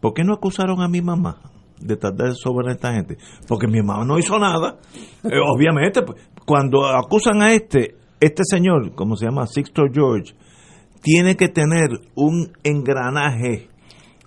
¿por 0.00 0.14
qué 0.14 0.22
no 0.24 0.34
acusaron 0.34 0.80
a 0.82 0.88
mi 0.88 1.00
mamá 1.02 1.40
de 1.80 1.96
tratar 1.96 2.32
sobre 2.34 2.72
esta 2.72 2.92
gente? 2.94 3.16
Porque 3.48 3.66
mi 3.66 3.82
mamá 3.82 4.04
no 4.04 4.18
hizo 4.18 4.38
nada. 4.38 4.78
Eh, 5.24 5.38
obviamente, 5.54 6.02
pues, 6.02 6.20
cuando 6.46 6.86
acusan 6.86 7.42
a 7.42 7.52
este, 7.52 7.96
este 8.20 8.42
señor, 8.44 8.94
como 8.94 9.16
se 9.16 9.26
llama 9.26 9.46
Sixto 9.46 9.82
George, 9.92 10.34
tiene 11.02 11.36
que 11.36 11.48
tener 11.48 11.88
un 12.14 12.52
engranaje 12.62 13.68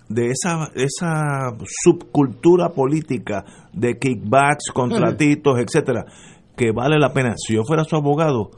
de 0.08 0.26
esa, 0.30 0.70
esa 0.74 1.54
subcultura 1.84 2.70
política 2.70 3.44
de 3.72 3.98
kickbacks, 3.98 4.70
contratitos, 4.74 5.58
etcétera, 5.60 6.04
que 6.56 6.72
vale 6.72 6.98
la 6.98 7.12
pena. 7.12 7.34
Si 7.36 7.54
yo 7.54 7.62
fuera 7.64 7.84
su 7.84 7.96
abogado, 7.96 8.50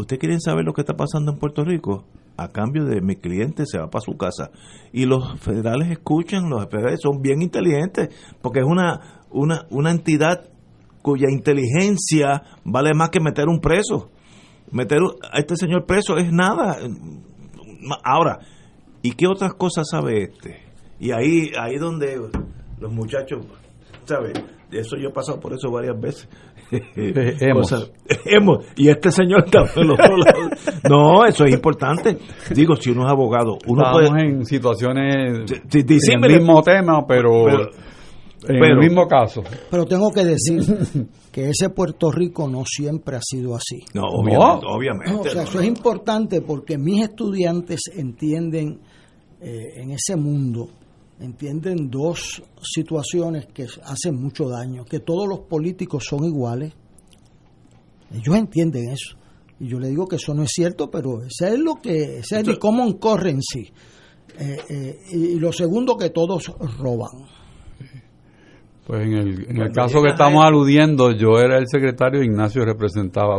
¿usted 0.00 0.18
quieren 0.18 0.40
saber 0.40 0.64
lo 0.64 0.72
que 0.72 0.82
está 0.82 0.94
pasando 0.94 1.32
en 1.32 1.38
Puerto 1.38 1.64
Rico? 1.64 2.04
A 2.36 2.48
cambio 2.48 2.84
de 2.84 3.00
mi 3.00 3.16
cliente 3.16 3.64
se 3.66 3.78
va 3.78 3.90
para 3.90 4.02
su 4.02 4.16
casa. 4.16 4.50
Y 4.92 5.04
los 5.04 5.38
federales 5.40 5.90
escuchan, 5.90 6.48
los 6.48 6.66
federales 6.68 7.00
son 7.02 7.20
bien 7.20 7.42
inteligentes, 7.42 8.08
porque 8.40 8.60
es 8.60 8.66
una, 8.66 9.24
una, 9.30 9.66
una 9.70 9.90
entidad 9.90 10.48
cuya 11.02 11.28
inteligencia 11.30 12.42
vale 12.64 12.94
más 12.94 13.10
que 13.10 13.20
meter 13.20 13.48
un 13.48 13.60
preso. 13.60 14.10
Meter 14.72 14.98
a 15.30 15.38
este 15.38 15.56
señor 15.56 15.84
preso 15.86 16.16
es 16.16 16.32
nada. 16.32 16.78
Ahora, 18.04 18.38
¿y 19.02 19.12
qué 19.12 19.26
otras 19.26 19.54
cosas 19.54 19.88
sabe 19.90 20.24
este? 20.24 20.62
Y 20.98 21.12
ahí 21.12 21.50
ahí 21.58 21.76
donde 21.76 22.16
los 22.78 22.92
muchachos, 22.92 23.44
¿sabes? 24.04 24.32
Eso 24.70 24.96
yo 24.96 25.08
he 25.08 25.12
pasado 25.12 25.40
por 25.40 25.52
eso 25.52 25.70
varias 25.70 25.98
veces. 26.00 26.28
hemos. 27.40 27.72
Hemos. 28.24 28.64
Y 28.76 28.88
este 28.88 29.10
señor 29.10 29.44
está 29.46 29.62
de 29.64 29.84
los 29.84 29.98
otros 29.98 30.18
lados. 30.24 30.50
No, 30.88 31.24
eso 31.24 31.44
es 31.44 31.52
importante. 31.54 32.18
Digo, 32.54 32.74
si 32.76 32.90
uno 32.90 33.04
es 33.06 33.10
abogado, 33.10 33.56
uno 33.66 33.82
Estamos 33.82 34.10
puede... 34.10 34.22
en 34.24 34.44
situaciones 34.46 35.50
Sí, 35.68 35.82
sí, 36.00 36.12
en 36.12 36.24
el 36.24 36.38
mismo 36.38 36.62
tema, 36.62 37.06
pero, 37.06 37.44
Pero- 37.44 37.70
en 38.48 38.64
el 38.64 38.78
mismo 38.78 39.06
caso. 39.06 39.42
pero 39.70 39.84
tengo 39.84 40.10
que 40.10 40.24
decir 40.24 40.62
que 41.30 41.50
ese 41.50 41.68
Puerto 41.70 42.10
Rico 42.10 42.48
no 42.48 42.64
siempre 42.64 43.16
ha 43.16 43.20
sido 43.22 43.54
así 43.54 43.80
No, 43.94 44.02
obviamente, 44.06 44.66
obviamente. 44.66 45.12
o 45.12 45.24
sea, 45.24 45.42
no, 45.42 45.48
eso 45.48 45.54
no. 45.58 45.60
es 45.60 45.66
importante 45.68 46.40
porque 46.40 46.78
mis 46.78 47.02
estudiantes 47.02 47.80
entienden 47.94 48.80
eh, 49.42 49.74
en 49.82 49.90
ese 49.90 50.16
mundo, 50.16 50.68
entienden 51.20 51.90
dos 51.90 52.42
situaciones 52.62 53.46
que 53.46 53.66
hacen 53.84 54.20
mucho 54.20 54.48
daño, 54.48 54.84
que 54.84 55.00
todos 55.00 55.28
los 55.28 55.40
políticos 55.40 56.04
son 56.08 56.24
iguales. 56.24 56.72
Ellos 58.12 58.34
entienden 58.36 58.90
eso. 58.90 59.16
Y 59.60 59.68
yo 59.68 59.78
le 59.78 59.88
digo 59.88 60.06
que 60.06 60.16
eso 60.16 60.34
no 60.34 60.42
es 60.42 60.50
cierto, 60.52 60.90
pero 60.90 61.22
ese 61.22 61.54
es 61.54 61.58
lo 61.58 61.76
que, 61.76 62.18
ese 62.18 62.40
es 62.40 62.48
el 62.48 62.58
common 62.58 62.94
currency. 62.94 63.70
Eh, 64.38 64.56
eh, 64.68 64.98
y 65.12 65.38
lo 65.38 65.52
segundo, 65.52 65.96
que 65.96 66.10
todos 66.10 66.50
roban. 66.78 67.26
Pues 68.86 69.06
en 69.06 69.12
el, 69.12 69.50
en 69.50 69.60
el 69.60 69.72
caso 69.72 70.02
que 70.02 70.08
estamos 70.08 70.42
aludiendo, 70.42 71.12
yo 71.12 71.38
era 71.38 71.58
el 71.58 71.68
secretario, 71.68 72.22
Ignacio 72.22 72.64
representaba 72.64 73.36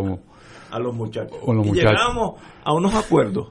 a 0.70 0.80
los 0.80 0.96
muchachos. 0.96 1.38
Con 1.44 1.58
los 1.58 1.66
y 1.66 1.70
muchachos. 1.70 1.92
llegamos 1.92 2.40
a 2.64 2.74
unos 2.74 2.94
acuerdos. 2.94 3.50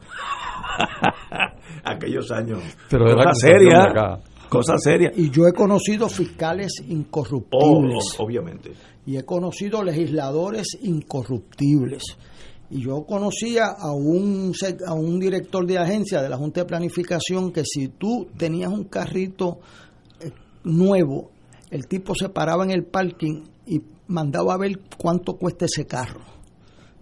Aquellos 1.84 2.30
años. 2.30 2.62
Pero 2.88 3.06
era 3.10 3.24
cosa 3.24 3.34
seria. 3.34 4.20
Cosa 4.48 4.78
seria. 4.78 5.12
Y 5.16 5.30
yo 5.30 5.46
he 5.46 5.52
conocido 5.52 6.08
fiscales 6.08 6.72
Oh, 6.80 6.92
incorruptibles. 6.92 8.16
obviamente. 8.18 8.72
y 9.06 9.16
he 9.16 9.24
conocido 9.24 9.82
legisladores 9.84 10.66
incorruptibles. 10.82 12.02
Y 12.70 12.82
yo 12.82 13.04
conocía 13.04 13.66
a 13.78 13.90
un, 13.92 14.52
a 14.86 14.94
un 14.94 15.18
director 15.18 15.66
de 15.66 15.78
agencia 15.78 16.22
de 16.22 16.28
la 16.28 16.36
Junta 16.36 16.60
de 16.60 16.66
Planificación 16.66 17.52
que 17.52 17.62
si 17.64 17.88
tú 17.88 18.28
tenías 18.36 18.70
un 18.72 18.84
carrito 18.84 19.58
eh, 20.20 20.30
nuevo, 20.64 21.30
el 21.70 21.86
tipo 21.88 22.14
se 22.14 22.28
paraba 22.28 22.62
en 22.64 22.70
el 22.70 22.84
parking 22.84 23.42
y 23.66 23.80
mandaba 24.08 24.54
a 24.54 24.58
ver 24.58 24.78
cuánto 24.96 25.34
cuesta 25.34 25.64
ese 25.64 25.86
carro. 25.86 26.20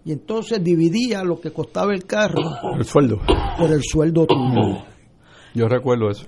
Y 0.08 0.12
entonces 0.12 0.64
dividía 0.64 1.22
lo 1.22 1.38
que 1.38 1.52
costaba 1.52 1.92
el 1.92 2.06
carro 2.06 2.40
El 2.78 2.84
sueldo. 2.86 3.20
por 3.58 3.70
el 3.70 3.82
sueldo 3.82 4.24
tuyo. 4.26 4.82
Yo 5.54 5.68
recuerdo 5.68 6.08
eso. 6.08 6.24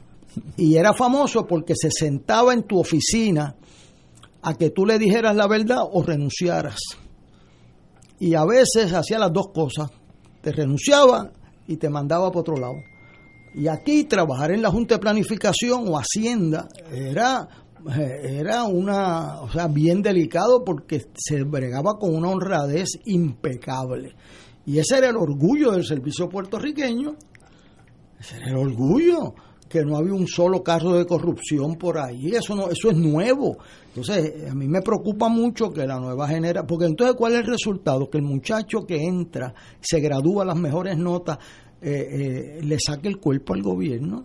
Y 0.58 0.76
era 0.76 0.92
famoso 0.92 1.46
porque 1.46 1.72
se 1.74 1.90
sentaba 1.90 2.52
en 2.52 2.64
tu 2.64 2.78
oficina 2.78 3.56
a 4.42 4.52
que 4.52 4.68
tú 4.68 4.84
le 4.84 4.98
dijeras 4.98 5.34
la 5.34 5.48
verdad 5.48 5.78
o 5.90 6.02
renunciaras. 6.02 6.76
Y 8.18 8.34
a 8.34 8.44
veces 8.44 8.92
hacía 8.92 9.18
las 9.18 9.32
dos 9.32 9.48
cosas. 9.48 9.90
Te 10.42 10.52
renunciaba 10.52 11.30
y 11.66 11.78
te 11.78 11.88
mandaba 11.88 12.28
para 12.28 12.40
otro 12.40 12.56
lado. 12.58 12.74
Y 13.54 13.66
aquí 13.66 14.04
trabajar 14.04 14.50
en 14.50 14.60
la 14.60 14.70
Junta 14.70 14.96
de 14.96 15.00
Planificación 15.00 15.88
o 15.88 15.96
Hacienda 15.96 16.68
era, 16.92 17.48
era 17.88 18.64
una, 18.64 19.40
o 19.40 19.50
sea, 19.50 19.68
bien 19.68 20.02
delicado 20.02 20.64
porque 20.64 21.06
se 21.14 21.42
bregaba 21.44 21.98
con 21.98 22.14
una 22.14 22.30
honradez 22.30 22.88
impecable. 23.06 24.14
Y 24.66 24.78
ese 24.78 24.98
era 24.98 25.08
el 25.08 25.16
orgullo 25.16 25.72
del 25.72 25.84
servicio 25.84 26.28
puertorriqueño. 26.28 27.16
Ese 28.18 28.36
era 28.36 28.50
el 28.50 28.56
orgullo 28.56 29.34
que 29.70 29.84
no 29.84 29.96
había 29.96 30.14
un 30.14 30.26
solo 30.26 30.64
caso 30.64 30.94
de 30.94 31.06
corrupción 31.06 31.76
por 31.76 31.96
ahí, 31.96 32.32
eso 32.34 32.56
no, 32.56 32.68
eso 32.68 32.90
es 32.90 32.96
nuevo. 32.96 33.56
Entonces, 33.86 34.50
a 34.50 34.54
mí 34.54 34.66
me 34.66 34.82
preocupa 34.82 35.28
mucho 35.28 35.70
que 35.70 35.86
la 35.86 36.00
nueva 36.00 36.26
generación, 36.26 36.66
porque 36.66 36.86
entonces 36.86 37.14
¿cuál 37.16 37.34
es 37.34 37.38
el 37.38 37.46
resultado? 37.46 38.10
Que 38.10 38.18
el 38.18 38.24
muchacho 38.24 38.84
que 38.84 38.96
entra, 38.96 39.54
se 39.80 40.00
gradúa 40.00 40.44
las 40.44 40.56
mejores 40.56 40.98
notas, 40.98 41.38
eh, 41.80 42.58
eh, 42.58 42.60
le 42.64 42.76
saque 42.84 43.06
el 43.06 43.18
cuerpo 43.18 43.54
al 43.54 43.62
gobierno. 43.62 44.24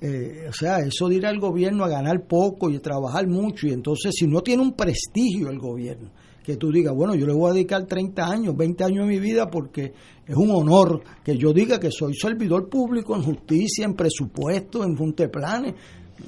Eh, 0.00 0.46
o 0.48 0.52
sea, 0.52 0.78
eso 0.78 1.08
de 1.08 1.16
ir 1.16 1.26
al 1.26 1.38
gobierno 1.38 1.84
a 1.84 1.88
ganar 1.88 2.26
poco 2.26 2.70
y 2.70 2.76
a 2.76 2.80
trabajar 2.80 3.26
mucho, 3.26 3.66
y 3.66 3.72
entonces 3.72 4.14
si 4.14 4.26
no 4.26 4.40
tiene 4.40 4.62
un 4.62 4.72
prestigio 4.72 5.50
el 5.50 5.58
gobierno, 5.58 6.10
que 6.42 6.56
tú 6.56 6.72
digas, 6.72 6.94
bueno, 6.94 7.14
yo 7.14 7.26
le 7.26 7.34
voy 7.34 7.50
a 7.50 7.54
dedicar 7.54 7.86
30 7.86 8.26
años, 8.26 8.56
20 8.56 8.84
años 8.84 9.06
de 9.06 9.12
mi 9.12 9.20
vida 9.20 9.50
porque 9.50 9.92
es 10.26 10.36
un 10.36 10.50
honor 10.50 11.02
que 11.22 11.36
yo 11.36 11.52
diga 11.52 11.78
que 11.78 11.90
soy 11.90 12.14
servidor 12.14 12.68
público 12.68 13.14
en 13.14 13.22
justicia, 13.22 13.84
en 13.84 13.94
presupuesto, 13.94 14.82
en 14.84 14.96
junta 14.96 15.24
de 15.24 15.28
planes. 15.28 15.74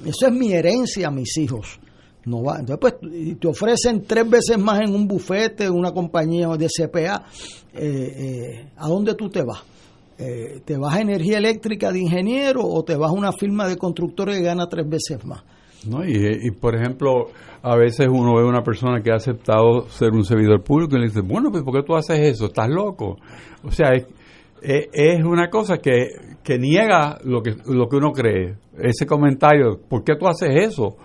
Eso 0.05 0.27
es 0.27 0.33
mi 0.33 0.51
herencia 0.53 1.07
a 1.07 1.11
mis 1.11 1.35
hijos. 1.37 1.79
No 2.25 2.41
va. 2.43 2.59
Entonces, 2.59 2.79
pues, 2.79 3.39
te 3.39 3.47
ofrecen 3.47 4.03
tres 4.03 4.29
veces 4.29 4.57
más 4.57 4.81
en 4.81 4.93
un 4.93 5.07
bufete, 5.07 5.65
en 5.65 5.73
una 5.73 5.91
compañía 5.91 6.47
de 6.49 6.67
CPA. 6.67 7.25
Eh, 7.73 7.81
eh, 7.83 8.69
¿A 8.77 8.87
dónde 8.87 9.15
tú 9.15 9.29
te 9.29 9.41
vas? 9.41 9.63
Eh, 10.17 10.61
¿Te 10.63 10.77
vas 10.77 10.95
a 10.95 11.01
energía 11.01 11.37
eléctrica 11.37 11.91
de 11.91 11.99
ingeniero 11.99 12.61
o 12.63 12.83
te 12.83 12.95
vas 12.95 13.09
a 13.09 13.13
una 13.13 13.31
firma 13.31 13.67
de 13.67 13.77
constructores 13.77 14.37
que 14.37 14.43
gana 14.43 14.67
tres 14.67 14.87
veces 14.87 15.25
más? 15.25 15.43
¿no? 15.87 16.05
Y, 16.05 16.13
y, 16.43 16.51
por 16.51 16.75
ejemplo, 16.75 17.27
a 17.61 17.75
veces 17.75 18.07
uno 18.09 18.35
ve 18.35 18.43
una 18.43 18.63
persona 18.63 19.01
que 19.01 19.11
ha 19.11 19.15
aceptado 19.15 19.89
ser 19.89 20.11
un 20.11 20.23
servidor 20.23 20.63
público 20.63 20.95
y 20.95 20.99
le 20.99 21.07
dice, 21.07 21.21
bueno, 21.21 21.51
pues 21.51 21.63
¿por 21.63 21.73
qué 21.73 21.83
tú 21.83 21.95
haces 21.95 22.19
eso? 22.19 22.45
¿Estás 22.45 22.69
loco? 22.69 23.17
O 23.63 23.71
sea, 23.71 23.91
es, 24.61 25.23
una 25.23 25.49
cosa 25.49 25.77
que, 25.77 26.07
que 26.43 26.57
niega 26.57 27.17
lo 27.23 27.41
que, 27.41 27.55
lo 27.65 27.87
que 27.87 27.95
uno 27.97 28.11
cree. 28.11 28.55
Ese 28.77 29.05
comentario, 29.05 29.79
¿por 29.89 30.03
qué 30.03 30.15
tú 30.15 30.27
haces 30.27 30.49
eso? 30.55 30.97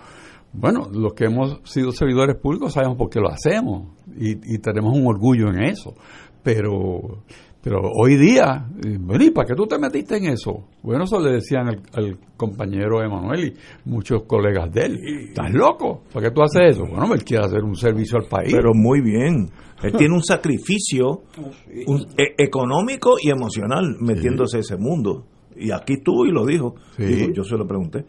Bueno, 0.51 0.89
los 0.91 1.13
que 1.13 1.25
hemos 1.25 1.59
sido 1.63 1.91
servidores 1.91 2.35
públicos 2.37 2.73
sabemos 2.73 2.97
por 2.97 3.09
qué 3.09 3.19
lo 3.19 3.29
hacemos 3.29 3.93
y 4.17 4.57
tenemos 4.59 4.97
un 4.97 5.05
orgullo 5.07 5.49
en 5.49 5.63
eso. 5.63 5.93
Pero 6.41 7.21
pero 7.61 7.81
hoy 7.81 8.15
día, 8.15 8.67
eh, 8.85 8.97
bueno, 8.99 9.23
¿y 9.23 9.31
para 9.31 9.47
qué 9.47 9.53
tú 9.55 9.67
te 9.67 9.77
metiste 9.77 10.15
en 10.17 10.27
eso? 10.27 10.65
Bueno, 10.81 11.03
eso 11.03 11.19
le 11.19 11.31
decían 11.33 11.67
al, 11.67 11.81
al 11.93 12.17
compañero 12.37 13.03
Emanuel 13.03 13.47
y 13.47 13.89
muchos 13.89 14.23
colegas 14.23 14.71
de 14.71 14.81
él. 14.85 14.99
¿Estás 15.29 15.51
loco? 15.53 16.03
¿Para 16.13 16.29
qué 16.29 16.33
tú 16.33 16.41
haces 16.41 16.77
eso? 16.77 16.85
Bueno, 16.85 17.13
él 17.13 17.23
quiere 17.23 17.43
hacer 17.45 17.63
un 17.63 17.75
servicio 17.75 18.17
al 18.17 18.25
país. 18.27 18.53
Pero 18.53 18.71
muy 18.73 19.01
bien. 19.01 19.49
Él 19.83 19.93
tiene 19.97 20.13
un 20.15 20.23
sacrificio 20.23 21.23
un- 21.87 22.07
e- 22.17 22.35
económico 22.37 23.15
y 23.21 23.29
emocional 23.29 23.97
metiéndose 23.99 24.57
en 24.57 24.61
ese 24.61 24.77
mundo. 24.77 25.25
Y 25.55 25.71
aquí 25.71 25.93
estuvo 25.93 26.25
y 26.25 26.31
lo 26.31 26.45
dijo. 26.45 26.75
Sí. 26.95 27.03
Digo, 27.03 27.33
yo 27.33 27.43
se 27.43 27.57
lo 27.57 27.67
pregunté. 27.67 28.05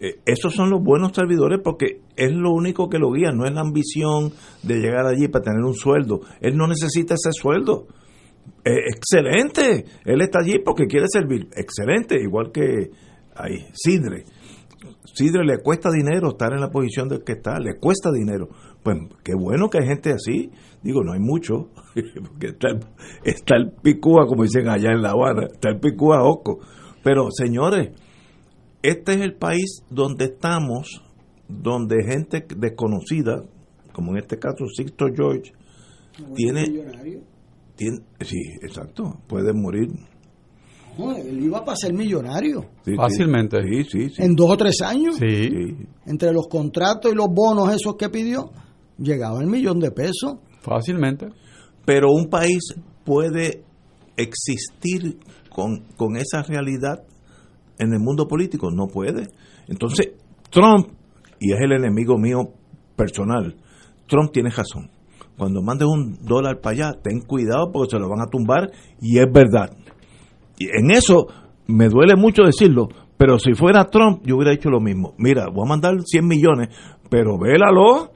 Eh, 0.00 0.20
esos 0.26 0.54
son 0.54 0.70
los 0.70 0.82
buenos 0.82 1.12
servidores 1.12 1.60
porque 1.62 2.00
es 2.16 2.32
lo 2.32 2.52
único 2.52 2.88
que 2.88 2.98
lo 2.98 3.10
guía, 3.12 3.30
no 3.32 3.44
es 3.46 3.52
la 3.52 3.60
ambición 3.62 4.32
de 4.62 4.76
llegar 4.80 5.06
allí 5.06 5.26
para 5.28 5.44
tener 5.44 5.60
un 5.64 5.74
sueldo. 5.74 6.20
Él 6.40 6.56
no 6.56 6.66
necesita 6.66 7.14
ese 7.14 7.30
sueldo. 7.32 7.86
Eh, 8.64 8.90
excelente, 8.94 9.84
él 10.04 10.20
está 10.20 10.40
allí 10.40 10.58
porque 10.64 10.86
quiere 10.86 11.06
servir. 11.08 11.48
Excelente, 11.56 12.20
igual 12.20 12.50
que 12.52 12.90
ahí, 13.34 13.66
Sidre. 13.72 14.24
Sidre 15.04 15.44
le 15.44 15.58
cuesta 15.58 15.90
dinero 15.90 16.28
estar 16.28 16.52
en 16.52 16.60
la 16.60 16.70
posición 16.70 17.08
de 17.08 17.22
que 17.24 17.32
está, 17.32 17.58
le 17.58 17.78
cuesta 17.78 18.10
dinero. 18.12 18.48
Pues 18.82 18.98
qué 19.24 19.34
bueno 19.34 19.68
que 19.68 19.78
hay 19.78 19.86
gente 19.86 20.12
así. 20.12 20.50
Digo, 20.82 21.02
no 21.02 21.12
hay 21.12 21.20
mucho, 21.20 21.70
porque 21.94 22.48
está 22.48 22.68
el, 22.68 22.80
está 23.24 23.56
el 23.56 23.72
picúa, 23.82 24.26
como 24.26 24.44
dicen 24.44 24.68
allá 24.68 24.92
en 24.92 25.02
La 25.02 25.10
Habana, 25.10 25.46
está 25.52 25.70
el 25.70 25.80
picúa 25.80 26.22
oco. 26.22 26.60
Pero 27.02 27.28
señores, 27.30 27.90
este 28.82 29.14
es 29.14 29.20
el 29.22 29.34
país 29.34 29.82
donde 29.90 30.26
estamos, 30.26 31.02
donde 31.48 32.04
gente 32.04 32.46
desconocida, 32.56 33.44
como 33.92 34.12
en 34.12 34.18
este 34.18 34.38
caso 34.38 34.66
Sixto 34.66 35.06
George, 35.14 35.52
tiene, 36.34 36.84
tiene, 37.78 37.98
sí, 38.20 38.36
exacto, 38.60 39.20
puede 39.26 39.54
morir. 39.54 39.88
No, 40.98 41.16
él 41.16 41.44
iba 41.44 41.64
para 41.64 41.76
ser 41.76 41.94
millonario. 41.94 42.64
Sí. 42.84 42.94
Fácilmente. 42.96 43.56
Sí, 43.62 43.84
sí, 43.84 44.08
sí. 44.10 44.22
En 44.22 44.34
dos 44.34 44.50
o 44.50 44.56
tres 44.56 44.80
años, 44.82 45.14
Sí. 45.14 45.48
Sí. 45.48 45.86
entre 46.06 46.32
los 46.32 46.48
contratos 46.48 47.12
y 47.12 47.14
los 47.14 47.28
bonos 47.28 47.72
esos 47.72 47.94
que 47.96 48.08
pidió, 48.08 48.50
llegaba 48.98 49.40
el 49.40 49.46
millón 49.46 49.78
de 49.78 49.92
pesos. 49.92 50.38
Fácilmente. 50.60 51.28
Pero 51.86 52.08
un 52.10 52.28
país 52.28 52.74
puede 53.04 53.62
existir 54.16 55.18
con, 55.48 55.84
con 55.96 56.16
esa 56.16 56.42
realidad 56.42 57.04
en 57.78 57.92
el 57.92 58.00
mundo 58.00 58.26
político, 58.26 58.68
no 58.72 58.88
puede. 58.88 59.28
Entonces, 59.68 60.08
Trump, 60.50 60.88
y 61.38 61.52
es 61.52 61.58
el 61.60 61.72
enemigo 61.72 62.18
mío 62.18 62.40
personal, 62.96 63.54
Trump 64.08 64.32
tiene 64.32 64.50
razón. 64.50 64.90
Cuando 65.38 65.62
mandes 65.62 65.88
un 65.88 66.18
dólar 66.26 66.60
para 66.60 66.74
allá, 66.74 66.92
ten 67.02 67.20
cuidado 67.20 67.70
porque 67.72 67.90
se 67.92 67.98
lo 67.98 68.08
van 68.08 68.20
a 68.20 68.26
tumbar 68.26 68.70
y 69.00 69.18
es 69.18 69.26
verdad. 69.32 69.70
Y 70.58 70.66
en 70.66 70.90
eso 70.90 71.28
me 71.66 71.88
duele 71.88 72.16
mucho 72.16 72.42
decirlo, 72.42 72.88
pero 73.16 73.38
si 73.38 73.54
fuera 73.54 73.84
Trump, 73.86 74.22
yo 74.26 74.36
hubiera 74.36 74.52
hecho 74.52 74.68
lo 74.68 74.80
mismo. 74.80 75.14
Mira, 75.16 75.46
voy 75.52 75.64
a 75.64 75.68
mandar 75.68 75.94
100 76.04 76.26
millones, 76.26 76.68
pero 77.08 77.38
vélalo, 77.38 78.10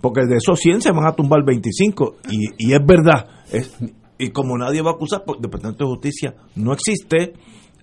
porque 0.00 0.22
de 0.26 0.36
esos 0.36 0.58
100 0.58 0.80
se 0.80 0.90
van 0.92 1.06
a 1.06 1.12
tumbar 1.12 1.44
25. 1.44 2.16
Y, 2.30 2.68
y 2.68 2.72
es 2.72 2.80
verdad. 2.84 3.26
Es- 3.52 3.76
y 4.18 4.30
como 4.30 4.56
nadie 4.56 4.82
va 4.82 4.90
a 4.90 4.94
acusar, 4.94 5.24
pues, 5.26 5.36
el 5.38 5.42
Departamento 5.42 5.84
de 5.84 5.90
Justicia 5.90 6.34
no 6.54 6.72
existe, 6.72 7.32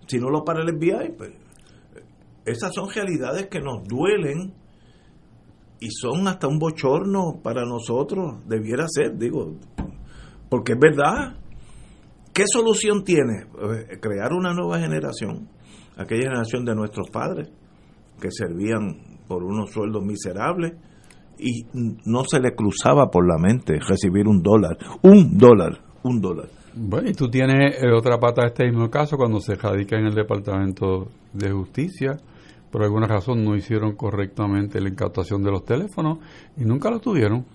si 0.08 0.18
no 0.20 0.30
lo 0.30 0.44
para 0.44 0.62
el 0.64 0.70
FBI, 0.70 1.12
pues, 1.18 1.32
esas 2.46 2.74
son 2.74 2.90
realidades 2.90 3.48
que 3.48 3.60
nos 3.60 3.84
duelen 3.88 4.54
y 5.80 5.90
son 5.92 6.28
hasta 6.28 6.48
un 6.48 6.60
bochorno 6.60 7.40
para 7.42 7.66
nosotros, 7.66 8.46
debiera 8.48 8.86
ser, 8.88 9.18
digo, 9.18 9.56
porque 10.50 10.74
es 10.74 10.80
verdad. 10.80 11.38
¿Qué 12.34 12.44
solución 12.48 13.04
tiene? 13.04 13.44
Eh, 13.44 14.00
Crear 14.00 14.34
una 14.34 14.54
nueva 14.54 14.80
generación, 14.80 15.50
aquella 15.98 16.24
generación 16.24 16.66
de 16.66 16.76
nuestros 16.76 17.10
padres 17.10 17.50
que 18.20 18.30
servían 18.32 19.20
por 19.28 19.44
unos 19.44 19.72
sueldos 19.72 20.04
miserables 20.04 20.74
y 21.38 21.66
no 22.06 22.24
se 22.26 22.40
le 22.40 22.54
cruzaba 22.54 23.10
por 23.10 23.26
la 23.28 23.38
mente 23.38 23.80
recibir 23.80 24.28
un 24.28 24.44
dólar, 24.44 24.78
un 25.02 25.38
dólar, 25.38 25.80
un 26.04 26.20
dólar. 26.20 26.50
Bueno, 26.76 27.10
y 27.10 27.14
tú 27.14 27.30
tienes 27.30 27.82
eh, 27.82 27.92
otra 27.92 28.20
pata 28.20 28.42
de 28.44 28.48
este 28.50 28.66
mismo 28.66 28.90
caso 28.90 29.18
cuando 29.18 29.40
se 29.40 29.56
radica 29.56 29.98
en 29.98 30.06
el 30.06 30.14
Departamento 30.14 31.10
de 31.34 31.52
Justicia. 31.52 32.18
Por 32.72 32.84
alguna 32.84 33.08
razón 33.08 33.44
no 33.44 33.56
hicieron 33.56 33.96
correctamente 33.96 34.80
la 34.80 34.90
incautación 34.90 35.42
de 35.44 35.52
los 35.52 35.66
teléfonos 35.66 36.20
y 36.58 36.66
nunca 36.66 36.90
lo 36.92 37.00
tuvieron. 37.00 37.46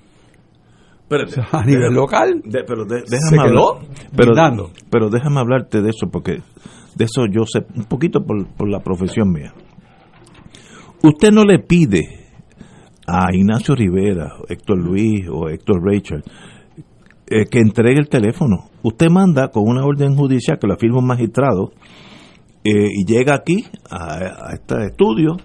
Pero, 1.08 1.24
a 1.52 1.64
nivel 1.64 1.92
local, 1.94 2.40
de- 2.44 2.64
pero 2.64 2.84
de- 2.84 3.06
se 3.06 3.16
déjame 3.16 3.48
quedó 3.50 3.74
hablar, 3.76 3.88
pero, 4.16 4.34
pero 4.90 5.10
déjame 5.10 5.40
hablarte 5.40 5.82
de 5.82 5.90
eso 5.90 6.08
porque 6.10 6.38
de 6.96 7.04
eso 7.04 7.26
yo 7.30 7.44
sé 7.46 7.60
un 7.76 7.84
poquito 7.84 8.20
por, 8.24 8.46
por 8.56 8.68
la 8.68 8.80
profesión 8.80 9.30
mía. 9.30 9.52
Usted 11.02 11.30
no 11.30 11.44
le 11.44 11.58
pide 11.58 12.00
a 13.06 13.26
Ignacio 13.34 13.74
Rivera, 13.74 14.32
Héctor 14.48 14.78
Luis 14.78 15.26
o 15.30 15.48
Héctor 15.50 15.82
Rachel 15.84 16.22
eh, 17.26 17.44
que 17.50 17.58
entregue 17.60 18.00
el 18.00 18.08
teléfono. 18.08 18.70
Usted 18.82 19.08
manda 19.10 19.48
con 19.48 19.64
una 19.68 19.84
orden 19.84 20.16
judicial 20.16 20.58
que 20.58 20.66
la 20.66 20.76
firma 20.76 20.98
un 20.98 21.06
magistrado 21.06 21.72
eh, 22.64 22.88
y 22.92 23.04
llega 23.04 23.34
aquí 23.34 23.64
a, 23.90 24.48
a 24.48 24.54
este 24.54 24.86
estudio. 24.86 25.36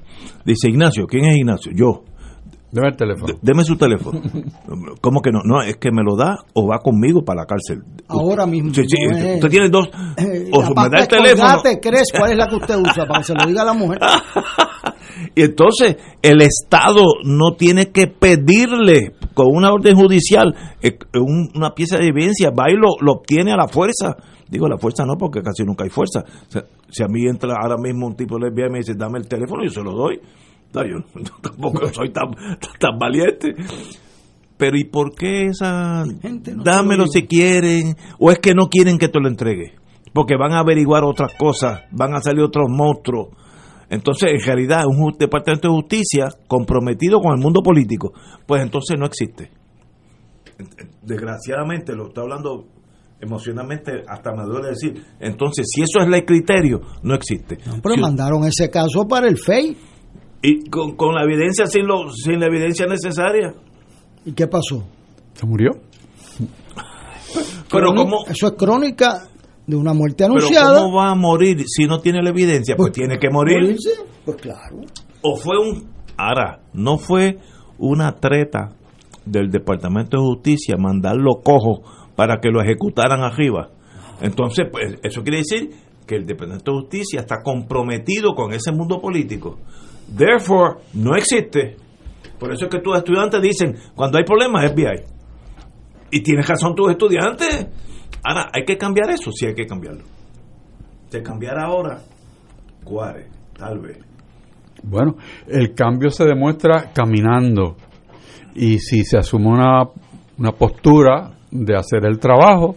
Dice 0.45 0.69
Ignacio, 0.69 1.05
¿quién 1.05 1.25
es 1.25 1.37
Ignacio? 1.37 1.71
Yo. 1.75 2.03
Deme 2.71 2.89
el 2.89 2.95
teléfono. 2.97 3.25
D- 3.33 3.39
Deme 3.41 3.63
su 3.63 3.75
teléfono. 3.77 4.21
¿Cómo 5.01 5.21
que 5.21 5.31
no? 5.31 5.41
No, 5.43 5.61
es 5.63 5.77
que 5.77 5.91
me 5.91 6.03
lo 6.03 6.15
da 6.15 6.37
o 6.53 6.67
va 6.67 6.77
conmigo 6.79 7.23
para 7.25 7.41
la 7.41 7.45
cárcel. 7.47 7.81
Ahora 8.07 8.45
mismo. 8.45 8.71
Sí, 8.73 8.83
sí, 8.87 8.95
no 9.09 9.17
es- 9.17 9.35
usted 9.35 9.49
tiene 9.49 9.69
dos. 9.69 9.87
Eh, 10.17 10.49
O 10.53 10.61
me 10.61 10.89
da 10.89 10.99
el 10.99 11.07
teléfono. 11.07 11.49
Colgate, 11.61 11.79
¿crees 11.79 12.07
cuál 12.15 12.31
es 12.31 12.37
la 12.37 12.47
que 12.47 12.55
usted 12.57 12.75
usa? 12.77 13.05
Para 13.07 13.19
que 13.21 13.23
se 13.25 13.33
lo 13.33 13.45
diga 13.47 13.63
a 13.63 13.65
la 13.65 13.73
mujer. 13.73 13.99
Y 15.35 15.41
entonces 15.43 15.97
el 16.21 16.41
Estado 16.41 17.01
no 17.23 17.53
tiene 17.57 17.91
que 17.91 18.07
pedirle 18.07 19.13
con 19.33 19.47
una 19.53 19.71
orden 19.71 19.95
judicial 19.95 20.53
eh, 20.81 20.97
un- 21.15 21.49
una 21.55 21.71
pieza 21.73 21.97
de 21.97 22.07
evidencia, 22.07 22.49
va 22.51 22.69
y 22.71 22.75
lo, 22.75 22.89
lo 23.01 23.13
obtiene 23.13 23.51
a 23.51 23.57
la 23.57 23.67
fuerza. 23.67 24.15
Digo, 24.49 24.67
la 24.67 24.77
fuerza 24.77 25.05
no, 25.05 25.13
porque 25.17 25.41
casi 25.41 25.63
nunca 25.63 25.83
hay 25.83 25.89
fuerza. 25.91 26.21
O 26.47 26.51
sea, 26.51 26.63
si 26.89 27.03
a 27.03 27.07
mí 27.07 27.27
entra 27.27 27.53
ahora 27.61 27.75
mismo 27.77 28.07
un 28.07 28.15
tipo 28.15 28.39
lesbiana 28.39 28.69
y 28.69 28.73
me 28.73 28.77
dice, 28.79 28.93
dame 28.95 29.19
el 29.19 29.27
teléfono, 29.27 29.63
yo 29.63 29.69
se 29.69 29.83
lo 29.83 29.91
doy. 29.93 30.19
No, 30.73 30.83
yo 30.85 30.97
tampoco 31.41 31.87
soy 31.93 32.09
tan, 32.11 32.29
tan 32.79 32.97
valiente. 32.97 33.55
Pero 34.57 34.75
¿y 34.77 34.83
por 34.85 35.15
qué 35.15 35.45
esa... 35.45 36.03
no 36.05 36.63
Dámelo 36.63 37.07
si 37.07 37.27
quieren, 37.27 37.95
o 38.19 38.29
es 38.31 38.39
que 38.39 38.53
no 38.53 38.67
quieren 38.67 38.97
que 38.97 39.07
te 39.07 39.19
lo 39.19 39.27
entregue. 39.29 39.73
Porque 40.13 40.35
van 40.35 40.51
a 40.53 40.59
averiguar 40.59 41.03
otras 41.03 41.33
cosas, 41.37 41.83
van 41.91 42.13
a 42.15 42.19
salir 42.21 42.41
otros 42.43 42.67
monstruos. 42.69 43.27
Entonces, 43.89 44.31
en 44.33 44.41
realidad, 44.45 44.83
un 44.85 45.11
departamento 45.17 45.67
de 45.67 45.73
justicia 45.75 46.27
comprometido 46.47 47.19
con 47.19 47.33
el 47.33 47.39
mundo 47.41 47.61
político, 47.61 48.13
pues 48.45 48.61
entonces 48.61 48.97
no 48.99 49.05
existe. 49.05 49.49
Desgraciadamente, 51.01 51.95
lo 51.95 52.07
estoy 52.07 52.23
hablando 52.23 52.65
emocionalmente, 53.21 54.03
hasta 54.07 54.31
me 54.33 54.43
duele 54.43 54.69
decir. 54.69 55.03
Entonces, 55.19 55.65
si 55.73 55.81
eso 55.81 55.99
es 55.99 56.07
el 56.07 56.25
criterio, 56.25 56.81
no 57.03 57.15
existe. 57.15 57.57
Pero 57.81 57.95
Si- 57.95 58.01
mandaron 58.01 58.43
ese 58.45 58.69
caso 58.69 59.07
para 59.07 59.27
el 59.27 59.37
FEI. 59.37 59.77
y 60.41 60.69
con, 60.69 60.95
con 60.95 61.15
la 61.15 61.23
evidencia, 61.23 61.65
sin, 61.65 61.85
lo, 61.85 62.09
sin 62.11 62.39
la 62.39 62.45
evidencia 62.47 62.85
necesaria. 62.85 63.53
¿Y 64.25 64.31
qué 64.33 64.47
pasó? 64.47 64.85
Se 65.33 65.45
murió. 65.45 65.71
Pero 67.71 67.93
¿cómo, 67.93 68.25
Eso 68.27 68.47
es 68.47 68.53
crónica 68.53 69.27
de 69.69 69.75
una 69.75 69.93
muerte 69.93 70.23
pero 70.23 70.33
anunciada. 70.33 70.81
¿cómo 70.81 70.97
va 70.97 71.11
a 71.11 71.15
morir 71.15 71.63
si 71.67 71.85
no 71.85 71.99
tiene 71.99 72.23
la 72.23 72.31
evidencia? 72.31 72.75
Pues, 72.75 72.91
tiene 72.91 73.19
que 73.19 73.29
morir. 73.29 73.61
¿Morirse? 73.61 73.91
Pues 74.25 74.37
claro. 74.37 74.81
o 75.21 75.35
fue 75.37 75.57
un 75.59 75.89
ahora 76.17 76.59
no 76.73 76.97
fue 76.97 77.37
una 77.77 78.15
treta 78.15 78.69
del 79.25 79.49
Departamento 79.49 80.17
de 80.17 80.23
Justicia 80.23 80.75
mandarlo 80.77 81.41
cojo 81.43 81.83
para 82.15 82.39
que 82.41 82.49
lo 82.49 82.61
ejecutaran 82.61 83.21
arriba 83.21 83.69
entonces 84.21 84.67
pues 84.71 84.95
eso 85.03 85.21
quiere 85.21 85.37
decir 85.37 85.69
que 86.05 86.15
el 86.15 86.25
Departamento 86.25 86.71
de 86.71 86.79
Justicia 86.81 87.19
está 87.21 87.37
comprometido 87.43 88.33
con 88.33 88.51
ese 88.53 88.71
mundo 88.71 88.99
político 88.99 89.59
therefore 90.17 90.79
no 90.93 91.15
existe 91.15 91.77
por 92.39 92.51
eso 92.51 92.65
es 92.65 92.71
que 92.71 92.81
tus 92.81 92.97
estudiantes 92.97 93.41
dicen 93.41 93.75
cuando 93.95 94.17
hay 94.17 94.23
problemas 94.25 94.71
FBI 94.71 95.03
y 96.11 96.21
tienes 96.21 96.47
razón 96.47 96.75
tus 96.75 96.91
estudiantes 96.91 97.67
ahora 98.23 98.49
hay 98.53 98.63
que 98.65 98.77
cambiar 98.77 99.09
eso 99.09 99.31
sí 99.31 99.45
hay 99.47 99.53
que 99.55 99.65
cambiarlo 99.65 100.03
de 101.11 101.23
cambiar 101.23 101.59
ahora 101.59 102.01
cuál 102.83 103.25
tal 103.57 103.79
vez 103.79 103.97
Bueno, 104.83 105.15
el 105.47 105.73
cambio 105.73 106.09
se 106.09 106.23
demuestra 106.23 106.91
caminando. 106.93 107.75
Y 108.55 108.79
si 108.79 109.03
se 109.03 109.17
asume 109.17 109.47
una, 109.49 109.83
una 110.37 110.51
postura 110.53 111.31
de 111.51 111.75
hacer 111.75 112.05
el 112.05 112.17
trabajo, 112.17 112.75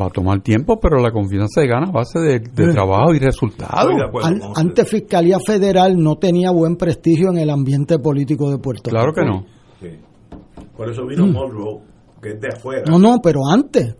va 0.00 0.06
a 0.06 0.10
tomar 0.10 0.40
tiempo, 0.42 0.78
pero 0.78 0.98
la 1.00 1.10
confianza 1.10 1.60
se 1.62 1.66
gana 1.66 1.88
a 1.88 1.90
base 1.90 2.20
de, 2.20 2.38
de 2.38 2.72
trabajo 2.72 3.12
y 3.14 3.18
resultados. 3.18 3.90
An- 4.22 4.40
antes 4.54 4.88
Fiscalía 4.88 5.38
Federal 5.44 5.96
no 5.96 6.14
tenía 6.16 6.52
buen 6.52 6.76
prestigio 6.76 7.30
en 7.30 7.38
el 7.38 7.50
ambiente 7.50 7.98
político 7.98 8.50
de 8.52 8.58
Puerto 8.58 8.90
Claro 8.90 9.10
Rico. 9.12 9.20
que 9.20 9.26
no. 9.26 9.44
Sí. 9.80 9.98
Por 10.76 10.88
eso 10.90 11.04
vino 11.06 11.26
Monroe, 11.26 11.80
que 12.22 12.30
es 12.30 12.40
de 12.40 12.48
afuera. 12.48 12.82
No, 12.88 12.98
no, 13.00 13.18
pero 13.22 13.40
antes. 13.52 13.96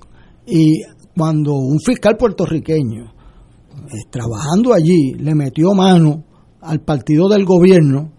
Y 0.47 0.83
cuando 1.17 1.55
un 1.55 1.79
fiscal 1.81 2.17
puertorriqueño, 2.17 3.05
eh, 3.05 4.09
trabajando 4.11 4.73
allí, 4.75 5.15
le 5.15 5.35
metió 5.35 5.73
mano 5.75 6.25
al 6.61 6.81
partido 6.81 7.29
del 7.29 7.45
gobierno, 7.45 8.11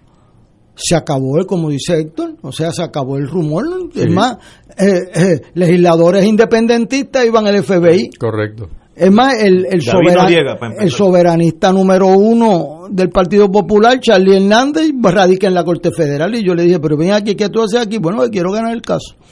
se 0.76 0.96
acabó 0.96 1.38
el, 1.38 1.46
como 1.46 1.70
dice 1.70 1.98
Héctor, 2.00 2.36
o 2.42 2.52
sea, 2.52 2.72
se 2.72 2.84
acabó 2.84 3.18
el 3.18 3.28
rumor. 3.28 3.66
¿no? 3.70 3.90
Sí. 3.94 4.02
Es 4.02 4.14
más, 4.14 4.38
eh, 4.78 5.00
eh, 5.16 5.42
legisladores 5.54 6.26
independentistas 6.26 7.26
iban 7.26 7.48
al 7.48 7.64
FBI. 7.64 8.10
Correcto. 8.20 8.68
Es 8.96 9.12
más, 9.12 9.42
el, 9.44 9.66
el, 9.70 9.82
soberan- 9.82 10.24
Noriega, 10.24 10.58
el 10.80 10.90
soberanista 10.90 11.72
número 11.74 12.08
uno 12.08 12.88
del 12.90 13.10
Partido 13.10 13.52
Popular, 13.52 14.00
Charlie 14.00 14.38
Hernández, 14.38 14.92
radica 15.02 15.48
en 15.48 15.54
la 15.54 15.66
Corte 15.66 15.92
Federal. 15.92 16.34
Y 16.36 16.46
yo 16.46 16.54
le 16.56 16.64
dije, 16.64 16.80
pero 16.80 16.96
ven 16.98 17.12
aquí, 17.12 17.36
¿qué 17.36 17.50
tú 17.50 17.62
haces 17.62 17.82
aquí? 17.82 17.98
Bueno, 17.98 18.24
quiero 18.32 18.52
ganar 18.52 18.74
el 18.74 18.82
caso. 18.82 19.16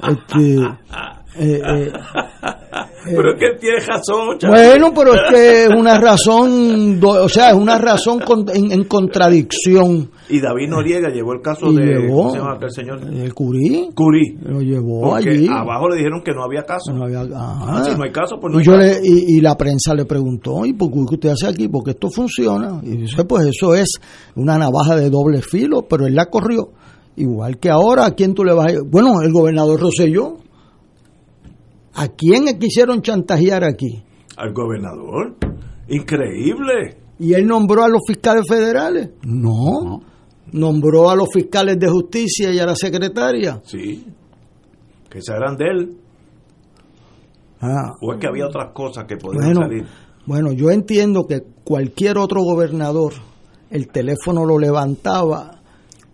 Este, 0.00 0.60
eh, 1.38 1.60
eh, 1.64 1.92
pero 3.04 3.32
es 3.32 3.38
que 3.38 3.46
él 3.46 3.56
tiene 3.60 3.78
razón. 3.80 4.38
chaval. 4.38 4.60
Bueno, 4.68 4.92
pero 4.94 5.14
es 5.14 5.20
que 5.30 5.62
es 5.64 5.68
una 5.68 5.98
razón, 5.98 7.00
o 7.02 7.28
sea, 7.28 7.50
es 7.50 7.56
una 7.56 7.78
razón 7.78 8.20
con- 8.20 8.46
en, 8.54 8.70
en 8.72 8.84
contradicción. 8.84 10.10
Y 10.28 10.40
David 10.40 10.68
Noriega 10.68 11.08
llevó 11.08 11.32
el 11.32 11.40
caso 11.40 11.72
de. 11.72 11.84
llevó. 11.84 12.16
¿Cómo 12.24 12.30
se 12.32 12.38
llama 12.38 12.54
aquel 12.56 12.70
señor? 12.70 13.00
El 13.02 13.32
Curí 13.34 13.88
Curí. 13.94 14.36
lo 14.42 14.60
llevó 14.60 15.00
Porque 15.10 15.30
allí. 15.30 15.48
abajo 15.48 15.88
le 15.88 15.96
dijeron 15.96 16.22
que 16.22 16.32
no 16.32 16.44
había 16.44 16.62
caso. 16.64 16.92
No 16.92 17.04
había- 17.04 17.22
Ah, 17.34 17.78
ah. 17.78 17.82
si 17.84 17.96
no 17.96 18.04
hay 18.04 18.12
caso, 18.12 18.36
pues 18.40 18.52
no 18.52 18.58
y, 18.58 18.62
hay 18.62 18.66
yo 18.66 18.72
caso. 18.72 19.00
le, 19.00 19.08
y, 19.08 19.36
y 19.38 19.40
la 19.40 19.56
prensa 19.56 19.94
le 19.94 20.04
preguntó, 20.04 20.66
¿y 20.66 20.74
por 20.74 20.90
qué 20.90 20.98
usted 21.14 21.28
hace 21.30 21.46
aquí? 21.46 21.68
Porque 21.68 21.92
esto 21.92 22.10
funciona. 22.10 22.80
Y 22.82 22.96
dice, 22.96 23.24
pues 23.24 23.46
eso 23.46 23.74
es 23.74 23.98
una 24.36 24.58
navaja 24.58 24.96
de 24.96 25.08
doble 25.08 25.40
filo, 25.40 25.82
pero 25.88 26.06
él 26.06 26.14
la 26.14 26.26
corrió. 26.26 26.70
Igual 27.16 27.58
que 27.58 27.70
ahora, 27.70 28.06
¿a 28.06 28.10
quién 28.12 28.32
tú 28.34 28.44
le 28.44 28.52
vas 28.52 28.72
a...? 28.72 28.76
Bueno, 28.86 29.20
el 29.22 29.32
gobernador 29.32 29.80
Rosselló. 29.80 30.34
¿A 31.94 32.08
quién 32.08 32.58
quisieron 32.58 33.02
chantajear 33.02 33.64
aquí? 33.64 34.02
Al 34.36 34.52
gobernador. 34.52 35.36
Increíble. 35.88 36.96
¿Y 37.18 37.34
él 37.34 37.46
nombró 37.46 37.82
a 37.84 37.88
los 37.88 38.02
fiscales 38.06 38.44
federales? 38.48 39.10
No. 39.24 40.02
Nombró 40.52 41.10
a 41.10 41.16
los 41.16 41.28
fiscales 41.32 41.78
de 41.78 41.88
justicia 41.88 42.52
y 42.52 42.58
a 42.58 42.66
la 42.66 42.76
secretaria. 42.76 43.60
Sí. 43.64 44.06
Que 45.10 45.20
se 45.20 45.32
eran 45.32 45.56
de 45.56 45.64
él. 45.64 45.96
Ah, 47.60 47.94
O 48.00 48.12
es 48.12 48.20
que 48.20 48.28
había 48.28 48.46
otras 48.46 48.72
cosas 48.72 49.04
que 49.06 49.16
podían 49.16 49.42
Bueno, 49.44 49.60
salir. 49.62 49.86
bueno, 50.26 50.52
yo 50.52 50.70
entiendo 50.70 51.26
que 51.26 51.42
cualquier 51.64 52.16
otro 52.18 52.42
gobernador 52.42 53.14
el 53.70 53.88
teléfono 53.88 54.44
lo 54.46 54.58
levantaba 54.58 55.60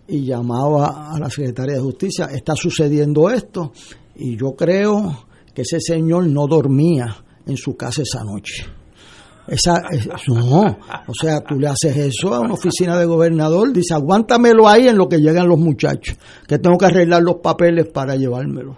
y 0.07 0.25
llamaba 0.25 1.13
a 1.13 1.19
la 1.19 1.29
Secretaría 1.29 1.75
de 1.75 1.81
Justicia. 1.81 2.25
Está 2.25 2.55
sucediendo 2.55 3.29
esto 3.29 3.71
y 4.15 4.35
yo 4.37 4.55
creo 4.55 5.25
que 5.55 5.63
ese 5.63 5.79
señor 5.79 6.27
no 6.27 6.45
dormía 6.47 7.15
en 7.47 7.57
su 7.57 7.75
casa 7.75 8.03
esa 8.03 8.23
noche. 8.23 8.65
Esa, 9.47 9.75
es- 9.91 10.07
no, 10.27 10.61
o 10.61 11.13
sea, 11.19 11.39
tú 11.41 11.59
le 11.59 11.67
haces 11.67 11.95
eso 11.95 12.33
a 12.33 12.39
una 12.41 12.53
oficina 12.55 12.97
de 12.97 13.05
gobernador, 13.05 13.71
dice, 13.71 13.93
aguántamelo 13.93 14.67
ahí 14.67 14.87
en 14.87 14.97
lo 14.97 15.07
que 15.07 15.17
llegan 15.19 15.47
los 15.47 15.59
muchachos, 15.59 16.17
que 16.47 16.57
tengo 16.59 16.77
que 16.77 16.85
arreglar 16.87 17.21
los 17.23 17.35
papeles 17.37 17.87
para 17.87 18.15
llevármelo. 18.15 18.75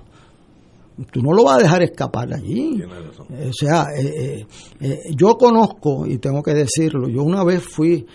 Tú 1.12 1.22
no 1.22 1.32
lo 1.32 1.44
vas 1.46 1.58
a 1.60 1.62
dejar 1.62 1.84
escapar 1.84 2.34
allí. 2.34 2.82
O 3.50 3.54
sea, 3.54 3.86
eh, 3.98 4.14
eh, 4.42 4.46
eh, 4.82 5.00
yo 5.16 5.38
conozco, 5.38 6.06
y 6.08 6.18
tengo 6.18 6.42
que 6.44 6.54
decirlo, 6.54 7.08
yo 7.08 7.22
una 7.24 7.44
vez 7.44 7.64
fui, 7.64 8.06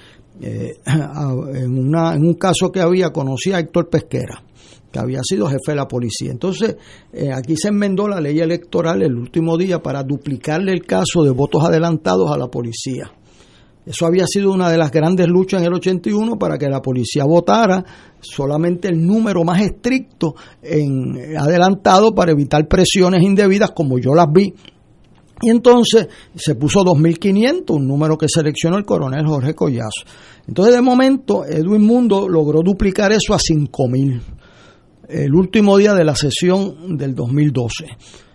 eh, 0.41 0.73
a- 0.87 1.33
en, 1.55 1.79
una, 1.79 2.15
en 2.15 2.23
un 2.27 2.35
caso 2.35 2.71
que 2.71 2.81
había, 2.81 3.11
conocí 3.11 3.53
a 3.53 3.61
Héctor 3.61 3.89
Pesquera, 3.89 4.43
que 4.93 4.99
había 4.99 5.21
sido 5.23 5.47
jefe 5.47 5.73
de 5.73 5.77
la 5.77 5.89
policía. 5.89 6.31
Entonces, 6.31 6.77
eh, 7.13 7.33
aquí 7.33 7.57
se 7.57 7.69
enmendó 7.69 8.07
la 8.07 8.21
ley 8.21 8.39
electoral 8.39 9.03
el 9.03 9.17
último 9.17 9.57
día 9.57 9.83
para 9.83 10.03
duplicarle 10.03 10.73
el 10.73 10.85
caso 10.85 11.25
de 11.25 11.31
votos 11.31 11.65
adelantados 11.65 12.31
a 12.31 12.37
la 12.37 12.49
policía. 12.49 13.11
Eso 13.85 14.07
había 14.07 14.27
sido 14.29 14.53
una 14.53 14.71
de 14.71 14.79
las 14.79 14.93
grandes 14.93 15.27
luchas 15.27 15.61
en 15.61 15.67
el 15.67 15.75
81 15.75 16.39
para 16.39 16.57
que 16.57 16.69
la 16.69 16.81
policía 16.81 17.25
votara 17.25 17.85
solamente 18.21 18.87
el 18.89 19.05
número 19.05 19.43
más 19.43 19.61
estricto 19.61 20.37
en 20.63 21.17
eh, 21.17 21.37
adelantado 21.37 22.15
para 22.15 22.31
evitar 22.31 22.69
presiones 22.69 23.23
indebidas 23.23 23.73
como 23.73 23.99
yo 23.99 24.15
las 24.15 24.27
vi. 24.33 24.55
Y 25.45 25.51
entonces 25.51 26.07
se 26.37 26.55
puso 26.55 26.81
2.500, 26.85 27.75
un 27.75 27.89
número 27.89 28.17
que 28.17 28.29
seleccionó 28.29 28.79
el 28.79 28.85
coronel 28.85 29.27
Jorge 29.27 29.55
Collazo. 29.55 30.05
Entonces 30.47 30.75
de 30.75 30.81
momento 30.81 31.45
Edwin 31.45 31.85
Mundo 31.85 32.29
logró 32.29 32.61
duplicar 32.63 33.11
eso 33.11 33.35
a 33.35 33.39
5.000 33.39 34.21
el 35.13 35.35
último 35.35 35.77
día 35.77 35.95
de 35.95 36.05
la 36.05 36.15
sesión 36.15 36.97
del 36.97 37.15
2012. 37.15 37.87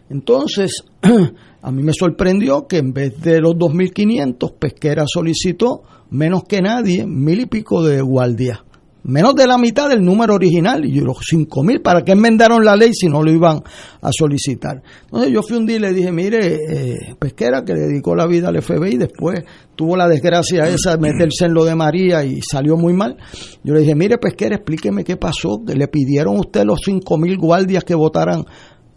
Entonces, 0.09 0.83
a 1.61 1.71
mí 1.71 1.83
me 1.83 1.93
sorprendió 1.93 2.67
que 2.67 2.77
en 2.77 2.93
vez 2.93 3.19
de 3.21 3.41
los 3.41 3.55
2.500, 3.55 4.53
Pesquera 4.57 5.05
solicitó 5.07 5.83
menos 6.09 6.43
que 6.43 6.61
nadie, 6.61 7.05
mil 7.05 7.41
y 7.41 7.45
pico 7.45 7.83
de 7.83 8.01
guardias. 8.01 8.59
Menos 9.07 9.35
de 9.35 9.47
la 9.47 9.57
mitad 9.57 9.87
del 9.87 10.03
número 10.03 10.35
original, 10.35 10.85
y 10.85 10.99
los 10.99 11.17
5.000, 11.17 11.81
¿para 11.81 12.03
qué 12.03 12.11
enmendaron 12.11 12.63
la 12.65 12.75
ley 12.75 12.91
si 12.93 13.07
no 13.07 13.23
lo 13.23 13.31
iban 13.31 13.61
a 14.01 14.09
solicitar? 14.11 14.81
Entonces 15.05 15.31
yo 15.31 15.41
fui 15.41 15.55
un 15.55 15.65
día 15.65 15.77
y 15.77 15.79
le 15.79 15.93
dije, 15.93 16.11
mire, 16.11 16.55
eh, 16.55 17.15
Pesquera, 17.17 17.63
que 17.63 17.73
dedicó 17.73 18.15
la 18.15 18.27
vida 18.27 18.49
al 18.49 18.61
FBI, 18.61 18.97
después 18.97 19.45
tuvo 19.77 19.95
la 19.95 20.09
desgracia 20.09 20.67
esa 20.67 20.97
de 20.97 20.97
meterse 20.97 21.45
en 21.45 21.53
lo 21.53 21.63
de 21.63 21.73
María 21.73 22.25
y 22.25 22.41
salió 22.41 22.75
muy 22.75 22.91
mal. 22.91 23.15
Yo 23.63 23.73
le 23.73 23.79
dije, 23.79 23.95
mire, 23.95 24.17
Pesquera, 24.17 24.57
explíqueme 24.57 25.05
qué 25.05 25.15
pasó, 25.15 25.61
le 25.65 25.87
pidieron 25.87 26.35
a 26.35 26.41
usted 26.41 26.65
los 26.65 26.81
5.000 26.85 27.37
guardias 27.37 27.85
que 27.85 27.95
votaran 27.95 28.43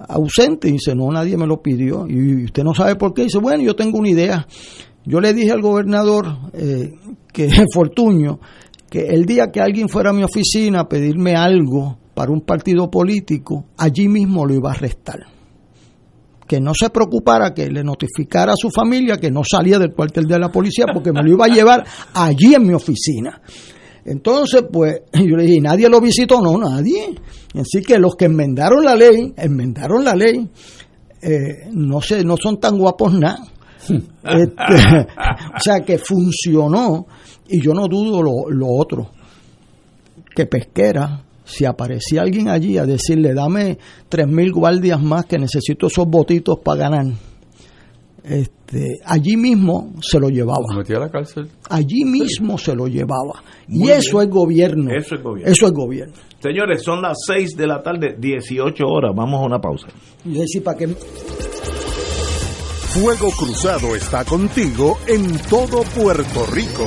ausente. 0.09 0.69
Y 0.69 0.73
dice, 0.73 0.95
no, 0.95 1.11
nadie 1.11 1.37
me 1.37 1.47
lo 1.47 1.63
pidió. 1.63 2.07
Y 2.09 2.47
usted 2.47 2.65
no 2.65 2.75
sabe 2.75 2.97
por 2.97 3.15
qué. 3.15 3.23
dice, 3.23 3.39
bueno, 3.39 3.63
yo 3.63 3.77
tengo 3.77 3.99
una 3.99 4.11
idea. 4.11 4.47
Yo 5.05 5.21
le 5.21 5.33
dije 5.33 5.53
al 5.53 5.63
gobernador 5.63 6.27
eh, 6.53 6.95
que 7.33 7.49
Fortuño 7.73 8.41
que 8.91 9.07
el 9.07 9.24
día 9.24 9.51
que 9.53 9.61
alguien 9.61 9.88
fuera 9.88 10.11
a 10.11 10.12
mi 10.12 10.24
oficina 10.24 10.80
a 10.80 10.88
pedirme 10.88 11.36
algo 11.36 11.97
para 12.12 12.32
un 12.32 12.41
partido 12.41 12.91
político, 12.91 13.66
allí 13.78 14.09
mismo 14.09 14.45
lo 14.45 14.55
iba 14.55 14.70
a 14.70 14.74
arrestar. 14.74 15.20
Que 16.47 16.61
no 16.61 16.72
se 16.74 16.91
preocupara, 16.91 17.55
que 17.55 17.70
le 17.70 17.84
notificara 17.84 18.53
a 18.53 18.57
su 18.57 18.68
familia 18.70 19.16
que 19.18 19.30
no 19.30 19.43
salía 19.49 19.78
del 19.78 19.95
cuartel 19.95 20.26
de 20.26 20.38
la 20.38 20.51
policía 20.51 20.86
porque 20.93 21.12
me 21.12 21.22
lo 21.22 21.30
iba 21.30 21.45
a 21.47 21.49
llevar 21.49 21.86
allí 22.12 22.55
en 22.55 22.66
mi 22.66 22.74
oficina. 22.74 23.41
Entonces, 24.05 24.64
pues, 24.70 25.03
yo 25.12 25.36
le 25.36 25.45
dije, 25.45 25.59
¿y 25.59 25.61
nadie 25.61 25.88
lo 25.88 26.01
visitó? 26.01 26.43
No, 26.43 26.59
nadie. 26.59 27.14
Así 27.55 27.82
que 27.82 27.97
los 27.99 28.16
que 28.16 28.24
enmendaron 28.24 28.84
la 28.84 28.97
ley, 28.97 29.32
enmendaron 29.36 30.05
la 30.05 30.16
ley, 30.16 30.49
eh, 31.22 31.68
no 31.72 32.01
sé, 32.01 32.24
no 32.24 32.36
son 32.36 32.59
tan 32.59 32.76
guapos 32.76 33.14
nada. 33.14 33.41
Este, 34.22 34.74
o 35.57 35.59
sea 35.59 35.80
que 35.80 35.97
funcionó 35.97 37.07
y 37.51 37.61
yo 37.61 37.72
no 37.72 37.86
dudo 37.88 38.22
lo, 38.22 38.51
lo 38.51 38.66
otro, 38.68 39.11
que 40.34 40.46
Pesquera, 40.46 41.22
si 41.44 41.64
aparecía 41.64 42.22
alguien 42.22 42.48
allí 42.48 42.78
a 42.78 42.86
decirle, 42.86 43.34
dame 43.34 43.78
tres 44.09 44.28
mil 44.28 44.53
guardias 44.53 45.03
más 45.03 45.26
que 45.26 45.38
necesito 45.38 45.88
esos 45.88 46.07
votitos 46.07 46.59
para 46.61 46.88
ganar, 46.88 47.07
este, 48.22 48.98
allí 49.05 49.36
mismo 49.36 49.94
se 50.01 50.20
lo 50.20 50.28
llevaba. 50.28 50.64
Lo 50.70 50.78
metí 50.78 50.92
a 50.94 50.98
la 50.98 51.09
cárcel. 51.09 51.48
Allí 51.68 52.05
mismo 52.05 52.59
se 52.59 52.74
lo 52.74 52.86
llevaba. 52.86 53.42
Y 53.68 53.88
eso 53.88 54.18
bien. 54.18 54.28
es 54.28 54.34
gobierno. 54.34 54.90
Eso 54.94 55.14
es 55.14 55.22
gobierno. 55.22 55.53
Eso 55.53 55.66
es 55.66 55.72
gobierno. 55.72 56.14
Señores, 56.38 56.82
son 56.82 57.03
las 57.03 57.16
6 57.26 57.57
de 57.57 57.66
la 57.66 57.82
tarde, 57.82 58.16
18 58.18 58.84
horas. 58.86 59.12
Vamos 59.14 59.40
a 59.40 59.46
una 59.46 59.59
pausa. 59.59 59.88
Y 60.24 60.34
decir, 60.34 60.62
para 60.62 60.78
que 60.78 60.88
Fuego 62.92 63.30
Cruzado 63.30 63.94
está 63.94 64.24
contigo 64.24 64.98
en 65.07 65.38
todo 65.48 65.82
Puerto 65.94 66.46
Rico. 66.53 66.86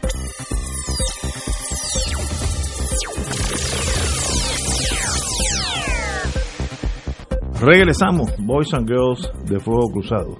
Regresamos, 7.61 8.33
Boys 8.39 8.73
and 8.73 8.87
Girls 8.87 9.31
de 9.47 9.59
Fuego 9.59 9.91
Cruzado. 9.91 10.39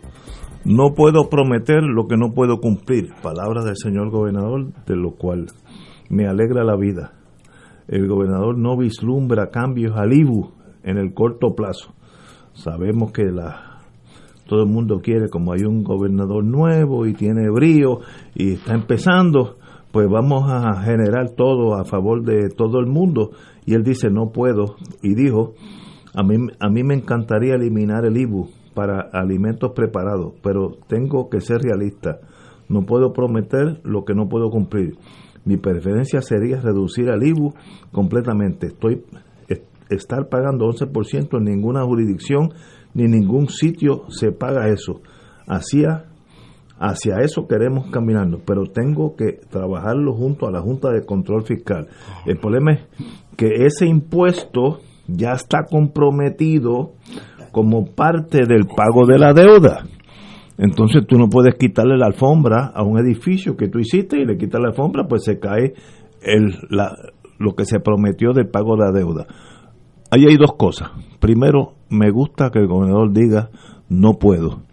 No 0.65 0.95
puedo 0.95 1.29
prometer 1.29 1.83
lo 1.83 2.07
que 2.07 2.17
no 2.17 2.33
puedo 2.33 2.57
cumplir. 2.59 3.13
Palabras 3.21 3.63
del 3.63 3.75
señor 3.77 4.09
gobernador, 4.09 4.73
de 4.87 4.95
lo 4.95 5.11
cual 5.11 5.45
me 6.09 6.25
alegra 6.25 6.63
la 6.63 6.75
vida. 6.75 7.13
El 7.87 8.07
gobernador 8.07 8.57
no 8.57 8.75
vislumbra 8.75 9.51
cambios 9.51 9.95
al 9.97 10.13
IBU 10.13 10.51
en 10.81 10.97
el 10.97 11.13
corto 11.13 11.53
plazo. 11.53 11.93
Sabemos 12.53 13.11
que 13.11 13.25
la, 13.25 13.83
todo 14.47 14.63
el 14.63 14.69
mundo 14.69 14.99
quiere, 14.99 15.29
como 15.29 15.53
hay 15.53 15.61
un 15.61 15.83
gobernador 15.83 16.43
nuevo 16.43 17.05
y 17.05 17.13
tiene 17.13 17.51
brío 17.51 17.99
y 18.33 18.53
está 18.53 18.73
empezando, 18.73 19.57
pues 19.91 20.07
vamos 20.09 20.49
a 20.51 20.81
generar 20.81 21.35
todo 21.37 21.75
a 21.75 21.85
favor 21.85 22.23
de 22.23 22.49
todo 22.49 22.79
el 22.79 22.87
mundo. 22.87 23.29
Y 23.63 23.75
él 23.75 23.83
dice, 23.83 24.09
no 24.09 24.31
puedo. 24.31 24.77
Y 25.03 25.13
dijo, 25.13 25.53
a 26.13 26.23
mí, 26.23 26.35
a 26.59 26.69
mí 26.69 26.83
me 26.83 26.93
encantaría 26.95 27.55
eliminar 27.55 28.05
el 28.05 28.17
IBU 28.17 28.49
para 28.73 29.01
alimentos 29.13 29.71
preparados, 29.75 30.33
pero 30.41 30.77
tengo 30.87 31.29
que 31.29 31.41
ser 31.41 31.61
realista. 31.61 32.19
No 32.69 32.83
puedo 32.85 33.11
prometer 33.13 33.81
lo 33.83 34.05
que 34.05 34.13
no 34.13 34.27
puedo 34.29 34.49
cumplir. 34.49 34.95
Mi 35.43 35.57
preferencia 35.57 36.21
sería 36.21 36.61
reducir 36.61 37.09
al 37.09 37.23
IBU 37.23 37.53
completamente. 37.91 38.67
Estoy 38.67 39.03
es- 39.47 39.63
estar 39.89 40.29
pagando 40.29 40.65
11% 40.67 41.37
en 41.37 41.43
ninguna 41.43 41.83
jurisdicción 41.83 42.49
ni 42.93 43.03
ningún 43.07 43.47
sitio 43.49 44.03
se 44.09 44.31
paga 44.31 44.67
eso. 44.69 45.01
Hacia 45.47 46.05
hacia 46.83 47.17
eso 47.21 47.47
queremos 47.47 47.91
caminando, 47.91 48.39
pero 48.43 48.63
tengo 48.65 49.15
que 49.15 49.33
trabajarlo 49.51 50.13
junto 50.15 50.47
a 50.47 50.51
la 50.51 50.61
Junta 50.61 50.89
de 50.91 51.05
Control 51.05 51.43
Fiscal. 51.43 51.87
El 52.25 52.37
problema 52.39 52.71
es 52.73 52.79
que 53.37 53.65
ese 53.65 53.85
impuesto 53.85 54.79
ya 55.15 55.33
está 55.33 55.65
comprometido 55.69 56.93
como 57.51 57.85
parte 57.85 58.45
del 58.45 58.65
pago 58.65 59.05
de 59.05 59.19
la 59.19 59.33
deuda. 59.33 59.85
Entonces 60.57 61.05
tú 61.07 61.17
no 61.17 61.27
puedes 61.29 61.55
quitarle 61.55 61.97
la 61.97 62.07
alfombra 62.07 62.71
a 62.73 62.83
un 62.83 62.99
edificio 62.99 63.57
que 63.57 63.67
tú 63.67 63.79
hiciste 63.79 64.19
y 64.19 64.25
le 64.25 64.37
quitas 64.37 64.61
la 64.61 64.69
alfombra, 64.69 65.07
pues 65.07 65.23
se 65.23 65.39
cae 65.39 65.73
el, 66.21 66.55
la, 66.69 66.95
lo 67.39 67.55
que 67.55 67.65
se 67.65 67.79
prometió 67.79 68.31
del 68.33 68.49
pago 68.49 68.75
de 68.75 68.85
la 68.85 68.91
deuda. 68.91 69.25
Ahí 70.11 70.25
hay 70.27 70.37
dos 70.37 70.53
cosas. 70.57 70.91
Primero, 71.19 71.73
me 71.89 72.11
gusta 72.11 72.51
que 72.51 72.59
el 72.59 72.67
gobernador 72.67 73.11
diga 73.11 73.49
no 73.89 74.13
puedo. 74.13 74.63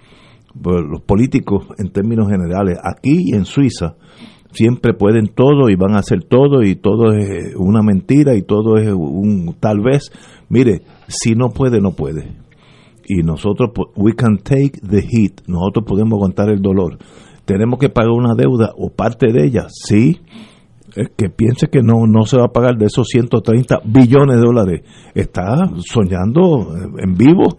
Pues 0.60 0.82
los 0.88 1.02
políticos, 1.02 1.66
en 1.78 1.90
términos 1.90 2.28
generales, 2.28 2.78
aquí 2.82 3.30
y 3.30 3.34
en 3.34 3.44
Suiza, 3.44 3.96
siempre 4.58 4.92
pueden 4.92 5.28
todo 5.28 5.70
y 5.70 5.76
van 5.76 5.94
a 5.94 6.00
hacer 6.00 6.24
todo 6.24 6.64
y 6.64 6.74
todo 6.74 7.12
es 7.12 7.54
una 7.54 7.80
mentira 7.80 8.34
y 8.34 8.42
todo 8.42 8.76
es 8.76 8.92
un 8.92 9.54
tal 9.60 9.80
vez. 9.80 10.10
Mire, 10.48 10.82
si 11.06 11.36
no 11.36 11.50
puede, 11.50 11.80
no 11.80 11.92
puede. 11.92 12.32
Y 13.06 13.22
nosotros, 13.22 13.70
we 13.96 14.14
can 14.14 14.38
take 14.38 14.80
the 14.80 15.00
heat, 15.00 15.42
nosotros 15.46 15.84
podemos 15.86 16.14
aguantar 16.14 16.50
el 16.50 16.60
dolor. 16.60 16.98
Tenemos 17.44 17.78
que 17.78 17.88
pagar 17.88 18.10
una 18.10 18.34
deuda 18.34 18.72
o 18.76 18.90
parte 18.90 19.32
de 19.32 19.46
ella, 19.46 19.68
sí. 19.68 20.18
Que 21.16 21.28
piense 21.30 21.68
que 21.68 21.80
no, 21.80 22.06
no 22.08 22.24
se 22.24 22.36
va 22.36 22.46
a 22.46 22.52
pagar 22.52 22.76
de 22.76 22.86
esos 22.86 23.06
130 23.06 23.82
billones 23.84 24.36
de 24.36 24.42
dólares, 24.42 24.80
está 25.14 25.70
soñando 25.86 26.74
eh, 26.74 27.04
en 27.04 27.14
vivo. 27.14 27.58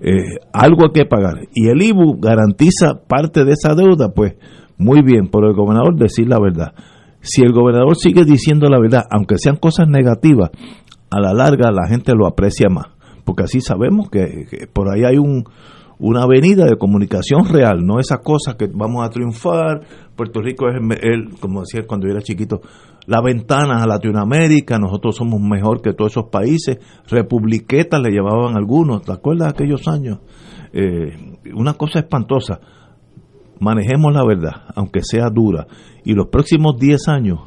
Eh, 0.00 0.38
algo 0.52 0.86
hay 0.86 0.92
que 0.92 1.04
pagar. 1.04 1.34
Y 1.52 1.68
el 1.68 1.82
IBU 1.82 2.18
garantiza 2.20 3.02
parte 3.06 3.44
de 3.44 3.52
esa 3.52 3.74
deuda, 3.74 4.12
pues 4.14 4.36
muy 4.78 5.02
bien, 5.02 5.28
por 5.28 5.44
el 5.44 5.54
gobernador 5.54 5.96
decir 5.96 6.28
la 6.28 6.38
verdad. 6.40 6.72
Si 7.20 7.42
el 7.42 7.52
gobernador 7.52 7.96
sigue 7.96 8.24
diciendo 8.24 8.68
la 8.68 8.78
verdad, 8.80 9.02
aunque 9.10 9.38
sean 9.38 9.56
cosas 9.56 9.88
negativas, 9.88 10.50
a 11.10 11.20
la 11.20 11.34
larga 11.34 11.70
la 11.72 11.88
gente 11.88 12.12
lo 12.14 12.26
aprecia 12.26 12.68
más. 12.68 12.86
Porque 13.24 13.42
así 13.42 13.60
sabemos 13.60 14.08
que, 14.08 14.68
por 14.72 14.88
ahí 14.88 15.04
hay 15.04 15.18
un, 15.18 15.44
una 15.98 16.22
avenida 16.22 16.64
de 16.64 16.76
comunicación 16.78 17.44
real, 17.46 17.84
no 17.84 17.98
esa 17.98 18.18
cosa 18.18 18.56
que 18.56 18.68
vamos 18.72 19.04
a 19.04 19.10
triunfar. 19.10 19.82
Puerto 20.16 20.40
Rico 20.40 20.66
es, 20.68 20.76
el- 21.02 21.38
como 21.40 21.60
decía 21.60 21.86
cuando 21.86 22.06
yo 22.06 22.12
era 22.12 22.22
chiquito, 22.22 22.60
la 23.06 23.20
ventana 23.20 23.82
a 23.82 23.86
Latinoamérica, 23.86 24.78
nosotros 24.78 25.16
somos 25.16 25.40
mejor 25.40 25.82
que 25.82 25.92
todos 25.92 26.12
esos 26.12 26.26
países. 26.30 26.78
Republiquetas 27.08 28.00
le 28.00 28.10
llevaban 28.10 28.56
algunos, 28.56 29.02
¿te 29.02 29.12
acuerdas 29.12 29.48
de 29.48 29.50
aquellos 29.64 29.88
años? 29.88 30.20
Eh, 30.72 31.36
una 31.54 31.74
cosa 31.74 31.98
espantosa. 32.00 32.60
Manejemos 33.60 34.12
la 34.12 34.24
verdad, 34.24 34.62
aunque 34.74 35.00
sea 35.02 35.28
dura. 35.30 35.66
Y 36.04 36.14
los 36.14 36.28
próximos 36.28 36.78
10 36.78 37.08
años 37.08 37.40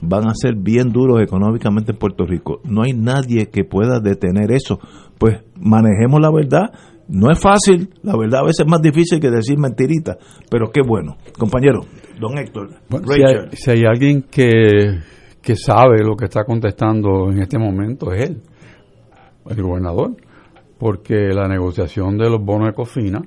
van 0.00 0.28
a 0.28 0.34
ser 0.34 0.54
bien 0.54 0.90
duros 0.92 1.20
económicamente 1.20 1.92
en 1.92 1.98
Puerto 1.98 2.24
Rico. 2.24 2.60
No 2.64 2.82
hay 2.82 2.92
nadie 2.92 3.46
que 3.46 3.64
pueda 3.64 4.00
detener 4.00 4.52
eso. 4.52 4.78
Pues 5.18 5.40
manejemos 5.60 6.20
la 6.20 6.30
verdad. 6.30 6.70
No 7.08 7.30
es 7.30 7.40
fácil, 7.40 7.88
la 8.02 8.14
verdad 8.18 8.40
a 8.40 8.44
veces 8.44 8.60
es 8.60 8.70
más 8.70 8.82
difícil 8.82 9.18
que 9.18 9.30
decir 9.30 9.58
mentiritas, 9.58 10.18
pero 10.50 10.70
qué 10.70 10.82
bueno. 10.86 11.16
Compañero, 11.38 11.80
don 12.20 12.36
Héctor, 12.36 12.68
Bueno, 12.90 13.06
si, 13.08 13.22
Rachel. 13.22 13.48
hay, 13.50 13.56
si 13.56 13.70
hay 13.70 13.84
alguien 13.86 14.22
que, 14.30 14.98
que 15.40 15.56
sabe 15.56 16.04
lo 16.04 16.16
que 16.16 16.26
está 16.26 16.44
contestando 16.44 17.30
en 17.30 17.40
este 17.40 17.58
momento 17.58 18.12
es 18.12 18.28
él, 18.28 18.42
el 19.48 19.62
gobernador, 19.62 20.16
porque 20.78 21.30
la 21.32 21.48
negociación 21.48 22.18
de 22.18 22.28
los 22.28 22.44
bonos 22.44 22.68
de 22.68 22.74
cofina 22.74 23.22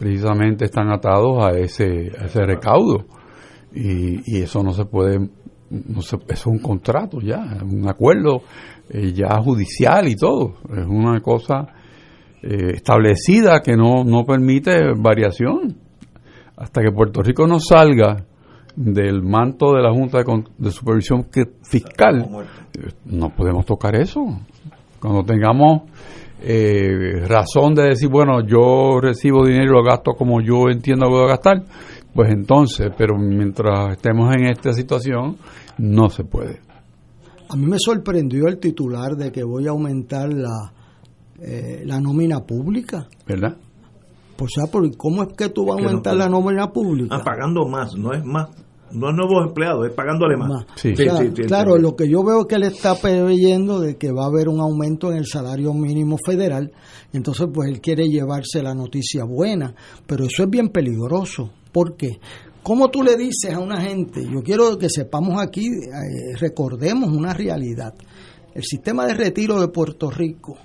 precisamente 0.00 0.64
están 0.64 0.90
atados 0.90 1.44
a 1.44 1.50
ese, 1.50 2.10
a 2.18 2.24
ese 2.24 2.46
recaudo. 2.46 3.04
Y, 3.74 4.38
y 4.38 4.42
eso 4.42 4.62
no 4.62 4.72
se 4.72 4.86
puede, 4.86 5.18
no 5.68 6.00
se, 6.00 6.16
eso 6.16 6.24
es 6.26 6.46
un 6.46 6.58
contrato 6.58 7.20
ya, 7.20 7.58
un 7.62 7.86
acuerdo 7.86 8.40
eh, 8.88 9.12
ya 9.12 9.38
judicial 9.42 10.08
y 10.08 10.16
todo, 10.16 10.54
es 10.74 10.86
una 10.86 11.20
cosa 11.20 11.68
eh, 12.42 12.72
establecida 12.76 13.60
que 13.60 13.76
no, 13.76 14.02
no 14.02 14.24
permite 14.24 14.94
variación. 14.96 15.76
Hasta 16.56 16.80
que 16.80 16.92
Puerto 16.92 17.22
Rico 17.22 17.46
no 17.46 17.58
salga 17.60 18.24
del 18.74 19.22
manto 19.22 19.74
de 19.74 19.82
la 19.82 19.92
Junta 19.92 20.18
de, 20.56 20.70
Supervisión 20.70 21.26
Fiscal, 21.62 22.26
eh, 22.72 22.88
no 23.04 23.28
podemos 23.30 23.66
tocar 23.66 23.96
eso. 23.96 24.24
Cuando 24.98 25.24
tengamos 25.24 25.82
eh, 26.42 27.26
razón 27.26 27.74
de 27.74 27.88
decir, 27.90 28.08
bueno, 28.08 28.40
yo 28.46 29.00
recibo 29.00 29.44
dinero 29.44 29.64
y 29.64 29.74
lo 29.74 29.82
gasto 29.82 30.12
como 30.12 30.40
yo 30.40 30.68
entiendo 30.70 31.06
que 31.06 31.12
voy 31.12 31.24
a 31.24 31.28
gastar, 31.28 31.62
pues 32.14 32.30
entonces, 32.32 32.90
pero 32.96 33.16
mientras 33.18 33.92
estemos 33.92 34.34
en 34.34 34.46
esta 34.46 34.72
situación, 34.72 35.36
no 35.78 36.08
se 36.08 36.24
puede. 36.24 36.60
A 37.48 37.56
mí 37.56 37.66
me 37.66 37.78
sorprendió 37.78 38.46
el 38.46 38.58
titular 38.58 39.16
de 39.16 39.32
que 39.32 39.42
voy 39.42 39.66
a 39.66 39.70
aumentar 39.70 40.32
la, 40.32 40.72
eh, 41.40 41.82
la 41.84 42.00
nómina 42.00 42.40
pública. 42.40 43.06
¿Verdad? 43.26 43.56
O 44.38 44.48
sea, 44.48 44.66
¿por 44.70 44.96
¿cómo 44.96 45.22
es 45.22 45.34
que 45.36 45.50
tú 45.50 45.66
vas 45.66 45.78
a 45.78 45.82
no 45.82 45.88
aumentar 45.88 46.16
la 46.16 46.28
nómina 46.28 46.72
pública? 46.72 47.16
Ah, 47.16 47.22
pagando 47.22 47.66
más, 47.66 47.94
no 47.94 48.14
es 48.14 48.24
más, 48.24 48.48
no 48.92 49.10
es 49.10 49.16
nuevos 49.16 49.46
empleados, 49.46 49.86
es 49.86 49.94
pagándole 49.94 50.36
más. 50.36 50.48
Más. 50.48 50.64
O 50.64 50.96
sea, 50.96 51.46
claro, 51.46 51.76
lo 51.78 51.96
que 51.96 52.08
yo 52.08 52.22
veo 52.24 52.40
es 52.40 52.46
que 52.46 52.56
él 52.56 52.64
está 52.64 52.94
preveyendo 52.94 53.80
de 53.80 53.96
que 53.96 54.12
va 54.12 54.24
a 54.24 54.28
haber 54.28 54.48
un 54.48 54.60
aumento 54.60 55.10
en 55.10 55.18
el 55.18 55.26
salario 55.26 55.72
mínimo 55.74 56.16
federal, 56.24 56.72
y 57.12 57.16
entonces 57.16 57.46
pues 57.52 57.68
él 57.68 57.80
quiere 57.80 58.08
llevarse 58.08 58.62
la 58.62 58.74
noticia 58.74 59.24
buena, 59.24 59.74
pero 60.06 60.24
eso 60.24 60.42
es 60.42 60.50
bien 60.50 60.68
peligroso, 60.68 61.50
¿Por 61.72 61.96
qué? 61.96 62.18
¿Cómo 62.62 62.90
tú 62.90 63.02
le 63.02 63.16
dices 63.16 63.52
a 63.54 63.58
una 63.58 63.80
gente? 63.80 64.22
Yo 64.30 64.42
quiero 64.42 64.76
que 64.76 64.90
sepamos 64.90 65.40
aquí, 65.40 65.66
eh, 65.66 66.36
recordemos 66.38 67.10
una 67.10 67.32
realidad. 67.32 67.94
El 68.54 68.64
sistema 68.64 69.06
de 69.06 69.14
retiro 69.14 69.60
de 69.60 69.68
Puerto 69.68 70.10
Rico 70.10 70.58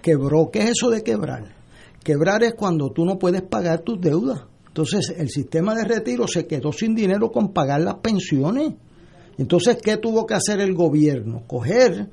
quebró. 0.00 0.50
¿Qué 0.50 0.60
es 0.60 0.70
eso 0.70 0.90
de 0.90 1.02
quebrar? 1.02 1.56
Quebrar 2.02 2.44
es 2.44 2.54
cuando 2.54 2.90
tú 2.90 3.04
no 3.04 3.18
puedes 3.18 3.42
pagar 3.42 3.80
tus 3.80 4.00
deudas. 4.00 4.42
Entonces 4.78 5.12
el 5.18 5.28
sistema 5.28 5.74
de 5.74 5.82
retiro 5.82 6.28
se 6.28 6.46
quedó 6.46 6.70
sin 6.70 6.94
dinero 6.94 7.32
con 7.32 7.52
pagar 7.52 7.80
las 7.80 7.96
pensiones. 7.96 8.74
Entonces, 9.36 9.78
¿qué 9.82 9.96
tuvo 9.96 10.24
que 10.24 10.34
hacer 10.34 10.60
el 10.60 10.72
gobierno? 10.72 11.42
Coger 11.48 12.08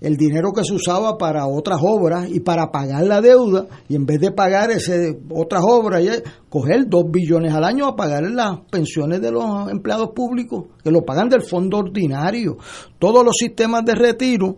el 0.00 0.16
dinero 0.16 0.50
que 0.52 0.64
se 0.64 0.74
usaba 0.74 1.16
para 1.16 1.46
otras 1.46 1.78
obras 1.80 2.28
y 2.28 2.40
para 2.40 2.72
pagar 2.72 3.04
la 3.04 3.20
deuda, 3.20 3.66
y 3.88 3.94
en 3.94 4.04
vez 4.04 4.18
de 4.18 4.32
pagar 4.32 4.72
ese 4.72 5.16
otras 5.30 5.62
obras, 5.64 6.02
coger 6.48 6.88
dos 6.88 7.04
billones 7.08 7.54
al 7.54 7.62
año 7.62 7.86
a 7.86 7.94
pagar 7.94 8.28
las 8.28 8.62
pensiones 8.68 9.20
de 9.20 9.30
los 9.30 9.70
empleados 9.70 10.10
públicos, 10.12 10.64
que 10.82 10.90
lo 10.90 11.04
pagan 11.04 11.28
del 11.28 11.42
fondo 11.42 11.78
ordinario. 11.78 12.56
Todos 12.98 13.24
los 13.24 13.36
sistemas 13.36 13.84
de 13.84 13.94
retiro 13.94 14.56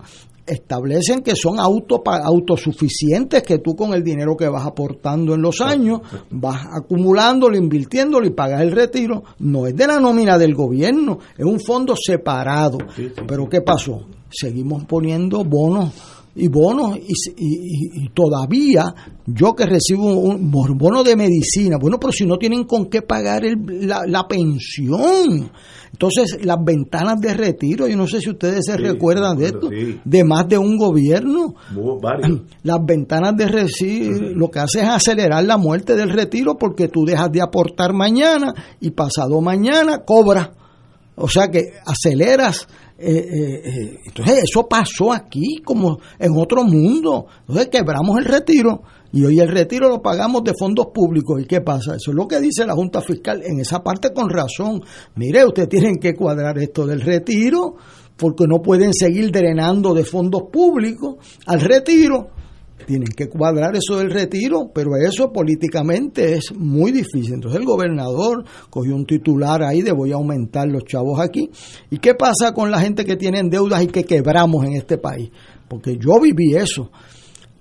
establecen 0.51 1.23
que 1.23 1.35
son 1.35 1.59
auto, 1.59 2.03
autosuficientes, 2.05 3.43
que 3.43 3.59
tú 3.59 3.75
con 3.75 3.95
el 3.95 4.03
dinero 4.03 4.37
que 4.37 4.49
vas 4.49 4.67
aportando 4.67 5.35
en 5.35 5.43
los 5.43 5.61
años 5.61 6.01
vas 6.31 6.67
acumulándolo, 6.73 7.57
invirtiéndolo 7.57 8.27
y 8.27 8.31
pagas 8.31 8.63
el 8.63 8.73
retiro. 8.73 9.23
No 9.39 9.67
es 9.67 9.77
de 9.77 9.87
la 9.87 10.01
nómina 10.01 10.39
del 10.39 10.55
gobierno, 10.55 11.19
es 11.37 11.45
un 11.45 11.61
fondo 11.61 11.95
separado. 11.97 12.79
Pero 13.27 13.49
¿qué 13.49 13.63
pasó? 13.63 14.07
Seguimos 14.31 14.85
poniendo 14.85 15.45
bonos 15.45 15.93
y 16.35 16.49
bonos 16.49 16.97
y, 16.97 18.09
todavía 18.11 18.85
yo 19.27 19.55
que 19.55 19.67
recibo 19.67 20.15
un 20.15 20.51
bono 20.51 21.03
de 21.03 21.17
medicina, 21.17 21.77
bueno, 21.81 21.99
pero 21.99 22.13
si 22.13 22.25
no 22.25 22.39
tienen 22.39 22.65
con 22.65 22.87
qué 22.87 23.03
pagar 23.03 23.43
la, 23.67 24.03
la 24.07 24.27
pensión 24.29 25.51
entonces, 25.93 26.45
las 26.45 26.57
ventanas 26.65 27.21
de 27.21 27.35
retiro, 27.35 27.87
yo 27.87 27.97
no 27.97 28.07
sé 28.07 28.21
si 28.21 28.31
ustedes 28.31 28.65
se 28.65 28.77
recuerdan 28.77 29.37
de 29.37 29.47
esto, 29.47 29.69
de 30.05 30.25
más 30.25 30.49
de 30.49 30.57
un 30.57 30.79
gobierno. 30.79 31.55
Las 32.63 32.79
ventanas 32.85 33.37
de 33.37 33.47
retiro 33.47 34.33
lo 34.35 34.51
que 34.51 34.61
hace 34.61 34.81
es 34.81 34.89
acelerar 34.89 35.45
la 35.45 35.59
muerte 35.59 35.97
del 35.97 36.11
retiro 36.11 36.57
porque 36.57 36.89
tú 36.89 37.05
dejas 37.05 37.31
de 37.33 37.43
aportar 37.43 37.93
mañana 37.93 38.55
y 38.81 38.91
pasado 38.91 39.41
mañana 39.41 39.99
cobras. 40.05 40.51
O 41.17 41.29
sea 41.29 41.49
que 41.49 41.65
aceleras. 41.85 42.67
Eh, 42.99 43.13
eh, 43.13 43.63
eh, 43.65 43.99
entonces, 44.07 44.45
eso 44.45 44.69
pasó 44.69 45.13
aquí 45.13 45.61
como 45.65 45.99
en 46.19 46.33
otro 46.37 46.65
mundo. 46.65 47.27
Entonces, 47.41 47.69
quebramos 47.69 48.19
el 48.19 48.25
retiro 48.25 48.83
y 49.13 49.25
hoy 49.25 49.41
el 49.41 49.49
retiro 49.49 49.89
lo 49.89 50.01
pagamos 50.01 50.45
de 50.45 50.55
fondos 50.59 50.87
públicos. 50.95 51.41
¿Y 51.41 51.47
qué 51.47 51.61
pasa? 51.61 51.97
Eso 51.97 52.11
es 52.11 52.17
lo 52.17 52.29
que 52.29 52.41
dice 52.41 52.65
la 52.65 52.75
Junta 52.75 53.01
Fiscal 53.01 53.43
en 53.45 53.61
esa 53.61 53.83
parte 53.83 54.13
con 54.13 54.31
razón. 54.31 54.83
Mire, 55.17 55.45
ustedes 55.45 55.69
tienen 55.69 55.97
que 55.97 56.15
cuadrar 56.15 56.59
esto 56.59 56.87
del 56.87 57.01
retiro 57.01 57.75
porque 58.17 58.45
no 58.47 58.61
pueden 58.63 58.93
seguir 58.93 59.33
drenando 59.33 59.95
de 59.95 60.05
fondos 60.05 60.43
públicos 60.53 61.17
al 61.47 61.61
retiro. 61.61 62.29
Tienen 62.87 63.09
que 63.09 63.29
cuadrar 63.29 63.77
eso 63.77 63.99
del 63.99 64.11
retiro, 64.11 64.71
pero 64.75 64.97
eso 64.97 65.33
políticamente 65.33 66.35
es 66.35 66.53
muy 66.57 66.93
difícil. 66.93 67.35
Entonces 67.35 67.61
el 67.61 67.67
gobernador 67.67 68.45
cogió 68.69 68.95
un 68.95 69.07
titular 69.07 69.63
ahí 69.63 69.83
de 69.83 69.93
voy 69.93 70.13
a 70.13 70.17
aumentar 70.17 70.69
los 70.69 70.85
chavos 70.85 71.21
aquí. 71.21 71.51
¿Y 71.91 71.99
qué 71.99 72.15
pasa 72.15 72.53
con 72.55 72.71
la 72.71 72.81
gente 72.81 73.05
que 73.05 73.17
tienen 73.17 73.51
deudas 73.51 73.83
y 73.83 73.89
que 73.89 74.05
quebramos 74.05 74.65
en 74.65 74.75
este 74.75 74.99
país? 74.99 75.31
Porque 75.69 75.97
yo 75.97 76.21
viví 76.21 76.55
eso. 76.55 76.91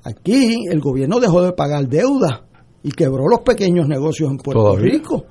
Aquí 0.03 0.65
el 0.69 0.80
gobierno 0.80 1.19
dejó 1.19 1.41
de 1.41 1.53
pagar 1.53 1.88
deuda 1.88 2.45
y 2.84 2.91
quebró 2.91 3.27
los 3.27 3.41
pequeños 3.41 3.88
negocios 3.88 4.30
en 4.31 4.38
Puerto 4.38 4.76
Rico. 4.77 5.26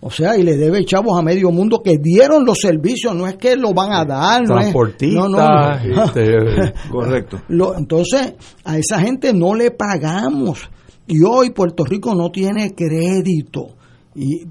O 0.00 0.10
sea, 0.10 0.36
y 0.36 0.44
le 0.44 0.56
debe 0.56 0.84
chavos 0.84 1.18
a 1.18 1.22
medio 1.22 1.50
mundo 1.50 1.82
que 1.82 1.98
dieron 1.98 2.44
los 2.44 2.58
servicios, 2.60 3.16
no 3.16 3.26
es 3.26 3.36
que 3.36 3.56
lo 3.56 3.74
van 3.74 3.92
a 3.92 4.04
dar, 4.04 4.42
no 4.46 4.60
es, 4.60 4.72
no, 5.12 5.28
no, 5.28 5.72
este, 6.04 6.72
correcto. 6.90 7.40
entonces, 7.76 8.34
a 8.64 8.78
esa 8.78 9.00
gente 9.00 9.32
no 9.32 9.54
le 9.54 9.72
pagamos. 9.72 10.70
Y 11.08 11.24
hoy 11.24 11.50
Puerto 11.50 11.84
Rico 11.84 12.14
no 12.14 12.30
tiene 12.30 12.74
crédito. 12.74 13.77
Y 14.20 14.44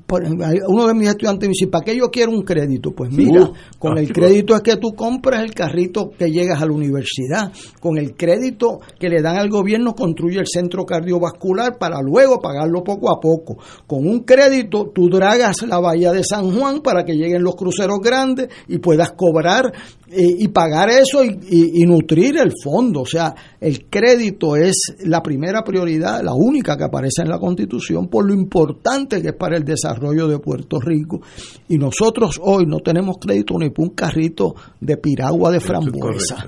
uno 0.70 0.88
de 0.88 0.94
mis 0.94 1.10
estudiantes 1.10 1.50
me 1.50 1.52
dice, 1.52 1.68
¿para 1.68 1.84
qué 1.84 1.98
yo 1.98 2.10
quiero 2.10 2.32
un 2.32 2.44
crédito? 2.44 2.92
Pues 2.96 3.12
mira, 3.12 3.42
uh, 3.42 3.54
con 3.78 3.98
el 3.98 4.14
crédito 4.14 4.56
es 4.56 4.62
que 4.62 4.78
tú 4.78 4.94
compras 4.96 5.44
el 5.44 5.54
carrito 5.54 6.10
que 6.18 6.32
llegas 6.32 6.62
a 6.62 6.66
la 6.66 6.72
universidad. 6.72 7.52
Con 7.82 7.98
el 7.98 8.16
crédito 8.16 8.80
que 8.98 9.10
le 9.10 9.22
dan 9.22 9.38
al 9.38 9.50
gobierno 9.50 9.94
construye 9.94 10.40
el 10.40 10.48
centro 10.48 10.86
cardiovascular 10.86 11.78
para 11.78 12.02
luego 12.02 12.40
pagarlo 12.40 12.82
poco 12.82 13.12
a 13.12 13.20
poco. 13.20 13.58
Con 13.86 14.08
un 14.08 14.22
crédito 14.22 14.90
tú 14.96 15.10
dragas 15.10 15.62
la 15.64 15.80
bahía 15.80 16.14
de 16.14 16.24
San 16.24 16.50
Juan 16.50 16.80
para 16.82 17.04
que 17.04 17.16
lleguen 17.16 17.44
los 17.44 17.58
cruceros 17.58 18.00
grandes 18.00 18.48
y 18.70 18.78
puedas 18.78 19.12
cobrar 19.12 19.74
eh, 20.10 20.36
y 20.40 20.48
pagar 20.48 20.90
eso 20.90 21.24
y 21.24 21.84
nutrir 21.86 22.38
el 22.38 22.54
fondo. 22.64 23.02
O 23.02 23.06
sea, 23.06 23.36
el 23.60 23.90
crédito 23.90 24.56
es 24.56 24.96
la 25.04 25.22
primera 25.22 25.64
prioridad, 25.64 26.24
la 26.24 26.34
única 26.34 26.78
que 26.78 26.86
aparece 26.86 27.24
en 27.24 27.30
la 27.30 27.40
Constitución 27.40 28.08
por 28.08 28.26
lo 28.26 28.34
importante 28.34 29.22
que 29.22 29.30
es 29.30 29.36
para 29.36 29.58
el 29.58 29.64
desarrollo 29.64 30.28
de 30.28 30.40
Puerto 30.40 30.80
Rico. 30.80 31.22
Y 31.68 31.78
nosotros 31.78 32.40
hoy 32.42 32.66
no 32.66 32.80
tenemos 32.80 33.18
crédito 33.20 33.56
ni 33.58 33.70
por 33.70 33.86
un 33.86 33.96
carrito 33.96 34.56
de 34.80 34.98
piragua 34.98 35.52
de 35.52 35.60
frambuesa. 35.60 36.48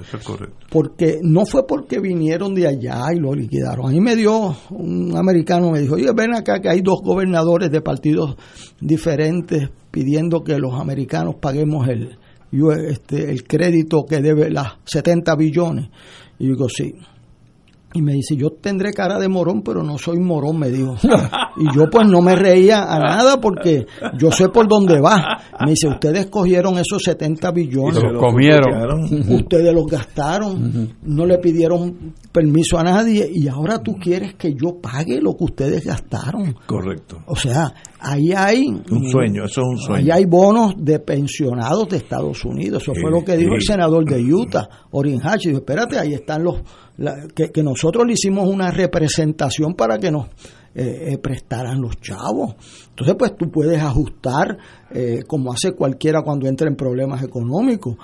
Porque 0.70 1.20
no 1.22 1.46
fue 1.46 1.66
porque 1.68 2.00
vinieron 2.00 2.54
de 2.54 2.68
allá 2.68 3.08
y 3.14 3.20
lo 3.20 3.34
liquidaron. 3.34 3.88
A 3.88 3.92
mí 3.92 4.00
me 4.00 4.16
dio 4.16 4.56
un 4.70 5.18
americano, 5.18 5.72
me 5.72 5.82
dijo, 5.82 5.96
oye, 5.96 6.12
ven 6.16 6.34
acá 6.34 6.60
que 6.60 6.70
hay 6.70 6.82
dos 6.82 7.02
gobernadores 7.04 7.72
de 7.72 7.82
partidos 7.82 8.36
diferentes 8.80 9.70
pidiendo 9.92 10.44
que 10.44 10.60
los 10.60 10.80
americanos 10.80 11.36
paguemos 11.42 11.88
el, 11.88 12.18
este, 12.52 13.30
el 13.32 13.44
crédito 13.44 14.06
que 14.08 14.22
debe 14.22 14.50
las 14.50 14.74
70 14.86 15.36
billones. 15.36 15.90
Y 16.40 16.48
digo, 16.48 16.68
sí. 16.70 16.94
Y 17.94 18.02
me 18.04 18.14
dice, 18.14 18.36
yo 18.36 18.52
tendré 18.52 18.94
cara 18.94 19.18
de 19.18 19.28
morón, 19.28 19.64
pero 19.64 19.82
no 19.82 19.98
soy 19.98 20.20
morón, 20.20 20.60
me 20.60 20.70
dijo. 20.70 20.96
Y 21.60 21.76
yo 21.76 21.90
pues 21.92 22.08
no 22.08 22.22
me 22.22 22.38
reía 22.38 22.84
a 22.84 23.00
nada 23.00 23.42
porque 23.42 23.86
yo 24.18 24.32
sé 24.32 24.48
por 24.48 24.66
dónde 24.66 25.02
va. 25.02 25.42
Me 25.60 25.72
dice, 25.72 25.90
ustedes 25.90 26.28
cogieron 26.28 26.78
esos 26.78 27.04
70 27.04 27.52
billones. 27.52 27.98
Y 28.02 28.14
los 28.14 28.18
comieron. 28.18 29.04
Ustedes 29.30 29.74
los 29.74 29.86
gastaron, 29.86 30.96
no 31.04 31.26
le 31.26 31.38
pidieron 31.40 32.14
permiso 32.32 32.78
a 32.78 32.84
nadie 32.84 33.30
y 33.30 33.50
ahora 33.50 33.80
tú 33.80 33.96
quieres 33.96 34.36
que 34.36 34.54
yo 34.54 34.80
pague 34.82 35.20
lo 35.20 35.36
que 35.36 35.44
ustedes 35.44 35.86
gastaron. 35.86 36.56
Correcto. 36.66 37.18
O 37.26 37.36
sea, 37.36 37.74
ahí 38.00 38.32
hay... 38.32 38.68
Un 38.68 39.10
sueño, 39.10 39.44
eso 39.44 39.62
es 39.62 39.68
un 39.68 39.78
sueño. 39.78 40.02
Ahí 40.02 40.12
hay 40.12 40.26
bonos 40.26 40.76
de 40.78 41.00
pensionados 41.00 41.90
de 41.90 41.98
Estados 41.98 42.46
Unidos. 42.46 42.84
Eso 42.84 42.94
fue 42.94 43.12
lo 43.12 43.26
que 43.26 43.36
dijo 43.36 43.56
el 43.56 43.62
senador 43.62 44.06
de 44.06 44.22
Utah, 44.34 44.70
Orrin 44.92 45.20
Hatch. 45.22 45.48
Dijo, 45.48 45.58
espérate, 45.58 46.00
ahí 46.00 46.14
están 46.14 46.44
los 46.44 46.62
que, 47.34 47.64
nosotros 47.64 48.06
le 48.06 48.14
hicimos 48.14 48.48
una 48.48 48.72
representación 48.72 49.74
para 49.74 49.98
que 49.98 50.12
nos 50.12 50.28
eh, 50.76 51.14
eh, 51.14 51.18
prestaran 51.18 51.82
los 51.82 52.00
chavos. 52.00 52.56
Entonces, 52.90 53.16
pues 53.18 53.36
tú 53.38 53.50
puedes 53.50 53.82
ajustar, 53.82 54.58
eh, 54.92 55.22
como 55.26 55.52
hace 55.52 55.74
cualquiera 55.74 56.22
cuando 56.22 56.48
entra 56.48 56.68
en 56.68 56.76
problemas 56.76 57.24
económicos, 57.24 57.96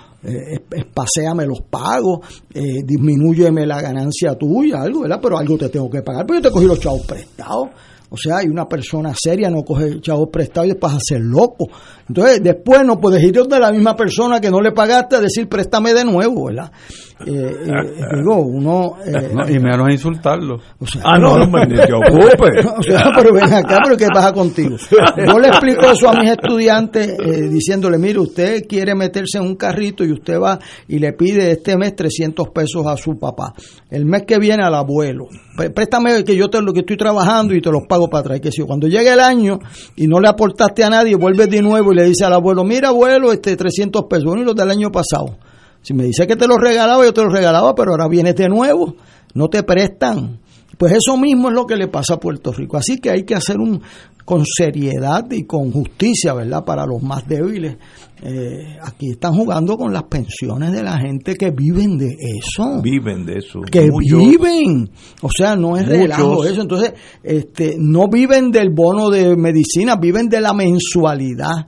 paséame 0.93 1.45
los 1.45 1.61
pagos, 1.61 2.19
disminúyeme 2.51 3.65
la 3.65 3.81
ganancia 3.81 4.35
tuya, 4.35 4.81
algo, 4.81 5.01
¿verdad? 5.01 5.19
Pero 5.21 5.37
algo 5.37 5.57
te 5.57 5.69
tengo 5.69 5.89
que 5.89 6.01
pagar, 6.01 6.25
pero 6.25 6.39
yo 6.39 6.49
te 6.49 6.51
cogí 6.51 6.65
los 6.65 6.79
chavos 6.79 7.05
prestados. 7.05 7.69
O 8.09 8.17
sea, 8.17 8.37
hay 8.37 8.47
una 8.47 8.67
persona 8.67 9.13
seria 9.13 9.49
no 9.49 9.63
coge 9.63 9.99
chavos 9.99 10.29
prestados 10.31 10.67
y 10.67 10.71
después 10.71 10.93
hacer 10.93 11.19
loco. 11.21 11.67
Entonces, 12.07 12.41
después 12.41 12.85
no 12.85 12.99
puedes 12.99 13.21
ir 13.21 13.33
de 13.33 13.59
la 13.59 13.71
misma 13.71 13.95
persona 13.95 14.39
que 14.39 14.49
no 14.49 14.61
le 14.61 14.71
pagaste 14.71 15.17
a 15.17 15.19
decir 15.19 15.49
préstame 15.49 15.93
de 15.93 16.05
nuevo, 16.05 16.45
¿verdad? 16.45 16.71
Eh, 17.17 17.31
eh, 17.31 18.15
digo, 18.17 18.41
uno... 18.41 18.97
Eh, 19.05 19.31
y 19.55 19.59
menos 19.59 19.89
insultarlo. 19.89 20.59
O 20.79 20.85
sea, 20.85 21.01
ah, 21.05 21.17
no, 21.17 21.37
no, 21.37 21.47
me 21.47 21.61
ocupe. 21.61 22.59
o 22.77 22.83
sea, 22.83 23.11
pero 23.15 23.33
ven 23.33 23.53
acá, 23.53 23.79
pero 23.83 23.95
¿qué 23.95 24.07
pasa 24.13 24.33
contigo? 24.33 24.75
Yo 25.27 25.39
le 25.39 25.47
explico 25.47 25.85
eso 25.91 26.09
a 26.09 26.19
mis 26.19 26.29
estudiantes 26.29 27.17
diciéndole, 27.49 27.97
mire, 27.97 28.19
usted 28.19 28.67
quiere 28.67 28.95
meterse 28.95 29.37
en 29.37 29.45
un 29.45 29.55
carrito 29.55 30.03
y 30.03 30.11
usted 30.11 30.39
va 30.39 30.59
y 30.87 30.99
le 30.99 31.13
pide 31.13 31.51
este 31.51 31.77
mes 31.77 31.95
300 31.95 32.49
pesos 32.49 32.85
a 32.85 32.97
su 32.97 33.17
papá. 33.17 33.53
El 33.89 34.05
mes 34.05 34.23
que 34.23 34.37
viene 34.37 34.63
al 34.63 34.75
abuelo. 34.75 35.27
Préstame 35.73 36.23
que 36.25 36.35
yo 36.35 36.49
te 36.49 36.61
lo 36.61 36.73
que 36.73 36.81
estoy 36.81 36.97
trabajando 36.97 37.53
y 37.53 37.61
te 37.61 37.71
los 37.71 37.83
pago 37.87 38.09
para 38.09 38.21
atrás. 38.21 38.39
Que 38.41 38.51
si 38.51 38.61
cuando 38.63 38.87
llegue 38.87 39.13
el 39.13 39.21
año 39.21 39.59
y 39.95 40.07
no 40.07 40.19
le 40.19 40.27
aportaste 40.27 40.83
a 40.83 40.89
nadie, 40.89 41.15
vuelves 41.15 41.49
de 41.49 41.61
nuevo 41.61 41.93
y 41.93 41.95
le 41.95 42.03
dice 42.03 42.25
al 42.25 42.33
abuelo, 42.33 42.63
mira 42.65 42.89
abuelo, 42.89 43.31
este 43.31 43.55
300 43.55 44.03
pesos, 44.09 44.25
bueno, 44.25 44.41
y 44.41 44.45
los 44.45 44.55
del 44.55 44.69
año 44.69 44.91
pasado. 44.91 45.37
Si 45.85 45.93
me 45.93 46.05
dice 46.05 46.25
que 46.25 46.35
te 46.35 46.47
los 46.47 46.57
regalaba, 46.57 47.05
yo 47.05 47.13
te 47.13 47.21
los 47.21 47.31
regalaba, 47.31 47.75
pero 47.75 47.91
ahora 47.91 48.07
vienes 48.07 48.35
de 48.35 48.49
nuevo, 48.49 48.95
no 49.35 49.49
te 49.49 49.61
prestan. 49.61 50.39
Pues 50.79 50.93
eso 50.93 51.15
mismo 51.15 51.49
es 51.49 51.53
lo 51.53 51.67
que 51.67 51.75
le 51.75 51.87
pasa 51.87 52.15
a 52.15 52.19
Puerto 52.19 52.51
Rico. 52.51 52.75
Así 52.75 52.97
que 52.97 53.11
hay 53.11 53.23
que 53.23 53.35
hacer 53.35 53.59
un 53.59 53.83
con 54.25 54.43
seriedad 54.43 55.29
y 55.29 55.43
con 55.43 55.71
justicia, 55.71 56.33
¿verdad? 56.33 56.65
Para 56.65 56.87
los 56.87 57.03
más 57.03 57.27
débiles. 57.27 57.77
Eh, 58.23 58.77
aquí 58.81 59.11
están 59.11 59.35
jugando 59.35 59.77
con 59.77 59.93
las 59.93 60.05
pensiones 60.05 60.71
de 60.71 60.81
la 60.81 60.97
gente 60.97 61.35
que 61.35 61.51
viven 61.51 61.99
de 61.99 62.15
eso. 62.19 62.81
Viven 62.81 63.23
de 63.23 63.37
eso. 63.37 63.61
Que 63.71 63.87
Muchos. 63.91 64.27
viven. 64.27 64.89
O 65.21 65.29
sea, 65.29 65.55
no 65.55 65.77
es 65.77 65.87
relajo 65.87 66.43
eso. 66.45 66.63
Entonces, 66.63 66.93
este, 67.21 67.75
no 67.77 68.07
viven 68.07 68.49
del 68.49 68.71
bono 68.71 69.11
de 69.11 69.35
medicina, 69.37 69.97
viven 69.97 70.29
de 70.29 70.41
la 70.41 70.53
mensualidad. 70.55 71.67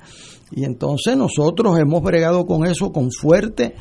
Y 0.49 0.63
entonces 0.63 1.15
nosotros 1.15 1.77
hemos 1.77 2.01
bregado 2.01 2.47
con 2.47 2.65
eso 2.65 2.91
con 2.91 3.11
fuerte 3.11 3.75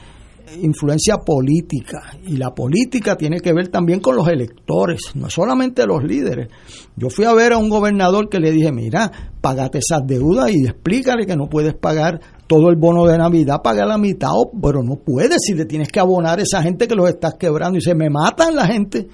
influencia 0.62 1.18
política 1.18 2.18
y 2.24 2.36
la 2.36 2.54
política 2.54 3.16
tiene 3.16 3.40
que 3.40 3.52
ver 3.52 3.68
también 3.68 4.00
con 4.00 4.16
los 4.16 4.28
electores, 4.28 5.00
no 5.14 5.28
solamente 5.28 5.86
los 5.86 6.02
líderes. 6.04 6.48
Yo 6.96 7.10
fui 7.10 7.24
a 7.24 7.34
ver 7.34 7.52
a 7.52 7.58
un 7.58 7.68
gobernador 7.68 8.28
que 8.28 8.38
le 8.38 8.52
dije, 8.52 8.72
mira, 8.72 9.10
pagate 9.40 9.78
esas 9.78 10.06
deudas 10.06 10.50
y 10.52 10.64
explícale 10.64 11.26
que 11.26 11.36
no 11.36 11.48
puedes 11.48 11.74
pagar 11.74 12.20
todo 12.46 12.68
el 12.70 12.76
bono 12.76 13.06
de 13.06 13.18
Navidad, 13.18 13.60
paga 13.62 13.84
la 13.84 13.98
mitad, 13.98 14.30
pero 14.62 14.82
no 14.82 14.96
puedes 14.96 15.38
si 15.42 15.54
le 15.54 15.64
tienes 15.64 15.88
que 15.88 16.00
abonar 16.00 16.38
a 16.38 16.42
esa 16.42 16.62
gente 16.62 16.86
que 16.88 16.94
los 16.94 17.08
estás 17.08 17.34
quebrando 17.34 17.78
y 17.78 17.82
se 17.82 17.94
me 17.94 18.08
matan 18.08 18.54
la 18.54 18.66
gente. 18.66 19.08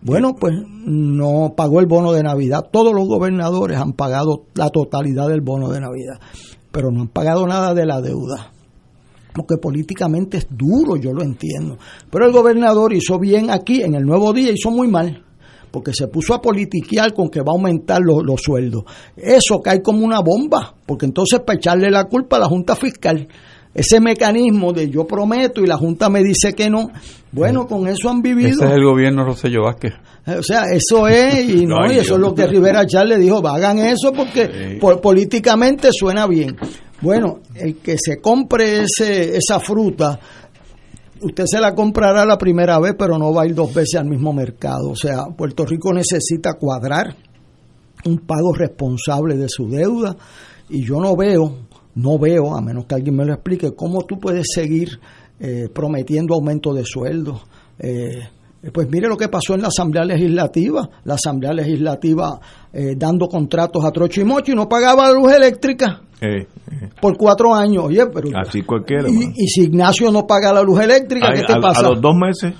Bueno, 0.00 0.34
pues 0.38 0.54
no 0.86 1.54
pagó 1.56 1.80
el 1.80 1.86
bono 1.86 2.12
de 2.12 2.22
Navidad. 2.22 2.68
Todos 2.70 2.94
los 2.94 3.08
gobernadores 3.08 3.78
han 3.78 3.92
pagado 3.92 4.44
la 4.54 4.68
totalidad 4.70 5.28
del 5.28 5.40
bono 5.40 5.68
de 5.70 5.80
Navidad, 5.80 6.20
pero 6.70 6.90
no 6.90 7.02
han 7.02 7.08
pagado 7.08 7.46
nada 7.46 7.74
de 7.74 7.86
la 7.86 8.00
deuda 8.00 8.52
porque 9.36 9.58
políticamente 9.58 10.38
es 10.38 10.46
duro, 10.50 10.96
yo 10.96 11.12
lo 11.12 11.22
entiendo. 11.22 11.76
Pero 12.10 12.24
el 12.26 12.32
gobernador 12.32 12.92
hizo 12.94 13.18
bien 13.18 13.50
aquí, 13.50 13.82
en 13.82 13.94
el 13.94 14.04
nuevo 14.04 14.32
día 14.32 14.50
hizo 14.50 14.70
muy 14.70 14.88
mal, 14.88 15.22
porque 15.70 15.92
se 15.92 16.08
puso 16.08 16.32
a 16.34 16.40
politiquear 16.40 17.12
con 17.12 17.28
que 17.28 17.40
va 17.40 17.52
a 17.52 17.56
aumentar 17.56 18.00
los, 18.02 18.24
los 18.24 18.40
sueldos. 18.40 18.84
Eso 19.16 19.60
cae 19.62 19.82
como 19.82 20.04
una 20.04 20.20
bomba, 20.20 20.74
porque 20.86 21.04
entonces 21.06 21.40
para 21.40 21.58
echarle 21.58 21.90
la 21.90 22.04
culpa 22.04 22.36
a 22.36 22.40
la 22.40 22.46
Junta 22.46 22.74
Fiscal, 22.76 23.28
ese 23.74 24.00
mecanismo 24.00 24.72
de 24.72 24.88
yo 24.88 25.06
prometo 25.06 25.60
y 25.62 25.66
la 25.66 25.76
Junta 25.76 26.08
me 26.08 26.22
dice 26.24 26.54
que 26.54 26.70
no, 26.70 26.88
bueno, 27.30 27.66
con 27.66 27.86
eso 27.88 28.08
han 28.08 28.22
vivido. 28.22 28.48
Ese 28.48 28.64
es 28.64 28.70
el 28.70 28.82
gobierno 28.84 29.24
Rosselló 29.26 29.64
Vázquez. 29.64 29.92
O 30.26 30.42
sea, 30.42 30.62
eso 30.72 31.06
es, 31.08 31.46
y 31.46 31.66
no, 31.66 31.84
y 31.92 31.96
eso 31.98 32.14
es 32.14 32.20
lo 32.20 32.34
que 32.34 32.46
Rivera 32.46 32.86
Char 32.86 33.06
le 33.06 33.18
dijo, 33.18 33.46
hagan 33.46 33.78
eso 33.78 34.12
porque 34.14 34.78
po- 34.80 34.98
políticamente 35.00 35.90
suena 35.92 36.26
bien. 36.26 36.56
Bueno, 37.00 37.40
el 37.54 37.76
que 37.76 37.96
se 37.98 38.20
compre 38.20 38.82
ese, 38.82 39.36
esa 39.36 39.60
fruta, 39.60 40.18
usted 41.20 41.44
se 41.46 41.60
la 41.60 41.74
comprará 41.74 42.24
la 42.24 42.38
primera 42.38 42.78
vez, 42.78 42.94
pero 42.98 43.18
no 43.18 43.32
va 43.32 43.42
a 43.42 43.46
ir 43.46 43.54
dos 43.54 43.72
veces 43.72 43.96
al 43.96 44.06
mismo 44.06 44.32
mercado. 44.32 44.90
O 44.90 44.96
sea, 44.96 45.26
Puerto 45.36 45.64
Rico 45.64 45.92
necesita 45.92 46.54
cuadrar 46.54 47.14
un 48.04 48.18
pago 48.18 48.52
responsable 48.54 49.36
de 49.36 49.48
su 49.48 49.68
deuda 49.68 50.16
y 50.68 50.84
yo 50.84 51.00
no 51.00 51.16
veo, 51.16 51.66
no 51.94 52.18
veo, 52.18 52.56
a 52.56 52.60
menos 52.60 52.86
que 52.86 52.94
alguien 52.94 53.16
me 53.16 53.24
lo 53.24 53.34
explique, 53.34 53.74
cómo 53.74 54.02
tú 54.02 54.18
puedes 54.18 54.46
seguir 54.52 55.00
eh, 55.38 55.68
prometiendo 55.72 56.34
aumento 56.34 56.72
de 56.72 56.84
sueldos. 56.84 57.42
Eh, 57.78 58.28
pues 58.72 58.88
mire 58.90 59.08
lo 59.08 59.16
que 59.16 59.28
pasó 59.28 59.54
en 59.54 59.62
la 59.62 59.68
Asamblea 59.68 60.04
Legislativa, 60.04 60.88
la 61.04 61.14
Asamblea 61.14 61.52
Legislativa 61.52 62.38
eh, 62.72 62.94
dando 62.96 63.26
contratos 63.28 63.84
a 63.84 63.90
trocho 63.90 64.20
y 64.20 64.24
mocho 64.24 64.52
y 64.52 64.54
no 64.54 64.68
pagaba 64.68 65.08
la 65.08 65.12
luz 65.14 65.32
eléctrica 65.32 66.00
Eh, 66.20 66.40
eh, 66.40 66.46
por 67.00 67.16
cuatro 67.16 67.54
años. 67.54 67.84
Oye, 67.86 68.06
pero 68.06 68.28
así 68.40 68.62
cualquiera. 68.62 69.08
y, 69.08 69.46
si 69.48 69.64
Ignacio 69.64 70.10
no 70.10 70.26
paga 70.26 70.52
la 70.52 70.62
luz 70.62 70.80
eléctrica, 70.80 71.28
Ay, 71.30 71.40
¿qué 71.40 71.46
te 71.46 71.52
a, 71.52 71.60
pasa? 71.60 71.80
a 71.86 71.90
los 71.90 72.00
dos 72.00 72.14
meses. 72.16 72.54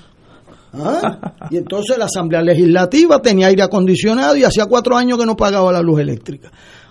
¿Ah? 0.75 1.33
Y 1.51 1.57
entonces 1.57 1.97
la 1.97 2.05
Asamblea 2.05 2.43
Legislativa 2.43 3.23
tenía 3.23 3.47
aire 3.47 3.63
acondicionado 3.63 4.37
y 4.37 4.45
hacía 4.45 4.67
cuatro 4.67 4.95
años 4.97 5.19
que 5.19 5.25
no 5.25 5.35
pagaba 5.35 5.73
la 5.73 5.81
luz 5.81 6.01
eléctrica. 6.01 6.51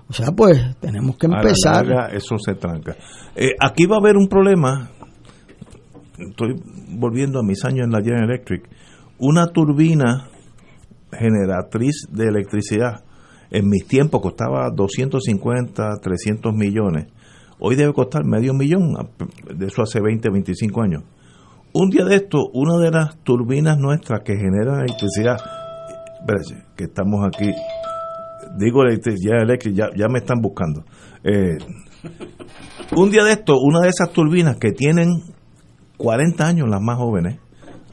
O 0.09 0.13
sea, 0.13 0.27
pues 0.35 0.59
tenemos 0.79 1.17
que 1.17 1.27
la 1.27 1.37
empezar. 1.37 1.85
larga, 1.85 2.07
eso 2.15 2.35
se 2.39 2.55
tranca. 2.55 2.95
Eh, 3.35 3.49
aquí 3.59 3.85
va 3.85 3.97
a 3.97 3.99
haber 3.99 4.17
un 4.17 4.27
problema. 4.27 4.89
Estoy 6.17 6.55
volviendo 6.97 7.39
a 7.39 7.43
mis 7.43 7.63
años 7.65 7.85
en 7.85 7.91
la 7.91 7.99
General 7.99 8.29
Electric. 8.29 8.63
Una 9.17 9.47
turbina 9.47 10.27
generatriz 11.11 12.07
de 12.11 12.27
electricidad 12.27 13.05
en 13.49 13.69
mis 13.69 13.87
tiempos 13.87 14.21
costaba 14.21 14.69
250, 14.75 15.99
300 16.01 16.53
millones. 16.53 17.07
Hoy 17.59 17.75
debe 17.75 17.93
costar 17.93 18.25
medio 18.25 18.53
millón, 18.53 18.93
de 19.55 19.67
eso 19.67 19.81
hace 19.81 20.01
20, 20.01 20.29
25 20.29 20.81
años. 20.81 21.03
Un 21.71 21.89
día 21.89 22.03
de 22.03 22.15
esto, 22.15 22.39
una 22.53 22.77
de 22.77 22.91
las 22.91 23.17
turbinas 23.23 23.77
nuestras 23.77 24.21
que 24.21 24.35
generan 24.35 24.81
electricidad, 24.81 25.37
espérense, 26.19 26.65
que 26.75 26.85
estamos 26.85 27.25
aquí, 27.25 27.51
digo 28.57 28.83
electricidad 28.83 29.41
eléctrica, 29.41 29.89
ya, 29.89 29.97
ya 29.97 30.07
me 30.09 30.19
están 30.19 30.41
buscando. 30.41 30.83
Eh, 31.23 31.57
un 32.97 33.09
día 33.09 33.23
de 33.23 33.31
esto, 33.31 33.57
una 33.61 33.79
de 33.79 33.89
esas 33.89 34.11
turbinas 34.11 34.57
que 34.57 34.71
tienen 34.71 35.21
40 35.97 36.45
años, 36.45 36.67
las 36.69 36.81
más 36.81 36.97
jóvenes, 36.97 37.39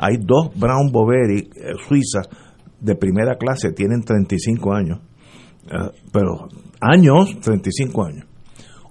hay 0.02 0.16
dos 0.20 0.50
Brown 0.56 0.90
Boveri 0.90 1.48
eh, 1.54 1.74
suizas 1.86 2.28
de 2.80 2.96
primera 2.96 3.36
clase, 3.36 3.70
tienen 3.70 4.02
35 4.02 4.74
años, 4.74 4.98
eh, 5.66 5.92
pero 6.12 6.48
años, 6.80 7.38
35 7.40 8.04
años. 8.04 8.26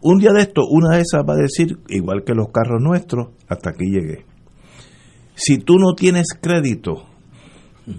Un 0.02 0.20
día 0.20 0.32
de 0.32 0.40
esto, 0.40 0.62
una 0.70 0.96
de 0.96 1.02
esas 1.02 1.24
va 1.28 1.34
a 1.34 1.42
decir, 1.42 1.80
igual 1.90 2.24
que 2.26 2.34
los 2.34 2.48
carros 2.48 2.82
nuestros, 2.82 3.28
hasta 3.50 3.72
aquí 3.72 3.92
llegué. 3.92 4.26
Si 5.36 5.58
tú 5.58 5.78
no 5.78 5.96
tienes 5.96 6.28
crédito, 6.42 7.04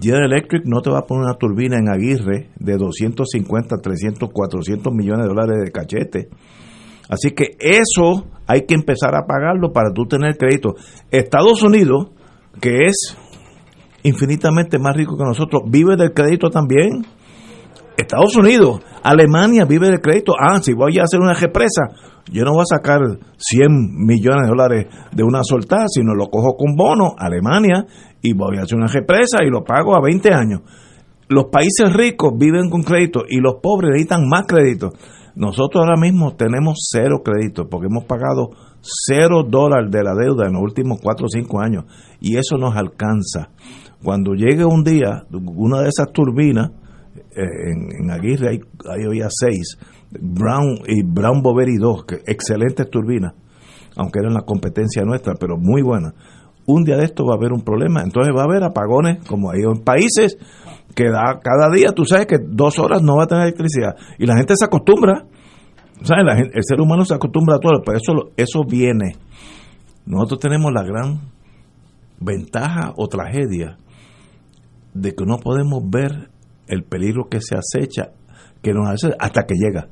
General 0.01 0.33
Electric 0.33 0.63
no 0.65 0.81
te 0.81 0.91
va 0.91 1.01
a 1.01 1.07
poner 1.07 1.25
una 1.25 1.35
turbina 1.35 1.77
en 1.77 1.91
Aguirre 1.91 2.49
de 2.59 2.77
250, 2.79 3.77
300, 3.77 4.31
400 4.33 4.93
millones 4.95 5.25
de 5.25 5.29
dólares 5.29 5.59
de 5.63 5.71
cachete. 5.71 6.29
Así 7.11 7.33
que 7.33 7.57
eso 7.61 8.25
hay 8.47 8.63
que 8.63 8.75
empezar 8.75 9.15
a 9.15 9.27
pagarlo 9.27 9.71
para 9.71 9.93
tú 9.93 10.07
tener 10.07 10.39
crédito. 10.39 10.77
Estados 11.11 11.63
Unidos, 11.63 12.13
que 12.61 12.87
es 12.87 13.16
infinitamente 14.03 14.79
más 14.79 14.97
rico 14.97 15.16
que 15.16 15.24
nosotros, 15.24 15.62
vive 15.66 15.97
del 15.97 16.12
crédito 16.12 16.51
también. 16.51 17.07
Estados 17.97 18.37
Unidos, 18.37 18.81
Alemania 19.03 19.65
vive 19.65 19.89
del 19.89 20.01
crédito. 20.01 20.33
Ah, 20.39 20.61
si 20.61 20.73
voy 20.73 20.99
a 20.99 21.05
hacer 21.05 21.20
una 21.20 21.35
represa, 21.35 21.83
yo 22.31 22.45
no 22.45 22.53
voy 22.53 22.62
a 22.62 22.77
sacar 22.77 23.01
100 23.37 24.07
millones 24.07 24.43
de 24.43 24.49
dólares 24.49 24.87
de 25.12 25.23
una 25.23 25.43
soltada, 25.43 25.87
sino 25.89 26.15
lo 26.15 26.29
cojo 26.29 26.57
con 26.57 26.74
bono, 26.74 27.15
Alemania, 27.19 27.85
y 28.23 28.33
voy 28.33 28.59
a 28.59 28.62
hacer 28.62 28.79
una 28.79 28.87
represa 28.87 29.45
y 29.45 29.51
lo 29.51 29.65
pago 29.65 29.95
a 29.95 30.01
20 30.01 30.33
años. 30.33 30.61
Los 31.29 31.47
países 31.47 31.93
ricos 31.93 32.33
viven 32.39 32.70
con 32.70 32.83
crédito 32.83 33.23
y 33.29 33.41
los 33.41 33.57
pobres 33.62 33.91
necesitan 33.93 34.29
más 34.29 34.47
crédito. 34.47 34.91
Nosotros 35.35 35.83
ahora 35.83 35.99
mismo 35.99 36.35
tenemos 36.37 36.89
cero 36.91 37.23
crédito 37.24 37.69
porque 37.69 37.87
hemos 37.87 38.05
pagado 38.05 38.51
cero 38.83 39.45
dólares 39.49 39.91
de 39.91 40.03
la 40.03 40.15
deuda 40.15 40.47
en 40.47 40.55
los 40.55 40.63
últimos 40.63 41.01
4 41.01 41.27
o 41.27 41.29
5 41.29 41.61
años 41.61 41.85
y 42.21 42.37
eso 42.37 42.57
nos 42.59 42.77
alcanza. 42.77 43.51
Cuando 44.03 44.35
llegue 44.35 44.65
un 44.65 44.83
día, 44.83 45.25
una 45.31 45.81
de 45.81 45.89
esas 45.89 46.13
turbinas, 46.13 46.73
eh, 47.35 47.45
en, 48.01 48.11
Aguirre 48.11 48.49
hay, 48.51 48.61
hay 48.91 49.05
había 49.07 49.29
seis, 49.31 49.79
Brown 50.11 50.81
y 50.87 51.03
Brown 51.03 51.41
Boveri 51.41 51.77
2, 51.77 52.05
que 52.05 52.17
excelentes 52.27 52.91
turbinas, 52.91 53.35
aunque 53.97 54.19
eran 54.19 54.35
la 54.35 54.43
competencia 54.43 55.03
nuestra, 55.05 55.35
pero 55.39 55.57
muy 55.57 55.83
buenas. 55.83 56.15
Un 56.67 56.85
día 56.85 56.97
de 56.97 57.05
esto 57.05 57.25
va 57.25 57.35
a 57.35 57.37
haber 57.37 57.53
un 57.53 57.63
problema, 57.63 58.03
entonces 58.03 58.35
va 58.37 58.43
a 58.43 58.45
haber 58.45 58.65
apagones 58.65 59.25
como 59.27 59.51
hay 59.51 59.63
en 59.63 59.83
países 59.83 60.37
que 60.95 61.11
da, 61.11 61.41
cada 61.43 61.71
día 61.71 61.93
tú 61.93 62.05
sabes 62.05 62.27
que 62.27 62.37
dos 62.39 62.79
horas 62.79 63.03
no 63.03 63.17
va 63.17 63.25
a 63.25 63.27
tener 63.27 63.45
electricidad 63.45 63.97
y 64.19 64.27
la 64.27 64.37
gente 64.37 64.55
se 64.57 64.65
acostumbra, 64.65 65.25
¿sabes? 66.05 66.24
La 66.24 66.37
gente- 66.37 66.57
el 66.57 66.65
ser 66.65 66.81
humano 66.81 67.05
se 67.05 67.15
acostumbra 67.15 67.57
a 67.57 67.59
todo, 67.61 67.83
pero 67.85 67.99
eso, 67.99 68.31
eso 68.37 68.62
viene. 68.69 69.16
Nosotros 70.07 70.41
tenemos 70.41 70.73
la 70.73 70.83
gran 70.83 71.20
ventaja 72.20 72.93
o 72.97 73.09
tragedia 73.09 73.79
de 74.95 75.15
que 75.15 75.24
no 75.24 75.39
podemos 75.39 75.83
ver 75.89 76.29
el 76.66 76.85
peligro 76.85 77.24
que 77.31 77.41
se 77.41 77.57
acecha, 77.57 78.11
que 78.62 78.73
nos 78.73 78.89
hace 78.89 79.15
hasta 79.19 79.43
que 79.45 79.55
llega. 79.55 79.89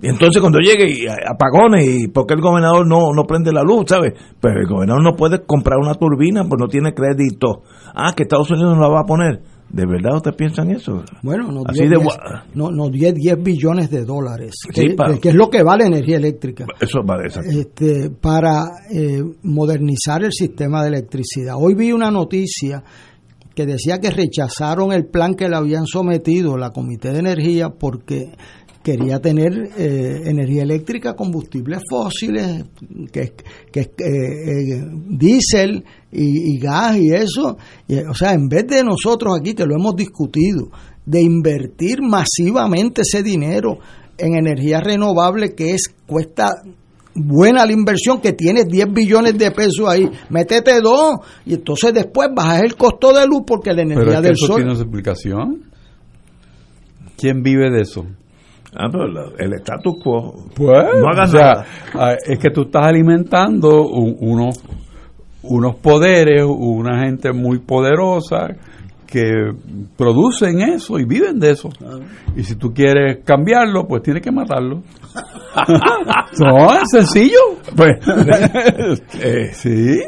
Y 0.00 0.08
entonces 0.08 0.40
cuando 0.40 0.58
llegue 0.58 0.90
y 0.90 1.06
apagones 1.06 1.86
y 1.86 2.08
porque 2.08 2.34
el 2.34 2.40
gobernador 2.40 2.86
no, 2.86 3.12
no 3.14 3.22
prende 3.24 3.52
la 3.52 3.62
luz, 3.62 3.84
¿sabes? 3.86 4.14
Pero 4.40 4.60
el 4.60 4.66
gobernador 4.66 5.02
no 5.02 5.14
puede 5.14 5.44
comprar 5.44 5.78
una 5.78 5.94
turbina 5.94 6.42
pues 6.48 6.60
no 6.60 6.66
tiene 6.66 6.92
crédito. 6.92 7.62
Ah, 7.94 8.12
que 8.16 8.24
Estados 8.24 8.50
Unidos 8.50 8.74
no 8.76 8.82
la 8.82 8.88
va 8.88 9.00
a 9.02 9.06
poner. 9.06 9.42
¿De 9.72 9.86
verdad 9.86 10.16
ustedes 10.16 10.36
piensan 10.36 10.70
eso? 10.70 11.02
Bueno, 11.22 11.50
nos 11.50 11.64
dio, 11.72 11.84
de 11.84 11.88
10, 11.88 12.00
gua- 12.02 12.44
no, 12.54 12.70
nos 12.70 12.90
dio 12.92 13.10
10 13.12 13.42
billones 13.42 13.90
de 13.90 14.04
dólares, 14.04 14.52
Sí, 14.74 14.94
que, 15.22 15.28
es 15.30 15.34
lo 15.34 15.48
que 15.48 15.62
vale 15.62 15.86
energía 15.86 16.18
eléctrica. 16.18 16.66
Eso 16.78 17.00
vale, 17.02 17.24
exacto. 17.28 17.50
este, 17.50 18.10
para 18.10 18.64
eh, 18.90 19.22
modernizar 19.42 20.22
el 20.24 20.32
sistema 20.32 20.82
de 20.82 20.88
electricidad. 20.88 21.54
Hoy 21.58 21.74
vi 21.74 21.90
una 21.92 22.10
noticia 22.10 22.84
que 23.54 23.64
decía 23.66 23.98
que 23.98 24.10
rechazaron 24.10 24.92
el 24.92 25.06
plan 25.06 25.34
que 25.34 25.48
le 25.48 25.56
habían 25.56 25.86
sometido 25.86 26.56
la 26.58 26.70
Comité 26.70 27.12
de 27.12 27.20
Energía 27.20 27.70
porque 27.70 28.32
quería 28.82 29.20
tener 29.20 29.52
eh, 29.78 30.22
energía 30.26 30.64
eléctrica, 30.64 31.14
combustibles 31.14 31.80
fósiles, 31.88 32.64
que, 33.12 33.32
que 33.70 33.80
eh, 33.80 33.86
eh, 33.98 34.84
diésel 35.08 35.84
y, 36.12 36.54
y 36.54 36.58
gas 36.58 36.96
y 36.98 37.10
eso. 37.12 37.56
Y, 37.88 37.96
o 37.98 38.14
sea, 38.14 38.32
en 38.34 38.48
vez 38.48 38.66
de 38.66 38.84
nosotros 38.84 39.34
aquí, 39.38 39.54
que 39.54 39.64
lo 39.66 39.74
hemos 39.74 39.96
discutido, 39.96 40.68
de 41.04 41.20
invertir 41.22 41.98
masivamente 42.02 43.02
ese 43.02 43.22
dinero 43.22 43.78
en 44.18 44.36
energía 44.36 44.80
renovable 44.80 45.54
que 45.54 45.72
es 45.72 45.92
cuesta 46.06 46.50
buena 47.14 47.66
la 47.66 47.72
inversión 47.72 48.20
que 48.20 48.32
tienes 48.32 48.66
10 48.68 48.92
billones 48.92 49.36
de 49.36 49.50
pesos 49.50 49.86
ahí, 49.88 50.08
métete 50.30 50.80
dos 50.80 51.16
y 51.44 51.54
entonces 51.54 51.92
después 51.92 52.28
bajas 52.34 52.62
el 52.62 52.76
costo 52.76 53.12
de 53.12 53.26
luz 53.26 53.42
porque 53.46 53.72
la 53.72 53.82
energía 53.82 54.04
Pero 54.04 54.10
es 54.12 54.16
que 54.18 54.22
del 54.28 54.32
eso 54.32 54.46
sol 54.46 54.56
tiene 54.56 54.74
su 54.76 54.82
explicación. 54.82 55.62
¿Quién 57.16 57.42
vive 57.42 57.70
de 57.70 57.82
eso? 57.82 58.04
Ah, 58.74 58.88
pero 58.90 59.06
la- 59.06 59.32
el 59.38 59.52
status 59.54 59.94
quo. 60.02 60.46
Pues, 60.54 60.84
no 61.00 61.08
hagas 61.12 61.28
o 61.28 61.36
sea, 61.36 61.46
nada. 61.46 61.66
ah, 61.94 62.14
es 62.26 62.38
que 62.38 62.50
tú 62.50 62.62
estás 62.62 62.86
alimentando 62.86 63.82
un- 63.86 64.16
unos, 64.20 64.58
unos 65.44 65.76
poderes, 65.76 66.44
una 66.44 67.04
gente 67.04 67.32
muy 67.32 67.58
poderosa 67.58 68.48
que 69.06 69.30
producen 69.96 70.60
eso 70.62 70.98
y 70.98 71.04
viven 71.04 71.38
de 71.38 71.50
eso. 71.50 71.68
Y 72.34 72.44
si 72.44 72.56
tú 72.56 72.72
quieres 72.72 73.18
cambiarlo, 73.24 73.86
pues 73.86 74.02
tienes 74.02 74.22
que 74.22 74.32
matarlo. 74.32 74.82
no, 76.38 76.72
es 76.74 76.88
sencillo. 76.90 77.38
Pues, 77.76 77.98
Eh, 79.22 79.50
sí. 79.52 79.98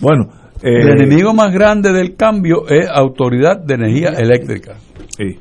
Bueno, 0.00 0.24
eh, 0.62 0.80
El 0.82 0.88
enemigo 1.00 1.32
más 1.32 1.52
grande 1.52 1.92
del 1.92 2.16
cambio 2.16 2.66
es 2.68 2.88
Autoridad 2.92 3.58
de 3.60 3.74
Energía 3.74 4.08
Eléctrica. 4.18 4.74
Sí, 5.16 5.38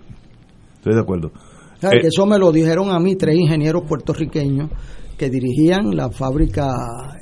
estoy 0.76 0.94
de 0.94 1.02
acuerdo. 1.02 1.32
¿Sabes 1.82 1.98
Eh, 1.98 2.02
que 2.02 2.08
eso 2.10 2.26
me 2.28 2.38
lo 2.38 2.52
dijeron 2.52 2.92
a 2.92 3.00
mí 3.00 3.16
tres 3.16 3.36
ingenieros 3.36 3.84
puertorriqueños 3.88 4.70
que 5.18 5.30
dirigían 5.30 5.96
la 5.96 6.10
fábrica 6.10 6.68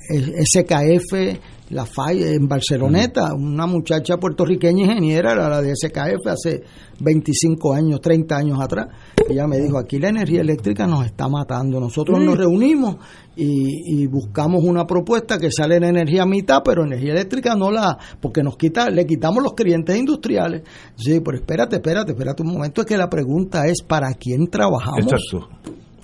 SKF, 0.10 1.40
la 1.70 1.86
FAI 1.86 2.24
en 2.36 2.48
Barceloneta. 2.48 3.34
Una 3.34 3.66
muchacha 3.66 4.18
puertorriqueña 4.18 4.86
ingeniera, 4.86 5.34
era 5.34 5.50
la 5.50 5.62
de 5.62 5.74
SKF 5.76 6.28
hace 6.28 6.64
25 7.00 7.74
años, 7.74 8.02
30 8.02 8.36
años 8.36 8.60
atrás. 8.62 8.88
Ella 9.30 9.48
me 9.48 9.60
dijo, 9.60 9.78
aquí 9.78 10.00
la 10.00 10.10
energía 10.10 10.42
eléctrica 10.42 10.88
nos 10.88 11.06
está 11.06 11.28
matando. 11.28 11.80
Nosotros 11.80 12.20
nos 12.22 12.38
reunimos 12.38 12.98
y, 13.36 14.02
y 14.02 14.08
buscamos 14.08 14.64
una 14.64 14.86
propuesta 14.86 15.38
que 15.38 15.52
sale 15.52 15.76
en 15.76 15.84
energía 15.84 16.24
a 16.24 16.26
mitad, 16.26 16.62
pero 16.64 16.86
energía 16.86 17.12
eléctrica 17.12 17.56
no 17.56 17.72
la, 17.72 17.98
porque 18.20 18.42
nos 18.44 18.58
quita, 18.58 18.90
le 18.90 19.06
quitamos 19.06 19.44
los 19.44 19.54
clientes 19.54 19.98
industriales. 19.98 20.64
Sí, 20.96 21.20
pero 21.20 21.38
espérate, 21.38 21.76
espérate, 21.78 22.14
espérate 22.14 22.44
un 22.44 22.54
momento, 22.54 22.82
es 22.82 22.88
que 22.88 22.98
la 22.98 23.10
pregunta 23.10 23.68
es 23.68 23.82
¿para 23.82 24.14
quién 24.14 24.48
trabajamos? 24.48 25.12
Exacto. 25.12 25.50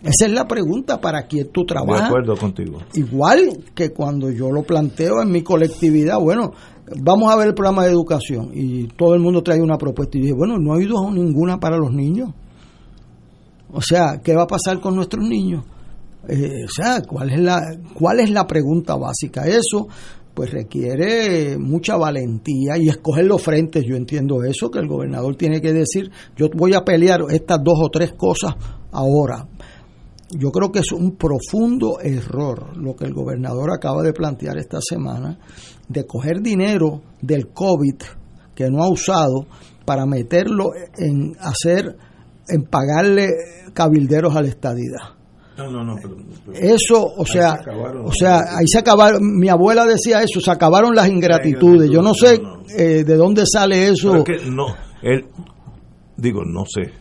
Esa 0.04 0.26
es 0.26 0.32
la 0.34 0.46
pregunta, 0.46 1.00
¿para 1.00 1.24
quién 1.24 1.50
tú 1.52 1.62
De 1.62 1.68
trabajas? 1.68 2.08
acuerdo 2.10 2.36
contigo. 2.36 2.80
Igual 2.94 3.64
que 3.74 3.92
cuando 3.92 4.30
yo 4.30 4.52
lo 4.52 4.64
planteo 4.64 5.22
en 5.22 5.32
mi 5.32 5.42
colectividad, 5.42 6.20
bueno, 6.20 6.52
vamos 7.02 7.32
a 7.32 7.38
ver 7.38 7.48
el 7.48 7.54
programa 7.54 7.86
de 7.86 7.92
educación 7.92 8.52
y 8.54 8.88
todo 8.88 9.14
el 9.16 9.22
mundo 9.22 9.42
trae 9.42 9.62
una 9.62 9.78
propuesta 9.78 10.18
y 10.18 10.22
dije, 10.22 10.34
bueno, 10.34 10.58
no 10.60 10.74
ha 10.74 10.76
habido 10.76 11.10
ninguna 11.10 11.60
para 11.60 11.78
los 11.78 11.92
niños. 11.94 12.32
O 13.72 13.82
sea, 13.82 14.22
¿qué 14.24 14.36
va 14.36 14.44
a 14.44 14.48
pasar 14.48 14.80
con 14.80 14.96
nuestros 14.96 15.26
niños? 15.28 15.64
Eh, 16.28 16.66
o 16.66 16.70
sea, 16.70 17.02
¿cuál 17.02 17.32
es 17.32 17.40
la 17.40 17.62
cuál 17.94 18.20
es 18.20 18.30
la 18.30 18.46
pregunta 18.46 18.96
básica? 18.96 19.46
Eso 19.46 19.88
pues 20.34 20.52
requiere 20.52 21.58
mucha 21.60 21.96
valentía 21.96 22.78
y 22.78 22.90
escoger 22.90 23.26
los 23.26 23.42
frentes. 23.42 23.84
Yo 23.88 23.96
entiendo 23.96 24.44
eso 24.44 24.70
que 24.72 24.80
el 24.80 24.88
gobernador 24.88 25.36
tiene 25.36 25.62
que 25.62 25.74
decir, 25.74 26.12
yo 26.36 26.48
voy 26.56 26.74
a 26.74 26.84
pelear 26.84 27.22
estas 27.30 27.60
dos 27.64 27.80
o 27.84 27.90
tres 27.90 28.14
cosas 28.14 28.56
ahora. 28.92 29.48
Yo 30.38 30.52
creo 30.52 30.72
que 30.72 30.80
es 30.80 30.92
un 30.92 31.16
profundo 31.16 32.00
error 32.02 32.76
lo 32.78 32.96
que 32.96 33.06
el 33.06 33.14
gobernador 33.14 33.72
acaba 33.72 34.02
de 34.02 34.14
plantear 34.14 34.58
esta 34.58 34.80
semana, 34.82 35.38
de 35.88 36.06
coger 36.06 36.42
dinero 36.42 37.02
del 37.22 37.50
COVID 37.50 38.02
que 38.56 38.70
no 38.70 38.84
ha 38.84 38.90
usado 38.90 39.48
para 39.86 40.06
meterlo 40.06 40.72
en 40.98 41.36
hacer, 41.40 41.98
en 42.48 42.64
pagarle 42.64 43.30
cabilderos 43.74 44.36
a 44.36 44.42
la 44.42 44.48
estadidad. 44.48 45.24
No, 45.58 45.70
no, 45.70 45.84
no. 45.84 45.96
Pero, 45.96 46.16
Eso, 46.54 47.14
o 47.16 47.26
sea, 47.26 47.56
se 47.58 47.62
acabaron. 47.62 48.06
o 48.06 48.12
sea, 48.12 48.40
ahí 48.58 48.66
se 48.66 48.80
acabaron. 48.80 49.22
Mi 49.38 49.50
abuela 49.50 49.86
decía 49.86 50.24
eso, 50.24 50.40
se 50.40 50.50
acabaron 50.50 50.96
las 50.96 51.08
ingratitudes. 51.08 51.92
Yo 51.92 52.02
no 52.02 52.14
sé 52.16 52.42
eh, 52.76 53.04
de 53.04 53.16
dónde 53.16 53.44
sale 53.46 53.90
eso. 53.90 54.16
Es 54.16 54.24
que 54.24 54.50
no, 54.50 54.66
él, 55.04 55.26
digo, 56.18 56.42
no 56.44 56.64
sé. 56.66 56.92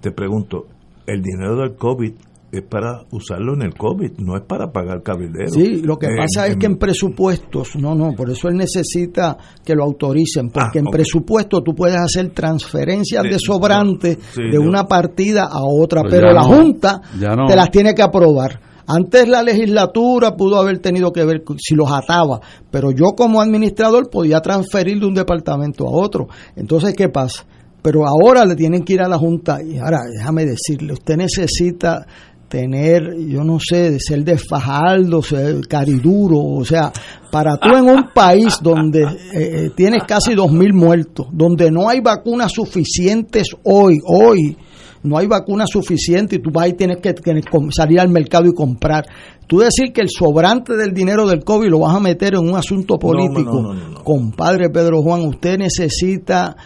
Te 0.00 0.10
pregunto, 0.10 0.66
el 1.06 1.22
dinero 1.22 1.56
del 1.56 1.76
COVID 1.76 2.12
es 2.58 2.64
para 2.68 3.02
usarlo 3.10 3.54
en 3.54 3.62
el 3.62 3.74
COVID, 3.74 4.18
no 4.18 4.36
es 4.36 4.42
para 4.46 4.70
pagar 4.72 5.02
cabildero. 5.02 5.48
Sí, 5.50 5.82
lo 5.82 5.96
que 5.98 6.06
Eh, 6.06 6.16
pasa 6.18 6.46
es 6.46 6.54
en- 6.54 6.58
que 6.58 6.66
en 6.66 6.76
presupuestos, 6.76 7.76
no, 7.76 7.94
no, 7.94 8.12
por 8.16 8.30
eso 8.30 8.48
él 8.48 8.56
necesita 8.56 9.36
que 9.64 9.74
lo 9.74 9.84
autoricen, 9.84 10.50
porque 10.50 10.78
Ah, 10.78 10.82
en 10.84 10.86
presupuesto 10.86 11.62
tú 11.62 11.74
puedes 11.74 11.96
hacer 11.96 12.30
transferencias 12.30 13.22
de 13.22 13.38
sobrantes 13.38 14.18
sí, 14.34 14.42
de 14.42 14.54
yo- 14.54 14.60
una 14.62 14.84
partida 14.86 15.44
a 15.44 15.60
otra, 15.64 16.02
Pues 16.02 16.14
pero 16.14 16.28
ya 16.28 16.34
la 16.34 16.40
no, 16.40 16.46
Junta 16.48 17.00
ya 17.18 17.34
no. 17.36 17.46
te 17.46 17.56
las 17.56 17.70
tiene 17.70 17.94
que 17.94 18.02
aprobar. 18.02 18.60
Antes 18.88 19.28
la 19.28 19.42
legislatura 19.42 20.36
pudo 20.36 20.60
haber 20.60 20.78
tenido 20.78 21.12
que 21.12 21.24
ver 21.24 21.42
si 21.58 21.74
los 21.74 21.90
ataba, 21.90 22.40
pero 22.70 22.92
yo 22.92 23.16
como 23.16 23.40
administrador 23.40 24.08
podía 24.10 24.40
transferir 24.40 25.00
de 25.00 25.06
un 25.06 25.14
departamento 25.14 25.88
a 25.88 25.90
otro. 25.90 26.28
Entonces, 26.54 26.94
¿qué 26.94 27.08
pasa? 27.08 27.44
Pero 27.82 28.04
ahora 28.06 28.44
le 28.44 28.54
tienen 28.56 28.82
que 28.84 28.94
ir 28.94 29.00
a 29.00 29.08
la 29.08 29.16
Junta. 29.18 29.60
Y 29.62 29.78
ahora, 29.78 30.00
déjame 30.12 30.44
decirle, 30.44 30.92
usted 30.92 31.16
necesita 31.16 32.06
tener, 32.48 33.16
yo 33.28 33.42
no 33.42 33.58
sé, 33.60 33.90
de 33.90 34.00
ser 34.00 34.24
de 34.24 34.38
Fajardo, 34.38 35.22
ser 35.22 35.66
cariduro, 35.66 36.38
o 36.38 36.64
sea, 36.64 36.92
para 37.30 37.56
tú 37.56 37.74
en 37.74 37.84
un 37.84 38.04
país 38.14 38.58
donde 38.62 39.02
eh, 39.02 39.08
eh, 39.32 39.70
tienes 39.74 40.04
casi 40.06 40.34
dos 40.34 40.52
mil 40.52 40.72
muertos, 40.72 41.26
donde 41.32 41.70
no 41.70 41.88
hay 41.88 42.00
vacunas 42.00 42.52
suficientes 42.52 43.48
hoy, 43.64 43.98
hoy, 44.04 44.56
no 45.02 45.18
hay 45.18 45.26
vacunas 45.26 45.70
suficientes 45.70 46.38
y 46.38 46.42
tú 46.42 46.50
vas 46.52 46.68
y 46.68 46.72
tienes 46.74 46.98
que, 46.98 47.14
salir 47.70 48.00
al 48.00 48.08
mercado 48.08 48.46
y 48.46 48.54
comprar. 48.54 49.04
Tú 49.46 49.58
decir 49.58 49.92
que 49.92 50.00
el 50.00 50.08
sobrante 50.08 50.76
del 50.76 50.92
dinero 50.92 51.26
del 51.28 51.44
COVID 51.44 51.68
lo 51.68 51.80
vas 51.80 51.94
a 51.94 52.00
meter 52.00 52.34
en 52.34 52.48
un 52.48 52.56
asunto 52.56 52.96
político, 52.98 53.62
no, 53.62 53.74
no, 53.74 53.74
no, 53.74 53.88
no. 53.90 54.04
compadre 54.04 54.70
Pedro 54.70 55.02
Juan, 55.02 55.20
usted 55.22 55.58
necesita 55.58 56.56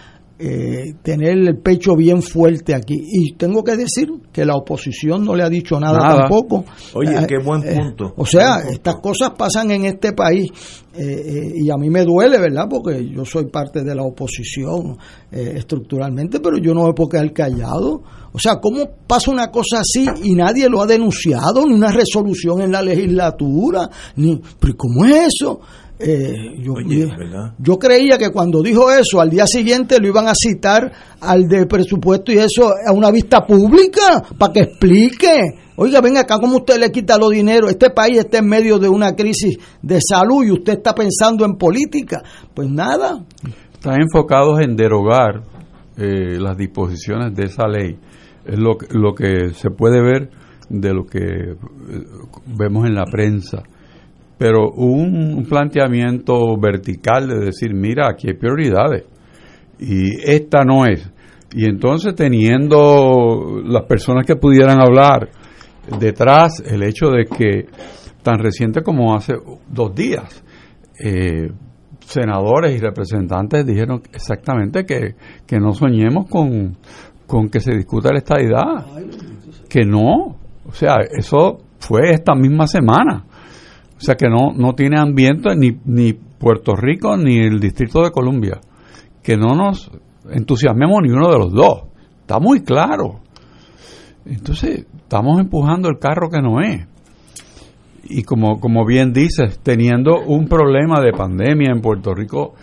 eh, 0.42 0.94
tener 1.02 1.36
el 1.36 1.58
pecho 1.58 1.94
bien 1.94 2.22
fuerte 2.22 2.74
aquí. 2.74 2.94
Y 2.96 3.34
tengo 3.34 3.62
que 3.62 3.76
decir 3.76 4.08
que 4.32 4.44
la 4.46 4.56
oposición 4.56 5.24
no 5.24 5.34
le 5.36 5.42
ha 5.42 5.50
dicho 5.50 5.78
nada, 5.78 5.98
Nada. 5.98 6.20
tampoco. 6.20 6.64
Oye, 6.94 7.12
Eh, 7.12 7.26
qué 7.28 7.36
buen 7.44 7.62
eh, 7.62 7.76
punto. 7.76 8.14
o 8.16 8.24
sea, 8.24 8.60
estas 8.70 8.96
cosas 8.96 9.32
pasan 9.36 9.70
en 9.70 9.84
este 9.84 10.12
país 10.14 10.50
eh, 10.94 11.02
eh, 11.04 11.52
y 11.56 11.70
a 11.70 11.76
mí 11.76 11.90
me 11.90 12.04
duele, 12.04 12.38
¿verdad? 12.38 12.66
Porque 12.70 13.06
yo 13.08 13.24
soy 13.24 13.46
parte 13.50 13.84
de 13.84 13.94
la 13.94 14.02
oposición 14.02 14.96
eh, 15.30 15.52
estructuralmente, 15.56 16.40
pero 16.40 16.56
yo 16.58 16.72
no 16.74 16.86
me 16.86 16.94
puedo 16.94 17.10
quedar 17.10 17.32
callado. 17.32 18.02
O 18.32 18.38
sea, 18.38 18.56
¿cómo 18.60 18.84
pasa 19.06 19.30
una 19.30 19.50
cosa 19.50 19.80
así 19.80 20.06
y 20.22 20.34
nadie 20.34 20.68
lo 20.68 20.80
ha 20.80 20.86
denunciado? 20.86 21.66
Ni 21.66 21.74
una 21.74 21.90
resolución 21.92 22.60
en 22.62 22.72
la 22.72 22.80
legislatura, 22.82 23.90
ni... 24.16 24.40
¿Pero 24.58 24.74
cómo 24.76 25.04
es 25.04 25.28
eso? 25.34 25.60
Eh, 26.00 26.62
yo, 26.62 26.72
Oye, 26.72 27.00
yo- 27.00 27.08
¿verdad? 27.16 27.54
yo 27.58 27.78
creía 27.78 28.16
que 28.16 28.30
cuando 28.30 28.62
dijo 28.62 28.90
eso, 28.90 29.20
al 29.20 29.28
día 29.30 29.46
siguiente 29.46 29.98
lo 30.00 30.08
iban 30.08 30.28
a 30.28 30.32
citar 30.34 30.90
al 31.20 31.46
de 31.46 31.66
presupuesto 31.66 32.32
y 32.32 32.38
eso 32.38 32.70
a 32.86 32.92
una 32.92 33.10
vista 33.10 33.44
pública 33.46 34.22
para 34.38 34.52
que 34.52 34.60
explique. 34.60 35.42
Oiga, 35.76 36.00
venga 36.00 36.20
acá, 36.20 36.38
¿cómo 36.38 36.56
usted 36.58 36.78
le 36.78 36.90
quita 36.90 37.16
los 37.18 37.30
dinero? 37.30 37.68
Este 37.68 37.90
país 37.90 38.18
está 38.18 38.38
en 38.38 38.46
medio 38.48 38.78
de 38.78 38.88
una 38.88 39.14
crisis 39.14 39.58
de 39.82 39.98
salud 40.00 40.44
y 40.44 40.52
usted 40.52 40.74
está 40.74 40.94
pensando 40.94 41.44
en 41.44 41.56
política. 41.56 42.22
Pues 42.54 42.68
nada. 42.68 43.24
Están 43.72 44.00
enfocados 44.02 44.60
en 44.60 44.76
derogar 44.76 45.42
eh, 45.96 46.38
las 46.38 46.56
disposiciones 46.56 47.34
de 47.34 47.44
esa 47.44 47.66
ley. 47.66 47.98
Es 48.46 48.58
lo, 48.58 48.76
que- 48.78 48.86
lo 48.90 49.14
que 49.14 49.52
se 49.54 49.70
puede 49.70 50.02
ver 50.02 50.30
de 50.70 50.94
lo 50.94 51.04
que 51.04 51.18
eh, 51.18 51.56
vemos 52.58 52.86
en 52.86 52.94
la 52.94 53.04
prensa. 53.04 53.62
Pero 54.40 54.70
un, 54.70 55.44
planteamiento 55.46 56.56
vertical 56.58 57.28
de 57.28 57.40
decir, 57.40 57.74
mira, 57.74 58.08
aquí 58.08 58.28
hay 58.28 58.38
prioridades 58.38 59.04
y 59.78 60.18
esta 60.24 60.64
no 60.64 60.86
es. 60.86 61.06
Y 61.52 61.66
entonces 61.66 62.14
teniendo 62.14 63.60
las 63.62 63.82
personas 63.84 64.24
que 64.24 64.36
pudieran 64.36 64.80
hablar 64.80 65.28
detrás 65.98 66.62
el 66.66 66.82
hecho 66.84 67.10
de 67.10 67.26
que 67.26 67.66
tan 68.22 68.38
reciente 68.38 68.82
como 68.82 69.14
hace 69.14 69.34
dos 69.68 69.94
días, 69.94 70.42
eh, 70.98 71.50
senadores 71.98 72.74
y 72.74 72.78
representantes 72.78 73.66
dijeron 73.66 74.00
exactamente 74.10 74.86
que, 74.86 75.16
que 75.46 75.58
no 75.58 75.72
soñemos 75.72 76.30
con, 76.30 76.78
con 77.26 77.50
que 77.50 77.60
se 77.60 77.72
discuta 77.72 78.10
la 78.10 78.20
estadidad, 78.20 78.86
que 79.68 79.84
no, 79.84 80.38
o 80.64 80.72
sea, 80.72 80.94
eso 81.10 81.58
fue 81.78 82.12
esta 82.12 82.34
misma 82.34 82.66
semana, 82.66 83.26
o 84.00 84.02
sea 84.02 84.14
que 84.14 84.28
no, 84.30 84.52
no 84.56 84.72
tiene 84.74 84.98
ambiente 84.98 85.54
ni, 85.54 85.76
ni 85.84 86.14
Puerto 86.14 86.74
Rico 86.74 87.18
ni 87.18 87.38
el 87.38 87.60
Distrito 87.60 88.02
de 88.02 88.10
Columbia, 88.10 88.60
que 89.22 89.36
no 89.36 89.54
nos 89.54 89.90
entusiasmemos 90.30 91.02
ni 91.02 91.10
uno 91.10 91.30
de 91.30 91.38
los 91.38 91.52
dos, 91.52 91.82
está 92.22 92.38
muy 92.38 92.62
claro. 92.62 93.20
Entonces, 94.24 94.86
estamos 94.96 95.38
empujando 95.38 95.88
el 95.88 95.98
carro 95.98 96.30
que 96.30 96.40
no 96.40 96.60
es. 96.60 96.86
Y 98.04 98.22
como, 98.22 98.58
como 98.58 98.86
bien 98.86 99.12
dices, 99.12 99.60
teniendo 99.62 100.20
un 100.26 100.48
problema 100.48 101.00
de 101.00 101.12
pandemia 101.12 101.70
en 101.70 101.80
Puerto 101.82 102.14
Rico 102.14 102.54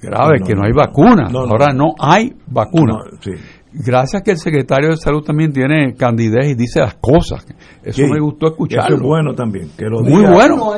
grave, 0.00 0.38
No, 0.40 0.46
que 0.46 0.54
no 0.54 0.60
no, 0.60 0.66
hay 0.66 0.72
no. 0.72 0.76
vacuna. 0.76 1.28
No. 1.30 1.40
Ahora 1.40 1.72
no 1.72 1.94
hay 1.98 2.32
vacuna. 2.46 2.94
Sí. 3.20 3.32
Gracias 3.72 4.22
que 4.22 4.30
el 4.32 4.38
secretario 4.38 4.90
de 4.90 4.96
salud 4.96 5.22
también 5.22 5.52
tiene 5.52 5.94
candidez 5.94 6.48
y 6.50 6.54
dice 6.54 6.80
las 6.80 6.94
cosas. 6.94 7.46
Eso 7.82 7.96
Sí, 8.02 8.10
me 8.10 8.20
gustó 8.20 8.48
escucharlo. 8.48 8.86
Eso 8.86 8.96
es 8.96 9.02
bueno 9.02 9.34
también. 9.34 9.70
Que 9.76 9.84
lo 9.86 10.00
Muy 10.00 10.18
diga. 10.22 10.30
bueno. 10.32 10.72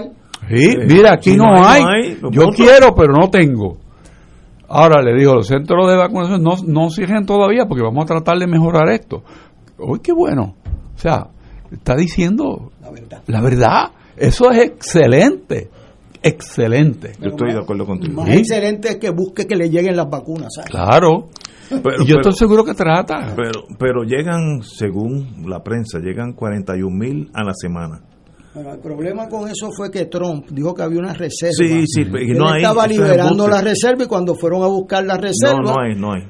Sí, 0.48 0.76
mira, 0.88 1.12
aquí 1.14 1.30
Si 1.32 1.36
no, 1.36 1.44
no 1.44 1.66
hay, 1.66 1.82
hay. 1.82 1.82
no 1.82 1.88
hay, 1.90 2.18
lo 2.20 2.30
Yo 2.30 2.42
quiero, 2.54 2.94
pero 2.94 3.12
no 3.12 3.28
tengo. 3.30 3.76
Ahora 4.68 5.02
le 5.02 5.14
digo, 5.18 5.34
los 5.34 5.48
centros 5.48 5.88
de 5.90 5.96
vacunación 5.96 6.42
no, 6.42 6.52
no 6.66 6.90
siguen 6.90 7.26
todavía 7.26 7.66
porque 7.66 7.82
vamos 7.82 8.04
a 8.04 8.06
tratar 8.06 8.38
de 8.38 8.46
mejorar 8.46 8.88
esto. 8.90 9.22
Uy, 9.78 9.98
qué 10.00 10.12
bueno. 10.12 10.54
O 10.94 10.98
sea, 10.98 11.26
está 11.72 11.96
diciendo 11.96 12.70
la 13.26 13.40
verdad. 13.40 13.90
Eso 14.16 14.50
es 14.50 14.58
excelente. 14.64 15.70
Excelente. 16.22 17.12
Yo 17.20 17.30
estoy 17.30 17.52
de 17.52 17.58
acuerdo 17.60 17.86
contigo. 17.86 18.22
Más 18.22 18.30
excelente 18.30 18.88
es 18.90 18.96
que 18.96 19.10
busque 19.10 19.46
que 19.46 19.56
le 19.56 19.68
lleguen 19.70 19.96
las 19.96 20.08
vacunas. 20.08 20.48
¿sabes? 20.54 20.70
Claro. 20.70 21.28
Pero- 21.68 22.02
y 22.02 22.06
yo 22.06 22.16
estoy 22.16 22.32
seguro 22.34 22.64
que 22.64 22.74
trata. 22.74 23.32
Pero, 23.36 23.62
pero 23.78 24.02
llegan, 24.02 24.62
según 24.62 25.44
la 25.48 25.62
prensa, 25.62 25.98
llegan 25.98 26.32
41 26.32 26.90
mil 26.96 27.30
a 27.32 27.44
la 27.44 27.52
semana. 27.54 28.00
Bueno, 28.52 28.72
el 28.74 28.80
problema 28.80 29.28
con 29.28 29.48
eso 29.48 29.70
fue 29.76 29.90
que 29.92 30.06
Trump 30.06 30.46
dijo 30.50 30.74
que 30.74 30.82
había 30.82 30.98
una 30.98 31.12
reserva. 31.14 31.54
Sí, 31.56 31.84
sí, 31.86 32.00
y 32.00 32.32
Él 32.32 32.36
no 32.38 32.50
hay- 32.50 32.62
estaba 32.62 32.86
es 32.86 32.90
liberando 32.98 33.46
la 33.46 33.60
reserva 33.60 34.02
y 34.02 34.06
cuando 34.08 34.34
fueron 34.34 34.62
a 34.64 34.66
buscar 34.66 35.04
la 35.04 35.16
reserva. 35.16 35.62
No, 35.62 35.74
no 35.74 35.80
hay, 35.80 35.94
no 35.94 36.12
hay. 36.12 36.22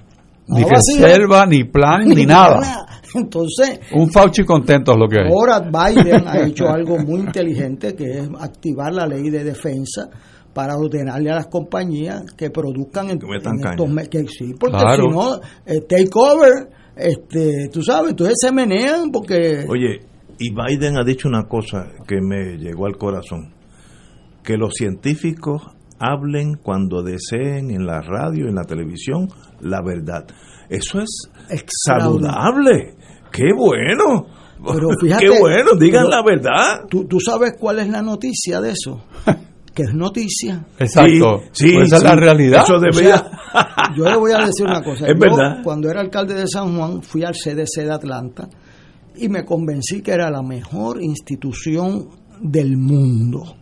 Ni 0.49 0.65
reserva, 0.65 1.47
ni 1.47 1.65
plan, 1.65 2.07
ni 2.07 2.27
nada. 2.27 2.87
Entonces, 3.15 3.81
Un 3.93 4.11
Fauci 4.11 4.45
contento 4.45 4.93
es 4.93 4.99
lo 4.99 5.09
que 5.09 5.19
hay. 5.21 5.29
ahora 5.29 5.61
Biden 5.95 6.27
ha 6.27 6.47
hecho 6.47 6.69
algo 6.69 6.99
muy 6.99 7.21
inteligente 7.21 7.95
que 7.95 8.05
es 8.19 8.29
activar 8.41 8.93
la 8.93 9.07
ley 9.07 9.31
de 9.31 9.45
defensa 9.45 10.09
para 10.55 10.77
ordenarle 10.77 11.31
a 11.31 11.37
las 11.37 11.47
compañías 11.47 12.25
que 12.37 12.51
produzcan 12.51 13.11
en, 13.11 13.19
metan 13.29 13.55
en 13.55 13.61
caña. 13.61 13.71
estos 13.73 13.89
meses. 13.89 14.09
Que 14.11 14.27
sí, 14.27 14.55
porque 14.59 14.77
Claro. 14.79 15.03
si 15.05 15.09
no, 15.09 15.35
eh, 15.67 15.81
take 15.89 16.11
over, 16.15 16.69
este, 16.97 17.69
tú 17.73 17.83
sabes, 17.83 18.11
entonces 18.11 18.35
se 18.41 18.53
menean 18.53 19.11
porque... 19.13 19.65
Oye, 19.69 20.01
y 20.39 20.51
Biden 20.53 20.99
ha 20.99 21.05
dicho 21.05 21.29
una 21.29 21.45
cosa 21.47 21.87
que 22.07 22.17
me 22.21 22.57
llegó 22.59 22.87
al 22.87 22.97
corazón, 22.97 23.53
que 24.43 24.57
los 24.57 24.73
científicos 24.75 25.63
hablen 26.01 26.55
cuando 26.63 27.03
deseen 27.03 27.71
en 27.71 27.87
la 27.87 28.01
radio, 28.01 28.49
en 28.49 28.55
la 28.55 28.65
televisión, 28.65 29.29
la 29.61 29.83
verdad. 29.83 30.25
Eso 30.69 30.99
es 31.01 31.29
saludable. 31.87 32.95
¡Qué 33.33 33.53
bueno! 33.57 34.27
Pero 34.65 34.89
fíjate, 35.01 35.27
¡Qué 35.27 35.39
bueno! 35.39 35.71
Digan 35.79 36.07
pero 36.07 36.17
la 36.17 36.23
verdad. 36.25 36.81
¿tú, 36.89 37.05
tú 37.07 37.19
sabes 37.21 37.55
cuál 37.59 37.79
es 37.81 37.89
la 37.89 38.03
noticia 38.03 38.61
de 38.61 38.73
eso? 38.73 39.03
que 39.75 39.85
es 39.85 39.95
noticia. 39.95 40.67
Exacto. 40.79 41.41
Sí, 41.53 41.69
sí, 41.69 41.75
Pues 41.75 41.87
esa 41.89 41.97
es 41.99 42.03
la 42.03 42.17
realidad. 42.17 42.63
Eso 42.65 42.75
O 42.75 42.81
debería... 42.81 43.17
sea, 43.19 43.93
yo 43.97 44.05
le 44.05 44.17
voy 44.17 44.33
a 44.33 44.47
decir 44.47 44.67
una 44.67 44.83
cosa. 44.83 45.07
Es 45.09 45.15
Yo, 45.15 45.21
verdad. 45.21 45.63
Cuando 45.63 45.89
era 45.89 46.01
alcalde 46.01 46.35
de 46.35 46.47
San 46.49 46.77
Juan, 46.77 47.03
fui 47.03 47.23
al 47.25 47.35
CDC 47.35 47.85
de 47.85 47.93
Atlanta 47.93 48.49
y 49.17 49.29
me 49.29 49.45
convencí 49.45 50.03
que 50.03 50.13
era 50.13 50.31
la 50.31 50.43
mejor 50.43 51.03
institución 51.03 52.09
del 52.41 52.77
mundo. 52.77 53.57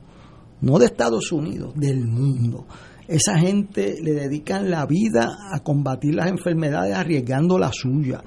No 0.60 0.78
de 0.78 0.86
Estados 0.86 1.30
Unidos, 1.30 1.72
del 1.76 2.04
mundo. 2.06 2.66
Esa 3.08 3.38
gente 3.38 3.96
le 4.02 4.12
dedican 4.12 4.70
la 4.70 4.84
vida 4.84 5.30
a 5.50 5.60
combatir 5.60 6.14
las 6.14 6.28
enfermedades 6.28 6.94
arriesgando 6.94 7.58
la 7.58 7.72
suya. 7.72 8.22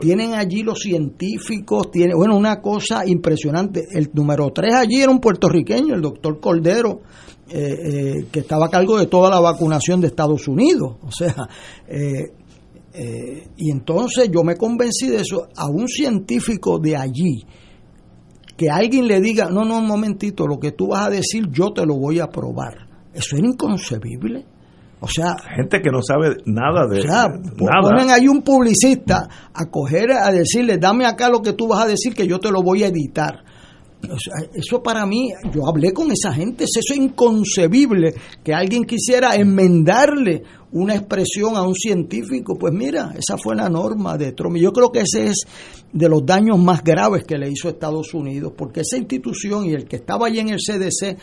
Tienen 0.00 0.34
allí 0.34 0.62
los 0.62 0.78
científicos, 0.78 1.90
tiene, 1.90 2.14
bueno, 2.14 2.36
una 2.36 2.60
cosa 2.60 3.06
impresionante. 3.06 3.86
El 3.90 4.10
número 4.12 4.50
tres 4.52 4.74
allí 4.74 5.00
era 5.00 5.10
un 5.10 5.20
puertorriqueño, 5.20 5.94
el 5.94 6.02
doctor 6.02 6.38
Cordero, 6.38 7.00
eh, 7.48 7.56
eh, 7.58 8.26
que 8.30 8.40
estaba 8.40 8.66
a 8.66 8.70
cargo 8.70 8.98
de 8.98 9.06
toda 9.06 9.30
la 9.30 9.40
vacunación 9.40 10.02
de 10.02 10.08
Estados 10.08 10.46
Unidos. 10.48 10.96
O 11.00 11.10
sea, 11.10 11.48
eh, 11.88 12.30
eh, 12.98 13.48
y 13.58 13.70
entonces 13.70 14.30
yo 14.30 14.42
me 14.42 14.56
convencí 14.56 15.08
de 15.08 15.20
eso 15.20 15.48
a 15.54 15.68
un 15.68 15.86
científico 15.86 16.78
de 16.78 16.96
allí, 16.96 17.44
que 18.56 18.70
alguien 18.70 19.06
le 19.06 19.20
diga, 19.20 19.50
no, 19.50 19.66
no, 19.66 19.78
un 19.78 19.86
momentito, 19.86 20.46
lo 20.46 20.58
que 20.58 20.72
tú 20.72 20.88
vas 20.88 21.06
a 21.06 21.10
decir 21.10 21.46
yo 21.50 21.72
te 21.72 21.84
lo 21.84 21.96
voy 21.96 22.20
a 22.20 22.28
probar. 22.28 22.85
Eso 23.16 23.36
era 23.36 23.46
inconcebible. 23.46 24.44
O 25.00 25.08
sea, 25.08 25.36
Gente 25.54 25.80
que 25.82 25.90
no 25.90 26.00
sabe 26.02 26.36
nada 26.46 26.86
de 26.88 27.00
o 27.00 27.02
sea, 27.02 27.28
nada. 27.28 27.80
ponen 27.82 28.10
ahí 28.10 28.28
un 28.28 28.42
publicista 28.42 29.28
a 29.52 29.66
coger 29.66 30.12
a 30.12 30.30
decirle, 30.32 30.78
dame 30.78 31.04
acá 31.04 31.28
lo 31.28 31.42
que 31.42 31.52
tú 31.52 31.68
vas 31.68 31.84
a 31.84 31.86
decir 31.86 32.14
que 32.14 32.26
yo 32.26 32.38
te 32.38 32.50
lo 32.50 32.62
voy 32.62 32.82
a 32.82 32.88
editar. 32.88 33.44
O 34.02 34.18
sea, 34.18 34.48
eso 34.54 34.82
para 34.82 35.04
mí, 35.04 35.32
yo 35.52 35.66
hablé 35.68 35.92
con 35.92 36.10
esa 36.12 36.32
gente, 36.32 36.64
eso 36.64 36.80
es 36.80 36.96
inconcebible 36.96 38.14
que 38.44 38.54
alguien 38.54 38.84
quisiera 38.84 39.34
enmendarle 39.34 40.42
una 40.72 40.94
expresión 40.94 41.56
a 41.56 41.62
un 41.62 41.74
científico. 41.74 42.56
Pues 42.58 42.72
mira, 42.72 43.14
esa 43.18 43.36
fue 43.36 43.56
la 43.56 43.68
norma 43.68 44.16
de 44.16 44.32
Trump. 44.32 44.56
Y 44.56 44.60
yo 44.60 44.72
creo 44.72 44.92
que 44.92 45.00
ese 45.00 45.26
es 45.26 45.46
de 45.92 46.08
los 46.08 46.24
daños 46.24 46.58
más 46.58 46.82
graves 46.84 47.24
que 47.24 47.38
le 47.38 47.50
hizo 47.50 47.68
Estados 47.68 48.14
Unidos, 48.14 48.52
porque 48.56 48.80
esa 48.80 48.96
institución 48.96 49.66
y 49.66 49.72
el 49.72 49.86
que 49.86 49.96
estaba 49.96 50.26
allí 50.26 50.40
en 50.40 50.50
el 50.50 50.58
CDC, 50.58 51.16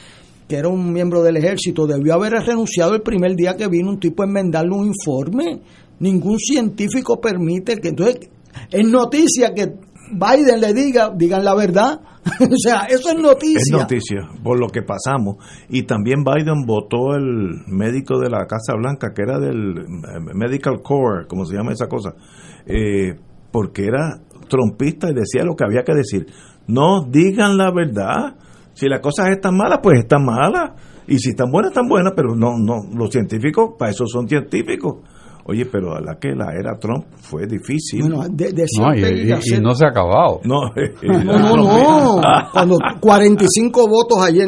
que 0.53 0.59
era 0.59 0.67
un 0.67 0.93
miembro 0.93 1.23
del 1.23 1.37
ejército, 1.37 1.87
debió 1.87 2.13
haber 2.13 2.33
renunciado 2.33 2.93
el 2.93 3.01
primer 3.01 3.35
día 3.35 3.57
que 3.57 3.67
vino 3.67 3.89
un 3.89 3.99
tipo 3.99 4.21
a 4.21 4.27
enmendarle 4.27 4.69
un 4.69 4.85
informe. 4.85 5.61
Ningún 5.97 6.37
científico 6.37 7.19
permite 7.19 7.77
que... 7.77 7.87
Entonces, 7.87 8.29
es 8.69 8.87
noticia 8.87 9.51
que 9.55 9.73
Biden 10.11 10.61
le 10.61 10.75
diga, 10.75 11.11
digan 11.17 11.43
la 11.43 11.55
verdad. 11.55 11.99
o 12.39 12.55
sea, 12.55 12.81
eso 12.87 13.09
es 13.09 13.19
noticia. 13.19 13.57
Es 13.57 13.71
noticia, 13.71 14.29
por 14.43 14.59
lo 14.59 14.67
que 14.67 14.83
pasamos. 14.83 15.37
Y 15.69 15.87
también 15.87 16.23
Biden 16.23 16.67
votó 16.67 17.15
el 17.15 17.63
médico 17.65 18.19
de 18.19 18.29
la 18.29 18.45
Casa 18.45 18.75
Blanca, 18.77 19.11
que 19.11 19.23
era 19.23 19.39
del 19.39 19.75
eh, 19.79 20.35
Medical 20.35 20.83
Corps, 20.83 21.25
como 21.27 21.47
se 21.47 21.55
llama 21.55 21.73
esa 21.73 21.87
cosa, 21.87 22.13
eh, 22.67 23.15
porque 23.51 23.85
era 23.85 24.19
trompista 24.47 25.09
y 25.09 25.15
decía 25.15 25.43
lo 25.43 25.55
que 25.55 25.65
había 25.65 25.81
que 25.81 25.95
decir. 25.95 26.27
No 26.67 27.07
digan 27.09 27.57
la 27.57 27.71
verdad. 27.71 28.35
Si 28.73 28.87
las 28.87 28.99
cosas 29.01 29.29
están 29.29 29.55
malas, 29.55 29.79
pues 29.81 29.99
están 29.99 30.25
malas. 30.25 30.71
Y 31.07 31.17
si 31.17 31.29
están 31.31 31.51
buenas, 31.51 31.71
están 31.71 31.87
buenas, 31.87 32.13
pero 32.15 32.35
no, 32.35 32.57
no, 32.57 32.81
los 32.95 33.09
científicos, 33.09 33.71
para 33.77 33.91
eso 33.91 34.05
son 34.07 34.27
científicos. 34.27 34.97
Oye, 35.45 35.65
pero 35.65 35.93
a 35.93 35.99
la 35.99 36.15
que 36.17 36.29
la 36.29 36.53
era 36.57 36.77
Trump 36.79 37.05
fue 37.17 37.45
difícil. 37.45 38.01
Bueno, 38.01 38.23
de- 38.29 38.53
decía 38.53 38.81
No, 38.81 38.95
y, 38.95 39.61
no 39.61 39.75
se 39.75 39.85
ha 39.85 39.89
acabado. 39.89 40.39
No, 40.45 40.71
No, 41.03 41.23
no, 41.23 41.55
no. 41.57 42.21
Cuando 42.53 42.77
45 43.01 43.87
votos 43.87 44.19
ayer 44.21 44.47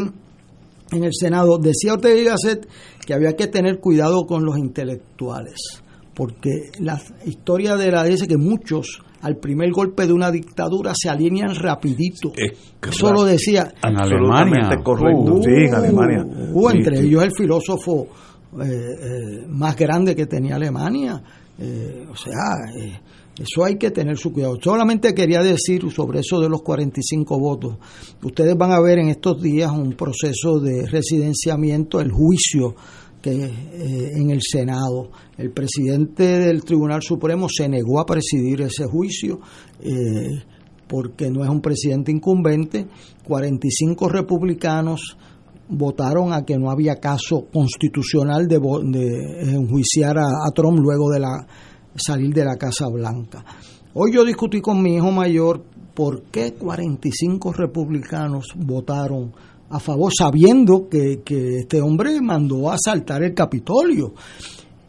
en 0.92 1.04
el 1.04 1.12
Senado, 1.14 1.58
decía 1.58 1.94
Ortega 1.94 2.16
y 2.16 2.24
Gasset 2.24 2.68
que 3.06 3.14
había 3.14 3.34
que 3.36 3.48
tener 3.48 3.80
cuidado 3.80 4.26
con 4.26 4.46
los 4.46 4.58
intelectuales, 4.58 5.84
porque 6.16 6.72
la 6.80 7.00
historia 7.26 7.76
de 7.76 7.92
la 7.92 8.04
dice 8.04 8.28
que 8.28 8.38
muchos 8.38 9.02
al 9.26 9.38
primer 9.38 9.72
golpe 9.72 10.06
de 10.06 10.14
una 10.14 10.30
dictadura 10.30 10.94
se 10.96 11.10
alinean 11.10 11.56
rapidito. 11.56 12.32
Eso 12.88 13.12
lo 13.12 13.24
decía. 13.24 13.74
En 13.84 14.00
Alemania. 14.00 14.70
correcto. 14.84 15.34
Uh, 15.34 15.44
sí, 15.44 15.50
en 15.68 15.74
Alemania. 15.74 16.24
uh, 16.26 16.70
Sí, 16.70 16.78
entre 16.78 16.98
sí. 16.98 17.08
ellos 17.08 17.24
el 17.24 17.32
filósofo 17.36 18.08
eh, 18.62 18.66
eh, 18.68 19.48
más 19.50 19.76
grande 19.76 20.16
que 20.16 20.28
tenía 20.28 20.56
Alemania. 20.58 21.24
Eh, 21.58 22.06
o 22.12 22.16
sea, 22.16 22.34
eh, 22.80 23.00
eso 23.40 23.66
hay 23.66 23.78
que 23.78 23.90
tener 23.90 24.16
su 24.18 24.32
cuidado. 24.32 24.58
Solamente 24.62 25.14
quería 25.16 25.42
decir 25.42 25.90
sobre 25.92 26.20
eso 26.20 26.40
de 26.40 26.48
los 26.48 26.62
45 26.62 27.40
votos. 27.40 27.78
Ustedes 28.24 28.56
van 28.56 28.74
a 28.74 28.80
ver 28.80 29.00
en 29.00 29.10
estos 29.10 29.42
días 29.42 29.72
un 29.72 29.94
proceso 29.94 30.60
de 30.60 30.86
residenciamiento, 30.86 32.00
el 32.00 32.12
juicio 32.12 32.76
que 33.26 33.44
eh, 33.44 34.12
en 34.18 34.30
el 34.30 34.40
Senado. 34.40 35.10
El 35.36 35.52
presidente 35.52 36.38
del 36.38 36.64
Tribunal 36.64 37.02
Supremo 37.02 37.48
se 37.50 37.68
negó 37.68 38.00
a 38.00 38.06
presidir 38.06 38.62
ese 38.62 38.86
juicio. 38.86 39.40
eh, 39.80 40.44
porque 40.88 41.32
no 41.32 41.44
es 41.44 41.50
un 41.50 41.62
presidente 41.62 42.12
incumbente, 42.12 42.86
45 43.28 44.08
republicanos 44.08 45.18
votaron 45.68 46.32
a 46.32 46.46
que 46.46 46.60
no 46.60 46.70
había 46.70 46.98
caso 46.98 47.48
constitucional 47.52 48.46
de, 48.46 48.60
de 48.60 49.52
enjuiciar 49.56 50.20
a, 50.20 50.28
a 50.48 50.52
Trump 50.54 50.78
luego 50.78 51.10
de 51.10 51.20
la 51.20 51.48
salir 51.96 52.32
de 52.36 52.46
la 52.46 52.56
Casa 52.56 52.86
Blanca. 52.88 53.44
Hoy 53.96 54.14
yo 54.14 54.24
discutí 54.24 54.62
con 54.62 54.84
mi 54.84 54.98
hijo 54.98 55.10
mayor 55.10 55.64
por 55.96 56.26
qué 56.26 56.54
45 56.54 57.52
republicanos 57.54 58.46
votaron 58.56 59.34
a 59.70 59.80
favor, 59.80 60.12
sabiendo 60.18 60.88
que, 60.90 61.22
que 61.24 61.60
este 61.60 61.82
hombre 61.82 62.22
mandó 62.22 62.70
a 62.70 62.76
asaltar 62.76 63.24
el 63.24 63.34
Capitolio. 63.34 64.14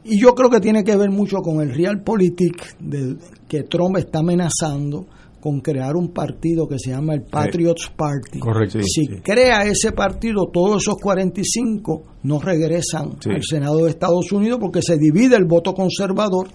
Y 0.04 0.20
yo 0.20 0.34
creo 0.34 0.48
que 0.50 0.60
tiene 0.60 0.84
que 0.84 0.94
ver 0.96 1.10
mucho 1.10 1.38
con 1.38 1.60
el 1.60 1.74
realpolitik 1.74 2.78
del 2.78 3.18
que 3.48 3.62
Trump 3.64 3.96
está 3.96 4.20
amenazando 4.20 5.06
con 5.40 5.60
crear 5.60 5.96
un 5.96 6.08
partido 6.08 6.66
que 6.66 6.76
se 6.78 6.90
llama 6.90 7.14
el 7.14 7.22
Patriots 7.22 7.90
Party. 7.96 8.38
Correcto. 8.40 8.80
Si 8.82 9.04
Sí, 9.06 9.08
crea 9.22 9.64
ese 9.64 9.92
partido, 9.92 10.46
todos 10.52 10.82
esos 10.82 10.96
45 11.00 12.02
no 12.24 12.40
regresan 12.40 13.16
Sí. 13.20 13.30
al 13.30 13.42
Senado 13.44 13.84
de 13.84 13.90
Estados 13.90 14.30
Unidos 14.32 14.58
porque 14.60 14.82
se 14.82 14.96
divide 14.96 15.36
el 15.36 15.44
voto 15.44 15.72
conservador 15.72 16.48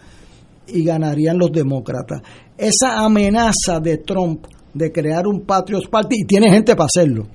y 0.68 0.84
ganarían 0.84 1.38
los 1.38 1.52
demócratas. 1.52 2.22
Esa 2.58 3.04
amenaza 3.04 3.80
de 3.82 3.98
Trump 3.98 4.46
de 4.74 4.92
crear 4.92 5.28
un 5.28 5.42
Patriots 5.42 5.88
Party, 5.90 6.16
y 6.22 6.26
tiene 6.26 6.50
gente 6.50 6.76
para 6.76 6.86
hacerlo, 6.86 7.28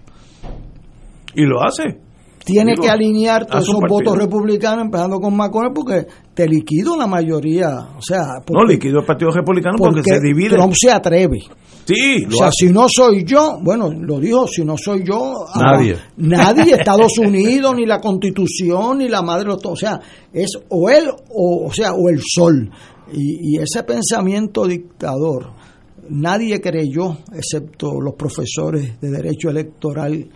Y 1.37 1.43
lo 1.43 1.63
hace. 1.63 2.01
tiene 2.45 2.73
Digo, 2.73 2.85
que 2.85 2.91
alinear 2.91 3.47
todos 3.47 3.65
esos 3.65 3.81
partido. 3.81 3.99
votos 3.99 4.19
republicanos, 4.19 4.85
empezando 4.87 5.21
con 5.21 5.37
McConnell, 5.37 5.73
porque 5.73 6.07
te 6.35 6.49
liquido 6.49 6.97
la 6.97 7.07
mayoría. 7.07 7.69
O 7.97 8.03
sea, 8.03 8.25
no, 8.51 8.65
liquido 8.65 9.01
el 9.01 9.07
Partido 9.07 9.31
Republicano 9.31 9.77
porque, 9.79 10.03
se 10.03 10.21
divide. 10.21 10.57
Trump 10.57 10.75
se 10.75 10.91
atreve. 10.91 11.41
Sí, 11.87 12.27
o 12.27 12.33
sea, 12.33 12.51
si 12.53 12.73
no 12.73 12.87
soy 12.89 13.25
yo, 13.25 13.59
bueno, 13.63 13.93
lo 13.93 14.19
dijo, 14.19 14.49
si 14.49 14.65
no 14.65 14.77
soy 14.77 15.05
yo, 15.05 15.35
nadie. 15.55 15.97
nadie, 16.17 16.75
Estados 16.79 17.17
Unidos, 17.19 17.77
ni 17.77 17.87
la 17.87 18.01
Constitución, 18.01 18.99
ni 18.99 19.09
la 19.09 19.23
madre, 19.23 19.51
o 19.51 19.77
sea, 19.77 20.01
es 20.33 20.51
o 20.69 20.91
él, 20.91 21.09
o, 21.09 21.67
o 21.67 21.73
sea, 21.73 21.93
o 21.93 22.09
el 22.09 22.21
sol. 22.23 22.69
Y, 23.13 23.55
y 23.55 23.63
ese 23.63 23.85
pensamiento 23.85 24.67
dictador, 24.67 25.53
nadie 26.11 26.61
creyó, 26.61 27.19
excepto 27.33 28.01
los 28.01 28.15
profesores 28.15 29.01
de 29.01 29.11
derecho 29.11 29.51
electoral, 29.51 30.29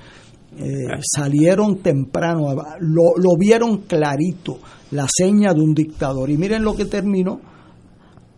eh, 0.58 1.00
salieron 1.00 1.78
temprano, 1.78 2.54
lo, 2.80 3.16
lo 3.16 3.36
vieron 3.38 3.82
clarito, 3.82 4.58
la 4.90 5.06
seña 5.08 5.54
de 5.54 5.60
un 5.60 5.74
dictador. 5.74 6.28
Y 6.30 6.36
miren 6.36 6.64
lo 6.64 6.74
que 6.74 6.86
terminó, 6.86 7.40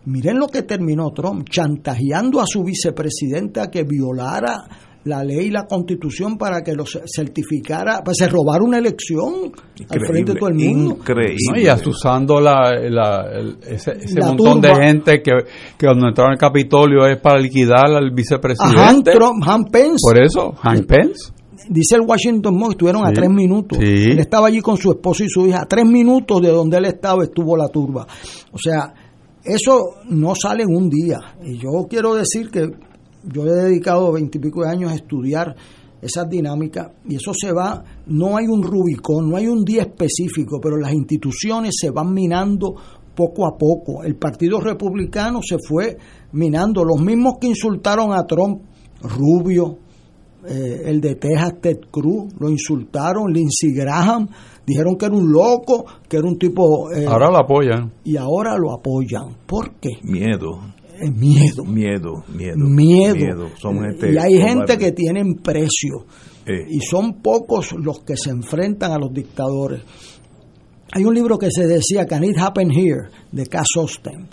miren 0.05 0.37
lo 0.37 0.47
que 0.47 0.63
terminó 0.63 1.11
Trump, 1.11 1.49
chantajeando 1.49 2.39
a 2.39 2.45
su 2.45 2.63
vicepresidenta 2.63 3.69
que 3.71 3.83
violara 3.83 4.63
la 5.05 5.21
ley 5.21 5.47
y 5.47 5.51
la 5.51 5.65
constitución 5.65 6.37
para 6.37 6.61
que 6.61 6.73
lo 6.73 6.85
certificara, 6.85 8.01
pues 8.05 8.17
se 8.17 8.27
robara 8.27 8.63
una 8.63 8.77
elección 8.77 9.51
al 9.89 9.99
frente 9.99 10.33
de 10.33 10.39
todo 10.39 10.49
el 10.49 10.55
mundo. 10.55 10.97
Increíble. 10.99 11.61
y 11.61 11.67
asusando 11.67 12.39
la, 12.39 12.71
la, 12.89 13.25
ese, 13.67 13.97
ese 13.99 14.21
montón 14.21 14.61
de 14.61 14.73
gente 14.73 15.21
que, 15.21 15.31
que 15.77 15.85
cuando 15.85 16.07
entraron 16.07 16.33
al 16.33 16.37
Capitolio 16.37 17.05
es 17.05 17.19
para 17.19 17.37
liquidar 17.37 17.87
al 17.87 18.11
vicepresidente. 18.11 18.79
A 18.79 18.89
Han, 18.89 19.03
Trump, 19.03 19.43
Han 19.45 19.65
Pence. 19.65 19.97
Por 20.01 20.23
eso, 20.23 20.53
Han 20.61 20.85
Pence 20.85 21.33
dice 21.69 21.95
el 21.95 22.01
Washington 22.01 22.57
Post, 22.57 22.71
estuvieron 22.71 23.05
a 23.05 23.11
tres 23.11 23.29
minutos. 23.29 23.77
Sí. 23.79 24.11
Él 24.11 24.19
estaba 24.19 24.47
allí 24.47 24.61
con 24.61 24.77
su 24.77 24.91
esposo 24.91 25.23
y 25.23 25.29
su 25.29 25.47
hija. 25.47 25.61
A 25.61 25.65
tres 25.65 25.85
minutos 25.85 26.41
de 26.41 26.49
donde 26.49 26.77
él 26.77 26.85
estaba 26.85 27.23
estuvo 27.23 27.55
la 27.57 27.67
turba. 27.67 28.07
O 28.51 28.57
sea, 28.57 28.93
eso 29.43 29.95
no 30.09 30.33
sale 30.35 30.63
en 30.63 30.75
un 30.75 30.89
día. 30.89 31.19
Y 31.43 31.57
yo 31.57 31.87
quiero 31.89 32.15
decir 32.15 32.49
que 32.49 32.69
yo 33.23 33.45
he 33.45 33.63
dedicado 33.63 34.11
veintipico 34.11 34.63
de 34.63 34.69
años 34.69 34.91
a 34.91 34.95
estudiar 34.95 35.55
esas 36.01 36.29
dinámicas 36.29 36.91
y 37.07 37.15
eso 37.15 37.31
se 37.33 37.53
va, 37.53 37.81
no 38.07 38.35
hay 38.35 38.45
un 38.45 38.61
Rubicón, 38.61 39.29
no 39.29 39.37
hay 39.37 39.47
un 39.47 39.63
día 39.63 39.83
específico, 39.83 40.59
pero 40.61 40.75
las 40.75 40.93
instituciones 40.93 41.75
se 41.79 41.91
van 41.91 42.13
minando 42.13 42.75
poco 43.15 43.47
a 43.47 43.57
poco. 43.57 44.03
El 44.03 44.15
Partido 44.17 44.59
Republicano 44.59 45.39
se 45.41 45.57
fue 45.65 45.97
minando, 46.33 46.83
los 46.83 47.01
mismos 47.01 47.35
que 47.39 47.47
insultaron 47.47 48.11
a 48.11 48.25
Trump, 48.25 48.63
Rubio, 49.01 49.77
eh, 50.47 50.81
el 50.85 51.01
de 51.01 51.15
Texas, 51.15 51.53
Ted 51.61 51.79
Cruz, 51.91 52.33
lo 52.39 52.49
insultaron, 52.49 53.31
Lindsey 53.31 53.73
Graham, 53.73 54.27
dijeron 54.65 54.95
que 54.97 55.05
era 55.05 55.15
un 55.15 55.31
loco, 55.31 55.85
que 56.07 56.17
era 56.17 56.27
un 56.27 56.37
tipo... 56.37 56.91
Eh, 56.91 57.05
ahora 57.05 57.29
lo 57.29 57.37
apoyan. 57.37 57.91
Y 58.03 58.17
ahora 58.17 58.57
lo 58.57 58.73
apoyan. 58.73 59.35
¿Por 59.45 59.75
qué? 59.75 59.89
Miedo. 60.03 60.59
Eh, 60.99 61.09
miedo. 61.09 61.63
Miedo, 61.65 62.23
miedo. 62.27 62.57
Miedo. 62.57 63.49
Son 63.59 63.79
gente 63.81 64.13
y 64.13 64.17
hay 64.17 64.37
gente 64.37 64.77
que 64.77 64.91
tienen 64.91 65.35
precio. 65.35 66.05
Eh. 66.45 66.65
Y 66.69 66.79
son 66.81 67.21
pocos 67.21 67.73
los 67.73 67.99
que 67.99 68.15
se 68.17 68.29
enfrentan 68.29 68.91
a 68.91 68.97
los 68.97 69.13
dictadores. 69.13 69.81
Hay 70.91 71.05
un 71.05 71.15
libro 71.15 71.39
que 71.39 71.49
se 71.49 71.65
decía 71.65 72.05
Can 72.05 72.23
It 72.23 72.37
Happen 72.37 72.69
Here, 72.69 73.09
de 73.31 73.47
Cass 73.47 73.67
Osten, 73.77 74.27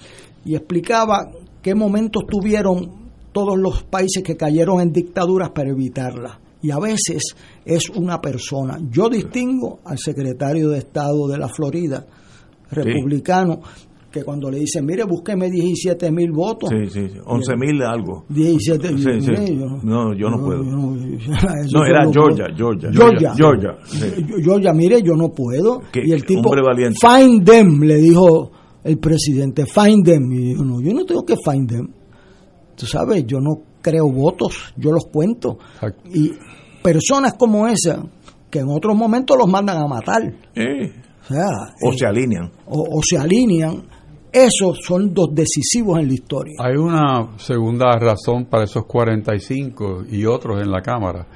y 0.44 0.54
explicaba 0.54 1.30
qué 1.62 1.74
momentos 1.74 2.24
tuvieron 2.28 2.99
todos 3.32 3.58
los 3.58 3.82
países 3.84 4.22
que 4.22 4.36
cayeron 4.36 4.80
en 4.80 4.92
dictaduras 4.92 5.50
para 5.50 5.70
evitarla. 5.70 6.40
Y 6.62 6.70
a 6.70 6.78
veces 6.78 7.22
es 7.64 7.88
una 7.90 8.20
persona. 8.20 8.78
Yo 8.90 9.08
distingo 9.08 9.80
al 9.84 9.98
secretario 9.98 10.68
de 10.68 10.78
Estado 10.78 11.26
de 11.28 11.38
la 11.38 11.48
Florida, 11.48 12.04
republicano, 12.70 13.60
que 14.10 14.24
cuando 14.24 14.50
le 14.50 14.58
dicen, 14.58 14.84
mire, 14.84 15.04
búsqueme 15.04 15.48
17 15.50 16.10
mil 16.10 16.32
votos. 16.32 16.68
Sí, 16.70 16.90
sí, 16.90 17.08
sí. 17.12 17.18
11 17.24 17.56
mil 17.56 17.80
algo. 17.82 18.24
17 18.28 18.88
Sí, 18.88 19.20
sí. 19.20 19.56
yo 19.56 19.66
No, 19.84 20.12
yo 20.14 20.28
no 20.28 20.44
puedo. 20.44 20.62
no- 20.64 20.96
era 21.86 22.10
Georgia. 22.10 22.46
Georgia. 22.56 22.90
Georgia. 22.92 23.32
Georgia. 23.36 23.76
Georgia, 24.42 24.72
mire, 24.72 25.00
yo 25.02 25.14
no 25.14 25.28
puedo. 25.28 25.82
Y 25.94 26.10
el 26.12 26.24
tipo, 26.24 26.50
find 27.00 27.44
them, 27.44 27.80
le 27.82 27.96
dijo 27.98 28.50
el 28.82 28.98
presidente, 28.98 29.64
find 29.66 30.04
them. 30.04 30.32
Y 30.32 30.54
yo 30.56 30.64
no, 30.64 30.80
yo 30.82 30.92
no 30.92 31.04
tengo 31.04 31.22
que 31.24 31.36
find 31.44 31.68
them. 31.68 31.88
Tú 32.80 32.86
sabes, 32.86 33.26
yo 33.26 33.38
no 33.40 33.60
creo 33.82 34.10
votos, 34.10 34.72
yo 34.76 34.90
los 34.90 35.04
cuento. 35.12 35.58
Y 36.12 36.32
personas 36.82 37.34
como 37.34 37.68
esa, 37.68 38.02
que 38.50 38.60
en 38.60 38.68
otros 38.70 38.96
momentos 38.96 39.36
los 39.36 39.48
mandan 39.48 39.76
a 39.82 39.86
matar. 39.86 40.22
Eh, 40.54 40.92
O 41.22 41.32
sea, 41.34 41.46
O 41.84 41.92
eh, 41.92 41.96
se 41.98 42.06
alinean. 42.06 42.50
o, 42.66 42.80
o 42.98 43.00
se 43.06 43.18
alinean. 43.18 43.82
Esos 44.32 44.78
son 44.82 45.12
dos 45.12 45.28
decisivos 45.34 45.98
en 45.98 46.06
la 46.08 46.14
historia. 46.14 46.54
Hay 46.60 46.76
una 46.76 47.36
segunda 47.38 47.90
razón 47.98 48.46
para 48.46 48.64
esos 48.64 48.86
45 48.86 50.04
y 50.10 50.24
otros 50.24 50.62
en 50.62 50.70
la 50.70 50.80
Cámara, 50.80 51.26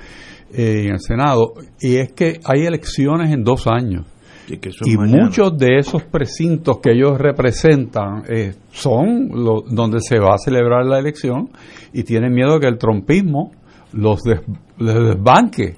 eh, 0.53 0.85
en 0.87 0.93
el 0.93 1.01
Senado, 1.01 1.55
y 1.81 1.97
es 1.97 2.13
que 2.13 2.41
hay 2.45 2.65
elecciones 2.65 3.33
en 3.35 3.43
dos 3.45 3.67
años. 3.67 4.07
Y, 4.49 4.59
que 4.59 4.71
muchos 5.23 5.57
de 5.59 5.79
esos 5.79 6.03
precintos 6.05 6.79
que 6.79 6.93
ellos 6.93 7.19
representan 7.19 8.25
eh, 8.29 8.55
son 8.73 9.29
lo- 9.33 9.63
donde 9.69 10.01
se 10.01 10.19
va 10.19 10.35
a 10.35 10.39
celebrar 10.39 10.85
la 10.85 10.99
elección 10.99 11.49
y 11.93 12.03
tienen 12.03 12.33
miedo 12.33 12.61
que 12.61 12.67
el 12.67 12.77
trompismo 12.79 13.53
los, 13.93 14.23
des- 14.23 14.43
les 14.79 14.95
desbanque. 14.95 15.77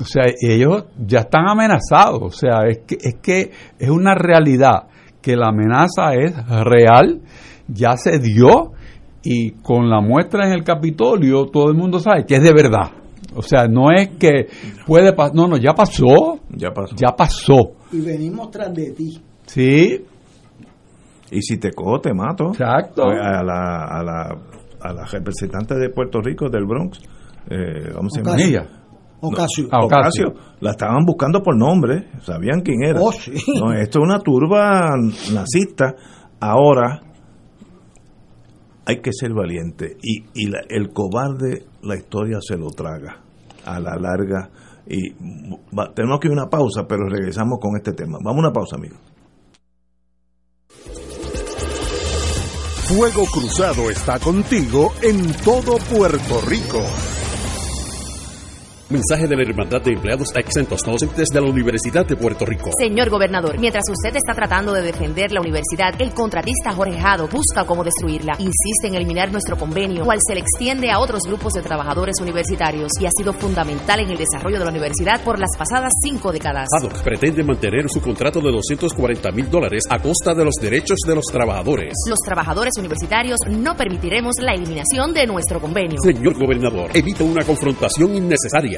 O 0.00 0.04
sea, 0.04 0.24
ellos 0.40 0.84
ya 1.04 1.20
están 1.20 1.48
amenazados. 1.48 2.22
O 2.22 2.30
sea, 2.30 2.66
es 2.68 2.78
que, 2.86 2.96
es 3.00 3.16
que 3.22 3.50
es 3.78 3.90
una 3.90 4.14
realidad 4.14 4.84
que 5.20 5.36
la 5.36 5.48
amenaza 5.48 6.14
es 6.14 6.32
real, 6.64 7.20
ya 7.66 7.96
se 7.96 8.18
dio 8.18 8.72
y 9.22 9.50
con 9.62 9.90
la 9.90 10.00
muestra 10.00 10.46
en 10.46 10.52
el 10.52 10.64
Capitolio 10.64 11.46
todo 11.46 11.68
el 11.70 11.76
mundo 11.76 11.98
sabe 11.98 12.24
que 12.26 12.36
es 12.36 12.42
de 12.42 12.52
verdad. 12.52 12.92
O 13.34 13.42
sea, 13.42 13.66
no 13.68 13.90
es 13.90 14.08
que 14.18 14.46
puede 14.86 15.12
pasar, 15.12 15.34
no, 15.34 15.46
no, 15.46 15.56
ya 15.58 15.72
pasó, 15.74 16.40
Ya 16.50 16.70
pasó. 16.70 16.94
ya 16.96 17.14
pasó. 17.14 17.72
Y 17.92 18.00
venimos 18.00 18.50
tras 18.50 18.72
de 18.74 18.90
ti. 18.92 19.20
Sí, 19.46 20.04
Y 21.30 21.42
si 21.42 21.58
te 21.58 21.70
cojo, 21.72 22.00
te 22.00 22.12
mato. 22.14 22.48
Exacto. 22.48 23.04
A 23.04 23.42
la, 23.42 23.84
a 23.84 24.02
la, 24.02 24.38
a 24.80 24.92
la 24.94 25.04
representante 25.04 25.74
de 25.74 25.90
Puerto 25.90 26.20
Rico, 26.22 26.48
del 26.48 26.64
Bronx, 26.64 26.98
eh, 27.50 27.92
¿cómo 27.94 28.08
se 28.10 28.20
llama? 28.22 28.32
Ocasio. 28.32 28.48
ella? 28.48 28.68
Ocasio. 29.20 29.68
No, 29.70 29.78
Ocasio. 29.86 30.34
La 30.60 30.70
estaban 30.70 31.04
buscando 31.04 31.42
por 31.42 31.56
nombre, 31.56 32.08
sabían 32.22 32.60
quién 32.62 32.82
era. 32.82 33.00
Oh, 33.00 33.12
sí. 33.12 33.32
No, 33.60 33.72
esto 33.74 33.98
es 33.98 34.04
una 34.04 34.20
turba 34.20 34.90
nazista. 35.32 35.94
Ahora 36.40 37.00
hay 38.86 39.00
que 39.00 39.12
ser 39.12 39.32
valiente. 39.34 39.96
Y, 40.02 40.24
y 40.34 40.46
la- 40.48 40.62
el 40.68 40.90
cobarde, 40.92 41.66
la 41.88 41.96
historia 41.96 42.38
se 42.40 42.56
lo 42.56 42.70
traga 42.70 43.16
a 43.64 43.80
la 43.80 43.96
larga. 43.96 44.50
Y 44.86 45.12
tenemos 45.94 46.20
que 46.20 46.28
ir 46.28 46.32
a 46.32 46.42
una 46.42 46.48
pausa, 46.48 46.86
pero 46.86 47.08
regresamos 47.08 47.58
con 47.60 47.76
este 47.76 47.92
tema. 47.92 48.18
Vamos 48.22 48.44
a 48.44 48.48
una 48.48 48.52
pausa, 48.52 48.76
amigos. 48.76 48.98
Fuego 52.88 53.24
Cruzado 53.26 53.90
está 53.90 54.18
contigo 54.18 54.92
en 55.02 55.32
todo 55.44 55.76
Puerto 55.90 56.40
Rico. 56.46 56.80
Mensaje 58.90 59.26
de 59.28 59.36
la 59.36 59.42
Hermandad 59.42 59.82
de 59.82 59.92
Empleados 59.92 60.34
Exentos 60.34 60.80
Docentes 60.80 61.28
de 61.28 61.40
la 61.42 61.46
Universidad 61.46 62.06
de 62.06 62.16
Puerto 62.16 62.46
Rico. 62.46 62.70
Señor 62.78 63.10
gobernador, 63.10 63.58
mientras 63.58 63.84
usted 63.90 64.16
está 64.16 64.32
tratando 64.32 64.72
de 64.72 64.80
defender 64.80 65.30
la 65.30 65.42
universidad, 65.42 65.92
el 66.00 66.14
contratista 66.14 66.72
Jorge 66.72 66.98
Jado 66.98 67.28
busca 67.28 67.66
cómo 67.66 67.84
destruirla. 67.84 68.32
Insiste 68.38 68.86
en 68.86 68.94
eliminar 68.94 69.30
nuestro 69.30 69.58
convenio, 69.58 70.06
cual 70.06 70.20
se 70.26 70.32
le 70.32 70.40
extiende 70.40 70.90
a 70.90 71.00
otros 71.00 71.24
grupos 71.26 71.52
de 71.52 71.60
trabajadores 71.60 72.14
universitarios 72.22 72.90
y 72.98 73.04
ha 73.04 73.10
sido 73.14 73.34
fundamental 73.34 74.00
en 74.00 74.08
el 74.08 74.16
desarrollo 74.16 74.58
de 74.58 74.64
la 74.64 74.70
universidad 74.70 75.22
por 75.22 75.38
las 75.38 75.50
pasadas 75.58 75.92
cinco 76.02 76.32
décadas. 76.32 76.68
Haddock 76.74 77.02
pretende 77.02 77.44
mantener 77.44 77.90
su 77.90 78.00
contrato 78.00 78.40
de 78.40 78.50
240 78.52 79.32
mil 79.32 79.50
dólares 79.50 79.82
a 79.90 79.98
costa 79.98 80.32
de 80.32 80.46
los 80.46 80.54
derechos 80.54 80.96
de 81.06 81.14
los 81.14 81.26
trabajadores. 81.26 81.92
Los 82.08 82.20
trabajadores 82.20 82.72
universitarios 82.78 83.36
no 83.50 83.76
permitiremos 83.76 84.36
la 84.40 84.54
eliminación 84.54 85.12
de 85.12 85.26
nuestro 85.26 85.60
convenio. 85.60 85.98
Señor 86.02 86.38
gobernador, 86.38 86.90
evita 86.94 87.22
una 87.22 87.44
confrontación 87.44 88.14
innecesaria. 88.14 88.77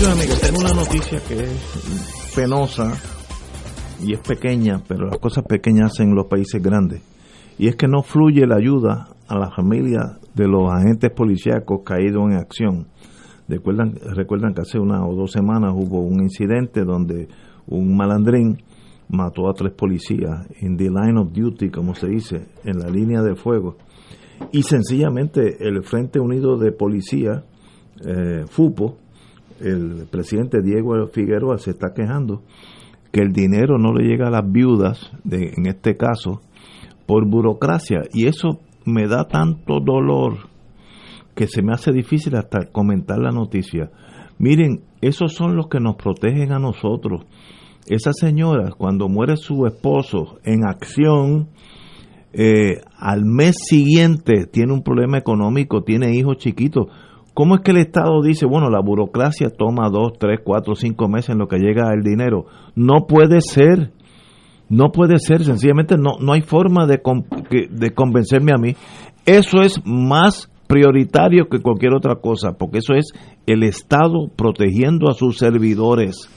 Tengo 0.00 0.60
una 0.60 0.72
noticia 0.72 1.20
que 1.28 1.34
es 1.34 2.32
penosa 2.34 2.94
y 4.02 4.14
es 4.14 4.20
pequeña, 4.20 4.82
pero 4.88 5.04
las 5.06 5.18
cosas 5.18 5.44
pequeñas 5.44 5.92
hacen 5.92 6.14
los 6.14 6.26
países 6.26 6.62
grandes. 6.62 7.02
Y 7.58 7.68
es 7.68 7.76
que 7.76 7.86
no 7.86 8.02
fluye 8.02 8.46
la 8.46 8.56
ayuda 8.56 9.08
a 9.28 9.38
la 9.38 9.50
familia 9.50 10.18
de 10.34 10.48
los 10.48 10.72
agentes 10.72 11.10
policíacos 11.10 11.82
caídos 11.84 12.22
en 12.30 12.38
acción. 12.38 12.86
Recuerdan, 13.46 13.92
recuerdan 14.16 14.54
que 14.54 14.62
hace 14.62 14.78
una 14.78 15.06
o 15.06 15.14
dos 15.14 15.32
semanas 15.32 15.74
hubo 15.74 16.00
un 16.00 16.22
incidente 16.22 16.82
donde 16.82 17.28
un 17.66 17.94
malandrín 17.94 18.56
mató 19.10 19.50
a 19.50 19.52
tres 19.52 19.74
policías 19.74 20.46
in 20.62 20.78
the 20.78 20.84
line 20.84 21.20
of 21.20 21.30
duty, 21.30 21.68
como 21.68 21.94
se 21.94 22.08
dice, 22.08 22.46
en 22.64 22.78
la 22.78 22.88
línea 22.88 23.20
de 23.20 23.34
fuego. 23.36 23.76
Y 24.50 24.62
sencillamente 24.62 25.58
el 25.60 25.82
Frente 25.82 26.20
Unido 26.20 26.56
de 26.56 26.72
Policía, 26.72 27.44
eh, 28.02 28.44
FUPO, 28.48 28.96
el 29.60 30.06
presidente 30.10 30.62
Diego 30.62 31.06
Figueroa 31.12 31.58
se 31.58 31.70
está 31.70 31.92
quejando 31.94 32.42
que 33.12 33.20
el 33.20 33.32
dinero 33.32 33.78
no 33.78 33.92
le 33.92 34.06
llega 34.06 34.28
a 34.28 34.30
las 34.30 34.50
viudas, 34.50 35.10
de, 35.24 35.52
en 35.56 35.66
este 35.66 35.96
caso, 35.96 36.40
por 37.06 37.28
burocracia. 37.28 38.02
Y 38.12 38.26
eso 38.26 38.60
me 38.84 39.08
da 39.08 39.26
tanto 39.26 39.80
dolor 39.84 40.50
que 41.34 41.46
se 41.46 41.62
me 41.62 41.72
hace 41.72 41.92
difícil 41.92 42.36
hasta 42.36 42.66
comentar 42.70 43.18
la 43.18 43.30
noticia. 43.30 43.90
Miren, 44.38 44.82
esos 45.00 45.34
son 45.34 45.56
los 45.56 45.68
que 45.68 45.80
nos 45.80 45.96
protegen 45.96 46.52
a 46.52 46.58
nosotros. 46.58 47.24
Esa 47.86 48.12
señora, 48.12 48.70
cuando 48.76 49.08
muere 49.08 49.36
su 49.36 49.66
esposo 49.66 50.38
en 50.44 50.64
acción, 50.64 51.48
eh, 52.32 52.80
al 52.96 53.24
mes 53.24 53.56
siguiente 53.68 54.46
tiene 54.46 54.72
un 54.72 54.82
problema 54.82 55.18
económico, 55.18 55.82
tiene 55.82 56.14
hijos 56.14 56.36
chiquitos. 56.36 56.86
¿Cómo 57.40 57.54
es 57.54 57.62
que 57.62 57.70
el 57.70 57.78
Estado 57.78 58.20
dice, 58.22 58.44
bueno, 58.44 58.68
la 58.68 58.82
burocracia 58.82 59.48
toma 59.48 59.88
dos, 59.88 60.12
tres, 60.18 60.40
cuatro, 60.44 60.74
cinco 60.74 61.08
meses 61.08 61.30
en 61.30 61.38
lo 61.38 61.48
que 61.48 61.56
llega 61.56 61.90
el 61.94 62.02
dinero? 62.02 62.44
No 62.74 63.06
puede 63.06 63.40
ser. 63.40 63.92
No 64.68 64.92
puede 64.92 65.18
ser, 65.18 65.42
sencillamente 65.42 65.96
no, 65.96 66.18
no 66.20 66.34
hay 66.34 66.42
forma 66.42 66.86
de, 66.86 67.00
de 67.70 67.94
convencerme 67.94 68.52
a 68.54 68.60
mí. 68.60 68.76
Eso 69.24 69.62
es 69.62 69.80
más 69.86 70.52
prioritario 70.66 71.48
que 71.48 71.60
cualquier 71.60 71.94
otra 71.94 72.16
cosa, 72.16 72.58
porque 72.58 72.80
eso 72.80 72.92
es 72.92 73.06
el 73.46 73.62
Estado 73.62 74.28
protegiendo 74.36 75.08
a 75.08 75.14
sus 75.14 75.38
servidores. 75.38 76.28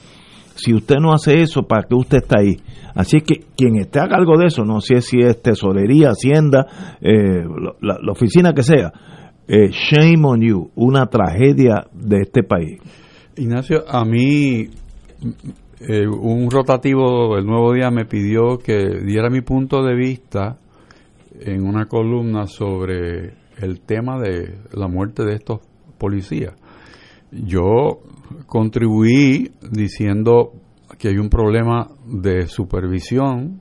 Si 0.54 0.72
usted 0.72 0.96
no 1.02 1.12
hace 1.12 1.42
eso, 1.42 1.64
¿para 1.64 1.82
qué 1.82 1.96
usted 1.96 2.22
está 2.22 2.40
ahí? 2.40 2.56
Así 2.94 3.20
que 3.20 3.40
quien 3.54 3.76
esté 3.76 4.00
a 4.00 4.08
cargo 4.08 4.38
de 4.38 4.46
eso, 4.46 4.64
no 4.64 4.80
sé 4.80 5.02
si 5.02 5.18
es 5.18 5.42
tesorería, 5.42 6.12
hacienda, 6.12 6.96
eh, 7.02 7.44
la, 7.82 7.98
la, 8.00 8.12
oficina 8.12 8.54
que 8.54 8.62
sea, 8.62 8.90
eh, 9.46 9.70
shame 9.70 10.24
on 10.24 10.40
you, 10.40 10.70
una 10.74 11.06
tragedia 11.06 11.86
de 11.92 12.22
este 12.22 12.42
país. 12.42 12.80
Ignacio, 13.36 13.84
a 13.88 14.04
mí 14.04 14.68
eh, 15.80 16.06
un 16.06 16.50
rotativo 16.50 17.36
el 17.36 17.44
nuevo 17.44 17.72
día 17.72 17.90
me 17.90 18.04
pidió 18.04 18.58
que 18.58 19.00
diera 19.04 19.28
mi 19.28 19.40
punto 19.42 19.82
de 19.82 19.94
vista 19.94 20.58
en 21.40 21.66
una 21.66 21.86
columna 21.86 22.46
sobre 22.46 23.34
el 23.58 23.80
tema 23.80 24.18
de 24.20 24.58
la 24.72 24.88
muerte 24.88 25.24
de 25.24 25.34
estos 25.34 25.60
policías. 25.98 26.54
Yo 27.30 28.00
contribuí 28.46 29.50
diciendo 29.70 30.52
que 30.98 31.08
hay 31.08 31.18
un 31.18 31.28
problema 31.28 31.88
de 32.06 32.46
supervisión, 32.46 33.60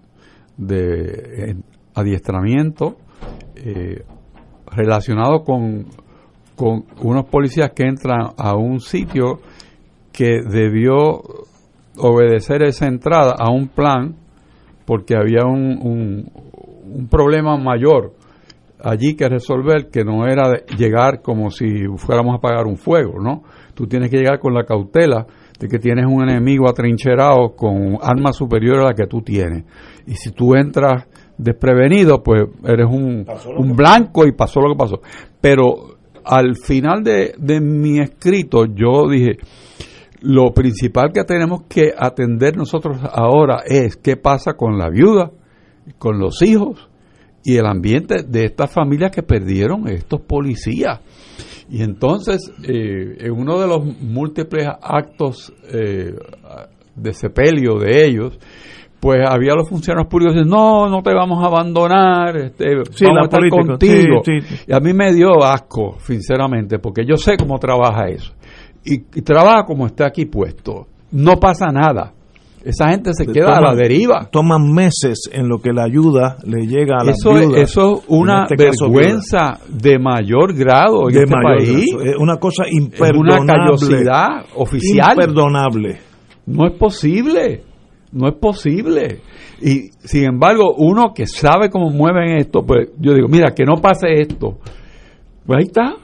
de 0.55 1.57
adiestramiento, 1.95 2.97
eh, 3.55 4.03
relacionado 4.75 5.43
con, 5.43 5.85
con 6.55 6.85
unos 7.01 7.25
policías 7.25 7.71
que 7.75 7.83
entran 7.83 8.31
a 8.37 8.55
un 8.55 8.79
sitio 8.79 9.39
que 10.11 10.41
debió 10.47 11.21
obedecer 11.97 12.63
esa 12.63 12.87
entrada 12.87 13.35
a 13.37 13.51
un 13.51 13.67
plan 13.67 14.15
porque 14.85 15.15
había 15.15 15.45
un, 15.45 15.79
un, 15.81 17.07
problema 17.09 17.57
mayor 17.57 18.13
allí 18.79 19.15
que 19.15 19.27
resolver 19.27 19.89
que 19.91 20.03
no 20.03 20.27
era 20.27 20.65
llegar 20.77 21.21
como 21.21 21.49
si 21.49 21.85
fuéramos 21.97 22.33
a 22.33 22.37
apagar 22.37 22.65
un 22.65 22.77
fuego, 22.77 23.19
¿no? 23.19 23.43
Tú 23.73 23.87
tienes 23.87 24.09
que 24.09 24.17
llegar 24.17 24.39
con 24.39 24.53
la 24.53 24.63
cautela 24.63 25.25
de 25.59 25.67
que 25.67 25.79
tienes 25.79 26.05
un 26.05 26.21
enemigo 26.27 26.69
atrincherado 26.69 27.55
con 27.55 27.97
armas 28.01 28.35
superiores 28.35 28.83
a 28.83 28.89
la 28.89 28.93
que 28.93 29.07
tú 29.07 29.21
tienes. 29.21 29.63
Y 30.05 30.15
si 30.15 30.31
tú 30.31 30.55
entras 30.55 31.07
desprevenido, 31.43 32.23
pues 32.23 32.43
eres 32.63 32.87
un, 32.87 33.25
un 33.57 33.75
blanco 33.75 34.25
y 34.25 34.31
pasó 34.31 34.61
lo 34.61 34.73
que 34.73 34.77
pasó. 34.77 35.01
Pero 35.41 35.97
al 36.23 36.55
final 36.55 37.03
de, 37.03 37.33
de 37.37 37.59
mi 37.59 37.99
escrito 37.99 38.65
yo 38.65 39.09
dije, 39.09 39.37
lo 40.21 40.53
principal 40.53 41.11
que 41.13 41.23
tenemos 41.25 41.63
que 41.63 41.91
atender 41.97 42.55
nosotros 42.55 42.97
ahora 43.11 43.63
es 43.65 43.97
qué 43.97 44.15
pasa 44.15 44.53
con 44.53 44.77
la 44.77 44.89
viuda, 44.89 45.31
con 45.97 46.17
los 46.17 46.41
hijos 46.41 46.89
y 47.43 47.57
el 47.57 47.65
ambiente 47.65 48.23
de 48.23 48.45
estas 48.45 48.71
familias 48.71 49.11
que 49.11 49.21
perdieron 49.21 49.87
estos 49.89 50.21
policías. 50.21 51.01
Y 51.69 51.81
entonces, 51.81 52.51
eh, 52.63 53.17
en 53.19 53.31
uno 53.31 53.59
de 53.59 53.67
los 53.67 53.83
múltiples 54.01 54.67
actos 54.81 55.53
eh, 55.71 56.13
de 56.95 57.13
sepelio 57.13 57.79
de 57.79 58.05
ellos, 58.05 58.39
pues 59.03 59.19
había 59.29 59.53
los 59.53 59.67
funcionarios 59.67 60.09
públicos 60.09 60.33
diciendo, 60.33 60.55
no, 60.55 60.87
no 60.87 61.03
te 61.03 61.13
vamos 61.13 61.43
a 61.43 61.47
abandonar, 61.47 62.37
este, 62.37 62.73
vamos 62.77 63.19
a 63.19 63.23
estar 63.23 63.49
contigo. 63.49 64.21
Y 64.65 64.73
a 64.73 64.79
mí 64.79 64.93
me 64.93 65.11
dio 65.11 65.43
asco, 65.43 65.97
sinceramente, 65.99 66.79
porque 66.79 67.03
yo 67.05 67.17
sé 67.17 67.35
cómo 67.35 67.59
trabaja 67.59 68.07
eso. 68.07 68.31
Y, 68.85 68.93
y 69.13 69.21
trabaja 69.21 69.65
como 69.65 69.87
está 69.87 70.07
aquí 70.07 70.25
puesto. 70.25 70.87
No 71.11 71.37
pasa 71.37 71.65
nada 71.67 72.13
esa 72.63 72.91
gente 72.91 73.11
se 73.13 73.25
queda 73.25 73.57
a 73.57 73.61
la 73.61 73.75
deriva. 73.75 74.29
Toman 74.31 74.71
meses 74.71 75.29
en 75.29 75.49
lo 75.49 75.57
que 75.59 75.73
la 75.73 75.83
ayuda 75.83 76.37
le 76.45 76.65
llega 76.65 76.95
a 77.01 77.03
la 77.03 77.11
eso 77.11 77.37
Es, 77.37 77.71
eso 77.71 77.97
es 77.97 78.03
una 78.07 78.45
este 78.49 78.55
vergüenza 78.55 79.59
de 79.67 79.99
mayor 79.99 80.53
grado 80.55 81.09
en 81.09 81.17
este 81.17 81.35
país. 81.43 81.93
Es 82.05 82.15
una 82.17 82.37
cosa 82.37 82.63
imperdonable. 82.71 83.35
Es 83.35 83.41
una 83.41 83.53
callosidad 83.53 84.45
oficial. 84.55 85.11
Imperdonable. 85.11 85.99
No 86.45 86.67
es 86.67 86.77
posible. 86.77 87.63
No 88.13 88.27
es 88.27 88.35
posible. 88.35 89.21
Y 89.59 89.89
sin 90.03 90.25
embargo, 90.25 90.75
uno 90.77 91.13
que 91.13 91.25
sabe 91.25 91.69
cómo 91.69 91.89
mueven 91.89 92.37
esto, 92.37 92.63
pues 92.65 92.89
yo 92.99 93.13
digo, 93.13 93.27
mira, 93.27 93.53
que 93.55 93.65
no 93.65 93.81
pase 93.81 94.07
esto. 94.21 94.59
Pues 95.45 95.57
ahí 95.57 95.65
está. 95.65 95.95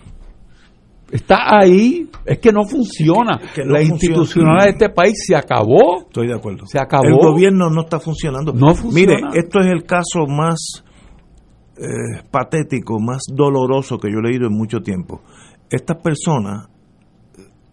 Está 1.12 1.60
ahí, 1.60 2.08
es 2.26 2.38
que 2.40 2.52
no 2.52 2.66
funciona. 2.66 3.40
la 3.66 3.82
institucionalidad 3.82 4.66
de 4.66 4.72
este 4.72 4.90
país 4.90 5.14
se 5.26 5.36
acabó. 5.36 6.02
Estoy 6.02 6.28
de 6.28 6.36
acuerdo. 6.36 6.66
Se 6.68 6.80
acabó. 6.80 7.06
El 7.06 7.18
gobierno 7.18 7.70
no 7.70 7.82
está 7.82 8.00
funcionando. 8.00 8.54
No 8.54 8.74
Mire, 8.92 9.16
esto 9.34 9.60
es 9.60 9.68
el 9.68 9.84
caso 9.84 10.28
más 10.28 10.84
eh, 11.78 12.22
patético, 12.30 13.00
más 13.00 13.24
doloroso 13.32 13.98
que 13.98 14.12
yo 14.12 14.20
he 14.20 14.30
leído 14.30 14.48
en 14.48 14.54
mucho 14.54 14.82
tiempo. 14.82 15.22
Estas 15.70 15.98
personas 15.98 16.68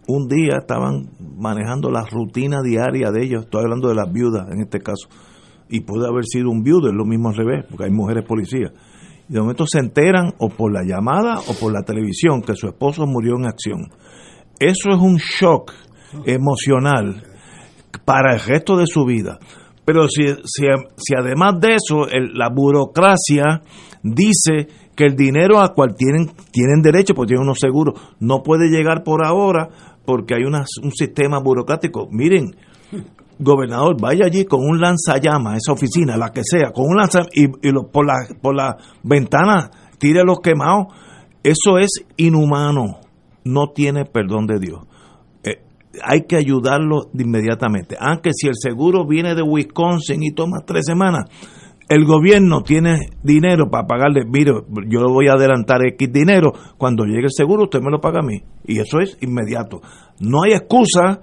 un 0.07 0.29
día 0.29 0.59
estaban 0.61 1.11
manejando 1.37 1.91
la 1.91 2.05
rutina 2.05 2.63
diaria 2.63 3.11
de 3.11 3.25
ellos, 3.25 3.45
estoy 3.45 3.63
hablando 3.65 3.89
de 3.89 3.95
las 3.95 4.13
viudas 4.13 4.49
en 4.51 4.61
este 4.61 4.81
caso, 4.81 5.09
y 5.69 5.81
puede 5.81 6.07
haber 6.07 6.25
sido 6.25 6.51
un 6.51 6.63
viudo, 6.63 6.89
es 6.89 6.95
lo 6.95 7.05
mismo 7.05 7.29
al 7.29 7.37
revés, 7.37 7.65
porque 7.69 7.85
hay 7.85 7.91
mujeres 7.91 8.25
policías. 8.25 8.73
Y 9.29 9.33
de 9.33 9.41
momento 9.41 9.67
se 9.67 9.81
enteran 9.81 10.35
o 10.39 10.49
por 10.49 10.73
la 10.73 10.85
llamada 10.85 11.41
o 11.41 11.55
por 11.55 11.73
la 11.73 11.83
televisión 11.83 12.43
que 12.43 12.55
su 12.55 12.69
esposo 12.69 13.07
murió 13.07 13.35
en 13.37 13.47
acción. 13.47 13.91
Eso 14.61 14.91
es 14.91 14.97
un 14.97 15.17
shock 15.17 15.73
emocional 16.25 17.25
para 18.05 18.35
el 18.35 18.41
resto 18.41 18.77
de 18.77 18.87
su 18.87 19.05
vida. 19.05 19.39
Pero 19.85 20.09
si, 20.09 20.27
si, 20.45 20.67
si 20.97 21.15
además 21.17 21.61
de 21.61 21.75
eso 21.75 22.07
la 22.35 22.49
burocracia 22.49 23.63
dice 24.03 24.69
que 24.97 25.05
el 25.05 25.15
dinero 25.15 25.61
a 25.61 25.75
cual 25.75 25.95
tienen, 25.97 26.31
tienen 26.51 26.81
derecho, 26.83 27.15
porque 27.15 27.31
tienen 27.31 27.47
unos 27.47 27.59
seguros, 27.61 28.01
no 28.19 28.43
puede 28.43 28.69
llegar 28.69 29.05
por 29.05 29.25
ahora 29.25 29.69
porque 30.07 30.35
hay 30.35 30.45
un 30.45 30.93
sistema 30.93 31.41
burocrático. 31.41 32.09
Miren, 32.11 32.55
gobernador, 33.39 33.97
vaya 34.01 34.27
allí 34.27 34.45
con 34.45 34.61
un 34.61 34.81
lanzallamas 34.81 35.59
esa 35.59 35.73
oficina, 35.73 36.17
la 36.17 36.31
que 36.31 36.43
sea, 36.45 36.71
con 36.73 36.87
un 36.89 36.97
lanzallamas 36.97 37.31
y, 37.35 37.49
por, 37.93 38.07
la, 38.07 38.15
por 38.41 38.57
ventana 39.03 39.71
tire 39.99 40.23
los 40.25 40.41
quemados. 40.41 40.87
Eso 41.43 41.79
es 41.79 42.05
inhumano, 42.17 43.01
no 43.45 43.71
tiene 43.73 44.05
perdón 44.05 44.47
de 44.47 44.59
Dios. 44.59 44.81
Eh, 45.45 45.63
hay 46.03 46.23
que 46.23 46.37
ayudarlo 46.37 47.11
inmediatamente. 47.15 47.97
Aunque 48.01 48.31
si 48.33 48.49
el 48.49 48.55
seguro 48.57 49.07
viene 49.07 49.35
de 49.35 49.43
Wisconsin 49.43 50.23
y 50.23 50.33
toma 50.33 50.59
tres 50.67 50.87
semanas, 50.87 51.25
el 51.89 52.05
gobierno 52.05 52.63
tiene 52.63 53.11
dinero 53.23 53.71
para 53.71 53.87
pagarle, 53.87 54.25
mire, 54.25 54.53
yo 54.89 55.01
le 55.01 55.13
voy 55.13 55.29
a 55.29 55.35
adelantar 55.35 55.87
X 55.87 56.13
dinero, 56.13 56.53
cuando 56.77 57.05
llegue 57.05 57.25
el 57.25 57.31
seguro 57.31 57.65
usted 57.65 57.81
me 57.81 57.91
lo 57.91 58.01
paga 58.01 58.21
a 58.21 58.27
mí. 58.27 58.43
Y 58.65 58.81
eso 58.81 58.99
es 59.01 59.17
inmediato. 59.21 59.81
No 60.19 60.43
hay 60.43 60.53
excusa 60.53 61.21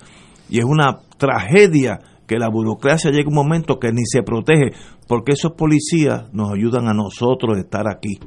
y 0.49 0.59
es 0.59 0.65
una 0.65 0.99
tragedia 1.17 1.99
que 2.25 2.37
la 2.37 2.49
burocracia 2.49 3.11
llegue 3.11 3.27
un 3.27 3.35
momento 3.35 3.79
que 3.79 3.91
ni 3.91 4.05
se 4.05 4.23
protege, 4.23 4.71
porque 5.07 5.33
esos 5.33 5.51
policías 5.53 6.33
nos 6.33 6.51
ayudan 6.51 6.87
a 6.87 6.93
nosotros 6.93 7.57
a 7.57 7.61
estar 7.61 7.87
aquí. 7.89 8.17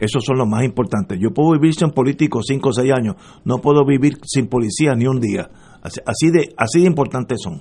Esos 0.00 0.24
son 0.24 0.38
los 0.38 0.48
más 0.48 0.64
importantes. 0.64 1.18
Yo 1.20 1.30
puedo 1.30 1.52
vivir 1.52 1.74
sin 1.74 1.90
políticos 1.90 2.46
cinco 2.48 2.70
o 2.70 2.72
seis 2.72 2.92
años, 2.92 3.14
no 3.44 3.58
puedo 3.58 3.84
vivir 3.84 4.18
sin 4.24 4.48
policía 4.48 4.94
ni 4.96 5.06
un 5.06 5.20
día. 5.20 5.48
Así 5.82 6.30
de, 6.30 6.52
así 6.56 6.80
de 6.80 6.86
importantes 6.86 7.38
son 7.40 7.60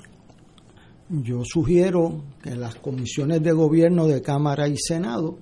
yo 1.10 1.42
sugiero 1.44 2.24
que 2.42 2.56
las 2.56 2.76
comisiones 2.76 3.42
de 3.44 3.52
gobierno 3.52 4.08
de 4.08 4.22
Cámara 4.22 4.68
y 4.68 4.76
Senado 4.78 5.38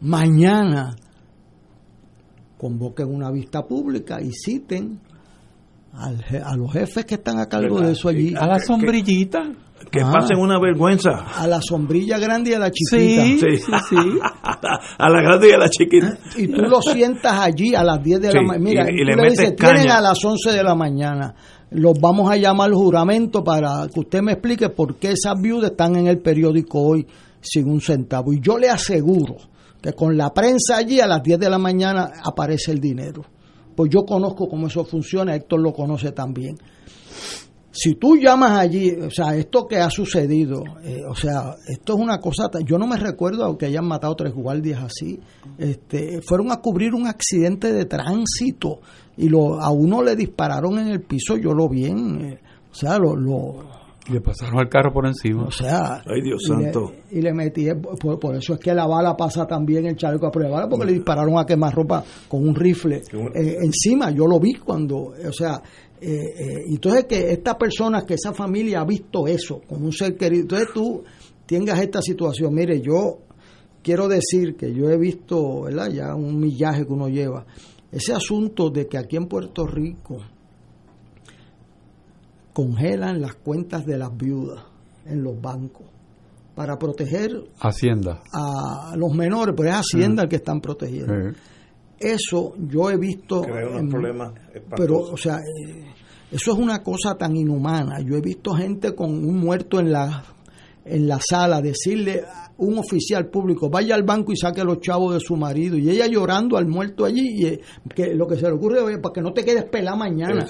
mañana 0.00 0.94
convoquen 2.58 3.12
una 3.12 3.30
vista 3.30 3.62
pública 3.62 4.20
y 4.20 4.30
citen 4.32 5.00
a 5.96 6.56
los 6.56 6.72
jefes 6.72 7.04
que 7.04 7.14
están 7.14 7.38
a 7.38 7.46
cargo 7.46 7.80
de 7.80 7.92
eso 7.92 8.08
allí. 8.08 8.34
A 8.36 8.46
la 8.46 8.58
sombrillita. 8.58 9.52
Que, 9.90 10.00
ah. 10.00 10.10
pasen 10.12 10.38
una 10.38 10.58
vergüenza. 10.58 11.10
A 11.10 11.46
la 11.46 11.60
sombrilla 11.60 12.18
grande 12.18 12.50
y 12.50 12.54
a 12.54 12.58
la 12.58 12.70
chiquita. 12.70 13.22
Sí, 13.22 13.38
sí, 13.38 13.72
sí. 13.88 13.96
a 14.98 15.08
la 15.10 15.22
grande 15.22 15.50
y 15.50 15.52
a 15.52 15.58
la 15.58 15.68
chiquita. 15.68 16.18
Y 16.36 16.48
tú 16.48 16.62
lo 16.62 16.80
sientas 16.80 17.38
allí 17.38 17.74
a 17.74 17.84
las 17.84 18.02
10 18.02 18.20
de 18.20 18.32
la 18.32 18.42
mañana. 18.42 18.64
Mira, 18.64 18.86
y, 18.90 19.04
le, 19.04 19.30
dices, 19.30 19.54
tienen 19.54 19.90
a 19.90 20.00
las 20.00 20.24
11 20.24 20.52
de 20.52 20.62
la 20.62 20.74
mañana 20.74 21.34
los 21.74 21.98
vamos 22.00 22.30
a 22.30 22.36
llamar 22.36 22.72
juramento 22.72 23.42
para 23.42 23.88
que 23.92 24.00
usted 24.00 24.22
me 24.22 24.32
explique 24.32 24.68
por 24.68 24.94
qué 24.96 25.12
esas 25.12 25.40
viudas 25.40 25.72
están 25.72 25.96
en 25.96 26.06
el 26.06 26.18
periódico 26.18 26.80
hoy 26.80 27.06
sin 27.40 27.68
un 27.68 27.80
centavo. 27.80 28.32
Y 28.32 28.40
yo 28.40 28.58
le 28.58 28.70
aseguro 28.70 29.36
que 29.82 29.92
con 29.92 30.16
la 30.16 30.32
prensa 30.32 30.76
allí 30.76 31.00
a 31.00 31.06
las 31.06 31.22
10 31.22 31.38
de 31.40 31.50
la 31.50 31.58
mañana 31.58 32.12
aparece 32.24 32.70
el 32.70 32.80
dinero. 32.80 33.22
Pues 33.74 33.90
yo 33.90 34.04
conozco 34.04 34.48
cómo 34.48 34.68
eso 34.68 34.84
funciona, 34.84 35.34
Héctor 35.34 35.60
lo 35.60 35.72
conoce 35.72 36.12
también. 36.12 36.56
Si 37.72 37.96
tú 37.96 38.16
llamas 38.16 38.56
allí, 38.56 38.92
o 38.92 39.10
sea, 39.10 39.34
esto 39.34 39.66
que 39.66 39.78
ha 39.78 39.90
sucedido, 39.90 40.62
eh, 40.84 41.02
o 41.08 41.16
sea, 41.16 41.56
esto 41.66 41.94
es 41.94 41.98
una 41.98 42.20
cosa, 42.20 42.48
yo 42.64 42.78
no 42.78 42.86
me 42.86 42.96
recuerdo 42.96 43.58
que 43.58 43.66
hayan 43.66 43.84
matado 43.84 44.14
tres 44.14 44.32
guardias 44.32 44.80
así, 44.80 45.18
este, 45.58 46.22
fueron 46.22 46.52
a 46.52 46.58
cubrir 46.58 46.94
un 46.94 47.08
accidente 47.08 47.72
de 47.72 47.84
tránsito 47.86 48.78
y 49.16 49.28
lo, 49.28 49.60
a 49.60 49.70
uno 49.70 50.02
le 50.02 50.16
dispararon 50.16 50.78
en 50.78 50.88
el 50.88 51.00
piso, 51.02 51.36
yo 51.36 51.52
lo 51.52 51.68
vi 51.68 51.86
en, 51.86 52.20
eh, 52.20 52.38
o 52.70 52.74
sea, 52.74 52.98
lo, 52.98 53.14
le 54.10 54.20
pasaron 54.20 54.60
el 54.60 54.68
carro 54.68 54.92
por 54.92 55.06
encima. 55.06 55.44
O 55.44 55.50
sea, 55.50 56.02
ay 56.06 56.20
Dios 56.22 56.42
santo. 56.46 56.92
y 57.10 57.22
le 57.22 57.32
metí, 57.32 57.66
por, 58.20 58.34
eso 58.36 58.54
es 58.54 58.60
que 58.60 58.74
la 58.74 58.86
bala 58.86 59.16
pasa 59.16 59.46
también 59.46 59.86
el 59.86 59.96
chaleco 59.96 60.26
a 60.26 60.30
prueba 60.30 60.68
porque 60.68 60.86
le 60.86 60.92
dispararon 60.92 61.38
a 61.38 61.46
quemar 61.46 61.74
ropa 61.74 62.04
con 62.28 62.46
un 62.46 62.54
rifle 62.54 63.02
eh, 63.34 63.56
encima. 63.62 64.10
Yo 64.10 64.26
lo 64.26 64.38
vi 64.38 64.54
cuando, 64.54 65.14
o 65.26 65.32
sea, 65.32 65.62
eh, 66.00 66.64
entonces 66.68 67.04
que 67.04 67.32
esta 67.32 67.56
persona, 67.56 68.04
que 68.04 68.14
esa 68.14 68.34
familia 68.34 68.80
ha 68.80 68.84
visto 68.84 69.26
eso 69.26 69.62
como 69.66 69.86
un 69.86 69.92
ser 69.92 70.16
querido, 70.16 70.42
entonces 70.42 70.68
tú 70.74 71.02
tengas 71.46 71.80
esta 71.80 72.02
situación. 72.02 72.52
Mire, 72.52 72.82
yo 72.82 73.20
quiero 73.82 74.06
decir 74.06 74.54
que 74.54 74.74
yo 74.74 74.90
he 74.90 74.98
visto, 74.98 75.62
¿verdad? 75.62 75.90
Ya 75.90 76.14
un 76.14 76.38
millaje 76.38 76.84
que 76.84 76.92
uno 76.92 77.08
lleva 77.08 77.46
ese 77.94 78.12
asunto 78.12 78.70
de 78.70 78.88
que 78.88 78.98
aquí 78.98 79.16
en 79.16 79.26
Puerto 79.26 79.66
Rico 79.66 80.18
congelan 82.52 83.20
las 83.20 83.34
cuentas 83.36 83.86
de 83.86 83.96
las 83.96 84.16
viudas 84.16 84.64
en 85.06 85.22
los 85.22 85.40
bancos 85.40 85.86
para 86.56 86.76
proteger 86.76 87.30
Hacienda. 87.60 88.20
a 88.32 88.94
los 88.96 89.14
menores, 89.14 89.54
pero 89.56 89.68
es 89.68 89.76
Hacienda 89.76 90.24
el 90.24 90.28
que 90.28 90.36
están 90.36 90.60
protegiendo. 90.60 91.32
Eso 91.98 92.54
yo 92.58 92.90
he 92.90 92.96
visto... 92.96 93.42
pero, 94.76 94.98
o 94.98 95.16
sea, 95.16 95.36
eh, 95.36 95.84
eso 96.32 96.52
es 96.52 96.58
una 96.58 96.82
cosa 96.82 97.14
tan 97.16 97.36
inhumana. 97.36 98.00
Yo 98.00 98.16
he 98.16 98.20
visto 98.20 98.54
gente 98.54 98.92
con 98.94 99.10
un 99.10 99.38
muerto 99.38 99.78
en 99.78 99.92
la 99.92 100.24
en 100.84 101.08
la 101.08 101.18
sala 101.18 101.60
decirle 101.62 102.24
un 102.58 102.78
oficial 102.78 103.26
público 103.26 103.68
vaya 103.68 103.94
al 103.94 104.04
banco 104.04 104.32
y 104.32 104.36
saque 104.36 104.60
a 104.60 104.64
los 104.64 104.80
chavos 104.80 105.14
de 105.14 105.20
su 105.20 105.36
marido 105.36 105.76
y 105.76 105.90
ella 105.90 106.06
llorando 106.06 106.56
al 106.56 106.66
muerto 106.66 107.04
allí 107.04 107.42
y 107.42 107.46
eh, 107.46 107.60
que 107.94 108.14
lo 108.14 108.26
que 108.26 108.36
se 108.36 108.42
le 108.42 108.52
ocurre 108.52 108.92
es 108.92 108.98
para 108.98 109.12
que 109.12 109.20
no 109.20 109.32
te 109.32 109.44
quedes 109.44 109.64
pelada 109.64 109.96
mañana. 109.96 110.46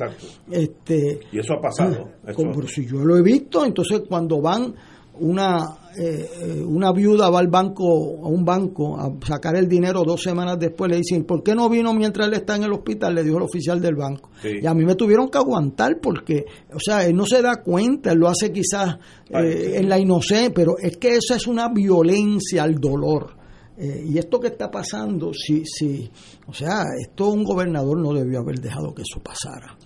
Este 0.51 1.21
y 1.33 1.39
eso 1.39 1.55
ha 1.55 1.61
pasado 1.61 2.09
pero 2.25 2.69
si 2.69 2.87
yo 2.87 3.05
lo 3.05 3.17
he 3.17 3.23
visto 3.23 3.65
entonces 3.65 4.03
cuando 4.09 4.41
van 4.41 4.75
una, 5.21 5.59
eh, 5.97 6.29
eh, 6.43 6.65
una 6.65 6.93
viuda 6.93 7.31
va 7.31 7.39
al 7.39 7.49
banco, 7.49 8.19
a 8.25 8.29
un 8.29 8.45
banco, 8.45 8.99
a 8.99 9.13
sacar 9.27 9.55
el 9.57 9.69
dinero 9.69 10.03
dos 10.05 10.23
semanas 10.23 10.59
después, 10.59 10.91
le 10.91 10.97
dicen, 10.97 11.25
¿por 11.25 11.43
qué 11.43 11.55
no 11.55 11.69
vino 11.69 11.95
mientras 11.95 12.27
él 12.27 12.35
está 12.35 12.57
en 12.57 12.65
el 12.65 12.73
hospital? 12.73 13.15
Le 13.15 13.23
dijo 13.23 13.37
el 13.37 13.45
oficial 13.45 13.81
del 13.81 13.95
banco. 13.95 14.31
Y 14.43 14.67
a 14.67 14.75
mí 14.75 14.85
me 14.85 14.97
tuvieron 14.97 15.29
que 15.29 15.39
aguantar 15.39 15.99
porque, 16.01 16.47
o 16.73 16.81
sea, 16.81 17.07
él 17.07 17.15
no 17.15 17.27
se 17.27 17.43
da 17.43 17.63
cuenta, 17.63 18.13
él 18.13 18.19
lo 18.19 18.29
hace 18.29 18.53
quizás 18.53 18.97
eh, 19.31 19.75
en 19.77 19.89
la 19.89 19.99
inocencia, 19.99 20.53
pero 20.53 20.77
es 20.79 20.97
que 20.97 21.17
esa 21.17 21.37
es 21.37 21.47
una 21.47 21.69
violencia 21.69 22.65
al 22.65 22.75
dolor. 22.75 23.37
y 23.77 24.19
esto 24.19 24.39
que 24.39 24.49
está 24.49 24.71
pasando, 24.71 25.33
sí, 25.33 25.65
sí, 25.65 26.09
o 26.47 26.53
sea, 26.53 26.85
esto 27.01 27.31
un 27.31 27.43
gobernador 27.43 27.99
no 27.99 28.13
debió 28.13 28.41
haber 28.41 28.61
dejado 28.61 28.95
que 28.95 29.03
eso 29.03 29.21
pasara. 29.21 29.77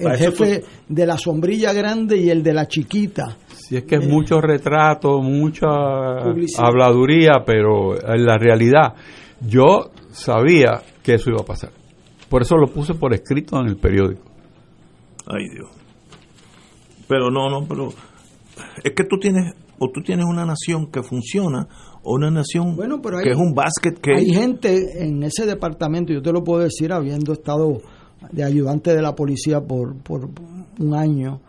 el 0.00 0.16
jefe 0.16 0.64
de 0.88 1.06
la 1.06 1.16
sombrilla 1.16 1.72
grande 1.72 2.16
y 2.16 2.30
el 2.30 2.42
de 2.42 2.52
la 2.52 2.66
chiquita 2.66 3.36
si 3.70 3.76
es 3.76 3.84
que 3.84 3.94
es 3.94 4.08
mucho 4.08 4.40
retrato, 4.40 5.22
mucha 5.22 5.68
habladuría, 6.58 7.44
pero 7.46 7.94
en 7.94 8.26
la 8.26 8.36
realidad 8.36 8.94
yo 9.46 9.92
sabía 10.10 10.82
que 11.04 11.14
eso 11.14 11.30
iba 11.30 11.42
a 11.42 11.44
pasar. 11.44 11.70
Por 12.28 12.42
eso 12.42 12.56
lo 12.56 12.66
puse 12.66 12.94
por 12.94 13.14
escrito 13.14 13.60
en 13.60 13.68
el 13.68 13.76
periódico. 13.76 14.24
Ay 15.24 15.48
Dios. 15.54 15.68
Pero 17.06 17.30
no, 17.30 17.48
no, 17.48 17.64
pero 17.68 17.90
es 18.82 18.92
que 18.92 19.04
tú 19.04 19.18
tienes 19.20 19.54
o 19.78 19.88
tú 19.88 20.02
tienes 20.02 20.26
una 20.26 20.44
nación 20.44 20.90
que 20.90 21.04
funciona 21.04 21.68
o 22.02 22.14
una 22.14 22.28
nación 22.28 22.76
que 22.76 23.30
es 23.30 23.36
un 23.36 23.54
basket 23.54 24.00
que 24.02 24.16
hay 24.16 24.34
gente 24.34 25.04
en 25.04 25.22
ese 25.22 25.46
departamento, 25.46 26.12
yo 26.12 26.22
te 26.22 26.32
lo 26.32 26.42
puedo 26.42 26.64
decir 26.64 26.92
habiendo 26.92 27.34
estado 27.34 27.80
de 28.32 28.42
ayudante 28.42 28.96
de 28.96 29.00
la 29.00 29.14
policía 29.14 29.60
por, 29.60 29.96
por 30.02 30.28
un 30.80 30.96
año, 30.96 31.40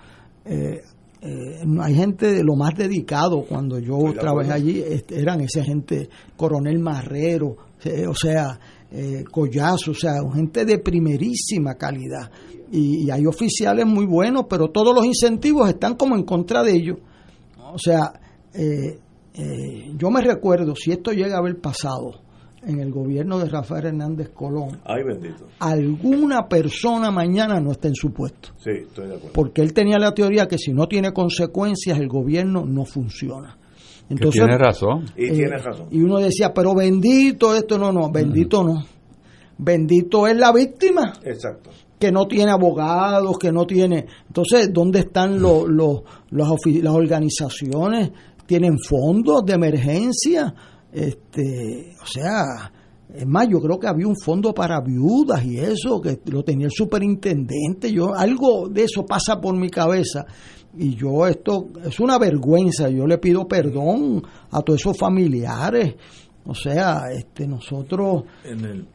eh, 0.46 0.82
eh, 1.24 1.64
hay 1.80 1.94
gente 1.94 2.32
de 2.32 2.44
lo 2.44 2.56
más 2.56 2.74
dedicado 2.76 3.44
cuando 3.44 3.78
yo 3.78 4.12
trabajé 4.20 4.52
allí 4.54 4.82
este, 4.82 5.20
eran 5.20 5.42
esa 5.42 5.64
gente 5.64 6.10
coronel 6.36 6.80
marrero 6.80 7.58
eh, 7.84 8.08
o 8.08 8.16
sea 8.16 8.60
eh, 8.92 9.24
collazo 9.30 9.92
o 9.92 9.94
sea 9.94 10.14
gente 10.34 10.66
de 10.66 10.80
primerísima 10.80 11.76
calidad. 11.76 12.32
Y, 12.72 13.12
hay 13.12 13.26
oficiales 13.28 13.86
muy 13.86 14.06
buenos 14.06 14.46
pero 14.50 14.72
todos 14.72 14.96
los 14.96 15.06
incentivos 15.06 15.70
están 15.70 15.96
como 15.96 16.16
en 16.16 16.24
contra 16.24 16.64
de 16.64 16.74
ellos. 16.74 16.98
O 17.72 17.78
sea 17.78 18.14
yo 19.98 20.10
me 20.10 20.22
recuerdo 20.22 20.76
si 20.76 20.92
esto 20.92 21.12
llega 21.14 21.36
a 21.36 21.40
haber 21.40 21.62
pasado 21.62 22.20
en 22.64 22.80
el 22.80 22.92
gobierno 22.92 23.40
de 23.40 23.50
Rafael 23.50 23.88
Hernández 23.88 24.30
Colón, 24.30 24.80
Ay, 24.86 25.04
bendito. 25.04 25.48
alguna 25.60 26.48
persona 26.48 27.10
mañana 27.12 27.60
no 27.60 27.72
está 27.72 27.88
en 27.88 27.96
su 27.96 28.12
puesto. 28.14 28.50
Sí, 28.58 28.72
estoy 28.88 29.08
de 29.08 29.16
acuerdo. 29.16 29.34
Porque 29.34 29.62
él 29.62 29.74
tenía 29.74 29.98
la 29.98 30.14
teoría 30.14 30.48
que 30.48 30.58
si 30.58 30.72
no 30.74 30.88
tiene 30.88 31.12
consecuencias 31.12 31.98
el 32.00 32.08
gobierno 32.08 32.66
no 32.66 32.86
funciona. 32.86 33.58
Entonces, 34.10 34.42
tiene 34.42 34.58
razón. 34.58 35.06
Y 35.16 35.26
eh, 35.26 35.32
tiene 35.32 35.58
razón. 35.58 35.88
Y 35.90 36.02
uno 36.02 36.20
decía, 36.20 36.54
pero 36.54 36.76
bendito 36.76 37.56
esto, 37.56 37.78
no, 37.78 37.92
no, 37.92 38.12
bendito 38.12 38.64
no. 38.64 38.84
Bendito 39.58 40.28
es 40.28 40.36
la 40.36 40.52
víctima 40.52 41.14
Exacto. 41.24 41.70
que 42.00 42.12
no 42.12 42.28
tiene 42.28 42.52
abogados, 42.52 43.38
que 43.38 43.52
no 43.52 43.66
tiene... 43.66 44.08
Entonces, 44.28 44.74
¿dónde 44.74 45.00
están 45.00 45.40
los, 45.40 45.68
los, 45.70 46.02
los 46.32 46.60
las 46.66 46.94
organizaciones? 46.94 48.12
¿Tienen 48.46 48.78
fondos 48.80 49.46
de 49.46 49.54
emergencia? 49.54 50.54
Este, 50.92 51.96
o 52.02 52.06
sea, 52.06 52.72
es 53.14 53.26
más, 53.26 53.48
yo 53.50 53.60
creo 53.60 53.80
que 53.80 53.88
había 53.88 54.08
un 54.08 54.16
fondo 54.16 54.54
para 54.54 54.80
viudas 54.82 55.44
y 55.46 55.58
eso, 55.58 56.02
que 56.02 56.20
lo 56.26 56.44
tenía 56.44 56.68
el 56.68 56.72
superintendente. 56.72 57.92
Yo, 57.92 58.14
algo 58.14 58.70
de 58.70 58.84
eso 58.84 59.06
pasa 59.06 59.40
por 59.40 59.56
mi 59.56 59.70
cabeza. 59.70 60.26
Y 60.78 60.96
yo 60.96 61.28
esto 61.28 61.68
es 61.84 62.00
una 62.00 62.18
vergüenza. 62.18 62.90
Yo 62.90 63.06
le 63.06 63.18
pido 63.18 63.48
perdón 63.48 64.24
a 64.50 64.62
todos 64.62 64.80
esos 64.80 64.98
familiares. 64.98 65.96
O 66.46 66.56
sea, 66.56 67.04
este, 67.12 67.48
nosotros 67.48 68.24
En 68.44 68.66
el, 68.66 68.88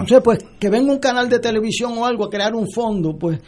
o 0.00 0.06
sea, 0.06 0.22
pues 0.22 0.38
que 0.58 0.70
venga 0.70 0.92
un 0.92 0.98
canal 0.98 1.28
de 1.28 1.38
televisión 1.38 1.92
o 1.98 2.06
algo 2.06 2.24
a 2.24 2.30
crear 2.30 2.54
un 2.54 2.66
fondo, 2.70 3.16
pues 3.18 3.40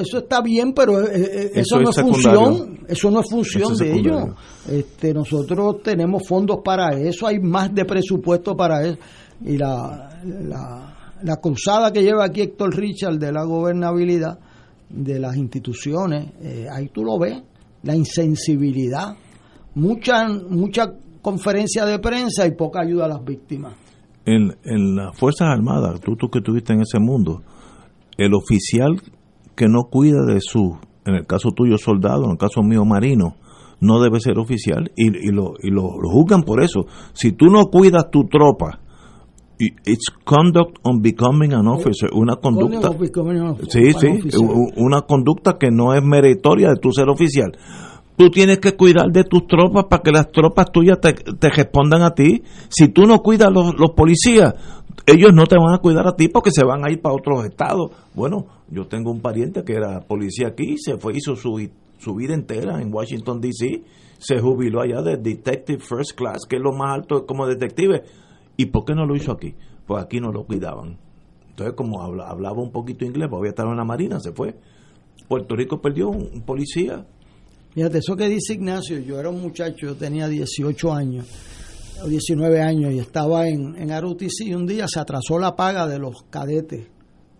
eso 0.00 0.18
está 0.18 0.42
bien, 0.42 0.72
pero 0.74 1.00
eh, 1.00 1.10
eh, 1.14 1.50
eso, 1.54 1.78
Eso 1.78 1.80
no 1.80 1.90
es 1.90 2.00
función, 2.00 2.78
eso 2.86 3.10
no 3.10 3.20
es 3.20 3.30
función 3.30 3.72
es 3.72 3.78
de 3.78 3.92
ellos. 3.92 4.24
Este, 4.68 5.14
nosotros 5.14 5.82
tenemos 5.82 6.26
fondos 6.26 6.60
para 6.64 6.98
eso, 6.98 7.26
hay 7.26 7.38
más 7.38 7.74
de 7.74 7.84
presupuesto 7.84 8.56
para 8.56 8.86
eso. 8.86 8.98
Y 9.44 9.56
la, 9.56 10.20
la, 10.24 11.16
la 11.22 11.36
cruzada 11.36 11.92
que 11.92 12.02
lleva 12.02 12.24
aquí 12.24 12.42
Héctor 12.42 12.74
Richard 12.76 13.18
de 13.18 13.32
la 13.32 13.44
gobernabilidad 13.44 14.38
de 14.88 15.18
las 15.18 15.36
instituciones, 15.36 16.32
eh, 16.42 16.66
ahí 16.70 16.88
tú 16.88 17.04
lo 17.04 17.18
ves, 17.18 17.40
la 17.82 17.94
insensibilidad, 17.94 19.16
mucha, 19.74 20.26
mucha 20.28 20.92
conferencia 21.22 21.84
de 21.84 21.98
prensa 21.98 22.46
y 22.46 22.52
poca 22.52 22.80
ayuda 22.80 23.04
a 23.04 23.08
las 23.08 23.24
víctimas. 23.24 23.74
En, 24.28 24.56
en 24.64 24.96
las 24.96 25.16
Fuerzas 25.16 25.48
Armadas, 25.48 26.00
tú, 26.00 26.16
tú 26.16 26.28
que 26.28 26.40
estuviste 26.40 26.74
en 26.74 26.82
ese 26.82 26.98
mundo, 26.98 27.42
el 28.16 28.34
oficial 28.34 29.00
que 29.56 29.68
no 29.68 29.84
cuida 29.90 30.24
de 30.26 30.40
su, 30.40 30.76
en 31.04 31.14
el 31.14 31.26
caso 31.26 31.50
tuyo 31.50 31.78
soldado, 31.78 32.24
en 32.24 32.32
el 32.32 32.38
caso 32.38 32.62
mío 32.62 32.84
marino, 32.84 33.36
no 33.80 34.00
debe 34.00 34.20
ser 34.20 34.38
oficial 34.38 34.90
y, 34.96 35.08
y 35.08 35.32
lo, 35.32 35.54
y 35.62 35.70
lo, 35.70 36.00
lo 36.00 36.10
juzgan 36.10 36.42
por 36.42 36.62
eso. 36.62 36.86
Si 37.12 37.32
tú 37.32 37.46
no 37.46 37.66
cuidas 37.66 38.10
tu 38.10 38.24
tropa, 38.24 38.80
it's 39.58 40.10
conduct 40.24 40.78
on 40.82 41.00
becoming 41.00 41.52
an 41.52 41.66
officer, 41.66 42.10
una 42.12 42.36
conducta... 42.36 42.90
Sí, 43.68 43.92
sí, 43.92 44.06
una 44.76 45.02
conducta 45.02 45.54
que 45.58 45.70
no 45.70 45.94
es 45.94 46.02
meritoria 46.04 46.68
de 46.68 46.76
tu 46.76 46.92
ser 46.92 47.08
oficial. 47.08 47.52
Tú 48.18 48.30
tienes 48.30 48.58
que 48.58 48.76
cuidar 48.76 49.12
de 49.12 49.22
tus 49.22 49.46
tropas 49.46 49.84
para 49.88 50.02
que 50.02 50.10
las 50.10 50.32
tropas 50.32 50.72
tuyas 50.72 50.98
te, 51.00 51.14
respondan 51.50 52.02
a 52.02 52.14
ti. 52.14 52.42
Si 52.68 52.88
tú 52.88 53.06
no 53.06 53.20
cuidas 53.20 53.52
los, 53.52 53.78
los 53.78 53.92
policías, 53.92 54.54
ellos 55.06 55.32
no 55.32 55.46
te 55.46 55.56
van 55.56 55.72
a 55.72 55.78
cuidar 55.78 56.04
a 56.08 56.16
ti 56.16 56.26
porque 56.28 56.50
se 56.50 56.64
van 56.64 56.84
a 56.84 56.90
ir 56.90 57.00
para 57.00 57.14
otros 57.14 57.44
estados. 57.44 57.92
Bueno, 58.14 58.44
yo 58.70 58.88
tengo 58.88 59.12
un 59.12 59.20
pariente 59.20 59.62
que 59.62 59.74
era 59.74 60.00
policía 60.00 60.48
aquí, 60.48 60.74
se 60.78 60.98
fue, 60.98 61.12
hizo 61.16 61.36
su, 61.36 61.54
vida 62.16 62.34
entera 62.34 62.82
en 62.82 62.92
Washington, 62.92 63.40
D.C., 63.40 63.84
se 64.18 64.40
jubiló 64.40 64.80
allá 64.80 65.00
de 65.00 65.16
Detective 65.16 65.78
First 65.78 66.16
Class, 66.16 66.44
que 66.48 66.56
es 66.56 66.62
lo 66.62 66.72
más 66.72 66.92
alto 66.96 67.24
como 67.24 67.46
detective. 67.46 68.02
¿Y 68.56 68.66
por 68.66 68.84
qué 68.84 68.96
no 68.96 69.06
lo 69.06 69.14
hizo 69.14 69.30
aquí? 69.30 69.54
Pues 69.86 70.02
aquí 70.02 70.18
no 70.18 70.32
lo 70.32 70.42
cuidaban. 70.42 70.98
Entonces, 71.50 71.76
como 71.76 72.02
habla- 72.02 72.28
hablaba 72.28 72.60
un 72.60 72.72
poquito 72.72 73.04
inglés, 73.04 73.28
pues 73.30 73.38
había 73.38 73.50
estado 73.50 73.70
en 73.70 73.76
la 73.76 73.84
Marina, 73.84 74.18
se 74.18 74.32
fue. 74.32 74.56
Puerto 75.28 75.54
Rico 75.54 75.80
perdió 75.80 76.08
un 76.08 76.42
policía. 76.44 77.06
Fíjate, 77.78 77.98
eso 77.98 78.16
que 78.16 78.28
dice 78.28 78.54
Ignacio, 78.54 78.98
yo 78.98 79.20
era 79.20 79.30
un 79.30 79.40
muchacho, 79.40 79.86
yo 79.86 79.94
tenía 79.94 80.26
18 80.26 80.92
años, 80.92 81.26
o 82.02 82.08
19 82.08 82.60
años, 82.60 82.92
y 82.92 82.98
estaba 82.98 83.46
en, 83.46 83.76
en 83.76 84.00
ROTC 84.00 84.46
y 84.46 84.52
un 84.52 84.66
día 84.66 84.88
se 84.88 84.98
atrasó 84.98 85.38
la 85.38 85.54
paga 85.54 85.86
de 85.86 86.00
los 86.00 86.24
cadetes, 86.28 86.88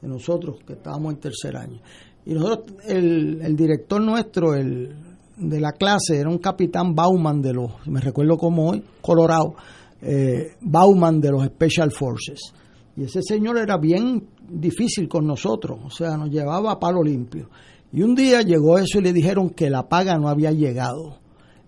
de 0.00 0.08
nosotros, 0.08 0.58
que 0.64 0.74
estábamos 0.74 1.14
en 1.14 1.18
tercer 1.18 1.56
año. 1.56 1.80
Y 2.24 2.34
nosotros, 2.34 2.76
el, 2.86 3.40
el 3.42 3.56
director 3.56 4.00
nuestro, 4.00 4.54
el 4.54 4.94
de 5.38 5.60
la 5.60 5.72
clase, 5.72 6.20
era 6.20 6.30
un 6.30 6.38
capitán 6.38 6.94
Bauman 6.94 7.42
de 7.42 7.54
los, 7.54 7.72
me 7.88 8.00
recuerdo 8.00 8.36
como 8.36 8.70
hoy, 8.70 8.84
Colorado, 9.00 9.56
eh, 10.00 10.52
Bauman 10.60 11.20
de 11.20 11.32
los 11.32 11.44
Special 11.46 11.90
Forces. 11.90 12.52
Y 12.96 13.02
ese 13.02 13.22
señor 13.22 13.58
era 13.58 13.76
bien 13.76 14.24
difícil 14.48 15.08
con 15.08 15.26
nosotros, 15.26 15.80
o 15.84 15.90
sea, 15.90 16.16
nos 16.16 16.30
llevaba 16.30 16.70
a 16.70 16.78
palo 16.78 17.02
limpio. 17.02 17.48
Y 17.92 18.02
un 18.02 18.14
día 18.14 18.42
llegó 18.42 18.78
eso 18.78 18.98
y 18.98 19.02
le 19.02 19.12
dijeron 19.12 19.50
que 19.50 19.70
la 19.70 19.88
paga 19.88 20.16
no 20.18 20.28
había 20.28 20.52
llegado. 20.52 21.18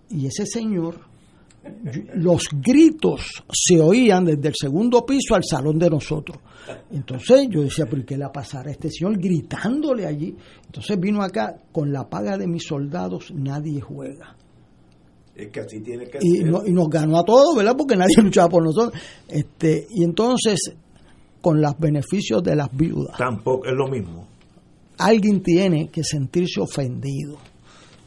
Y 0.09 0.27
ese 0.27 0.45
señor, 0.45 0.99
los 2.15 2.43
gritos 2.51 3.21
se 3.51 3.79
oían 3.79 4.25
desde 4.25 4.49
el 4.49 4.53
segundo 4.55 5.05
piso 5.05 5.35
al 5.35 5.43
salón 5.43 5.79
de 5.79 5.89
nosotros. 5.89 6.37
Entonces 6.91 7.47
yo 7.49 7.61
decía, 7.61 7.85
pero 7.89 8.01
¿y 8.01 8.05
qué 8.05 8.17
le 8.17 8.27
pasará 8.29 8.69
a 8.69 8.71
este 8.73 8.89
señor 8.89 9.17
gritándole 9.17 10.05
allí? 10.05 10.35
Entonces 10.65 10.99
vino 10.99 11.21
acá, 11.23 11.55
con 11.71 11.91
la 11.91 12.07
paga 12.09 12.37
de 12.37 12.47
mis 12.47 12.63
soldados 12.67 13.31
nadie 13.33 13.81
juega 13.81 14.35
Es 15.35 15.49
que 15.49 15.59
así 15.61 15.79
tiene 15.81 16.05
que 16.05 16.19
y, 16.21 16.43
no- 16.43 16.65
y 16.65 16.71
nos 16.71 16.87
ganó 16.89 17.17
a 17.19 17.23
todos, 17.23 17.55
¿verdad? 17.55 17.75
Porque 17.75 17.95
nadie 17.95 18.15
luchaba 18.23 18.47
por 18.49 18.63
nosotros. 18.63 18.93
Este, 19.27 19.87
y 19.89 20.03
entonces, 20.03 20.59
con 21.41 21.59
los 21.61 21.77
beneficios 21.79 22.43
de 22.43 22.55
las 22.55 22.69
viudas, 22.75 23.17
Tampoco 23.17 23.65
es 23.65 23.73
lo 23.73 23.87
mismo. 23.87 24.27
Alguien 24.97 25.41
tiene 25.41 25.89
que 25.89 26.03
sentirse 26.03 26.59
ofendido. 26.59 27.37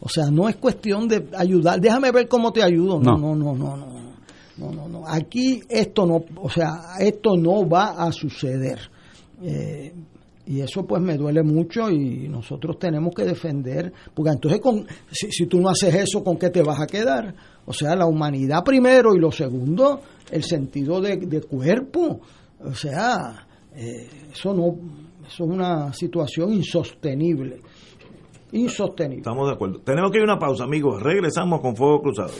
O 0.00 0.08
sea, 0.08 0.26
no 0.30 0.48
es 0.48 0.56
cuestión 0.56 1.08
de 1.08 1.26
ayudar, 1.36 1.80
déjame 1.80 2.10
ver 2.10 2.28
cómo 2.28 2.52
te 2.52 2.62
ayudo. 2.62 3.00
No, 3.00 3.16
no, 3.16 3.34
no, 3.34 3.54
no, 3.54 3.76
no. 3.76 4.04
No, 4.56 4.70
no, 4.70 4.88
no. 4.88 5.02
Aquí 5.06 5.62
esto 5.68 6.06
no, 6.06 6.24
o 6.36 6.48
sea, 6.48 6.96
esto 7.00 7.36
no 7.36 7.68
va 7.68 8.04
a 8.04 8.12
suceder. 8.12 8.78
Eh, 9.42 9.92
y 10.46 10.60
eso 10.60 10.86
pues 10.86 11.02
me 11.02 11.16
duele 11.16 11.42
mucho 11.42 11.90
y 11.90 12.28
nosotros 12.28 12.78
tenemos 12.78 13.14
que 13.14 13.24
defender, 13.24 13.92
porque 14.12 14.30
entonces 14.30 14.60
con, 14.60 14.86
si, 15.10 15.32
si 15.32 15.46
tú 15.46 15.58
no 15.58 15.70
haces 15.70 15.94
eso, 15.94 16.22
¿con 16.22 16.36
qué 16.36 16.50
te 16.50 16.62
vas 16.62 16.80
a 16.80 16.86
quedar? 16.86 17.34
O 17.64 17.72
sea, 17.72 17.96
la 17.96 18.06
humanidad 18.06 18.62
primero 18.62 19.14
y 19.14 19.18
lo 19.18 19.32
segundo, 19.32 20.02
el 20.30 20.44
sentido 20.44 21.00
de, 21.00 21.16
de 21.16 21.40
cuerpo. 21.40 22.20
O 22.62 22.74
sea, 22.74 23.46
eh, 23.74 24.08
eso 24.32 24.54
no, 24.54 24.76
eso 25.26 25.44
es 25.44 25.50
una 25.50 25.92
situación 25.92 26.52
insostenible. 26.52 27.60
Insostenible. 28.52 29.18
Estamos 29.18 29.48
de 29.48 29.54
acuerdo. 29.54 29.80
Tenemos 29.80 30.10
que 30.10 30.18
ir 30.18 30.22
a 30.22 30.32
una 30.32 30.38
pausa, 30.38 30.64
amigos. 30.64 31.02
Regresamos 31.02 31.60
con 31.60 31.74
Fuego 31.74 32.02
Cruzado. 32.02 32.30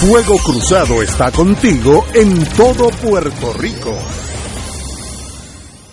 Fuego 0.00 0.36
Cruzado 0.44 1.02
está 1.02 1.30
contigo 1.32 2.04
en 2.14 2.44
todo 2.56 2.88
Puerto 3.02 3.52
Rico. 3.58 3.92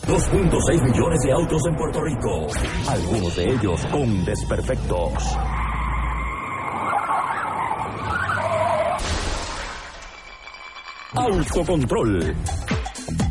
2.6 0.07 0.83
millones 0.83 1.19
de 1.23 1.31
autos 1.31 1.61
en 1.67 1.75
Puerto 1.75 1.99
Rico, 1.99 2.47
algunos 2.87 3.35
de 3.35 3.43
ellos 3.43 3.83
con 3.87 4.23
desperfectos. 4.23 5.13
Autocontrol. 11.15 12.35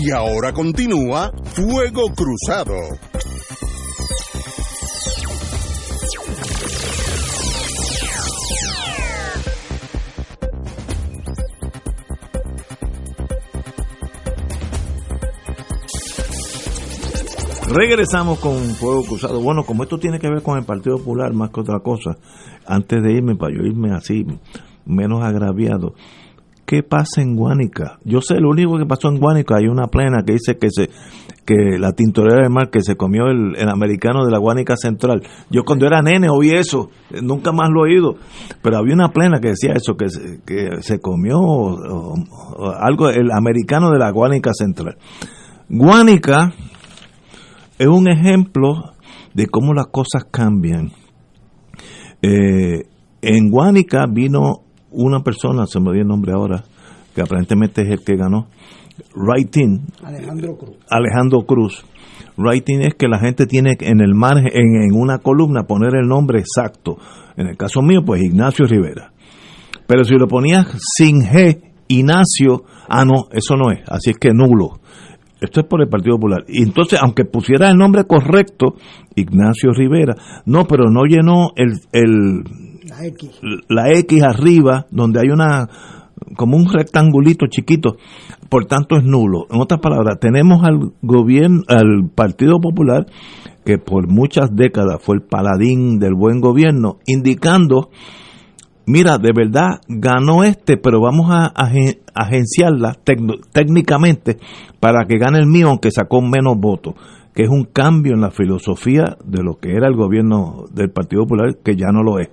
Y 0.00 0.12
ahora 0.12 0.52
continúa 0.52 1.32
Fuego 1.54 2.04
Cruzado. 2.14 2.72
Regresamos 17.74 18.38
con 18.38 18.54
Fuego 18.76 19.02
Cruzado. 19.02 19.40
Bueno, 19.40 19.64
como 19.64 19.82
esto 19.82 19.98
tiene 19.98 20.20
que 20.20 20.28
ver 20.28 20.42
con 20.44 20.56
el 20.58 20.64
Partido 20.64 20.98
Popular 20.98 21.32
más 21.32 21.50
que 21.50 21.60
otra 21.60 21.80
cosa, 21.80 22.16
antes 22.64 23.02
de 23.02 23.14
irme, 23.14 23.34
para 23.34 23.52
yo 23.52 23.62
irme 23.64 23.92
así, 23.92 24.24
menos 24.86 25.24
agraviado, 25.24 25.94
¿qué 26.68 26.82
pasa 26.82 27.22
en 27.22 27.34
Guánica? 27.34 27.98
Yo 28.04 28.20
sé, 28.20 28.34
lo 28.38 28.50
único 28.50 28.76
que 28.76 28.84
pasó 28.84 29.08
en 29.08 29.18
Guánica, 29.18 29.56
hay 29.56 29.68
una 29.68 29.86
plena 29.86 30.22
que 30.22 30.34
dice 30.34 30.58
que 30.58 30.68
se 30.70 30.90
que 31.46 31.78
la 31.78 31.92
tintorera 31.92 32.42
del 32.42 32.50
mar 32.50 32.68
que 32.68 32.82
se 32.82 32.94
comió 32.94 33.28
el, 33.28 33.56
el 33.56 33.70
americano 33.70 34.26
de 34.26 34.30
la 34.30 34.38
Guánica 34.38 34.76
Central. 34.76 35.22
Yo 35.50 35.64
cuando 35.64 35.86
era 35.86 36.02
nene 36.02 36.28
oí 36.30 36.50
eso, 36.50 36.90
nunca 37.22 37.52
más 37.52 37.70
lo 37.70 37.86
he 37.86 37.94
oído, 37.94 38.16
pero 38.60 38.76
había 38.76 38.92
una 38.92 39.08
plena 39.08 39.40
que 39.40 39.48
decía 39.48 39.72
eso, 39.72 39.96
que 39.96 40.10
se, 40.10 40.42
que 40.44 40.82
se 40.82 41.00
comió 41.00 41.38
algo, 42.78 43.08
el 43.08 43.30
americano 43.32 43.90
de 43.90 43.98
la 43.98 44.10
Guánica 44.10 44.50
Central. 44.52 44.98
Guánica 45.70 46.52
es 47.78 47.86
un 47.86 48.10
ejemplo 48.10 48.92
de 49.32 49.46
cómo 49.46 49.72
las 49.72 49.86
cosas 49.86 50.26
cambian. 50.30 50.92
Eh, 52.20 52.82
en 53.22 53.50
Guánica 53.50 54.04
vino 54.06 54.64
una 54.90 55.20
persona, 55.20 55.66
se 55.66 55.80
me 55.80 55.92
dio 55.92 56.02
el 56.02 56.08
nombre 56.08 56.32
ahora, 56.32 56.64
que 57.14 57.22
aparentemente 57.22 57.82
es 57.82 57.88
el 57.90 58.04
que 58.04 58.16
ganó, 58.16 58.48
Writing, 59.14 59.86
Alejandro 60.02 60.56
Cruz. 60.56 60.76
Alejandro 60.90 61.40
Cruz. 61.46 61.84
Writing 62.36 62.82
es 62.82 62.94
que 62.94 63.08
la 63.08 63.18
gente 63.18 63.46
tiene 63.46 63.76
en 63.80 64.00
el 64.00 64.14
margen, 64.14 64.48
en, 64.52 64.82
en 64.82 65.00
una 65.00 65.18
columna, 65.18 65.64
poner 65.64 65.94
el 65.96 66.06
nombre 66.06 66.40
exacto. 66.40 66.98
En 67.36 67.46
el 67.46 67.56
caso 67.56 67.82
mío, 67.82 68.02
pues 68.04 68.22
Ignacio 68.22 68.66
Rivera. 68.66 69.12
Pero 69.86 70.04
si 70.04 70.14
lo 70.14 70.26
ponías 70.26 70.66
sin 70.96 71.22
G, 71.22 71.60
Ignacio, 71.88 72.64
ah, 72.88 73.04
no, 73.04 73.28
eso 73.32 73.56
no 73.56 73.70
es, 73.72 73.80
así 73.88 74.10
es 74.10 74.18
que 74.18 74.30
nulo. 74.32 74.80
Esto 75.40 75.60
es 75.60 75.66
por 75.66 75.80
el 75.80 75.88
Partido 75.88 76.16
Popular. 76.16 76.44
Y 76.48 76.62
entonces, 76.62 76.98
aunque 77.00 77.24
pusiera 77.24 77.70
el 77.70 77.76
nombre 77.76 78.04
correcto, 78.04 78.74
Ignacio 79.14 79.70
Rivera, 79.72 80.14
no, 80.46 80.66
pero 80.66 80.90
no 80.90 81.04
llenó 81.04 81.50
el, 81.54 81.78
el 81.92 82.42
La 83.68 83.92
X. 83.92 84.22
arriba, 84.22 84.86
donde 84.90 85.20
hay 85.20 85.28
una 85.30 85.68
como 86.36 86.56
un 86.56 86.66
rectangulito 86.72 87.46
chiquito, 87.46 87.96
por 88.48 88.66
tanto 88.66 88.96
es 88.96 89.04
nulo. 89.04 89.46
En 89.50 89.60
otras 89.60 89.80
palabras, 89.80 90.18
tenemos 90.20 90.64
al 90.64 90.92
gobierno, 91.00 91.62
al 91.68 92.10
Partido 92.14 92.58
Popular, 92.60 93.06
que 93.64 93.78
por 93.78 94.08
muchas 94.08 94.50
décadas 94.54 95.00
fue 95.00 95.16
el 95.16 95.22
paladín 95.22 95.98
del 95.98 96.14
buen 96.14 96.40
gobierno, 96.40 96.98
indicando, 97.06 97.90
mira, 98.84 99.18
de 99.18 99.30
verdad 99.34 99.80
ganó 99.88 100.42
este, 100.42 100.76
pero 100.76 101.00
vamos 101.00 101.30
a 101.30 101.52
agen- 101.54 101.98
agenciarla 102.14 102.96
técnicamente 103.52 104.38
para 104.80 105.06
que 105.06 105.18
gane 105.18 105.38
el 105.38 105.46
mío, 105.46 105.68
aunque 105.68 105.90
sacó 105.90 106.20
menos 106.20 106.56
votos 106.58 106.94
que 107.34 107.44
es 107.44 107.50
un 107.50 107.66
cambio 107.66 108.14
en 108.14 108.20
la 108.20 108.32
filosofía 108.32 109.16
de 109.24 109.44
lo 109.44 109.60
que 109.60 109.70
era 109.70 109.86
el 109.86 109.94
gobierno 109.94 110.64
del 110.72 110.90
Partido 110.90 111.22
Popular, 111.22 111.54
que 111.62 111.76
ya 111.76 111.92
no 111.92 112.02
lo 112.02 112.18
es. 112.18 112.30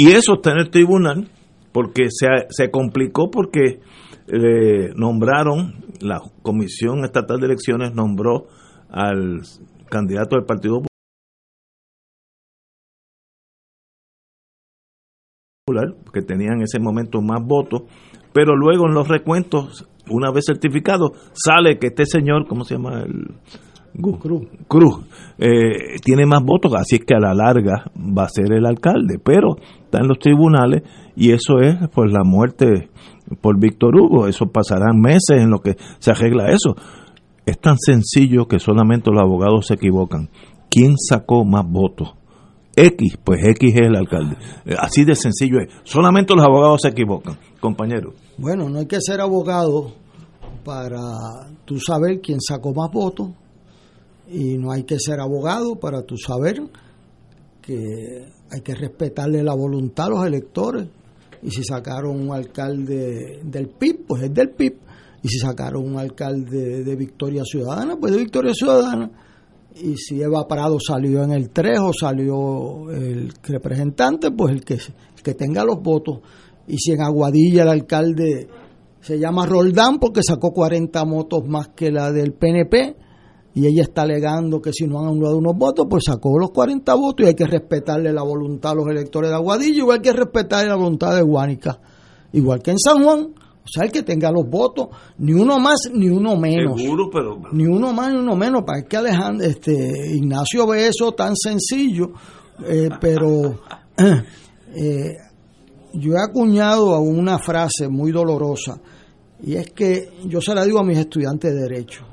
Y 0.00 0.12
eso 0.12 0.34
está 0.34 0.52
en 0.52 0.58
el 0.58 0.70
tribunal, 0.70 1.28
porque 1.72 2.04
se, 2.08 2.28
se 2.50 2.70
complicó 2.70 3.32
porque 3.32 3.80
eh, 4.28 4.92
nombraron, 4.94 5.86
la 6.00 6.20
Comisión 6.42 7.04
Estatal 7.04 7.40
de 7.40 7.46
Elecciones 7.46 7.92
nombró 7.96 8.46
al 8.90 9.40
candidato 9.90 10.36
del 10.36 10.44
Partido 10.44 10.82
Popular, 15.66 15.96
que 16.14 16.22
tenía 16.22 16.52
en 16.52 16.62
ese 16.62 16.78
momento 16.78 17.20
más 17.20 17.44
votos, 17.44 17.82
pero 18.32 18.54
luego 18.54 18.86
en 18.86 18.94
los 18.94 19.08
recuentos, 19.08 19.88
una 20.08 20.30
vez 20.30 20.44
certificado, 20.46 21.10
sale 21.32 21.80
que 21.80 21.88
este 21.88 22.06
señor, 22.06 22.46
¿cómo 22.46 22.62
se 22.62 22.76
llama? 22.76 23.02
El, 23.02 23.34
Cruz, 23.92 24.46
Cruz 24.68 25.00
eh, 25.38 25.96
tiene 26.04 26.24
más 26.24 26.42
votos, 26.44 26.72
así 26.74 26.96
es 26.96 27.04
que 27.04 27.14
a 27.14 27.20
la 27.20 27.34
larga 27.34 27.90
va 27.96 28.24
a 28.24 28.28
ser 28.28 28.52
el 28.52 28.66
alcalde, 28.66 29.18
pero 29.22 29.56
está 29.84 29.98
en 29.98 30.08
los 30.08 30.18
tribunales 30.18 30.82
y 31.16 31.32
eso 31.32 31.58
es 31.60 31.76
pues 31.92 32.12
la 32.12 32.22
muerte 32.22 32.90
por 33.40 33.58
Víctor 33.58 33.96
Hugo, 33.96 34.26
eso 34.28 34.46
pasarán 34.46 35.00
meses 35.00 35.38
en 35.38 35.50
lo 35.50 35.60
que 35.60 35.76
se 35.98 36.10
arregla 36.10 36.50
eso. 36.50 36.76
Es 37.44 37.58
tan 37.58 37.76
sencillo 37.78 38.46
que 38.46 38.58
solamente 38.58 39.10
los 39.10 39.22
abogados 39.22 39.66
se 39.66 39.74
equivocan. 39.74 40.28
¿Quién 40.70 40.96
sacó 40.98 41.44
más 41.44 41.64
votos? 41.66 42.14
X, 42.76 43.18
pues 43.24 43.40
X 43.42 43.74
es 43.74 43.86
el 43.86 43.96
alcalde. 43.96 44.36
Eh, 44.64 44.74
Así 44.78 45.04
de 45.04 45.14
sencillo 45.14 45.58
es. 45.58 45.72
Solamente 45.82 46.34
los 46.34 46.44
abogados 46.44 46.80
se 46.82 46.88
equivocan, 46.88 47.36
compañero. 47.60 48.12
Bueno, 48.36 48.68
no 48.68 48.78
hay 48.78 48.86
que 48.86 49.00
ser 49.00 49.20
abogado 49.20 49.92
para 50.64 51.00
tú 51.64 51.78
saber 51.80 52.20
quién 52.20 52.38
sacó 52.40 52.72
más 52.74 52.90
votos 52.92 53.30
y 54.30 54.58
no 54.58 54.72
hay 54.72 54.84
que 54.84 54.98
ser 54.98 55.20
abogado 55.20 55.76
para 55.76 56.02
tú 56.02 56.16
saber 56.16 56.62
que 57.62 58.26
hay 58.50 58.60
que 58.60 58.74
respetarle 58.74 59.42
la 59.42 59.54
voluntad 59.54 60.06
a 60.06 60.10
los 60.10 60.26
electores. 60.26 60.88
Y 61.42 61.50
si 61.50 61.62
sacaron 61.62 62.20
un 62.20 62.32
alcalde 62.34 63.40
del 63.44 63.68
PIB, 63.68 64.06
pues 64.06 64.22
es 64.24 64.34
del 64.34 64.50
PIB 64.50 64.88
y 65.22 65.28
si 65.28 65.38
sacaron 65.38 65.84
un 65.84 65.98
alcalde 65.98 66.84
de 66.84 66.96
Victoria 66.96 67.42
Ciudadana, 67.44 67.96
pues 67.96 68.12
de 68.12 68.18
Victoria 68.18 68.52
Ciudadana. 68.54 69.10
Y 69.80 69.96
si 69.96 70.20
Eva 70.20 70.46
Prado 70.46 70.78
salió 70.80 71.22
en 71.22 71.32
el 71.32 71.50
3 71.50 71.78
o 71.80 71.92
salió 71.92 72.90
el 72.90 73.32
representante, 73.42 74.30
pues 74.30 74.54
el 74.54 74.64
que, 74.64 74.74
el 74.74 75.22
que 75.22 75.34
tenga 75.34 75.64
los 75.64 75.80
votos. 75.82 76.20
Y 76.66 76.76
si 76.78 76.92
en 76.92 77.02
Aguadilla 77.02 77.62
el 77.62 77.68
alcalde 77.68 78.48
se 79.00 79.18
llama 79.18 79.46
Roldán 79.46 79.98
porque 79.98 80.20
sacó 80.22 80.52
40 80.52 81.02
votos 81.04 81.42
más 81.46 81.68
que 81.68 81.90
la 81.90 82.12
del 82.12 82.32
PNP 82.32 82.96
y 83.58 83.66
ella 83.66 83.82
está 83.82 84.02
alegando 84.02 84.62
que 84.62 84.72
si 84.72 84.86
no 84.86 85.00
han 85.00 85.08
anulado 85.08 85.38
unos 85.38 85.56
votos, 85.56 85.86
pues 85.90 86.04
sacó 86.06 86.38
los 86.38 86.52
40 86.52 86.94
votos 86.94 87.26
y 87.26 87.28
hay 87.28 87.34
que 87.34 87.44
respetarle 87.44 88.12
la 88.12 88.22
voluntad 88.22 88.70
a 88.70 88.74
los 88.76 88.86
electores 88.86 89.30
de 89.30 89.36
Aguadilla, 89.36 89.78
igual 89.78 90.00
que 90.00 90.12
respetarle 90.12 90.68
la 90.68 90.76
voluntad 90.76 91.16
de 91.16 91.22
Guánica, 91.22 91.80
igual 92.32 92.62
que 92.62 92.70
en 92.70 92.78
San 92.78 93.02
Juan. 93.02 93.34
O 93.34 93.70
sea, 93.70 93.84
el 93.84 93.90
que 93.90 94.04
tenga 94.04 94.30
los 94.30 94.48
votos, 94.48 94.88
ni 95.18 95.32
uno 95.32 95.58
más 95.58 95.90
ni 95.92 96.08
uno 96.08 96.36
menos. 96.36 96.80
Seguro, 96.80 97.10
pero. 97.12 97.40
Ni 97.52 97.66
uno 97.66 97.92
más 97.92 98.12
ni 98.12 98.18
uno 98.18 98.36
menos. 98.36 98.62
Para 98.64 98.82
que 98.82 98.96
Alejandro, 98.96 99.44
este, 99.44 100.14
Ignacio 100.14 100.66
ve 100.68 100.86
eso 100.86 101.12
tan 101.12 101.34
sencillo, 101.36 102.12
eh, 102.64 102.88
pero 103.00 103.60
eh, 103.98 105.16
yo 105.94 106.12
he 106.12 106.22
acuñado 106.22 106.94
a 106.94 107.00
una 107.00 107.40
frase 107.40 107.88
muy 107.88 108.12
dolorosa 108.12 108.80
y 109.42 109.56
es 109.56 109.70
que 109.72 110.12
yo 110.26 110.40
se 110.40 110.54
la 110.54 110.64
digo 110.64 110.78
a 110.78 110.84
mis 110.84 110.98
estudiantes 110.98 111.52
de 111.52 111.60
Derecho. 111.60 112.04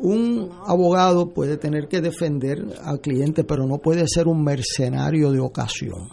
Un 0.00 0.50
abogado 0.64 1.30
puede 1.30 1.56
tener 1.56 1.88
que 1.88 2.00
defender 2.00 2.64
al 2.84 3.00
cliente, 3.00 3.44
pero 3.44 3.66
no 3.66 3.78
puede 3.78 4.06
ser 4.06 4.28
un 4.28 4.44
mercenario 4.44 5.32
de 5.32 5.40
ocasión. 5.40 6.08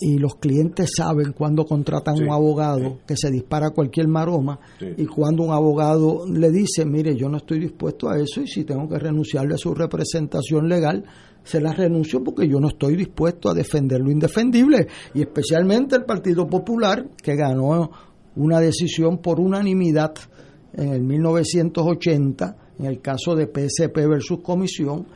Y 0.00 0.18
los 0.18 0.36
clientes 0.36 0.90
saben 0.96 1.32
cuando 1.32 1.64
contratan 1.64 2.16
un 2.20 2.32
abogado 2.32 2.98
que 3.06 3.16
se 3.16 3.30
dispara 3.30 3.70
cualquier 3.70 4.08
maroma 4.08 4.58
y 4.80 5.06
cuando 5.06 5.44
un 5.44 5.52
abogado 5.52 6.26
le 6.26 6.50
dice, 6.50 6.84
mire, 6.84 7.16
yo 7.16 7.28
no 7.28 7.36
estoy 7.36 7.60
dispuesto 7.60 8.08
a 8.08 8.18
eso 8.18 8.40
y 8.40 8.48
si 8.48 8.64
tengo 8.64 8.88
que 8.88 8.98
renunciarle 8.98 9.54
a 9.54 9.58
su 9.58 9.72
representación 9.72 10.68
legal, 10.68 11.04
se 11.44 11.60
la 11.60 11.72
renuncio 11.72 12.24
porque 12.24 12.48
yo 12.48 12.58
no 12.58 12.68
estoy 12.68 12.96
dispuesto 12.96 13.50
a 13.50 13.54
defender 13.54 14.00
lo 14.00 14.10
indefendible. 14.10 14.88
Y 15.14 15.20
especialmente 15.20 15.94
el 15.94 16.04
Partido 16.04 16.46
Popular, 16.48 17.06
que 17.22 17.36
ganó 17.36 17.90
una 18.36 18.60
decisión 18.60 19.18
por 19.18 19.38
unanimidad 19.38 20.14
en 20.76 20.88
el 20.92 21.02
1980, 21.02 22.56
en 22.78 22.86
el 22.86 23.00
caso 23.00 23.34
de 23.34 23.46
PSP 23.46 23.96
versus 24.08 24.40
Comisión, 24.40 25.06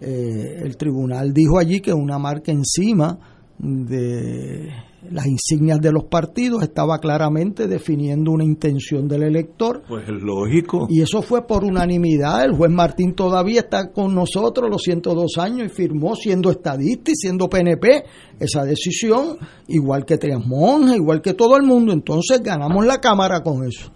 eh, 0.00 0.60
el 0.62 0.76
tribunal 0.76 1.32
dijo 1.32 1.58
allí 1.58 1.80
que 1.80 1.92
una 1.92 2.18
marca 2.18 2.52
encima 2.52 3.18
de 3.58 4.68
las 5.10 5.26
insignias 5.26 5.80
de 5.80 5.92
los 5.92 6.04
partidos 6.04 6.62
estaba 6.62 6.98
claramente 6.98 7.66
definiendo 7.66 8.32
una 8.32 8.44
intención 8.44 9.08
del 9.08 9.22
elector. 9.22 9.82
Pues 9.88 10.04
es 10.08 10.22
lógico. 10.22 10.86
Y 10.90 11.00
eso 11.00 11.22
fue 11.22 11.46
por 11.46 11.64
unanimidad. 11.64 12.44
El 12.44 12.54
juez 12.54 12.70
Martín 12.70 13.14
todavía 13.14 13.60
está 13.60 13.92
con 13.92 14.14
nosotros 14.14 14.68
los 14.70 14.82
102 14.82 15.38
años 15.38 15.66
y 15.66 15.68
firmó 15.68 16.14
siendo 16.16 16.50
estadista 16.50 17.12
y 17.12 17.14
siendo 17.14 17.48
PNP 17.48 18.04
esa 18.40 18.64
decisión, 18.64 19.38
igual 19.68 20.04
que 20.04 20.18
Trias 20.18 20.42
igual 20.94 21.22
que 21.22 21.34
todo 21.34 21.56
el 21.56 21.62
mundo. 21.62 21.92
Entonces 21.92 22.42
ganamos 22.42 22.84
la 22.84 23.00
Cámara 23.00 23.42
con 23.42 23.66
eso. 23.66 23.90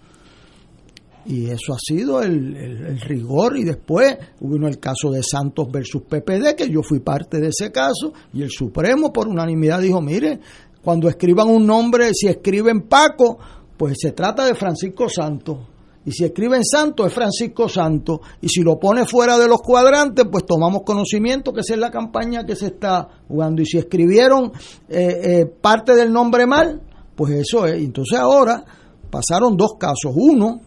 Y 1.25 1.49
eso 1.49 1.73
ha 1.73 1.79
sido 1.79 2.21
el, 2.21 2.99
rigor. 3.01 3.57
Y 3.57 3.63
después 3.63 4.17
hubo 4.39 4.67
el 4.67 4.79
caso 4.79 5.11
de 5.11 5.21
Santos 5.23 5.67
versus 5.71 6.03
PPD, 6.03 6.55
que 6.55 6.69
yo 6.69 6.81
fui 6.81 6.99
parte 6.99 7.39
de 7.39 7.49
ese 7.49 7.71
caso, 7.71 8.13
y 8.33 8.41
el 8.41 8.49
Supremo 8.49 9.13
por 9.13 9.27
unanimidad 9.27 9.81
dijo, 9.81 10.01
mire, 10.01 10.39
cuando 10.83 11.07
escriban 11.07 11.47
un 11.47 11.65
nombre, 11.65 12.11
si 12.13 12.27
escriben 12.27 12.87
Paco, 12.87 13.37
pues 13.77 13.97
se 13.99 14.11
trata 14.11 14.45
de 14.45 14.55
Francisco 14.55 15.07
Santos. 15.09 15.57
Y 16.03 16.11
si 16.11 16.25
escriben 16.25 16.63
Santos, 16.65 17.07
es 17.07 17.13
Francisco 17.13 17.69
Santos. 17.69 18.21
Y 18.41 18.49
si 18.49 18.61
lo 18.61 18.79
pone 18.79 19.05
fuera 19.05 19.37
de 19.37 19.47
los 19.47 19.61
cuadrantes, 19.61 20.25
pues 20.31 20.45
tomamos 20.45 20.81
conocimiento 20.83 21.53
que 21.53 21.61
esa 21.61 21.75
es 21.75 21.79
la 21.79 21.91
campaña 21.91 22.43
que 22.43 22.55
se 22.55 22.67
está 22.67 23.07
jugando. 23.27 23.61
Y 23.61 23.67
si 23.67 23.77
escribieron 23.77 24.51
eh, 24.89 25.21
eh, 25.23 25.45
parte 25.45 25.93
del 25.93 26.11
nombre 26.11 26.47
mal, 26.47 26.81
pues 27.15 27.33
eso 27.33 27.67
es. 27.67 27.75
Entonces 27.75 28.17
ahora 28.17 28.63
pasaron 29.11 29.55
dos 29.55 29.73
casos. 29.77 30.11
Uno, 30.15 30.61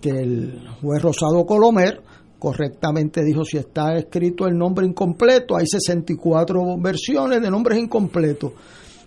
que 0.00 0.10
el 0.10 0.68
juez 0.80 1.02
Rosado 1.02 1.44
Colomer 1.44 2.02
correctamente 2.38 3.24
dijo 3.24 3.44
si 3.44 3.56
está 3.56 3.96
escrito 3.96 4.46
el 4.46 4.56
nombre 4.56 4.86
incompleto, 4.86 5.56
hay 5.56 5.66
64 5.66 6.78
versiones 6.78 7.42
de 7.42 7.50
nombres 7.50 7.78
incompletos. 7.78 8.52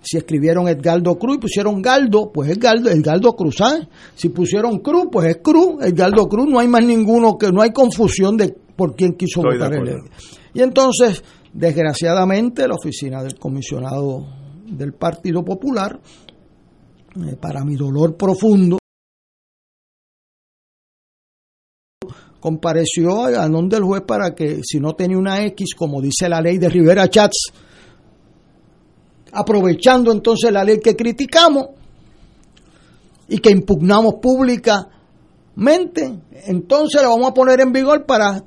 Si 0.03 0.17
escribieron 0.17 0.67
Edgardo 0.67 1.17
Cruz 1.17 1.37
y 1.37 1.39
pusieron 1.39 1.81
Galdo, 1.81 2.31
pues 2.31 2.49
es 2.49 2.59
Galdo, 2.59 2.89
Edgardo 2.89 3.35
Cruz, 3.35 3.57
¿sabes? 3.57 3.87
Si 4.15 4.29
pusieron 4.29 4.79
Cruz, 4.79 5.05
pues 5.11 5.29
es 5.29 5.37
Cruz, 5.43 5.75
Edgardo 5.81 6.27
Cruz, 6.27 6.47
no 6.49 6.59
hay 6.59 6.67
más 6.67 6.83
ninguno, 6.83 7.37
que 7.37 7.51
no 7.51 7.61
hay 7.61 7.71
confusión 7.71 8.35
de 8.35 8.55
por 8.75 8.95
quién 8.95 9.13
quiso 9.13 9.41
Estoy 9.41 9.59
votar 9.59 9.73
el. 9.75 10.01
Y 10.53 10.61
entonces, 10.61 11.23
desgraciadamente, 11.53 12.67
la 12.67 12.75
oficina 12.75 13.21
del 13.21 13.37
comisionado 13.37 14.25
del 14.65 14.93
Partido 14.93 15.45
Popular, 15.45 15.99
eh, 17.15 17.35
para 17.39 17.63
mi 17.63 17.75
dolor 17.75 18.17
profundo, 18.17 18.80
compareció 22.41 23.25
a 23.25 23.47
nombre 23.47 23.77
del 23.77 23.85
juez 23.85 24.01
para 24.01 24.33
que 24.33 24.61
si 24.63 24.79
no 24.79 24.93
tenía 24.93 25.17
una 25.17 25.45
X, 25.45 25.75
como 25.75 26.01
dice 26.01 26.27
la 26.27 26.41
ley 26.41 26.57
de 26.57 26.67
Rivera 26.67 27.07
Chats, 27.07 27.53
aprovechando 29.31 30.11
entonces 30.11 30.51
la 30.51 30.63
ley 30.63 30.79
que 30.79 30.95
criticamos 30.95 31.67
y 33.29 33.37
que 33.37 33.51
impugnamos 33.51 34.15
públicamente, 34.15 36.19
entonces 36.47 37.01
la 37.01 37.09
vamos 37.09 37.29
a 37.29 37.33
poner 37.33 37.61
en 37.61 37.71
vigor 37.71 38.05
para 38.07 38.43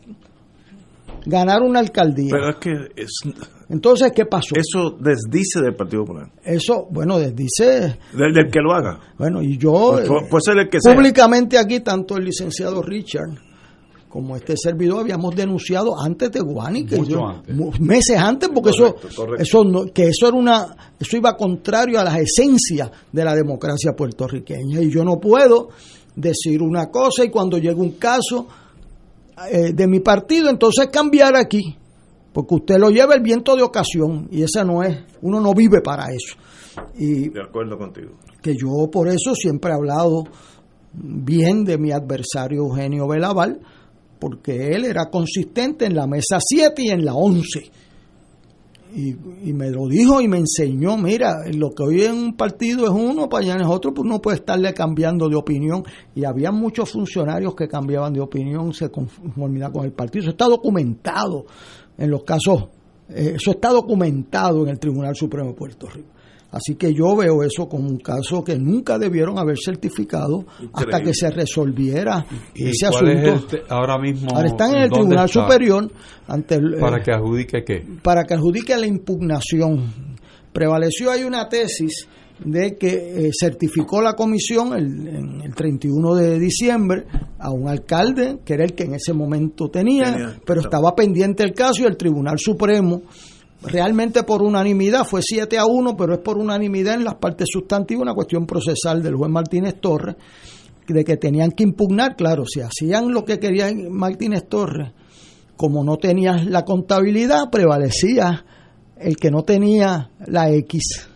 ganar 1.25 1.63
una 1.63 1.79
alcaldía. 1.79 2.33
Pero 2.33 2.51
es 2.51 2.57
que 2.57 3.01
es, 3.01 3.13
entonces, 3.69 4.13
¿qué 4.15 4.27
pasó? 4.27 4.57
eso 4.57 4.91
desdice 5.01 5.63
del 5.63 5.75
Partido 5.75 6.05
Popular. 6.05 6.31
Eso, 6.43 6.87
bueno, 6.91 7.19
dice... 7.21 7.99
Del, 8.13 8.35
del 8.35 8.51
que 8.51 8.61
lo 8.61 8.75
haga. 8.75 8.99
Bueno, 9.17 9.41
y 9.41 9.57
yo... 9.57 10.01
Pues, 10.07 10.29
puede 10.29 10.43
ser 10.45 10.59
el 10.59 10.69
que 10.69 10.79
sea. 10.81 10.95
públicamente 10.95 11.57
aquí, 11.57 11.81
tanto 11.81 12.17
el 12.17 12.25
licenciado 12.25 12.83
Richard 12.83 13.31
como 14.15 14.37
este 14.37 14.55
servidor 14.57 15.01
habíamos 15.01 15.35
denunciado 15.35 16.01
antes 16.01 16.31
de 16.31 16.41
mu- 17.53 17.73
meses 17.81 18.17
antes, 18.17 18.49
porque 18.55 18.71
Correcto, 18.71 19.09
eso, 19.09 19.17
correcto. 19.25 19.43
eso 19.43 19.65
no- 19.65 19.85
que 19.93 20.05
eso 20.05 20.29
era 20.29 20.37
una, 20.37 20.77
eso 21.01 21.17
iba 21.17 21.37
contrario 21.37 21.99
a 21.99 22.05
las 22.05 22.17
esencias 22.21 22.93
de 23.11 23.25
la 23.25 23.35
democracia 23.35 23.91
puertorriqueña. 23.97 24.81
Y 24.81 24.89
yo 24.89 25.03
no 25.05 25.19
puedo 25.19 25.71
decir 26.15 26.63
una 26.63 26.93
cosa 26.93 27.25
y 27.25 27.29
cuando 27.31 27.59
llega 27.59 27.75
un 27.75 27.95
caso 27.99 28.47
eh, 29.51 29.73
de 29.75 29.87
mi 29.89 29.99
partido, 29.99 30.49
entonces 30.49 30.87
cambiar 30.93 31.35
aquí, 31.35 31.77
porque 32.33 32.55
usted 32.55 32.77
lo 32.79 32.91
lleva 32.91 33.17
el 33.17 33.21
viento 33.21 33.57
de 33.57 33.63
ocasión 33.63 34.29
y 34.31 34.43
esa 34.45 34.63
no 34.63 34.85
es, 34.85 34.97
uno 35.23 35.41
no 35.41 35.53
vive 35.55 35.81
para 35.83 36.05
eso. 36.13 36.37
Y 36.97 37.31
De 37.31 37.43
acuerdo 37.43 37.77
contigo. 37.77 38.13
que 38.41 38.55
yo 38.55 38.89
por 38.93 39.09
eso 39.09 39.35
siempre 39.35 39.73
he 39.73 39.75
hablado 39.75 40.23
bien 40.93 41.65
de 41.65 41.79
mi 41.79 41.91
adversario 41.91 42.59
Eugenio 42.63 43.09
Belaval, 43.09 43.59
porque 44.25 44.69
él 44.69 44.87
era 44.87 45.11
consistente 45.11 45.85
en 45.85 45.95
la 45.95 46.07
mesa 46.07 46.39
7 46.41 46.83
y 46.83 46.89
en 46.89 47.05
la 47.05 47.13
11. 47.13 47.71
Y, 48.95 49.53
me 49.53 49.71
lo 49.71 49.87
dijo 49.87 50.19
y 50.23 50.29
me 50.29 50.39
enseñó, 50.39 50.97
mira, 50.97 51.35
lo 51.53 51.73
que 51.73 51.83
hoy 51.83 52.05
en 52.05 52.15
un 52.15 52.35
partido 52.35 52.87
es 52.87 52.91
uno, 52.91 53.29
para 53.29 53.45
allá 53.45 53.57
es 53.57 53.69
otro, 53.69 53.93
pues 53.93 54.09
no 54.09 54.23
puede 54.23 54.39
estarle 54.39 54.73
cambiando 54.73 55.29
de 55.29 55.37
opinión. 55.37 55.85
Y 56.15 56.25
había 56.25 56.51
muchos 56.53 56.91
funcionarios 56.91 57.55
que 57.55 57.69
cambiaban 57.69 58.15
de 58.15 58.23
opinión, 58.23 58.73
se 58.73 58.89
conformidad 58.89 59.71
con 59.71 59.85
el 59.85 59.93
partido. 59.93 60.23
Eso 60.23 60.31
está 60.31 60.47
documentado 60.47 61.45
en 61.99 62.11
los 62.11 62.25
casos, 62.25 62.69
eh, 63.11 63.35
eso 63.37 63.51
está 63.51 63.73
documentado 63.73 64.63
en 64.63 64.71
el 64.71 64.79
Tribunal 64.79 65.15
Supremo 65.15 65.51
de 65.51 65.55
Puerto 65.55 65.87
Rico. 65.87 66.14
Así 66.55 66.77
que 66.77 66.95
yo 66.95 67.17
veo 67.17 67.43
eso 67.43 67.69
como 67.69 67.89
un 67.89 67.99
caso 67.99 68.45
que 68.45 68.57
nunca 68.57 68.97
debieron 68.97 69.39
haber 69.41 69.57
certificado 69.59 70.47
hasta 70.73 71.01
que 71.01 71.13
se 71.13 71.29
resolviera 71.31 72.25
¿Y 72.55 72.69
ese 72.69 72.89
cuál 72.91 73.09
es 73.09 73.29
asunto. 73.29 73.57
este- 73.57 73.63
ahora 73.69 73.99
mismo? 73.99 74.29
Ahora 74.33 74.47
están 74.49 74.71
en 74.77 74.83
el 74.83 74.89
¿dónde 74.89 75.01
Tribunal 75.01 75.25
está? 75.27 75.43
Superior 75.43 75.93
ante 76.29 76.55
el, 76.55 76.77
¿Para 76.79 76.99
eh, 76.99 77.03
que 77.05 77.11
adjudique 77.13 77.65
qué? 77.65 77.85
para 78.03 78.23
que 78.25 78.35
adjudique 78.35 78.77
la 78.77 78.87
impugnación. 78.87 79.93
Prevaleció 80.53 81.11
ahí 81.11 81.25
una 81.25 81.49
tesis 81.49 82.07
de 82.45 82.77
que 82.77 83.27
eh, 83.27 83.31
certificó 83.39 84.01
la 84.01 84.15
comisión 84.15 84.73
el, 84.75 85.09
en 85.09 85.41
el 85.43 85.55
31 85.55 86.15
de 86.15 86.39
diciembre 86.39 87.05
a 87.39 87.51
un 87.51 87.69
alcalde, 87.69 88.39
que 88.45 88.55
era 88.55 88.65
el 88.65 88.75
que 88.75 88.85
en 88.85 88.95
ese 88.95 89.13
momento 89.13 89.69
tenía, 89.71 90.13
Tenía, 90.13 90.39
pero 90.47 90.61
estaba 90.61 90.95
pendiente 90.95 91.43
el 91.43 91.53
caso 91.53 91.83
y 91.83 91.87
el 91.87 91.97
Tribunal 91.97 92.39
Supremo, 92.39 93.03
realmente 93.65 94.23
por 94.23 94.43
unanimidad, 94.43 95.05
fue 95.05 95.21
7 95.23 95.59
a 95.59 95.67
1, 95.67 95.97
pero 95.97 96.15
es 96.15 96.21
por 96.21 96.39
unanimidad 96.39 96.95
en 96.95 97.05
las 97.05 97.17
partes 97.17 97.47
sustantivas, 97.51 98.03
una 98.03 98.15
cuestión 98.15 98.47
procesal 98.47 99.03
del 99.03 99.15
juez 99.15 99.31
Martínez 99.31 99.81
Torres, 99.81 100.17
de 100.87 101.05
que 101.05 101.17
tenían 101.17 101.53
que 101.53 101.65
impugnar, 101.65 102.15
claro, 102.17 102.45
si 102.47 102.61
hacían 102.61 103.13
lo 103.13 103.25
que 103.25 103.39
quería 103.39 103.73
Martínez 103.91 104.49
Torres, 104.49 104.93
como 105.57 105.83
no 105.85 105.97
tenías 105.97 106.47
la 106.47 106.65
contabilidad, 106.65 107.51
prevalecía 107.51 108.45
el 108.99 109.17
que 109.17 109.31
no 109.31 109.43
tenía 109.43 110.11
la 110.27 110.51
X. 110.51 111.09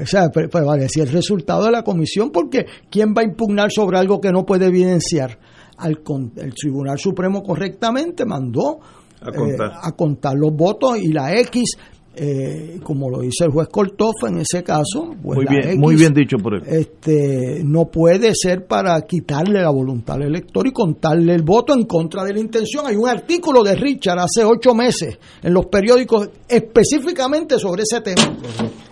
O 0.00 0.06
sea, 0.06 0.30
prevalecía 0.30 1.04
el 1.04 1.10
resultado 1.10 1.64
de 1.64 1.70
la 1.70 1.82
comisión 1.82 2.30
porque 2.30 2.66
¿quién 2.90 3.14
va 3.16 3.22
a 3.22 3.24
impugnar 3.24 3.70
sobre 3.70 3.98
algo 3.98 4.20
que 4.20 4.32
no 4.32 4.44
puede 4.44 4.66
evidenciar? 4.66 5.38
Al, 5.76 6.00
el 6.36 6.54
Tribunal 6.54 6.98
Supremo 6.98 7.42
correctamente 7.42 8.24
mandó 8.24 8.80
a 9.20 9.32
contar. 9.32 9.70
Eh, 9.70 9.74
a 9.82 9.92
contar 9.92 10.34
los 10.36 10.52
votos 10.54 10.98
y 10.98 11.12
la 11.12 11.38
X 11.40 11.76
eh, 12.20 12.80
como 12.82 13.08
lo 13.08 13.20
dice 13.20 13.44
el 13.44 13.52
juez 13.52 13.68
Kortoff 13.68 14.24
en 14.26 14.40
ese 14.40 14.64
caso, 14.64 15.14
pues 15.22 15.36
muy, 15.36 15.46
bien, 15.46 15.78
muy 15.78 15.94
bien 15.94 16.12
dicho 16.12 16.36
por 16.36 16.54
él. 16.54 16.62
Este, 16.66 17.62
no 17.64 17.84
puede 17.84 18.32
ser 18.34 18.66
para 18.66 19.00
quitarle 19.02 19.62
la 19.62 19.70
voluntad 19.70 20.16
al 20.16 20.22
elector 20.22 20.66
y 20.66 20.72
contarle 20.72 21.34
el 21.34 21.42
voto 21.42 21.74
en 21.74 21.84
contra 21.84 22.24
de 22.24 22.32
la 22.32 22.40
intención. 22.40 22.86
Hay 22.86 22.96
un 22.96 23.08
artículo 23.08 23.62
de 23.62 23.76
Richard 23.76 24.18
hace 24.18 24.44
ocho 24.44 24.74
meses 24.74 25.16
en 25.42 25.54
los 25.54 25.66
periódicos 25.66 26.28
específicamente 26.48 27.56
sobre 27.56 27.82
ese 27.82 28.00
tema. 28.00 28.36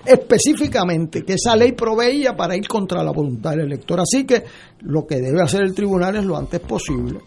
Específicamente, 0.06 1.24
que 1.24 1.34
esa 1.34 1.56
ley 1.56 1.72
proveía 1.72 2.34
para 2.36 2.56
ir 2.56 2.66
contra 2.68 3.02
la 3.02 3.10
voluntad 3.12 3.50
del 3.50 3.66
elector. 3.66 4.00
Así 4.00 4.24
que 4.24 4.44
lo 4.80 5.06
que 5.06 5.16
debe 5.16 5.42
hacer 5.42 5.62
el 5.62 5.74
tribunal 5.74 6.16
es 6.16 6.24
lo 6.24 6.36
antes 6.36 6.60
posible. 6.60 7.20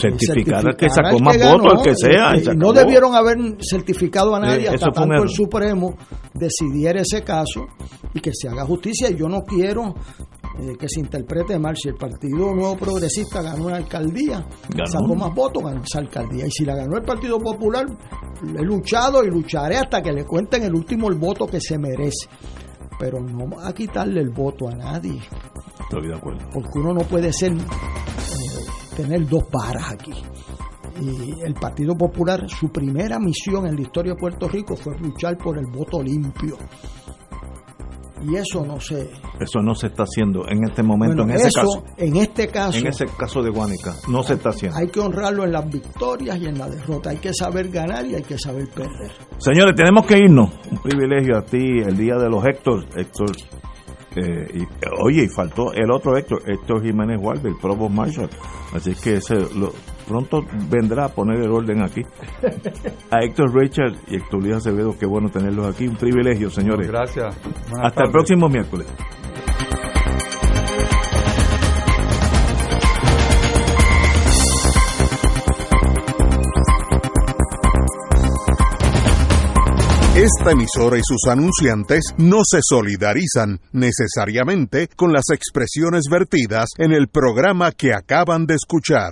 Certificar, 0.00 0.76
que 0.76 0.88
sacó 0.88 1.18
más 1.20 1.38
votos, 1.38 1.72
el 1.78 1.82
que 1.82 1.94
sea. 1.94 2.32
Y 2.36 2.56
no 2.56 2.72
debieron 2.72 3.14
haber 3.14 3.36
certificado 3.60 4.34
a 4.34 4.40
nadie 4.40 4.68
hasta 4.68 4.90
tanto 4.90 5.22
el 5.22 5.28
Supremo 5.28 5.96
decidiera 6.34 7.00
ese 7.00 7.22
caso 7.22 7.66
y 8.14 8.20
que 8.20 8.32
se 8.34 8.48
haga 8.48 8.64
justicia. 8.64 9.10
Yo 9.10 9.28
no 9.28 9.42
quiero 9.42 9.94
eh, 10.58 10.76
que 10.78 10.88
se 10.88 11.00
interprete 11.00 11.58
mal. 11.58 11.76
Si 11.76 11.88
el 11.88 11.94
Partido 11.94 12.54
Nuevo 12.54 12.76
Progresista 12.76 13.42
ganó 13.42 13.66
una 13.66 13.76
alcaldía, 13.76 14.46
sacó 14.84 15.14
más 15.14 15.34
votos, 15.34 15.62
ganó 15.62 15.82
esa 15.82 16.00
alcaldía. 16.00 16.46
Y 16.46 16.50
si 16.50 16.64
la 16.64 16.74
ganó 16.74 16.96
el 16.96 17.04
Partido 17.04 17.38
Popular, 17.38 17.86
he 18.42 18.62
luchado 18.62 19.24
y 19.24 19.30
lucharé 19.30 19.76
hasta 19.76 20.02
que 20.02 20.12
le 20.12 20.24
cuenten 20.24 20.64
el 20.64 20.74
último 20.74 21.08
el 21.08 21.16
voto 21.16 21.46
que 21.46 21.60
se 21.60 21.78
merece. 21.78 22.28
Pero 22.98 23.20
no 23.20 23.60
a 23.60 23.72
quitarle 23.72 24.20
el 24.20 24.30
voto 24.30 24.68
a 24.68 24.74
nadie. 24.74 25.20
Estoy 25.80 26.08
de 26.08 26.14
acuerdo. 26.14 26.46
Porque 26.52 26.78
uno 26.78 26.92
no 26.92 27.00
puede 27.00 27.32
ser, 27.32 27.52
eh, 27.52 28.96
tener 28.96 29.26
dos 29.26 29.44
varas 29.50 29.92
aquí 29.92 30.12
y 31.00 31.40
el 31.42 31.54
Partido 31.54 31.96
Popular, 31.96 32.48
su 32.48 32.68
primera 32.70 33.18
misión 33.18 33.66
en 33.66 33.76
la 33.76 33.82
historia 33.82 34.12
de 34.12 34.18
Puerto 34.18 34.48
Rico 34.48 34.76
fue 34.76 34.98
luchar 34.98 35.36
por 35.38 35.58
el 35.58 35.66
voto 35.66 36.02
limpio. 36.02 36.56
Y 38.22 38.36
eso 38.36 38.64
no 38.64 38.80
se... 38.80 39.10
Eso 39.40 39.60
no 39.62 39.74
se 39.74 39.88
está 39.88 40.02
haciendo 40.02 40.46
en 40.48 40.64
este 40.64 40.82
momento, 40.82 41.22
en 41.22 41.30
ese 41.30 41.50
caso. 41.50 41.84
En 41.96 42.16
este 42.16 42.48
caso... 42.48 42.78
En 42.78 42.86
ese 42.86 43.06
caso 43.06 43.42
de 43.42 43.50
Guánica, 43.50 43.94
no 44.08 44.22
se 44.22 44.34
está 44.34 44.50
haciendo. 44.50 44.76
Hay 44.78 44.88
que 44.88 45.00
honrarlo 45.00 45.44
en 45.44 45.52
las 45.52 45.68
victorias 45.68 46.38
y 46.38 46.46
en 46.46 46.58
la 46.58 46.68
derrota. 46.68 47.10
Hay 47.10 47.18
que 47.18 47.32
saber 47.32 47.68
ganar 47.70 48.04
y 48.06 48.14
hay 48.14 48.22
que 48.22 48.38
saber 48.38 48.68
perder. 48.68 49.12
Señores, 49.38 49.74
tenemos 49.74 50.06
que 50.06 50.18
irnos. 50.18 50.50
Un 50.70 50.78
privilegio 50.78 51.38
a 51.38 51.42
ti, 51.42 51.80
el 51.86 51.96
día 51.96 52.16
de 52.16 52.28
los 52.28 52.44
Héctor. 52.44 52.86
Héctor 52.96 53.30
eh, 54.16 54.46
y, 54.54 54.66
oye, 55.00 55.24
y 55.24 55.28
faltó 55.28 55.72
el 55.72 55.90
otro 55.90 56.16
Héctor, 56.16 56.42
Héctor 56.44 56.82
Jiménez 56.82 57.18
Walde, 57.20 57.48
el 57.48 57.56
Provost 57.56 57.94
Marshall. 57.94 58.30
Así 58.74 58.94
que 58.94 59.14
ese, 59.14 59.36
lo, 59.54 59.72
pronto 60.10 60.44
vendrá 60.68 61.04
a 61.04 61.08
poner 61.08 61.40
el 61.40 61.50
orden 61.50 61.82
aquí. 61.82 62.02
A 63.10 63.22
Héctor 63.22 63.54
Richard 63.54 63.94
y 64.08 64.16
Héctor 64.16 64.42
Luis 64.42 64.56
Acevedo, 64.56 64.96
qué 64.98 65.06
bueno 65.06 65.28
tenerlos 65.28 65.72
aquí. 65.72 65.86
Un 65.86 65.96
privilegio, 65.96 66.50
señores. 66.50 66.88
Gracias. 66.88 67.36
Hasta 67.80 68.04
el 68.04 68.10
próximo 68.10 68.48
miércoles. 68.48 68.88
Esta 80.16 80.50
emisora 80.50 80.98
y 80.98 81.02
sus 81.02 81.30
anunciantes 81.30 82.02
no 82.18 82.40
se 82.44 82.58
solidarizan 82.62 83.58
necesariamente 83.72 84.88
con 84.94 85.12
las 85.12 85.30
expresiones 85.32 86.04
vertidas 86.10 86.68
en 86.76 86.92
el 86.92 87.08
programa 87.08 87.72
que 87.72 87.94
acaban 87.94 88.44
de 88.44 88.56
escuchar. 88.56 89.08